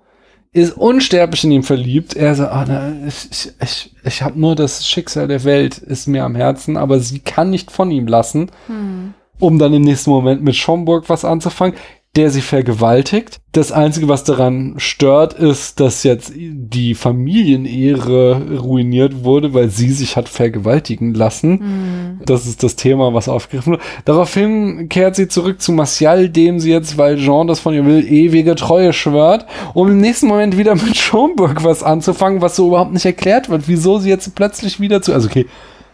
ist 0.53 0.75
unsterblich 0.77 1.43
in 1.43 1.51
ihm 1.51 1.63
verliebt. 1.63 2.15
Er 2.15 2.33
sagt, 2.33 2.53
oh, 2.55 2.71
na, 2.71 2.93
ich, 3.05 3.51
ich, 3.61 3.95
ich 4.03 4.21
habe 4.21 4.39
nur 4.39 4.55
das 4.55 4.87
Schicksal 4.87 5.27
der 5.27 5.43
Welt 5.43 5.77
ist 5.77 6.07
mir 6.07 6.23
am 6.23 6.35
Herzen, 6.35 6.77
aber 6.77 7.01
sie 7.01 7.19
kann 7.19 7.49
nicht 7.49 7.71
von 7.71 7.91
ihm 7.91 8.07
lassen. 8.07 8.49
Mhm 8.69 9.13
um 9.39 9.59
dann 9.59 9.73
im 9.73 9.83
nächsten 9.83 10.09
Moment 10.09 10.43
mit 10.43 10.55
Schomburg 10.55 11.09
was 11.09 11.25
anzufangen, 11.25 11.75
der 12.17 12.31
sie 12.31 12.41
vergewaltigt. 12.41 13.39
Das 13.51 13.71
Einzige, 13.71 14.07
was 14.07 14.23
daran 14.23 14.73
stört, 14.77 15.33
ist, 15.35 15.79
dass 15.79 16.03
jetzt 16.03 16.33
die 16.35 16.95
Familienehre 16.95 18.57
ruiniert 18.59 19.23
wurde, 19.23 19.53
weil 19.53 19.69
sie 19.69 19.91
sich 19.91 20.15
hat 20.15 20.27
vergewaltigen 20.27 21.13
lassen. 21.13 21.51
Mhm. 21.51 22.25
Das 22.25 22.47
ist 22.47 22.63
das 22.63 22.75
Thema, 22.75 23.13
was 23.13 23.29
aufgegriffen 23.29 23.73
wird. 23.73 23.81
Daraufhin 24.05 24.89
kehrt 24.89 25.15
sie 25.15 25.27
zurück 25.27 25.61
zu 25.61 25.71
Martial, 25.71 26.27
dem 26.29 26.59
sie 26.59 26.71
jetzt, 26.71 26.97
weil 26.97 27.17
Jean 27.17 27.47
das 27.47 27.59
von 27.59 27.75
ihr 27.75 27.85
will, 27.85 28.03
ewige 28.11 28.55
Treue 28.55 28.93
schwört, 28.93 29.45
um 29.75 29.87
im 29.87 30.01
nächsten 30.01 30.27
Moment 30.27 30.57
wieder 30.57 30.73
mit 30.73 30.97
Schomburg 30.97 31.63
was 31.63 31.83
anzufangen, 31.83 32.41
was 32.41 32.55
so 32.55 32.67
überhaupt 32.69 32.93
nicht 32.93 33.05
erklärt 33.05 33.49
wird, 33.49 33.67
wieso 33.67 33.99
sie 33.99 34.09
jetzt 34.09 34.33
plötzlich 34.33 34.79
wieder 34.79 35.03
zu, 35.03 35.13
also 35.13 35.27
okay, 35.27 35.45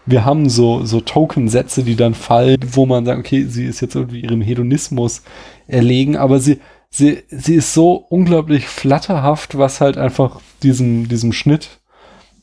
wir 0.06 0.26
haben 0.26 0.50
so, 0.50 0.86
so 0.86 1.02
Token-Sätze, 1.02 1.84
die 1.84 1.96
dann 1.96 2.14
fallen, 2.14 2.58
wo 2.72 2.86
man 2.86 3.06
sagt, 3.06 3.20
okay, 3.20 3.46
sie 3.46 3.66
ist 3.66 3.82
jetzt 3.82 3.96
irgendwie 3.96 4.22
ihrem 4.22 4.42
Hedonismus 4.42 5.24
erlegen, 5.68 6.18
aber 6.18 6.40
sie, 6.40 6.60
sie, 6.90 7.24
sie 7.30 7.56
ist 7.56 7.74
so 7.74 7.94
unglaublich 7.94 8.68
flatterhaft, 8.68 9.58
was 9.58 9.82
halt 9.82 9.98
einfach 9.98 10.42
diesem, 10.62 11.08
diesem 11.08 11.32
Schnitt, 11.32 11.82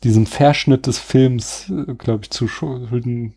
diesem 0.05 0.27
Verschnitt 0.27 0.87
des 0.87 0.99
Films, 0.99 1.71
äh, 1.71 1.95
glaube 1.95 2.21
ich, 2.25 2.31
zu 2.31 2.49
schulden 2.49 3.35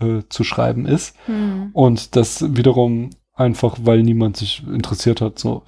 äh, 0.00 0.22
zu 0.28 0.44
schreiben 0.44 0.86
ist. 0.86 1.16
Hm. 1.26 1.70
Und 1.72 2.16
das 2.16 2.56
wiederum 2.56 3.10
einfach, 3.34 3.78
weil 3.82 4.02
niemand 4.02 4.36
sich 4.36 4.62
interessiert 4.66 5.20
hat, 5.20 5.38
so, 5.38 5.62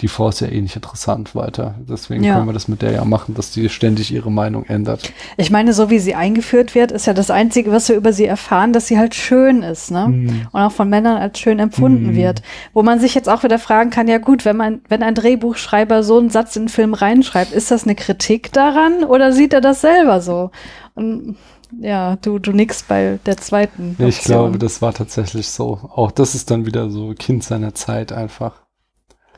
die 0.00 0.06
ist 0.06 0.40
ja 0.40 0.48
eh 0.48 0.60
nicht 0.60 0.76
interessant 0.76 1.34
weiter. 1.34 1.74
Deswegen 1.88 2.24
Ja. 2.24 2.34
können 2.34 2.46
wir 2.48 2.52
das 2.52 2.68
mit 2.68 2.82
der 2.82 2.92
ja 2.92 3.04
machen, 3.04 3.34
dass 3.34 3.50
die 3.50 3.68
ständig 3.68 4.12
ihre 4.12 4.30
Meinung 4.30 4.64
ändert. 4.64 5.12
Ich 5.36 5.50
meine, 5.50 5.72
so 5.72 5.90
wie 5.90 5.98
sie 5.98 6.14
eingeführt 6.14 6.74
wird, 6.74 6.90
ist 6.92 7.06
ja 7.06 7.12
das 7.14 7.30
Einzige, 7.30 7.70
was 7.72 7.88
wir 7.88 7.96
über 7.96 8.12
sie 8.12 8.24
erfahren, 8.26 8.72
dass 8.72 8.86
sie 8.86 8.98
halt 8.98 9.14
schön 9.14 9.62
ist, 9.62 9.90
ne? 9.90 10.06
Hm. 10.06 10.46
Und 10.52 10.60
auch 10.60 10.72
von 10.72 10.88
Männern 10.88 11.16
als 11.18 11.38
schön 11.38 11.58
empfunden 11.58 12.08
Mhm. 12.12 12.16
wird. 12.16 12.42
Wo 12.72 12.82
man 12.82 12.98
sich 13.00 13.14
jetzt 13.14 13.28
auch 13.28 13.42
wieder 13.42 13.58
fragen 13.58 13.90
kann, 13.90 14.08
ja 14.08 14.18
gut, 14.18 14.44
wenn 14.44 14.56
man, 14.56 14.80
wenn 14.88 15.02
ein 15.02 15.14
Drehbuchschreiber 15.14 16.02
so 16.02 16.18
einen 16.18 16.30
Satz 16.30 16.56
in 16.56 16.64
den 16.64 16.68
Film 16.68 16.94
reinschreibt, 16.94 17.52
ist 17.52 17.70
das 17.70 17.84
eine 17.84 17.94
Kritik 17.94 18.52
daran 18.52 19.04
oder 19.04 19.32
sieht 19.32 19.52
er 19.52 19.60
das 19.60 19.80
selber 19.80 20.20
so? 20.20 20.50
Und 20.94 21.36
ja, 21.80 22.16
du, 22.16 22.38
du 22.40 22.50
nix 22.52 22.82
bei 22.82 23.18
der 23.26 23.36
zweiten. 23.36 23.94
Nee, 23.98 24.08
Ich 24.08 24.16
Option. 24.18 24.36
glaube, 24.38 24.58
das 24.58 24.82
war 24.82 24.92
tatsächlich 24.92 25.48
so. 25.50 25.78
Auch 25.94 26.10
das 26.10 26.34
ist 26.34 26.50
dann 26.50 26.66
wieder 26.66 26.90
so 26.90 27.14
Kind 27.16 27.44
seiner 27.44 27.74
Zeit 27.74 28.12
einfach. 28.12 28.54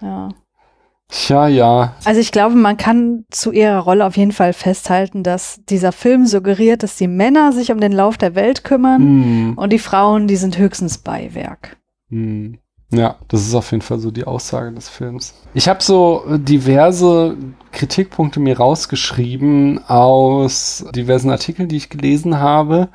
Ja. 0.00 0.30
Tja, 1.14 1.46
ja. 1.46 1.94
Also 2.06 2.20
ich 2.20 2.32
glaube, 2.32 2.54
man 2.56 2.78
kann 2.78 3.26
zu 3.30 3.52
ihrer 3.52 3.80
Rolle 3.80 4.06
auf 4.06 4.16
jeden 4.16 4.32
Fall 4.32 4.54
festhalten, 4.54 5.22
dass 5.22 5.60
dieser 5.68 5.92
Film 5.92 6.26
suggeriert, 6.26 6.82
dass 6.82 6.96
die 6.96 7.06
Männer 7.06 7.52
sich 7.52 7.70
um 7.70 7.80
den 7.80 7.92
Lauf 7.92 8.16
der 8.16 8.34
Welt 8.34 8.64
kümmern 8.64 9.02
Hm, 9.02 9.58
und 9.58 9.72
die 9.74 9.78
Frauen, 9.78 10.26
die 10.26 10.36
sind 10.36 10.56
höchstens 10.56 10.98
Beiwerk. 10.98 11.76
hm. 12.08 12.58
Ja, 12.94 13.16
das 13.28 13.40
ist 13.46 13.54
auf 13.54 13.70
jeden 13.70 13.80
Fall 13.80 13.98
so 14.00 14.10
die 14.10 14.24
Aussage 14.24 14.70
des 14.70 14.90
Films. 14.90 15.32
Ich 15.54 15.66
habe 15.66 15.82
so 15.82 16.24
diverse 16.28 17.38
Kritikpunkte 17.72 18.38
mir 18.38 18.58
rausgeschrieben 18.58 19.80
aus 19.88 20.84
diversen 20.94 21.30
Artikeln, 21.30 21.68
die 21.68 21.78
ich 21.78 21.88
gelesen 21.88 22.38
habe. 22.38 22.90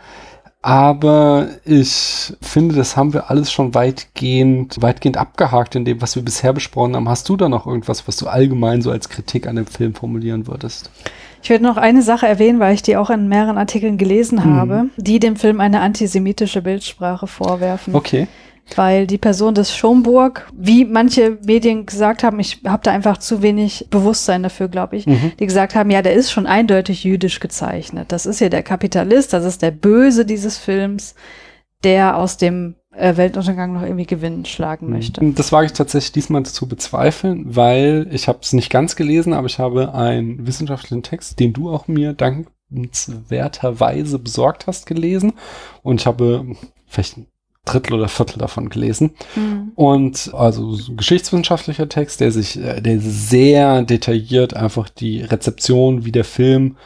Aber 0.67 1.47
ich 1.63 2.33
finde, 2.41 2.75
das 2.75 2.97
haben 2.97 3.13
wir 3.13 3.29
alles 3.31 3.53
schon 3.53 3.73
weitgehend, 3.73 4.75
weitgehend 4.81 5.15
abgehakt 5.15 5.75
in 5.75 5.85
dem, 5.85 6.01
was 6.01 6.17
wir 6.17 6.23
bisher 6.23 6.51
besprochen 6.51 6.93
haben. 6.97 7.07
Hast 7.07 7.29
du 7.29 7.37
da 7.37 7.47
noch 7.47 7.65
irgendwas, 7.65 8.05
was 8.05 8.17
du 8.17 8.27
allgemein 8.27 8.81
so 8.81 8.91
als 8.91 9.07
Kritik 9.07 9.47
an 9.47 9.55
dem 9.55 9.65
Film 9.65 9.95
formulieren 9.95 10.45
würdest? 10.45 10.91
Ich 11.41 11.49
würde 11.49 11.63
noch 11.63 11.77
eine 11.77 12.01
Sache 12.01 12.27
erwähnen, 12.27 12.59
weil 12.59 12.73
ich 12.73 12.81
die 12.81 12.97
auch 12.97 13.09
in 13.09 13.29
mehreren 13.29 13.57
Artikeln 13.57 13.97
gelesen 13.97 14.39
Mhm. 14.39 14.55
habe, 14.57 14.85
die 14.97 15.19
dem 15.19 15.37
Film 15.37 15.61
eine 15.61 15.79
antisemitische 15.79 16.61
Bildsprache 16.61 17.27
vorwerfen. 17.27 17.95
Okay. 17.95 18.27
Weil 18.75 19.07
die 19.07 19.17
Person 19.17 19.55
des 19.55 19.75
Schomburg, 19.75 20.47
wie 20.55 20.85
manche 20.85 21.37
Medien 21.45 21.85
gesagt 21.85 22.23
haben, 22.23 22.39
ich 22.39 22.61
habe 22.67 22.83
da 22.83 22.91
einfach 22.91 23.17
zu 23.17 23.41
wenig 23.41 23.87
Bewusstsein 23.89 24.43
dafür, 24.43 24.67
glaube 24.67 24.97
ich, 24.97 25.07
Mhm. 25.07 25.31
die 25.39 25.45
gesagt 25.45 25.73
haben, 25.73 25.89
ja, 25.89 26.01
der 26.01 26.13
ist 26.13 26.31
schon 26.31 26.45
eindeutig 26.45 27.03
jüdisch 27.03 27.39
gezeichnet. 27.39 28.11
Das 28.11 28.25
ist 28.25 28.39
ja 28.41 28.49
der 28.49 28.63
Kapitalist, 28.63 29.31
das 29.33 29.45
ist 29.45 29.61
der 29.61 29.71
Böse 29.71 30.25
dieses 30.25 30.57
Films, 30.57 31.15
der 31.83 32.17
aus 32.17 32.37
dem 32.37 32.75
äh, 32.95 33.15
Weltuntergang 33.15 33.73
noch 33.73 33.83
irgendwie 33.83 34.05
Gewinn 34.07 34.43
schlagen 34.45 34.89
möchte. 34.89 35.21
Das 35.33 35.51
wage 35.51 35.67
ich 35.67 35.73
tatsächlich 35.73 36.11
diesmal 36.13 36.43
zu 36.43 36.67
bezweifeln, 36.67 37.55
weil 37.55 38.07
ich 38.11 38.27
habe 38.27 38.39
es 38.41 38.53
nicht 38.53 38.71
ganz 38.71 38.95
gelesen, 38.95 39.33
aber 39.33 39.45
ich 39.45 39.59
habe 39.59 39.93
einen 39.93 40.47
wissenschaftlichen 40.47 41.03
Text, 41.03 41.39
den 41.39 41.53
du 41.53 41.69
auch 41.69 41.87
mir 41.87 42.13
dankenswerterweise 42.13 44.17
besorgt 44.19 44.65
hast, 44.67 44.87
gelesen. 44.87 45.33
Und 45.83 46.01
ich 46.01 46.07
habe 46.07 46.45
vielleicht 46.87 47.17
ein 47.17 47.27
Drittel 47.67 47.93
oder 47.93 48.07
Viertel 48.07 48.39
davon 48.39 48.69
gelesen. 48.69 49.11
Hm. 49.33 49.71
Und 49.75 50.33
also 50.33 50.73
so 50.73 50.91
ein 50.91 50.97
geschichtswissenschaftlicher 50.97 51.89
Text, 51.89 52.19
der 52.19 52.31
sich, 52.31 52.59
äh, 52.59 52.81
der 52.81 52.99
sehr 52.99 53.83
detailliert 53.83 54.55
einfach 54.55 54.89
die 54.89 55.21
Rezeption, 55.21 56.05
wie 56.05 56.11
der 56.11 56.25
Film, 56.25 56.77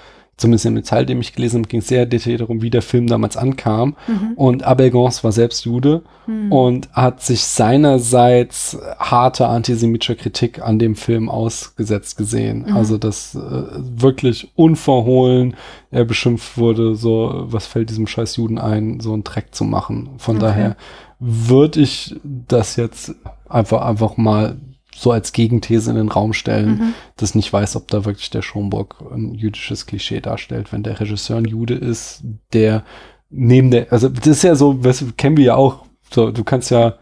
zumindest 0.42 0.66
im 0.66 0.84
Teil, 0.84 1.06
den 1.06 1.22
ich 1.22 1.34
gelesen 1.34 1.60
habe, 1.60 1.70
ging 1.70 1.80
es 1.80 1.88
sehr 1.88 2.06
detailliert 2.06 2.42
darum, 2.42 2.62
wie 2.62 2.70
der 2.70 2.82
Film 2.82 3.08
damals 3.08 3.38
ankam. 3.38 3.96
Mhm. 4.08 4.34
Und 4.36 4.64
Abel 4.64 4.92
Gance 4.92 5.24
war 5.24 5.32
selbst 5.32 5.66
Jude 5.66 6.02
Hm. 6.26 6.52
und 6.52 6.90
hat 6.94 7.22
sich 7.24 7.42
seinerseits 7.44 8.78
harte 9.00 9.48
antisemitische 9.48 10.16
Kritik 10.16 10.62
an 10.62 10.78
dem 10.78 10.96
Film 10.96 11.30
ausgesetzt 11.30 12.16
gesehen. 12.16 12.66
Mhm. 12.68 12.78
Also, 12.78 12.98
dass 13.00 13.34
äh, 13.34 13.40
wirklich 13.40 14.52
unverhohlen 14.56 15.56
er 15.90 16.06
beschimpft 16.06 16.58
wurde, 16.58 16.96
so, 16.96 17.46
was 17.48 17.66
fällt 17.66 17.90
diesem 17.90 18.06
scheiß 18.08 18.36
Juden 18.38 18.60
ein, 18.60 19.00
so 19.00 19.14
einen 19.14 19.24
Dreck 19.24 19.56
zu 19.56 19.64
machen. 19.64 20.12
Von 20.18 20.38
Okay. 20.38 20.46
daher 20.46 20.76
würde 21.20 21.82
ich 21.82 22.16
das 22.24 22.76
jetzt 22.76 23.16
einfach, 23.50 23.82
einfach 23.82 24.18
mal 24.18 24.58
so 24.96 25.12
als 25.12 25.32
Gegenthese 25.34 25.90
in 25.92 25.98
den 25.98 26.10
Raum 26.10 26.34
stellen, 26.34 26.70
Mhm. 26.78 26.94
dass 27.18 27.30
ich 27.30 27.36
nicht 27.36 27.54
weiß, 27.54 27.76
ob 27.76 27.88
da 27.88 28.06
wirklich 28.06 28.30
der 28.30 28.42
Schomburg 28.42 28.96
ein 29.14 29.34
jüdisches 29.34 29.86
Klischee 29.86 30.20
darstellt, 30.22 30.72
wenn 30.72 30.84
der 30.84 31.00
Regisseur 31.00 31.38
ein 31.38 31.46
Jude 31.46 31.76
ist, 31.76 32.24
der 32.54 32.84
neben 33.30 33.72
der, 33.72 33.92
also 33.94 34.10
das 34.10 34.28
ist 34.28 34.44
ja 34.44 34.56
so, 34.56 34.74
du, 34.74 34.92
kennen 35.16 35.38
wir 35.38 35.46
ja 35.46 35.56
auch, 35.56 35.86
so, 36.14 36.32
du 36.32 36.44
kannst 36.44 36.72
ja, 36.72 36.96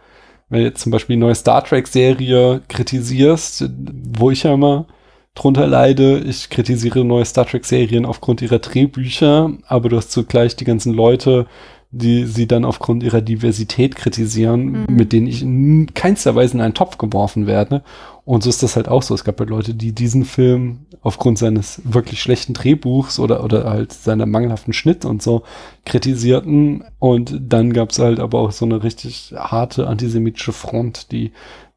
wenn 0.50 0.60
du 0.60 0.66
jetzt 0.66 0.82
zum 0.82 0.92
Beispiel 0.92 1.16
die 1.16 1.20
neue 1.22 1.36
Star 1.36 1.64
Trek 1.64 1.88
Serie 1.88 2.62
kritisierst, 2.68 3.70
wo 4.18 4.30
ich 4.30 4.44
ja 4.44 4.54
immer 4.54 4.86
drunter 5.36 5.68
leide, 5.68 6.20
ich 6.20 6.50
kritisiere 6.50 7.04
neue 7.06 7.26
Star 7.26 7.46
Trek 7.46 7.66
Serien 7.66 8.06
aufgrund 8.06 8.42
ihrer 8.42 8.60
Drehbücher, 8.60 9.52
aber 9.68 9.90
du 9.90 9.98
hast 9.98 10.12
zugleich 10.12 10.56
die 10.56 10.66
ganzen 10.66 10.94
Leute, 10.94 11.48
die 11.92 12.26
sie 12.26 12.46
dann 12.48 12.66
aufgrund 12.66 13.02
ihrer 13.02 13.22
Diversität 13.22 13.96
kritisieren, 13.96 14.86
Mhm. 14.88 14.96
mit 14.96 15.12
denen 15.12 15.26
ich 15.28 15.42
in 15.42 15.92
keinster 15.96 16.36
Weise 16.36 16.54
in 16.54 16.62
einen 16.62 16.76
Topf 16.76 16.98
geworfen 17.00 17.48
werde. 17.48 17.82
Und 18.26 18.44
so 18.44 18.50
ist 18.52 18.62
das 18.62 18.76
halt 18.76 18.88
auch 18.88 19.02
so. 19.02 19.16
Es 19.16 19.24
gab 19.24 19.40
halt 19.40 19.50
Leute, 19.50 19.74
die 19.74 19.92
diesen 19.92 20.24
Film 20.24 20.82
aufgrund 21.02 21.40
seines 21.40 21.82
wirklich 21.84 22.22
schlechten 22.22 22.54
Drehbuchs 22.54 23.18
oder, 23.18 23.44
oder 23.44 23.64
halt 23.68 23.92
seiner 23.92 24.28
mangelhaften 24.28 24.72
Schnitt 24.74 25.04
und 25.04 25.24
so 25.24 25.42
kritisierten. 25.86 26.84
Und 27.00 27.40
dann 27.48 27.74
gab 27.74 27.90
es 27.90 27.98
halt 28.00 28.20
aber 28.20 28.40
auch 28.40 28.52
so 28.52 28.66
eine 28.66 28.84
richtig 28.84 29.34
harte 29.36 29.88
antisemitische 29.88 30.52
Front, 30.54 31.12
die 31.12 31.32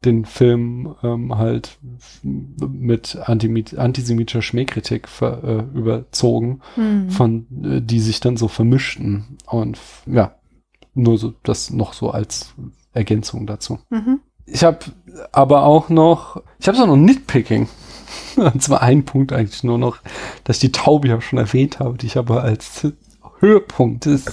den 0.05 0.25
Film 0.25 0.95
ähm, 1.03 1.37
halt 1.37 1.77
mit 2.23 3.17
antisemitischer 3.17 4.41
Schmähkritik 4.41 5.07
ver, 5.07 5.43
äh, 5.43 5.77
überzogen, 5.77 6.61
Hm. 6.75 7.09
von 7.09 7.47
äh, 7.63 7.81
die 7.81 7.99
sich 7.99 8.19
dann 8.19 8.37
so 8.37 8.47
vermischten. 8.47 9.37
Und 9.45 9.79
ja, 10.05 10.35
nur 10.93 11.17
so 11.17 11.33
das 11.43 11.69
noch 11.69 11.93
so 11.93 12.11
als 12.11 12.53
Ergänzung 12.93 13.47
dazu. 13.47 13.79
Mhm. 13.89 14.19
Ich 14.45 14.63
habe 14.63 14.79
aber 15.31 15.63
auch 15.63 15.89
noch, 15.89 16.41
ich 16.59 16.67
habe 16.67 16.77
so 16.77 16.85
noch 16.85 16.97
Nitpicking. 16.97 17.67
Und 18.35 18.61
zwar 18.61 18.81
ein 18.81 19.05
Punkt 19.05 19.31
eigentlich 19.31 19.63
nur 19.63 19.77
noch, 19.77 19.97
dass 20.43 20.57
ich 20.57 20.71
die 20.71 20.71
Taube 20.71 21.07
ja 21.07 21.21
schon 21.21 21.39
erwähnt 21.39 21.79
habe, 21.79 21.97
die 21.97 22.07
ich 22.07 22.17
aber 22.17 22.43
als 22.43 22.87
Höhepunkt 23.43 24.05
des, 24.05 24.23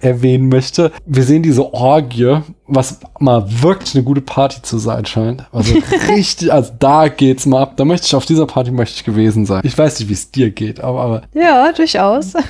erwähnen 0.00 0.48
möchte. 0.48 0.92
Wir 1.04 1.24
sehen 1.24 1.42
diese 1.42 1.74
Orgie, 1.74 2.38
was 2.68 3.00
mal 3.18 3.44
wirklich 3.62 3.96
eine 3.96 4.04
gute 4.04 4.20
Party 4.20 4.62
zu 4.62 4.78
sein 4.78 5.04
scheint. 5.06 5.44
Also 5.52 5.74
richtig, 6.08 6.52
also 6.52 6.72
da 6.78 7.08
geht's 7.08 7.46
mal 7.46 7.62
ab. 7.62 7.76
Da 7.76 7.84
möchte 7.84 8.06
ich 8.06 8.14
auf 8.14 8.26
dieser 8.26 8.46
Party 8.46 8.70
möchte 8.70 8.94
ich 8.96 9.04
gewesen 9.04 9.44
sein. 9.44 9.62
Ich 9.64 9.76
weiß 9.76 9.98
nicht, 9.98 10.08
wie 10.08 10.12
es 10.14 10.30
dir 10.30 10.50
geht, 10.50 10.80
aber, 10.80 11.02
aber 11.02 11.22
Ja, 11.34 11.72
durchaus. 11.72 12.34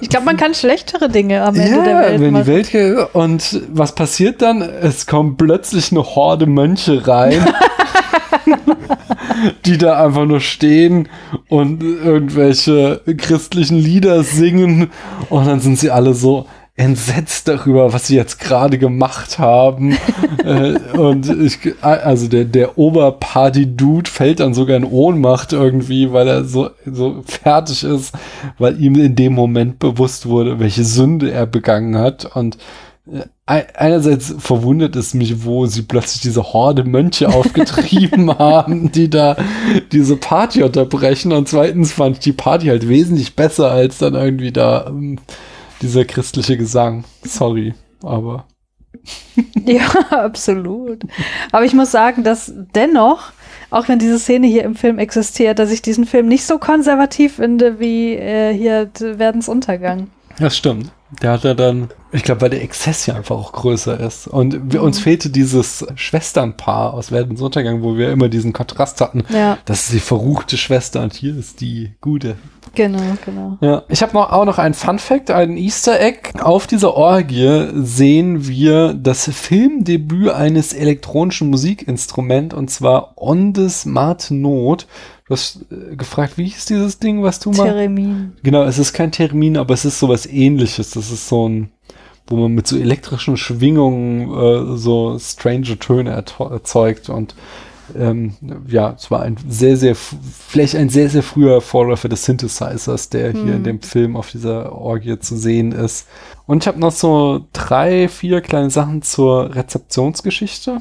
Ich 0.00 0.08
glaube, 0.08 0.26
man 0.26 0.36
kann 0.36 0.54
schlechtere 0.54 1.08
Dinge 1.08 1.44
am 1.44 1.54
Ende 1.54 1.84
der 1.84 2.00
Welt 2.00 2.14
wenn 2.14 2.22
die 2.22 2.30
machen. 2.32 2.46
Welt 2.48 2.72
geht. 2.72 3.14
Und 3.14 3.62
was 3.68 3.94
passiert 3.94 4.42
dann? 4.42 4.60
Es 4.60 5.06
kommt 5.06 5.38
plötzlich 5.38 5.92
eine 5.92 6.02
Horde 6.02 6.46
Mönche 6.46 7.06
rein, 7.06 7.46
die 9.66 9.78
da 9.78 10.04
einfach 10.04 10.24
nur 10.24 10.40
stehen 10.40 11.08
und 11.48 11.82
irgendwelche 11.82 13.00
christlichen 13.16 13.78
Lieder 13.78 14.22
singen. 14.22 14.90
Und 15.30 15.46
dann 15.46 15.60
sind 15.60 15.78
sie 15.78 15.90
alle 15.90 16.14
so 16.14 16.46
entsetzt 16.76 17.46
darüber, 17.46 17.92
was 17.92 18.08
sie 18.08 18.16
jetzt 18.16 18.40
gerade 18.40 18.78
gemacht 18.78 19.38
haben. 19.38 19.96
äh, 20.44 20.76
und 20.96 21.28
ich, 21.40 21.58
also 21.80 22.26
der, 22.26 22.44
der 22.44 22.76
Oberparty-Dude 22.76 24.10
fällt 24.10 24.40
dann 24.40 24.54
sogar 24.54 24.76
in 24.76 24.84
Ohnmacht 24.84 25.52
irgendwie, 25.52 26.12
weil 26.12 26.26
er 26.26 26.44
so, 26.44 26.70
so 26.84 27.22
fertig 27.26 27.84
ist, 27.84 28.12
weil 28.58 28.80
ihm 28.80 28.96
in 28.96 29.14
dem 29.14 29.34
Moment 29.34 29.78
bewusst 29.78 30.26
wurde, 30.26 30.58
welche 30.58 30.84
Sünde 30.84 31.30
er 31.30 31.46
begangen 31.46 31.96
hat. 31.96 32.34
Und 32.34 32.58
einerseits 33.46 34.34
verwundert 34.38 34.96
es 34.96 35.12
mich, 35.12 35.44
wo 35.44 35.66
sie 35.66 35.82
plötzlich 35.82 36.22
diese 36.22 36.42
Horde 36.54 36.84
Mönche 36.84 37.28
aufgetrieben 37.28 38.38
haben, 38.38 38.90
die 38.92 39.10
da 39.10 39.36
diese 39.92 40.16
Party 40.16 40.62
unterbrechen. 40.62 41.32
Und 41.32 41.48
zweitens 41.48 41.92
fand 41.92 42.16
ich 42.16 42.22
die 42.22 42.32
Party 42.32 42.66
halt 42.66 42.88
wesentlich 42.88 43.36
besser 43.36 43.70
als 43.70 43.98
dann 43.98 44.14
irgendwie 44.14 44.52
da 44.52 44.86
ähm, 44.88 45.18
dieser 45.82 46.04
christliche 46.04 46.56
Gesang. 46.56 47.04
Sorry, 47.22 47.74
aber 48.02 48.46
Ja, 49.66 49.88
absolut. 50.10 51.02
Aber 51.52 51.64
ich 51.64 51.74
muss 51.74 51.90
sagen, 51.90 52.24
dass 52.24 52.52
dennoch 52.74 53.32
auch 53.74 53.88
wenn 53.88 53.98
diese 53.98 54.20
Szene 54.20 54.46
hier 54.46 54.62
im 54.62 54.76
Film 54.76 55.00
existiert, 55.00 55.58
dass 55.58 55.72
ich 55.72 55.82
diesen 55.82 56.06
Film 56.06 56.28
nicht 56.28 56.46
so 56.46 56.58
konservativ 56.58 57.36
finde 57.36 57.80
wie 57.80 58.14
äh, 58.14 58.54
hier 58.54 58.88
Werdensuntergang. 59.00 60.08
Das 60.38 60.56
stimmt. 60.56 60.92
Der 61.20 61.32
hat 61.32 61.42
ja 61.42 61.54
dann, 61.54 61.88
ich 62.14 62.22
glaube, 62.22 62.42
weil 62.42 62.50
der 62.50 62.62
Exzess 62.62 63.06
ja 63.06 63.16
einfach 63.16 63.34
auch 63.34 63.50
größer 63.50 63.98
ist. 63.98 64.28
Und 64.28 64.72
wir, 64.72 64.82
uns 64.82 65.00
fehlte 65.00 65.30
dieses 65.30 65.84
Schwesternpaar 65.96 66.94
aus 66.94 67.10
Werdensuntergang, 67.10 67.82
wo 67.82 67.96
wir 67.96 68.12
immer 68.12 68.28
diesen 68.28 68.52
Kontrast 68.52 69.00
hatten. 69.00 69.24
Ja. 69.30 69.58
Das 69.64 69.82
ist 69.82 69.92
die 69.92 69.98
verruchte 69.98 70.56
Schwester 70.56 71.02
und 71.02 71.12
hier 71.12 71.36
ist 71.36 71.60
die 71.60 71.92
gute. 72.00 72.36
Genau, 72.76 73.02
genau. 73.24 73.58
Ja, 73.60 73.82
ich 73.88 74.00
habe 74.00 74.14
noch, 74.14 74.30
auch 74.30 74.44
noch 74.44 74.58
einen 74.58 74.74
Fun 74.74 75.00
Fact, 75.00 75.32
einen 75.32 75.56
Easter 75.56 76.00
Egg. 76.00 76.38
Auf 76.40 76.68
dieser 76.68 76.94
Orgie 76.94 77.66
sehen 77.74 78.46
wir 78.46 78.94
das 78.94 79.28
Filmdebüt 79.28 80.30
eines 80.30 80.72
elektronischen 80.72 81.50
Musikinstruments 81.50 82.54
und 82.54 82.70
zwar 82.70 83.14
Ondes 83.16 83.86
Martenot. 83.86 84.86
Du 85.26 85.32
hast 85.32 85.64
äh, 85.70 85.96
gefragt, 85.96 86.36
wie 86.36 86.44
hieß 86.44 86.66
dieses 86.66 86.98
Ding, 86.98 87.22
was 87.22 87.40
du 87.40 87.50
mal... 87.50 87.64
Theremin. 87.64 88.34
Genau, 88.42 88.62
es 88.64 88.78
ist 88.78 88.92
kein 88.92 89.10
Termin, 89.10 89.56
aber 89.56 89.72
es 89.72 89.84
ist 89.84 89.98
sowas 89.98 90.26
ähnliches. 90.26 90.90
Das 90.90 91.10
ist 91.10 91.28
so 91.28 91.48
ein, 91.48 91.70
wo 92.26 92.36
man 92.36 92.52
mit 92.52 92.66
so 92.66 92.76
elektrischen 92.76 93.36
Schwingungen 93.36 94.30
äh, 94.32 94.76
so 94.76 95.18
strange 95.18 95.78
Töne 95.78 96.10
erzeugt 96.10 97.08
und 97.08 97.34
ähm, 97.96 98.34
ja, 98.66 98.94
es 98.96 99.10
war 99.10 99.22
ein 99.22 99.36
sehr, 99.48 99.76
sehr, 99.76 99.94
vielleicht 99.94 100.74
ein 100.74 100.88
sehr, 100.88 101.10
sehr 101.10 101.22
früher 101.22 101.60
Vorläufer 101.60 102.08
des 102.08 102.24
Synthesizers, 102.24 103.10
der 103.10 103.32
hier 103.32 103.42
in 103.42 103.56
Hm. 103.56 103.64
dem 103.64 103.82
Film 103.82 104.16
auf 104.16 104.30
dieser 104.30 104.72
Orgie 104.72 105.18
zu 105.18 105.36
sehen 105.36 105.72
ist. 105.72 106.08
Und 106.46 106.62
ich 106.62 106.68
habe 106.68 106.80
noch 106.80 106.92
so 106.92 107.46
drei, 107.52 108.08
vier 108.08 108.40
kleine 108.40 108.70
Sachen 108.70 109.02
zur 109.02 109.54
Rezeptionsgeschichte. 109.54 110.80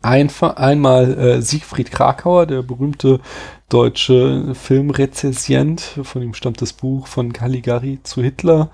Einfach 0.00 0.56
einmal 0.56 1.18
äh, 1.18 1.42
Siegfried 1.42 1.92
Krakauer, 1.92 2.46
der 2.46 2.62
berühmte 2.62 3.20
deutsche 3.68 4.54
Filmrezensient, 4.54 5.80
von 6.02 6.22
ihm 6.22 6.34
stammt 6.34 6.60
das 6.60 6.72
Buch 6.72 7.06
von 7.06 7.32
Caligari 7.32 8.00
zu 8.02 8.22
Hitler, 8.22 8.70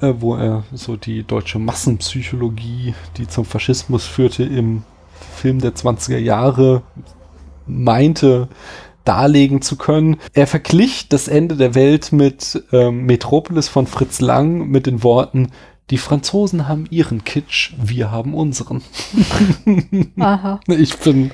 äh, 0.00 0.14
wo 0.18 0.36
er 0.36 0.64
so 0.72 0.96
die 0.96 1.24
deutsche 1.24 1.58
Massenpsychologie, 1.58 2.94
die 3.16 3.28
zum 3.28 3.44
Faschismus 3.44 4.06
führte, 4.06 4.44
im 4.44 4.82
Film 5.34 5.60
der 5.60 5.74
20er 5.74 6.18
Jahre 6.18 6.82
meinte 7.66 8.48
darlegen 9.04 9.62
zu 9.62 9.76
können. 9.76 10.18
Er 10.34 10.46
verglich 10.46 11.08
das 11.08 11.28
Ende 11.28 11.56
der 11.56 11.74
Welt 11.74 12.12
mit 12.12 12.62
ähm, 12.72 13.06
Metropolis 13.06 13.68
von 13.68 13.86
Fritz 13.86 14.20
Lang 14.20 14.68
mit 14.68 14.86
den 14.86 15.02
Worten, 15.02 15.50
die 15.90 15.98
Franzosen 15.98 16.68
haben 16.68 16.86
ihren 16.90 17.24
Kitsch, 17.24 17.72
wir 17.82 18.10
haben 18.10 18.34
unseren. 18.34 18.82
Aha. 20.18 20.60
Ich 20.68 20.98
bin, 20.98 21.30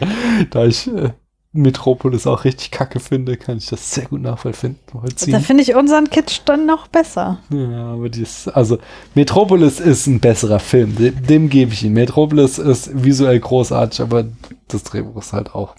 da 0.51 0.65
ich 0.65 0.87
äh, 0.87 1.11
Metropolis 1.55 2.27
auch 2.27 2.45
richtig 2.45 2.73
kacke 2.73 2.99
finde, 2.99 3.37
kann 3.37 3.59
ich 3.59 3.67
das 3.67 3.93
sehr 3.93 4.07
gut 4.07 4.21
nachvollziehen. 4.21 4.77
Da 5.29 5.39
finde 5.39 5.63
ich 5.63 5.77
unseren 5.77 6.11
Kitsch 6.11 6.41
dann 6.45 6.67
noch 6.67 6.89
besser. 6.89 7.39
Ja, 7.51 7.93
aber 7.93 8.09
dies, 8.09 8.49
also 8.49 8.79
Metropolis 9.15 9.79
ist 9.79 10.09
ein 10.09 10.19
besserer 10.19 10.59
Film, 10.59 10.97
dem, 10.97 11.25
dem 11.25 11.49
gebe 11.49 11.73
ich 11.73 11.85
ihn. 11.85 11.93
Metropolis 11.93 12.59
ist 12.59 12.91
visuell 12.93 13.39
großartig, 13.39 14.01
aber 14.01 14.25
das 14.67 14.83
Drehbuch 14.83 15.17
ist 15.19 15.33
halt 15.33 15.55
auch 15.55 15.77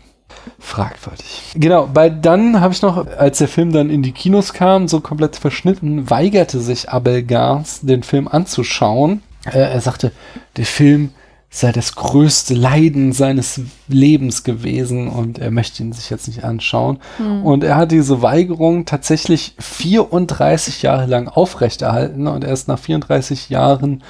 fragwürdig. 0.59 1.53
Genau, 1.55 1.89
bei 1.93 2.09
dann 2.09 2.61
habe 2.61 2.73
ich 2.73 2.81
noch, 2.81 3.05
als 3.07 3.39
der 3.39 3.49
Film 3.49 3.73
dann 3.73 3.89
in 3.89 4.01
die 4.01 4.13
Kinos 4.13 4.53
kam, 4.53 4.87
so 4.87 5.01
komplett 5.01 5.35
verschnitten, 5.35 6.09
weigerte 6.09 6.61
sich 6.61 6.89
Abel 6.89 7.23
Gans, 7.23 7.81
den 7.81 8.03
Film 8.03 8.29
anzuschauen. 8.29 9.23
Äh, 9.45 9.59
er 9.59 9.81
sagte, 9.81 10.13
der 10.55 10.65
Film 10.65 11.11
sei 11.55 11.71
das 11.71 11.95
größte 11.95 12.53
Leiden 12.53 13.13
seines 13.13 13.61
Lebens 13.87 14.43
gewesen 14.43 15.07
und 15.07 15.39
er 15.39 15.51
möchte 15.51 15.83
ihn 15.83 15.93
sich 15.93 16.09
jetzt 16.09 16.27
nicht 16.27 16.43
anschauen. 16.43 16.99
Und 17.43 17.63
er 17.63 17.77
hat 17.77 17.91
diese 17.91 18.21
Weigerung 18.21 18.85
tatsächlich 18.85 19.55
34 19.59 20.81
Jahre 20.81 21.05
lang 21.05 21.29
aufrechterhalten 21.29 22.27
und 22.27 22.43
erst 22.43 22.67
nach 22.67 22.77
34 22.79 23.49
Jahren, 23.49 24.03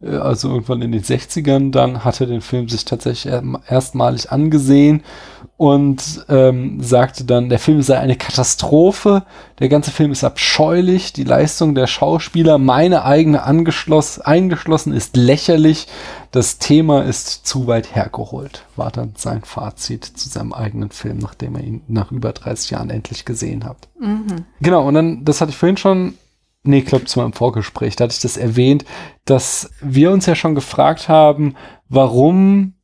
äh, 0.00 0.14
also 0.14 0.50
irgendwann 0.50 0.82
in 0.82 0.92
den 0.92 1.02
60ern, 1.02 1.72
dann 1.72 2.04
hat 2.04 2.20
er 2.20 2.28
den 2.28 2.40
Film 2.40 2.68
sich 2.68 2.84
tatsächlich 2.84 3.34
erstmalig 3.68 4.30
angesehen 4.30 5.02
und 5.56 6.24
ähm, 6.28 6.80
sagte 6.80 7.24
dann, 7.24 7.48
der 7.48 7.58
Film 7.58 7.82
sei 7.82 7.98
eine 7.98 8.16
Katastrophe, 8.16 9.22
der 9.58 9.68
ganze 9.68 9.90
Film 9.90 10.10
ist 10.10 10.24
abscheulich, 10.24 11.12
die 11.12 11.24
Leistung 11.24 11.74
der 11.74 11.86
Schauspieler, 11.86 12.58
meine 12.58 13.04
eigene 13.04 13.44
angeschloss, 13.44 14.18
eingeschlossen, 14.18 14.92
ist 14.92 15.16
lächerlich, 15.16 15.86
das 16.32 16.58
Thema 16.58 17.02
ist 17.04 17.46
zu 17.46 17.66
weit 17.66 17.94
hergeholt, 17.94 18.64
war 18.74 18.90
dann 18.90 19.12
sein 19.16 19.42
Fazit 19.42 20.04
zu 20.04 20.28
seinem 20.28 20.52
eigenen 20.52 20.90
Film, 20.90 21.18
nachdem 21.18 21.54
er 21.56 21.62
ihn 21.62 21.82
nach 21.88 22.10
über 22.10 22.32
30 22.32 22.70
Jahren 22.70 22.90
endlich 22.90 23.24
gesehen 23.24 23.64
hat. 23.64 23.88
Genau, 24.60 24.86
und 24.88 24.94
dann, 24.94 25.24
das 25.24 25.40
hatte 25.40 25.50
ich 25.50 25.56
vorhin 25.58 25.76
schon, 25.76 26.14
nee, 26.64 26.78
ich 26.78 26.86
glaube, 26.86 27.04
zu 27.04 27.20
meinem 27.20 27.34
Vorgespräch, 27.34 27.96
da 27.96 28.04
hatte 28.04 28.14
ich 28.14 28.20
das 28.20 28.36
erwähnt, 28.38 28.84
dass 29.26 29.70
wir 29.80 30.10
uns 30.10 30.26
ja 30.26 30.34
schon 30.34 30.54
gefragt 30.54 31.08
haben, 31.08 31.54
warum 31.88 32.74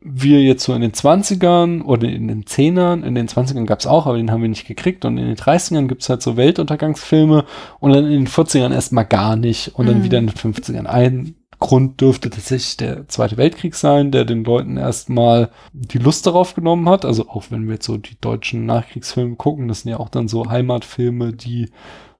wir 0.00 0.42
jetzt 0.42 0.62
so 0.64 0.74
in 0.74 0.82
den 0.82 0.92
20ern 0.92 1.82
oder 1.82 2.08
in 2.08 2.28
den 2.28 2.44
10ern, 2.44 3.02
in 3.02 3.14
den 3.14 3.28
20ern 3.28 3.64
gab 3.66 3.80
es 3.80 3.86
auch, 3.86 4.06
aber 4.06 4.16
den 4.18 4.30
haben 4.30 4.42
wir 4.42 4.48
nicht 4.48 4.66
gekriegt 4.66 5.04
und 5.04 5.16
in 5.18 5.26
den 5.26 5.36
30ern 5.36 5.86
gibt 5.86 6.02
es 6.02 6.08
halt 6.08 6.22
so 6.22 6.36
Weltuntergangsfilme 6.36 7.44
und 7.80 7.92
dann 7.92 8.04
in 8.04 8.12
den 8.12 8.28
40ern 8.28 8.72
erstmal 8.72 9.06
gar 9.06 9.36
nicht 9.36 9.74
und 9.74 9.86
dann 9.86 9.98
Mhm. 10.00 10.04
wieder 10.04 10.18
in 10.18 10.26
den 10.26 10.36
50ern. 10.36 10.86
Ein 10.86 11.34
Grund 11.66 12.00
dürfte 12.00 12.30
tatsächlich 12.30 12.76
der 12.76 13.08
Zweite 13.08 13.36
Weltkrieg 13.36 13.74
sein, 13.74 14.12
der 14.12 14.24
den 14.24 14.44
Leuten 14.44 14.76
erstmal 14.76 15.50
die 15.72 15.98
Lust 15.98 16.24
darauf 16.24 16.54
genommen 16.54 16.88
hat. 16.88 17.04
Also 17.04 17.28
auch 17.28 17.46
wenn 17.50 17.66
wir 17.66 17.74
jetzt 17.74 17.86
so 17.86 17.96
die 17.96 18.16
deutschen 18.20 18.66
Nachkriegsfilme 18.66 19.34
gucken, 19.34 19.66
das 19.66 19.80
sind 19.80 19.90
ja 19.90 19.98
auch 19.98 20.08
dann 20.08 20.28
so 20.28 20.48
Heimatfilme, 20.48 21.32
die 21.32 21.70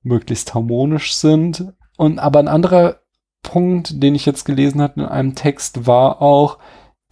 möglichst 0.02 0.52
harmonisch 0.52 1.14
sind. 1.14 1.72
Und 1.96 2.18
aber 2.18 2.40
ein 2.40 2.48
anderer 2.48 2.96
Punkt, 3.44 4.02
den 4.02 4.16
ich 4.16 4.26
jetzt 4.26 4.46
gelesen 4.46 4.82
hatte 4.82 4.98
in 4.98 5.06
einem 5.06 5.36
Text, 5.36 5.86
war 5.86 6.20
auch, 6.20 6.58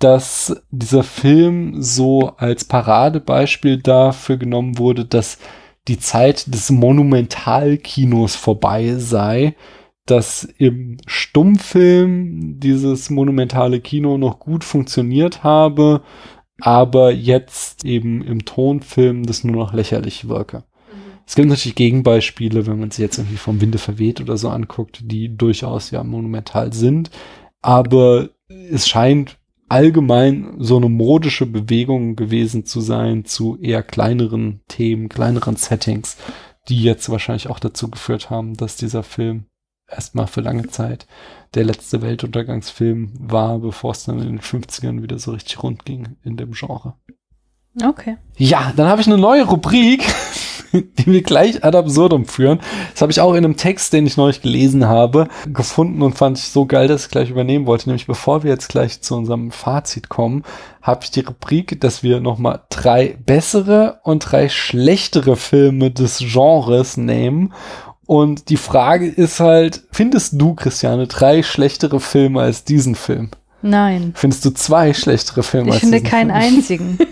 dass 0.01 0.61
dieser 0.73 1.05
Film 1.05 1.81
so 1.82 2.32
als 2.36 2.65
Paradebeispiel 2.65 3.81
dafür 3.81 4.39
genommen 4.39 4.77
wurde, 4.78 5.05
dass 5.05 5.39
die 5.86 6.01
Zeit 6.01 6.52
des 6.52 6.70
Monumentalkinos 6.70 8.35
vorbei 8.35 8.97
sei, 8.97 9.55
dass 10.06 10.44
im 10.59 10.98
Stummfilm 11.06 12.60
dieses 12.60 13.10
monumentale 13.10 13.81
Kino 13.81 14.18
noch 14.18 14.39
gut 14.39 14.64
funktioniert 14.64 15.43
habe, 15.43 16.02
aber 16.60 17.12
jetzt 17.12 17.85
eben 17.85 18.22
im 18.22 18.44
Tonfilm 18.44 19.24
das 19.24 19.44
nur 19.44 19.56
noch 19.56 19.72
lächerlich 19.72 20.28
wirke. 20.28 20.64
Es 21.26 21.35
gibt 21.36 21.48
natürlich 21.48 21.74
Gegenbeispiele, 21.74 22.66
wenn 22.66 22.78
man 22.78 22.90
sich 22.90 23.01
jetzt 23.01 23.18
irgendwie 23.18 23.39
vom 23.39 23.60
Winde 23.60 23.78
verweht 23.78 24.20
oder 24.20 24.36
so 24.36 24.51
anguckt, 24.51 25.01
die 25.10 25.35
durchaus 25.35 25.90
ja 25.90 26.05
monumental 26.05 26.72
sind. 26.74 27.10
Aber 27.62 28.28
es 28.70 28.86
scheint 28.86 29.39
allgemein 29.68 30.56
so 30.59 30.76
eine 30.76 30.90
modische 30.90 31.47
Bewegung 31.47 32.14
gewesen 32.16 32.66
zu 32.66 32.81
sein 32.81 33.24
zu 33.24 33.59
eher 33.59 33.82
kleineren 33.82 34.60
Themen, 34.68 35.09
kleineren 35.09 35.56
Settings, 35.56 36.18
die 36.68 36.82
jetzt 36.82 37.09
wahrscheinlich 37.09 37.48
auch 37.48 37.59
dazu 37.59 37.90
geführt 37.90 38.28
haben, 38.28 38.55
dass 38.55 38.76
dieser 38.76 39.02
Film 39.02 39.47
erstmal 39.89 40.27
für 40.27 40.40
lange 40.40 40.69
Zeit 40.69 41.06
der 41.55 41.65
letzte 41.65 42.02
Weltuntergangsfilm 42.02 43.12
war, 43.19 43.59
bevor 43.59 43.93
es 43.93 44.05
dann 44.05 44.19
in 44.19 44.27
den 44.27 44.40
50ern 44.40 45.02
wieder 45.02 45.19
so 45.19 45.32
richtig 45.32 45.62
rund 45.62 45.85
ging 45.85 46.16
in 46.24 46.36
dem 46.36 46.52
Genre. 46.52 46.94
Okay. 47.82 48.16
Ja, 48.36 48.73
dann 48.77 48.86
habe 48.86 49.01
ich 49.01 49.06
eine 49.09 49.19
neue 49.19 49.44
Rubrik, 49.44 50.05
die 50.73 51.06
wir 51.06 51.23
gleich 51.23 51.65
ad 51.65 51.77
absurdum 51.77 52.24
führen. 52.24 52.61
Das 52.93 53.02
habe 53.02 53.11
ich 53.11 53.20
auch 53.20 53.32
in 53.35 53.44
einem 53.44 53.56
Text, 53.56 53.93
den 53.93 54.06
ich 54.06 54.16
neulich 54.16 54.43
gelesen 54.43 54.86
habe, 54.86 55.28
gefunden 55.52 56.02
und 56.02 56.16
fand 56.16 56.39
ich 56.39 56.44
so 56.44 56.66
geil, 56.66 56.86
dass 56.86 57.06
ich 57.06 57.11
gleich 57.11 57.31
übernehmen 57.31 57.66
wollte. 57.66 57.89
Nämlich 57.89 58.06
bevor 58.06 58.44
wir 58.44 58.51
jetzt 58.51 58.69
gleich 58.69 59.01
zu 59.01 59.16
unserem 59.16 59.51
Fazit 59.51 60.09
kommen, 60.09 60.44
habe 60.82 61.01
ich 61.02 61.11
die 61.11 61.20
Rubrik, 61.20 61.81
dass 61.81 62.02
wir 62.05 62.20
nochmal 62.20 62.62
drei 62.70 63.16
bessere 63.24 64.01
und 64.05 64.20
drei 64.20 64.48
schlechtere 64.48 65.35
Filme 65.35 65.90
des 65.90 66.19
Genres 66.19 66.97
nehmen. 66.97 67.52
Und 68.06 68.48
die 68.51 68.56
Frage 68.56 69.06
ist 69.06 69.40
halt, 69.40 69.82
findest 69.93 70.40
du, 70.40 70.55
Christiane, 70.55 71.06
drei 71.06 71.43
schlechtere 71.43 72.01
Filme 72.01 72.40
als 72.40 72.64
diesen 72.64 72.94
Film? 72.94 73.31
Nein. 73.62 74.12
Findest 74.14 74.44
du 74.44 74.51
zwei 74.51 74.93
schlechtere 74.93 75.43
Filme 75.43 75.68
Ich 75.68 75.74
als 75.74 75.81
finde 75.81 75.98
diesen 76.01 76.10
keinen 76.10 76.31
Film? 76.31 76.55
einzigen. 76.56 76.98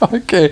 Okay, 0.00 0.50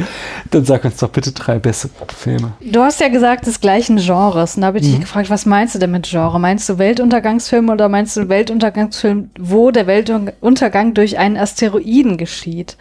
dann 0.51 0.65
sag 0.65 0.85
uns 0.85 0.97
doch 0.97 1.09
bitte 1.09 1.31
drei 1.31 1.59
bessere 1.61 1.91
Filme. 2.17 2.55
Du 2.61 2.81
hast 2.81 3.01
ja 3.01 3.09
gesagt, 3.09 3.47
des 3.47 3.61
gleichen 3.61 3.97
Genres. 3.97 4.57
Und 4.57 4.63
da 4.63 4.67
habe 4.69 4.79
ich 4.79 4.85
dich 4.85 5.01
gefragt, 5.01 5.31
was 5.31 5.47
meinst 5.47 5.75
du 5.75 5.79
denn 5.79 5.93
mit 5.93 6.09
Genre? 6.09 6.41
Meinst 6.41 6.69
du 6.69 6.79
Weltuntergangsfilm 6.79 7.69
oder 7.69 7.89
meinst 7.89 8.17
du 8.17 8.29
Weltuntergangsfilm, 8.29 9.31
wo 9.39 9.71
der 9.71 9.87
Weltuntergang 9.87 10.95
durch 10.95 11.19
einen 11.19 11.37
Asteroiden 11.37 12.17
geschieht? 12.19 12.77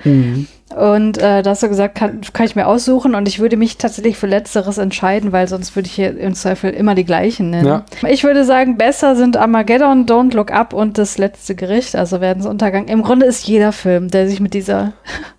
Und 0.74 1.20
äh, 1.20 1.44
da 1.44 1.52
hast 1.52 1.62
du 1.62 1.70
gesagt, 1.70 1.94
kann, 1.94 2.22
kann 2.34 2.46
ich 2.48 2.56
mir 2.56 2.66
aussuchen 2.66 3.14
und 3.14 3.28
ich 3.28 3.40
würde 3.40 3.56
mich 3.56 3.78
tatsächlich 3.78 4.18
für 4.18 4.26
Letzteres 4.26 4.80
entscheiden, 4.80 5.32
weil 5.32 5.48
sonst 5.48 5.76
würde 5.76 5.86
ich 5.88 5.94
hier 5.94 6.18
im 6.18 6.34
Zweifel 6.34 6.72
immer 6.72 6.96
die 6.96 7.06
gleichen 7.06 7.52
nennen. 7.52 7.68
Ja. 7.68 7.86
Ich 8.08 8.24
würde 8.24 8.44
sagen, 8.46 8.76
besser 8.76 9.16
sind 9.16 9.38
Armageddon, 9.38 10.08
Don't 10.08 10.36
Look 10.36 10.52
Up 10.52 10.74
und 10.74 10.98
Das 10.98 11.20
letzte 11.20 11.54
Gericht, 11.54 11.96
also 11.96 12.20
Werdensuntergang. 12.20 12.88
Im 12.88 13.04
Grunde 13.04 13.28
ist 13.28 13.48
jeder 13.48 13.72
Film, 13.72 14.10
der 14.10 14.28
sich 14.28 14.40
mit 14.40 14.56
dieser 14.56 14.94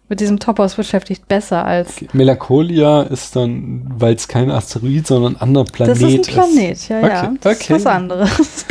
mit 0.09 0.21
diesem 0.21 0.39
Topos 0.39 0.75
beschäftigt, 0.75 1.27
besser 1.27 1.65
als. 1.65 1.97
Melancholia 2.13 3.03
ist 3.03 3.35
dann, 3.35 3.83
weil 3.99 4.15
es 4.15 4.29
kein 4.29 4.51
Asteroid, 4.51 5.07
sondern 5.07 5.35
ein 5.37 5.41
anderer 5.41 5.65
Planet 5.65 5.97
Das 5.97 6.03
ist 6.03 6.15
ein 6.15 6.23
Planet, 6.35 6.89
ja, 6.89 7.01
ja. 7.01 7.23
Okay, 7.25 7.39
Das 7.41 7.57
okay. 7.57 7.77
ist 7.77 7.85
was 7.85 7.87
anderes. 7.87 8.67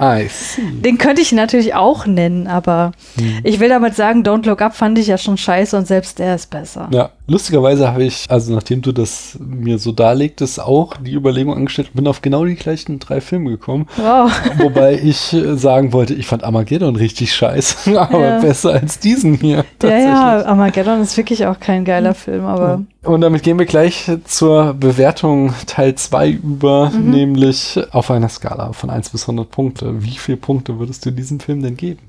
I 0.00 0.28
see. 0.28 0.62
Den 0.80 0.96
könnte 0.98 1.20
ich 1.22 1.32
natürlich 1.32 1.74
auch 1.74 2.06
nennen, 2.06 2.46
aber 2.46 2.92
Hm. 3.16 3.40
ich 3.44 3.60
will 3.60 3.68
damit 3.68 3.94
sagen, 3.96 4.22
Don't 4.22 4.46
Look 4.46 4.62
Up 4.62 4.74
fand 4.74 4.98
ich 4.98 5.06
ja 5.08 5.18
schon 5.18 5.36
scheiße 5.36 5.76
und 5.76 5.86
selbst 5.86 6.18
der 6.18 6.34
ist 6.36 6.48
besser. 6.50 6.88
Ja, 6.92 7.10
lustigerweise 7.28 7.88
habe 7.92 8.04
ich, 8.04 8.24
also 8.28 8.52
nachdem 8.54 8.82
du 8.82 8.92
das 8.92 9.38
mir 9.38 9.78
so 9.78 9.92
darlegtest, 9.92 10.60
auch 10.60 10.96
die 10.96 11.12
Überlegung 11.14 11.54
angestellt 11.54 11.88
und 11.92 11.96
bin 11.96 12.06
auf 12.08 12.22
genau 12.22 12.44
die 12.44 12.56
gleichen 12.56 12.98
drei 12.98 13.20
Filme 13.20 13.50
gekommen. 13.50 13.86
Wow. 13.96 14.32
Wobei 14.58 14.94
ich 15.00 15.32
äh, 15.32 15.56
sagen 15.56 15.92
wollte, 15.92 16.14
ich 16.14 16.26
fand 16.26 16.42
Armageddon 16.44 16.96
richtig 16.96 17.32
scheiße, 17.34 18.00
aber 18.00 18.20
Ja. 18.20 18.40
besser 18.40 18.72
als 18.72 18.98
diesen 18.98 19.34
hier. 19.34 19.64
Ja, 19.82 19.98
ja, 19.98 20.44
Armageddon 20.46 21.00
ist 21.02 21.16
wirklich 21.16 21.46
auch 21.46 21.60
kein 21.60 21.84
geiler 21.84 22.14
Film, 22.14 22.44
aber 22.46 22.82
Und 23.04 23.20
damit 23.20 23.42
gehen 23.42 23.58
wir 23.58 23.66
gleich 23.66 24.10
zur 24.24 24.74
Bewertung 24.74 25.52
Teil 25.66 25.94
2 25.94 26.30
über, 26.30 26.90
Mhm. 26.90 27.10
nämlich 27.10 27.78
auf 27.92 28.10
einer 28.10 28.28
Skala 28.28 28.72
von 28.72 28.90
1 28.90 29.10
bis 29.10 29.26
100 29.28 29.50
Punkte. 29.50 30.02
Wie 30.02 30.16
viele 30.18 30.38
Punkte 30.38 30.78
würdest 30.78 31.04
du 31.06 31.10
diesem 31.10 31.38
Film 31.40 31.62
denn 31.62 31.76
geben? 31.76 32.00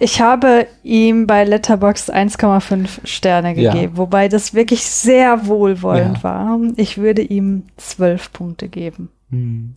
Ich 0.00 0.20
habe 0.20 0.66
ihm 0.82 1.26
bei 1.26 1.44
Letterboxd 1.44 2.12
1,5 2.12 3.00
Sterne 3.06 3.58
Ja. 3.58 3.72
gegeben, 3.72 3.96
wobei 3.96 4.28
das 4.28 4.54
wirklich 4.54 4.84
sehr 4.84 5.46
wohlwollend 5.46 6.18
Ja. 6.18 6.22
war. 6.24 6.60
Ich 6.76 6.98
würde 6.98 7.22
ihm 7.22 7.64
12 7.76 8.32
Punkte 8.32 8.68
geben. 8.68 9.10
Hm. 9.30 9.74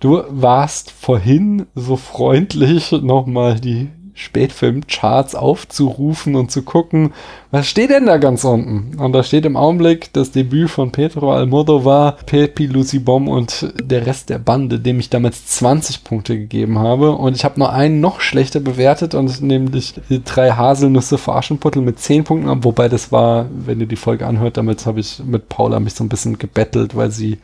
Du 0.00 0.22
warst 0.28 0.90
vorhin 0.90 1.66
so 1.74 1.96
freundlich, 1.96 2.92
nochmal 2.92 3.58
die 3.60 3.88
Spätfilmcharts 4.14 5.34
aufzurufen 5.34 6.36
und 6.36 6.50
zu 6.50 6.62
gucken, 6.62 7.12
was 7.50 7.68
steht 7.68 7.90
denn 7.90 8.06
da 8.06 8.16
ganz 8.16 8.44
unten? 8.44 8.98
Und 8.98 9.12
da 9.12 9.24
steht 9.24 9.44
im 9.44 9.56
Augenblick 9.56 10.12
das 10.12 10.30
Debüt 10.30 10.70
von 10.70 10.92
Pedro 10.92 11.32
Almodovar, 11.32 12.16
Pepi, 12.24 12.66
Lucy 12.66 13.00
Bomb 13.00 13.28
und 13.28 13.72
der 13.80 14.06
Rest 14.06 14.30
der 14.30 14.38
Bande, 14.38 14.78
dem 14.78 15.00
ich 15.00 15.10
damals 15.10 15.46
20 15.46 16.04
Punkte 16.04 16.38
gegeben 16.38 16.78
habe. 16.78 17.12
Und 17.12 17.34
ich 17.34 17.44
habe 17.44 17.58
nur 17.58 17.72
einen 17.72 18.00
noch 18.00 18.20
schlechter 18.20 18.60
bewertet 18.60 19.14
und 19.14 19.42
nämlich 19.42 19.94
die 20.08 20.22
drei 20.22 20.52
Haselnüsse 20.52 21.18
für 21.18 21.34
Aschenputtel 21.34 21.82
mit 21.82 21.98
10 21.98 22.24
Punkten, 22.24 22.64
wobei 22.64 22.88
das 22.88 23.10
war, 23.10 23.46
wenn 23.52 23.80
ihr 23.80 23.86
die 23.86 23.96
Folge 23.96 24.26
anhört, 24.26 24.56
damit 24.56 24.86
habe 24.86 25.00
ich 25.00 25.20
mit 25.24 25.48
Paula 25.48 25.80
mich 25.80 25.94
so 25.94 26.04
ein 26.04 26.08
bisschen 26.08 26.38
gebettelt, 26.38 26.94
weil 26.94 27.10
sie 27.10 27.38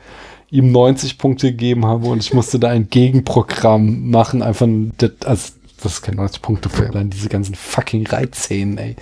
ihm 0.50 0.72
90 0.72 1.18
Punkte 1.18 1.50
gegeben 1.50 1.86
habe 1.86 2.08
und 2.08 2.18
ich 2.18 2.34
musste 2.34 2.58
da 2.58 2.68
ein 2.68 2.90
Gegenprogramm 2.90 4.10
machen, 4.10 4.42
einfach, 4.42 4.66
das, 4.98 5.10
also, 5.24 5.52
das 5.82 5.92
ist 5.94 6.02
keine 6.02 6.16
90 6.18 6.42
Punkte 6.42 6.68
für 6.68 6.88
allein 6.88 7.10
diese 7.10 7.28
ganzen 7.28 7.54
fucking 7.54 8.06
Reizszenen, 8.06 8.78
ey. 8.78 8.96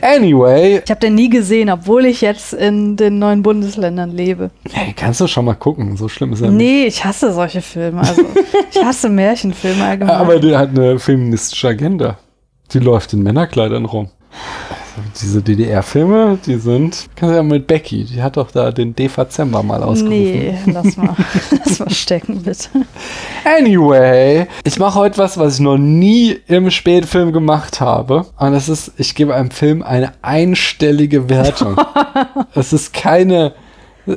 Anyway, 0.00 0.80
Ich 0.84 0.90
habe 0.90 1.00
den 1.00 1.14
nie 1.14 1.28
gesehen, 1.28 1.70
obwohl 1.70 2.06
ich 2.06 2.20
jetzt 2.20 2.52
in 2.52 2.96
den 2.96 3.18
neuen 3.18 3.42
Bundesländern 3.42 4.10
lebe. 4.10 4.50
hey, 4.72 4.92
kannst 4.96 5.20
du 5.20 5.26
schon 5.26 5.44
mal 5.44 5.54
gucken, 5.54 5.96
so 5.96 6.08
schlimm 6.08 6.32
ist 6.32 6.40
er 6.40 6.50
nicht. 6.50 6.56
Nee, 6.58 6.84
ich 6.86 7.04
hasse 7.04 7.32
solche 7.32 7.62
Filme. 7.62 8.00
Also, 8.00 8.22
ich 8.70 8.82
hasse 8.84 9.08
Märchenfilme 9.08 9.84
allgemein. 9.84 10.16
Aber 10.16 10.38
der 10.38 10.58
hat 10.58 10.70
eine 10.70 10.98
feministische 10.98 11.68
Agenda. 11.68 12.18
Die 12.72 12.78
läuft 12.78 13.12
in 13.12 13.22
Männerkleidern 13.22 13.84
rum. 13.84 14.08
Diese 15.20 15.42
DDR-Filme, 15.42 16.38
die 16.44 16.56
sind, 16.56 17.08
kannst 17.16 17.32
du 17.32 17.36
ja 17.36 17.42
mit 17.42 17.66
Becky, 17.66 18.04
die 18.04 18.22
hat 18.22 18.36
doch 18.36 18.50
da 18.50 18.70
den 18.70 18.94
Dezember 18.94 19.62
mal 19.62 19.82
ausgerufen. 19.82 20.08
Nee, 20.08 20.58
lass 20.66 20.96
mal, 20.96 21.16
lass 21.64 21.78
mal 21.78 21.90
stecken, 21.90 22.42
bitte. 22.42 22.68
Anyway, 23.44 24.46
ich 24.64 24.78
mache 24.78 24.98
heute 24.98 25.18
was, 25.18 25.38
was 25.38 25.54
ich 25.54 25.60
noch 25.60 25.78
nie 25.78 26.38
im 26.46 26.70
Spätfilm 26.70 27.32
gemacht 27.32 27.80
habe. 27.80 28.26
Und 28.38 28.52
das 28.52 28.68
ist, 28.68 28.92
ich 28.98 29.14
gebe 29.14 29.34
einem 29.34 29.50
Film 29.50 29.82
eine 29.82 30.12
einstellige 30.22 31.28
Wertung. 31.28 31.76
Es 32.54 32.72
ist 32.72 32.92
keine 32.92 33.54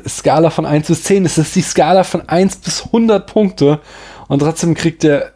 Skala 0.07 0.49
von 0.49 0.65
1 0.65 0.87
bis 0.87 1.03
10, 1.03 1.25
es 1.25 1.37
ist 1.37 1.55
die 1.55 1.61
Skala 1.61 2.03
von 2.03 2.27
1 2.27 2.57
bis 2.57 2.85
100 2.87 3.25
Punkte. 3.25 3.79
Und 4.27 4.39
trotzdem 4.39 4.73
kriegt 4.73 5.03
er 5.03 5.34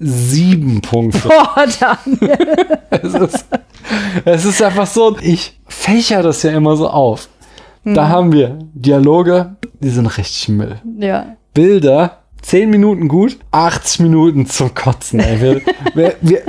sieben 0.00 0.80
Punkte. 0.80 1.28
Boah, 1.28 1.66
Daniel. 1.78 2.38
Es 2.90 3.14
ist, 3.14 3.46
es 4.24 4.44
ist 4.44 4.62
einfach 4.62 4.86
so, 4.86 5.16
ich 5.20 5.60
fächer 5.68 6.22
das 6.22 6.42
ja 6.42 6.50
immer 6.50 6.76
so 6.76 6.88
auf. 6.88 7.28
Da 7.84 8.08
haben 8.08 8.32
wir 8.32 8.58
Dialoge, 8.74 9.56
die 9.80 9.88
sind 9.88 10.06
richtig 10.06 10.48
Müll. 10.48 10.80
Ja. 10.98 11.36
Bilder, 11.54 12.18
10 12.42 12.68
Minuten 12.68 13.08
gut, 13.08 13.38
80 13.52 14.00
Minuten 14.00 14.46
zum 14.46 14.74
Kotzen. 14.74 15.20
Ey. 15.20 15.40
Wir, 15.40 15.62
wir, 15.94 16.14
wir, 16.20 16.42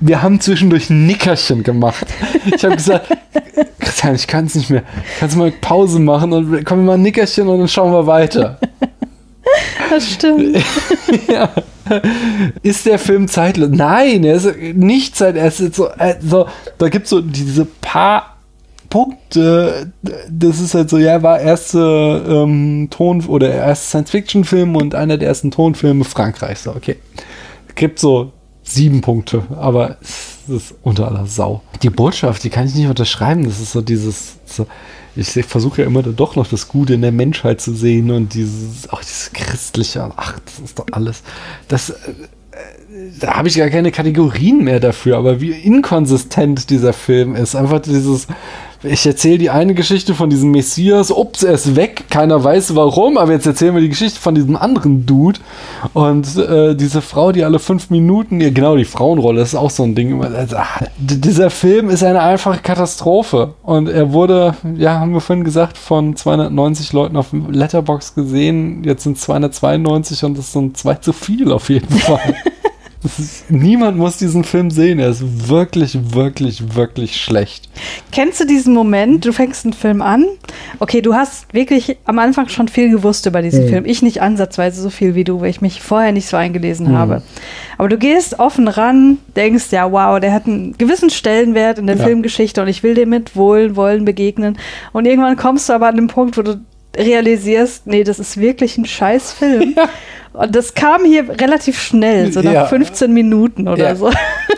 wir 0.00 0.22
haben 0.22 0.40
zwischendurch 0.40 0.90
Nickerchen 0.90 1.64
gemacht. 1.64 2.06
Ich 2.54 2.64
habe 2.64 2.76
gesagt, 2.76 3.08
Christian, 3.78 4.14
ich 4.14 4.26
kann 4.26 4.46
es 4.46 4.54
nicht 4.54 4.70
mehr. 4.70 4.84
Kannst 5.18 5.34
du 5.34 5.40
mal 5.40 5.50
Pause 5.50 5.98
machen 5.98 6.32
und 6.32 6.64
kommen 6.64 6.82
wir 6.82 6.86
mal 6.86 6.94
ein 6.94 7.02
Nickerchen 7.02 7.48
und 7.48 7.58
dann 7.58 7.68
schauen 7.68 7.92
wir 7.92 8.06
weiter. 8.06 8.58
Das 9.90 10.10
stimmt. 10.10 10.56
ja. 11.28 11.50
Ist 12.62 12.86
der 12.86 12.98
Film 12.98 13.28
zeitlos? 13.28 13.70
Nein, 13.72 14.24
er 14.24 14.36
ist 14.36 14.56
nicht 14.74 15.16
zeitlos. 15.16 15.60
Ist 15.60 15.74
so, 15.74 15.88
äh, 15.90 16.16
so, 16.20 16.46
da 16.78 16.88
gibt 16.88 17.04
es 17.04 17.10
so 17.10 17.20
diese 17.20 17.64
paar 17.64 18.36
Punkte. 18.88 19.92
Das 20.30 20.60
ist 20.60 20.74
halt 20.74 20.90
so, 20.90 20.98
ja, 20.98 21.22
war 21.22 21.40
erste 21.40 22.24
ähm, 22.28 22.88
Ton- 22.90 23.26
oder 23.26 23.52
erste 23.52 23.86
Science-Fiction-Film 23.88 24.76
und 24.76 24.94
einer 24.94 25.18
der 25.18 25.28
ersten 25.28 25.50
Tonfilme 25.50 26.04
Frankreichs. 26.04 26.64
So, 26.64 26.70
okay. 26.70 26.96
Gibt 27.74 27.98
so 27.98 28.32
sieben 28.62 29.00
Punkte, 29.00 29.42
aber 29.58 29.98
es 30.00 30.38
ist 30.48 30.74
unter 30.82 31.08
aller 31.08 31.26
Sau. 31.26 31.62
Die 31.82 31.90
Botschaft, 31.90 32.44
die 32.44 32.50
kann 32.50 32.66
ich 32.66 32.74
nicht 32.74 32.88
unterschreiben. 32.88 33.44
Das 33.44 33.60
ist 33.60 33.72
so 33.72 33.80
dieses, 33.80 34.36
so, 34.46 34.66
ich 35.16 35.30
versuche 35.44 35.82
ja 35.82 35.86
immer 35.86 36.02
dann 36.02 36.16
doch 36.16 36.36
noch 36.36 36.48
das 36.48 36.68
Gute 36.68 36.94
in 36.94 37.02
der 37.02 37.12
Menschheit 37.12 37.60
zu 37.60 37.74
sehen 37.74 38.10
und 38.10 38.34
dieses, 38.34 38.88
auch 38.90 39.00
dieses 39.00 39.32
Christliche, 39.32 40.10
ach, 40.16 40.38
das 40.44 40.58
ist 40.58 40.78
doch 40.78 40.86
alles. 40.92 41.22
Das, 41.68 41.90
äh, 41.90 41.94
da 43.20 43.34
habe 43.36 43.48
ich 43.48 43.56
gar 43.56 43.70
keine 43.70 43.92
Kategorien 43.92 44.64
mehr 44.64 44.80
dafür, 44.80 45.16
aber 45.16 45.40
wie 45.40 45.50
inkonsistent 45.50 46.70
dieser 46.70 46.92
Film 46.92 47.34
ist. 47.36 47.54
Einfach 47.54 47.80
dieses, 47.80 48.26
ich 48.84 49.06
erzähle 49.06 49.38
die 49.38 49.50
eine 49.50 49.74
Geschichte 49.74 50.14
von 50.14 50.30
diesem 50.30 50.50
Messias, 50.50 51.10
ups, 51.10 51.42
er 51.42 51.54
ist 51.54 51.76
weg, 51.76 52.04
keiner 52.10 52.42
weiß 52.42 52.74
warum, 52.76 53.18
aber 53.18 53.32
jetzt 53.32 53.46
erzählen 53.46 53.74
wir 53.74 53.80
die 53.80 53.88
Geschichte 53.88 54.20
von 54.20 54.34
diesem 54.34 54.56
anderen 54.56 55.06
Dude. 55.06 55.40
Und 55.92 56.36
äh, 56.36 56.74
diese 56.74 57.02
Frau, 57.02 57.32
die 57.32 57.44
alle 57.44 57.58
fünf 57.58 57.90
Minuten, 57.90 58.40
ja 58.40 58.50
genau, 58.50 58.76
die 58.76 58.84
Frauenrolle 58.84 59.42
ist 59.42 59.54
auch 59.54 59.70
so 59.70 59.82
ein 59.82 59.94
Ding. 59.94 60.22
Also, 60.22 60.56
ach, 60.56 60.82
dieser 60.98 61.50
Film 61.50 61.88
ist 61.88 62.02
eine 62.02 62.20
einfache 62.20 62.60
Katastrophe. 62.60 63.54
Und 63.62 63.88
er 63.88 64.12
wurde, 64.12 64.54
ja, 64.76 65.00
haben 65.00 65.12
wir 65.12 65.20
vorhin 65.20 65.44
gesagt, 65.44 65.78
von 65.78 66.16
290 66.16 66.92
Leuten 66.92 67.16
auf 67.16 67.28
Letterbox 67.32 68.14
gesehen. 68.14 68.84
Jetzt 68.84 69.04
sind 69.04 69.18
292 69.18 70.24
und 70.24 70.38
das 70.38 70.52
sind 70.52 70.76
zwei 70.76 70.94
zu 70.94 71.12
viel 71.12 71.52
auf 71.52 71.68
jeden 71.68 71.88
Fall. 71.98 72.34
Ist, 73.04 73.50
niemand 73.50 73.98
muss 73.98 74.16
diesen 74.16 74.44
Film 74.44 74.70
sehen. 74.70 74.98
Er 74.98 75.10
ist 75.10 75.48
wirklich, 75.48 76.14
wirklich, 76.14 76.74
wirklich 76.74 77.16
schlecht. 77.16 77.68
Kennst 78.12 78.40
du 78.40 78.46
diesen 78.46 78.72
Moment, 78.72 79.24
du 79.26 79.32
fängst 79.32 79.64
einen 79.64 79.74
Film 79.74 80.00
an, 80.00 80.24
okay, 80.78 81.02
du 81.02 81.14
hast 81.14 81.52
wirklich 81.52 81.98
am 82.06 82.18
Anfang 82.18 82.48
schon 82.48 82.68
viel 82.68 82.90
gewusst 82.90 83.26
über 83.26 83.42
diesen 83.42 83.68
Film. 83.68 83.84
Ich 83.84 84.02
nicht 84.02 84.22
ansatzweise 84.22 84.80
so 84.80 84.90
viel 84.90 85.14
wie 85.14 85.24
du, 85.24 85.40
weil 85.40 85.50
ich 85.50 85.60
mich 85.60 85.82
vorher 85.82 86.12
nicht 86.12 86.28
so 86.28 86.36
eingelesen 86.36 86.96
habe. 86.96 87.22
Aber 87.76 87.88
du 87.88 87.98
gehst 87.98 88.38
offen 88.38 88.68
ran, 88.68 89.18
denkst, 89.36 89.66
ja, 89.70 89.90
wow, 89.92 90.18
der 90.18 90.32
hat 90.32 90.46
einen 90.46 90.76
gewissen 90.78 91.10
Stellenwert 91.10 91.78
in 91.78 91.86
der 91.86 91.96
Ja. 91.96 92.04
Filmgeschichte 92.04 92.62
und 92.62 92.68
ich 92.68 92.82
will 92.82 92.94
dem 92.94 93.10
mit 93.10 93.36
Wohlwollen 93.36 94.04
begegnen. 94.04 94.58
Und 94.92 95.06
irgendwann 95.06 95.36
kommst 95.36 95.68
du 95.68 95.74
aber 95.74 95.88
an 95.88 95.96
den 95.96 96.06
Punkt, 96.06 96.38
wo 96.38 96.42
du 96.42 96.60
realisierst, 96.96 97.86
nee, 97.86 98.04
das 98.04 98.18
ist 98.18 98.36
wirklich 98.38 98.76
ein 98.78 98.84
scheiß 98.86 99.32
Film. 99.32 99.74
Und 100.32 100.54
das 100.56 100.74
kam 100.74 101.04
hier 101.04 101.28
relativ 101.40 101.80
schnell, 101.80 102.32
so 102.32 102.40
nach 102.40 102.52
Ja. 102.52 102.66
15 102.66 103.12
Minuten 103.12 103.68
oder 103.68 103.88
Ja. 103.90 103.94
so. 103.96 104.10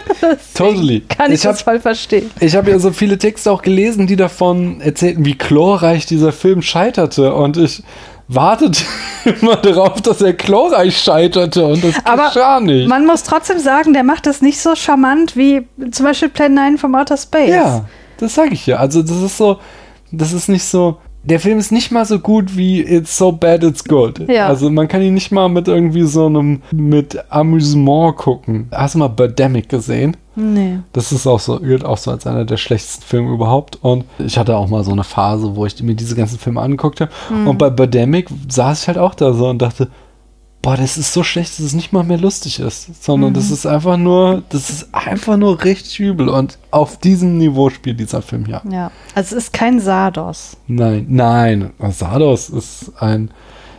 Totally. 0.54 1.00
Kann 1.08 1.30
ich, 1.32 1.40
Ich 1.40 1.46
hab- 1.46 1.52
das 1.52 1.62
voll 1.62 1.80
verstehen. 1.80 2.30
Ich 2.40 2.56
habe 2.56 2.70
ja 2.70 2.78
so 2.78 2.92
viele 2.92 3.18
Texte 3.18 3.50
auch 3.50 3.62
gelesen, 3.62 4.06
die 4.06 4.16
davon 4.16 4.80
erzählten, 4.80 5.24
wie 5.24 5.36
chlorreich 5.36 6.06
dieser 6.06 6.32
Film 6.32 6.62
scheiterte. 6.62 7.34
Und 7.34 7.56
ich 7.58 7.82
wartete 8.28 8.82
immer 9.40 9.56
darauf, 9.56 10.00
dass 10.00 10.22
er 10.22 10.32
chlorreich 10.32 10.96
scheiterte. 10.98 11.66
Und 11.66 11.84
das 11.84 11.94
Aber 12.04 12.28
geschah 12.28 12.60
nicht. 12.60 12.88
Man 12.88 13.04
muss 13.06 13.22
trotzdem 13.22 13.58
sagen, 13.58 13.92
der 13.92 14.02
macht 14.04 14.26
das 14.26 14.40
nicht 14.42 14.58
so 14.58 14.74
charmant 14.74 15.36
wie 15.36 15.66
zum 15.90 16.06
Beispiel 16.06 16.28
Plan 16.30 16.54
9 16.54 16.78
vom 16.78 16.94
Outer 16.94 17.16
Space. 17.18 17.50
Ja, 17.50 17.84
das 18.18 18.34
sage 18.34 18.54
ich 18.54 18.66
ja. 18.66 18.76
Also 18.76 19.02
das 19.02 19.20
ist 19.22 19.36
so, 19.36 19.58
das 20.10 20.32
ist 20.32 20.48
nicht 20.48 20.64
so. 20.64 20.96
Der 21.28 21.40
Film 21.40 21.58
ist 21.58 21.72
nicht 21.72 21.90
mal 21.90 22.04
so 22.04 22.20
gut 22.20 22.56
wie 22.56 22.80
It's 22.82 23.18
So 23.18 23.32
Bad 23.32 23.64
It's 23.64 23.84
Good. 23.84 24.28
Ja. 24.28 24.46
Also 24.46 24.70
man 24.70 24.86
kann 24.86 25.02
ihn 25.02 25.14
nicht 25.14 25.32
mal 25.32 25.48
mit 25.48 25.66
irgendwie 25.66 26.04
so 26.04 26.26
einem 26.26 26.62
mit 26.70 27.18
Amüsement 27.30 28.16
gucken. 28.16 28.68
Hast 28.70 28.94
du 28.94 29.00
mal 29.00 29.08
Birdemic 29.08 29.68
gesehen? 29.68 30.16
Nee. 30.36 30.78
Das 30.92 31.10
ist 31.10 31.26
auch 31.26 31.40
so, 31.40 31.58
gilt 31.58 31.84
auch 31.84 31.96
so 31.96 32.12
als 32.12 32.28
einer 32.28 32.44
der 32.44 32.58
schlechtesten 32.58 33.02
Filme 33.02 33.32
überhaupt. 33.32 33.78
Und 33.82 34.04
ich 34.18 34.38
hatte 34.38 34.56
auch 34.56 34.68
mal 34.68 34.84
so 34.84 34.92
eine 34.92 35.02
Phase, 35.02 35.56
wo 35.56 35.66
ich 35.66 35.82
mir 35.82 35.96
diese 35.96 36.14
ganzen 36.14 36.38
Filme 36.38 36.60
angeguckt 36.60 37.00
habe. 37.00 37.10
Und 37.30 37.58
bei 37.58 37.70
Birdemic 37.70 38.28
saß 38.48 38.82
ich 38.82 38.88
halt 38.88 38.98
auch 38.98 39.14
da 39.14 39.32
so 39.32 39.48
und 39.48 39.60
dachte, 39.60 39.88
boah, 40.66 40.76
das 40.76 40.98
ist 40.98 41.12
so 41.12 41.22
schlecht, 41.22 41.52
dass 41.52 41.60
es 41.60 41.74
nicht 41.74 41.92
mal 41.92 42.02
mehr 42.02 42.18
lustig 42.18 42.58
ist, 42.58 43.04
sondern 43.04 43.30
Mhm. 43.30 43.34
das 43.34 43.52
ist 43.52 43.66
einfach 43.66 43.96
nur, 43.96 44.42
das 44.48 44.68
ist 44.68 44.88
einfach 44.92 45.36
nur 45.36 45.62
richtig 45.62 46.00
übel 46.00 46.28
und 46.28 46.58
auf 46.72 46.98
diesem 46.98 47.38
Niveau 47.38 47.70
spielt 47.70 48.00
dieser 48.00 48.20
Film 48.20 48.46
ja. 48.46 48.62
Ja. 48.68 48.90
Also 49.14 49.36
es 49.36 49.44
ist 49.44 49.52
kein 49.52 49.78
Sardos. 49.78 50.56
Nein, 50.66 51.06
nein, 51.08 51.70
Sardos 51.90 52.48
ist 52.50 52.90
ein, 52.98 53.30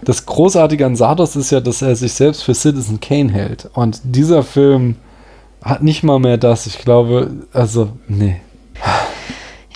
das 0.01 0.25
Großartige 0.25 0.85
an 0.85 0.95
Sardos 0.95 1.35
ist 1.35 1.51
ja, 1.51 1.59
dass 1.59 1.81
er 1.81 1.93
sich 1.97 2.13
selbst 2.13 2.43
für 2.43 2.53
Citizen 2.53 3.01
Kane 3.01 3.33
hält 3.33 3.69
und 3.73 3.99
dieser 4.05 4.41
Film 4.43 4.95
hat 5.61 5.83
nicht 5.83 6.03
mal 6.03 6.19
mehr 6.19 6.37
das, 6.37 6.67
ich 6.67 6.77
glaube, 6.77 7.31
also, 7.51 7.89
nee, 8.07 8.39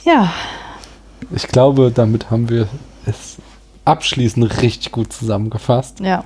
Ja. 0.06 0.32
ich 1.36 1.46
glaube, 1.50 1.92
damit 1.94 2.32
haben 2.32 2.48
wir 2.48 2.70
es 3.06 3.36
abschließend 3.84 4.62
richtig 4.62 4.94
gut 4.94 5.12
zusammengefasst. 5.12 6.00
Ja. 6.00 6.24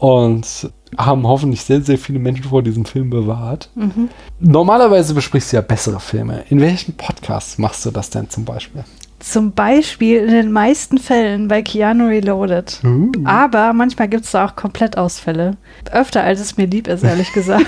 Und 0.00 0.70
haben 0.96 1.26
hoffentlich 1.26 1.60
sehr, 1.60 1.82
sehr 1.82 1.98
viele 1.98 2.18
Menschen 2.18 2.44
vor 2.44 2.62
diesem 2.62 2.86
Film 2.86 3.10
bewahrt. 3.10 3.68
Mhm. 3.74 4.08
Normalerweise 4.40 5.14
besprichst 5.14 5.52
du 5.52 5.56
ja 5.58 5.60
bessere 5.60 6.00
Filme. 6.00 6.42
In 6.48 6.60
welchen 6.60 6.96
Podcasts 6.96 7.58
machst 7.58 7.84
du 7.84 7.90
das 7.90 8.08
denn 8.08 8.28
zum 8.30 8.46
Beispiel? 8.46 8.82
Zum 9.18 9.52
Beispiel 9.52 10.20
in 10.20 10.30
den 10.30 10.52
meisten 10.52 10.96
Fällen 10.96 11.48
bei 11.48 11.60
Keanu 11.60 12.06
Reloaded. 12.06 12.80
Uh. 12.82 13.12
Aber 13.24 13.74
manchmal 13.74 14.08
gibt 14.08 14.24
es 14.24 14.30
da 14.30 14.46
auch 14.46 14.56
Komplettausfälle. 14.56 15.58
Öfter 15.92 16.24
als 16.24 16.40
es 16.40 16.56
mir 16.56 16.66
lieb 16.66 16.88
ist, 16.88 17.04
ehrlich 17.04 17.30
gesagt. 17.34 17.66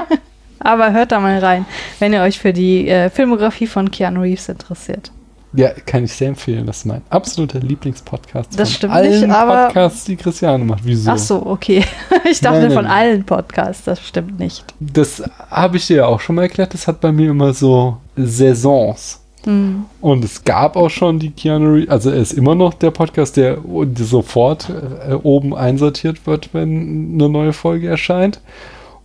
Aber 0.60 0.92
hört 0.92 1.10
da 1.10 1.18
mal 1.18 1.38
rein, 1.40 1.66
wenn 1.98 2.12
ihr 2.12 2.22
euch 2.22 2.38
für 2.38 2.52
die 2.52 2.88
äh, 2.88 3.10
Filmografie 3.10 3.66
von 3.66 3.90
Keanu 3.90 4.20
Reeves 4.20 4.48
interessiert. 4.48 5.10
Ja, 5.56 5.70
kann 5.86 6.04
ich 6.04 6.12
sehr 6.12 6.28
empfehlen. 6.28 6.66
Das 6.66 6.78
ist 6.78 6.84
mein 6.86 7.02
absoluter 7.10 7.60
Lieblingspodcast 7.60 8.58
Das 8.58 8.70
von 8.70 8.76
stimmt 8.76 8.92
allen 8.92 9.20
nicht, 9.20 9.30
aber- 9.30 9.66
Podcasts, 9.66 10.04
die 10.04 10.16
Christiane 10.16 10.64
macht. 10.64 10.80
Wieso? 10.84 11.10
Ach 11.10 11.18
so, 11.18 11.46
okay. 11.46 11.84
Ich 12.30 12.40
dachte 12.40 12.58
Nein, 12.60 12.68
nein. 12.68 12.76
von 12.76 12.86
allen 12.86 13.24
Podcasts, 13.24 13.84
das 13.84 14.00
stimmt 14.00 14.38
nicht. 14.38 14.64
Das 14.80 15.22
habe 15.50 15.76
ich 15.76 15.86
dir 15.86 15.98
ja 15.98 16.06
auch 16.06 16.20
schon 16.20 16.36
mal 16.36 16.42
erklärt. 16.42 16.74
Das 16.74 16.86
hat 16.88 17.00
bei 17.00 17.12
mir 17.12 17.30
immer 17.30 17.52
so 17.52 17.98
Saisons. 18.16 19.20
Hm. 19.44 19.84
Und 20.00 20.24
es 20.24 20.42
gab 20.42 20.74
auch 20.76 20.88
schon 20.88 21.18
die 21.18 21.30
Keanu 21.30 21.74
Reeves, 21.74 21.90
also 21.90 22.10
er 22.10 22.16
ist 22.16 22.32
immer 22.32 22.54
noch 22.54 22.72
der 22.74 22.90
Podcast, 22.90 23.36
der 23.36 23.58
sofort 23.98 24.70
äh, 24.70 25.12
oben 25.14 25.54
einsortiert 25.54 26.26
wird, 26.26 26.48
wenn 26.54 27.12
eine 27.14 27.28
neue 27.28 27.52
Folge 27.52 27.88
erscheint. 27.88 28.40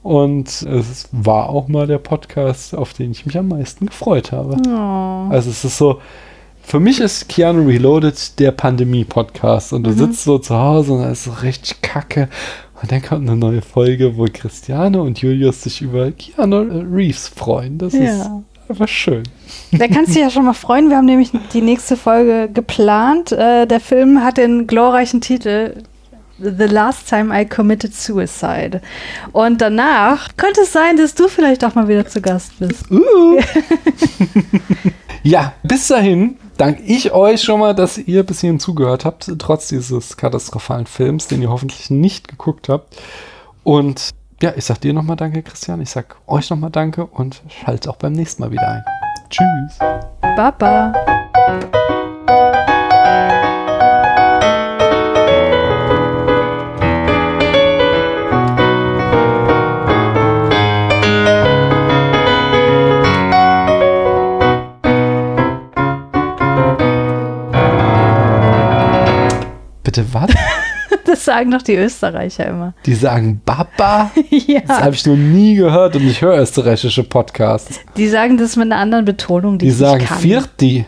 Und 0.01 0.47
es 0.61 1.09
war 1.11 1.49
auch 1.49 1.67
mal 1.67 1.85
der 1.87 1.97
Podcast, 1.97 2.73
auf 2.73 2.93
den 2.93 3.11
ich 3.11 3.25
mich 3.25 3.37
am 3.37 3.49
meisten 3.49 3.87
gefreut 3.87 4.31
habe. 4.31 4.55
Oh. 4.65 5.29
Also 5.29 5.49
es 5.49 5.65
ist 5.65 5.77
so, 5.77 5.99
für 6.69 6.79
mich 6.79 6.99
ist 6.99 7.27
Keanu 7.27 7.65
Reloaded 7.67 8.37
der 8.39 8.51
Pandemie-Podcast 8.51 9.73
und 9.73 9.83
du 9.85 9.91
sitzt 9.91 10.23
so 10.23 10.37
zu 10.37 10.55
Hause 10.55 10.93
und 10.93 11.01
es 11.01 11.19
ist 11.19 11.23
so 11.25 11.31
richtig 11.41 11.81
kacke. 11.81 12.29
Und 12.79 12.91
dann 12.91 13.01
kommt 13.01 13.27
eine 13.27 13.35
neue 13.35 13.63
Folge, 13.63 14.15
wo 14.17 14.25
Christiane 14.31 15.01
und 15.01 15.19
Julius 15.19 15.63
sich 15.63 15.81
über 15.81 16.11
Keanu 16.11 16.57
Reeves 16.93 17.27
freuen. 17.27 17.79
Das 17.79 17.95
ist 17.95 18.19
Ja. 18.19 18.43
einfach 18.69 18.87
schön. 18.87 19.23
Da 19.71 19.87
kannst 19.87 20.09
du 20.09 20.13
dich 20.13 20.21
ja 20.21 20.29
schon 20.29 20.45
mal 20.45 20.53
freuen. 20.53 20.89
Wir 20.89 20.97
haben 20.97 21.07
nämlich 21.07 21.31
die 21.53 21.61
nächste 21.61 21.97
Folge 21.97 22.47
geplant. 22.53 23.31
Äh, 23.31 23.65
der 23.65 23.79
Film 23.79 24.23
hat 24.23 24.37
den 24.37 24.67
glorreichen 24.67 25.21
Titel 25.21 25.73
The 26.37 26.65
Last 26.65 27.09
Time 27.09 27.41
I 27.41 27.45
Committed 27.45 27.95
Suicide. 27.95 28.79
Und 29.31 29.59
danach 29.59 30.29
könnte 30.37 30.61
es 30.61 30.71
sein, 30.71 30.97
dass 30.97 31.15
du 31.15 31.27
vielleicht 31.27 31.65
auch 31.65 31.73
mal 31.73 31.87
wieder 31.87 32.07
zu 32.07 32.21
Gast 32.21 32.53
bist. 32.59 32.85
Ja, 35.23 35.53
bis 35.63 35.87
dahin 35.87 36.37
danke 36.59 36.83
ich 36.83 37.11
euch 37.11 37.41
schon 37.41 37.59
mal, 37.59 37.73
dass 37.73 37.97
ihr 37.97 38.23
bis 38.23 38.41
hierhin 38.41 38.59
zugehört 38.59 39.05
habt, 39.05 39.31
trotz 39.39 39.67
dieses 39.69 40.17
katastrophalen 40.17 40.85
Films, 40.85 41.27
den 41.27 41.41
ihr 41.41 41.49
hoffentlich 41.49 41.89
nicht 41.89 42.27
geguckt 42.27 42.69
habt. 42.69 42.95
Und 43.63 44.11
ja, 44.41 44.53
ich 44.55 44.65
sag 44.65 44.79
dir 44.81 44.93
nochmal 44.93 45.15
danke, 45.15 45.41
Christian. 45.41 45.81
Ich 45.81 45.89
sag 45.89 46.17
euch 46.27 46.49
nochmal 46.49 46.71
danke 46.71 47.05
und 47.05 47.41
schaltet 47.47 47.87
auch 47.87 47.97
beim 47.97 48.13
nächsten 48.13 48.41
Mal 48.41 48.51
wieder 48.51 48.67
ein. 48.67 48.83
Tschüss. 49.29 49.77
Baba. 50.35 50.93
Bitte 69.99 70.13
was? 70.13 70.31
Das 71.05 71.25
sagen 71.25 71.51
doch 71.51 71.61
die 71.61 71.75
Österreicher 71.75 72.47
immer. 72.47 72.73
Die 72.85 72.93
sagen 72.93 73.41
Baba? 73.43 74.11
Das 74.31 74.43
ja. 74.47 74.81
habe 74.81 74.95
ich 74.95 75.05
noch 75.05 75.15
nie 75.15 75.55
gehört 75.55 75.95
und 75.95 76.07
ich 76.07 76.21
höre 76.21 76.39
österreichische 76.39 77.03
Podcasts. 77.03 77.79
Die 77.95 78.07
sagen 78.07 78.37
das 78.37 78.55
mit 78.55 78.65
einer 78.65 78.77
anderen 78.77 79.05
Betonung, 79.05 79.57
die, 79.57 79.65
Die 79.65 79.71
ich 79.71 79.77
sagen 79.77 80.03
kann. 80.05 80.19
Vierti. 80.19 80.85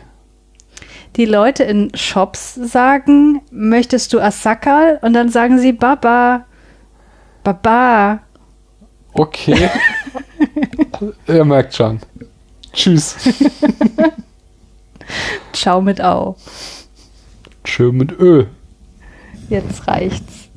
Die 1.15 1.25
Leute 1.25 1.63
in 1.63 1.91
Shops 1.95 2.55
sagen, 2.55 3.41
möchtest 3.51 4.13
du 4.13 4.19
Asakal? 4.19 4.99
Und 5.01 5.13
dann 5.13 5.29
sagen 5.29 5.59
sie 5.59 5.71
Baba. 5.71 6.45
Baba. 7.43 8.19
Okay. 9.13 9.69
Ihr 11.27 11.45
merkt 11.45 11.75
schon. 11.75 11.99
Tschüss. 12.73 13.15
Ciao 15.53 15.81
mit 15.81 16.01
Au. 16.01 16.35
Schön 17.65 17.97
mit 17.97 18.11
Ö. 18.11 18.45
Jetzt 19.51 19.85
reicht's. 19.85 20.47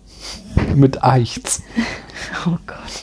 Mit 0.77 1.03
Eichts. 1.03 1.63
Oh 2.47 2.59
Gott. 2.67 2.85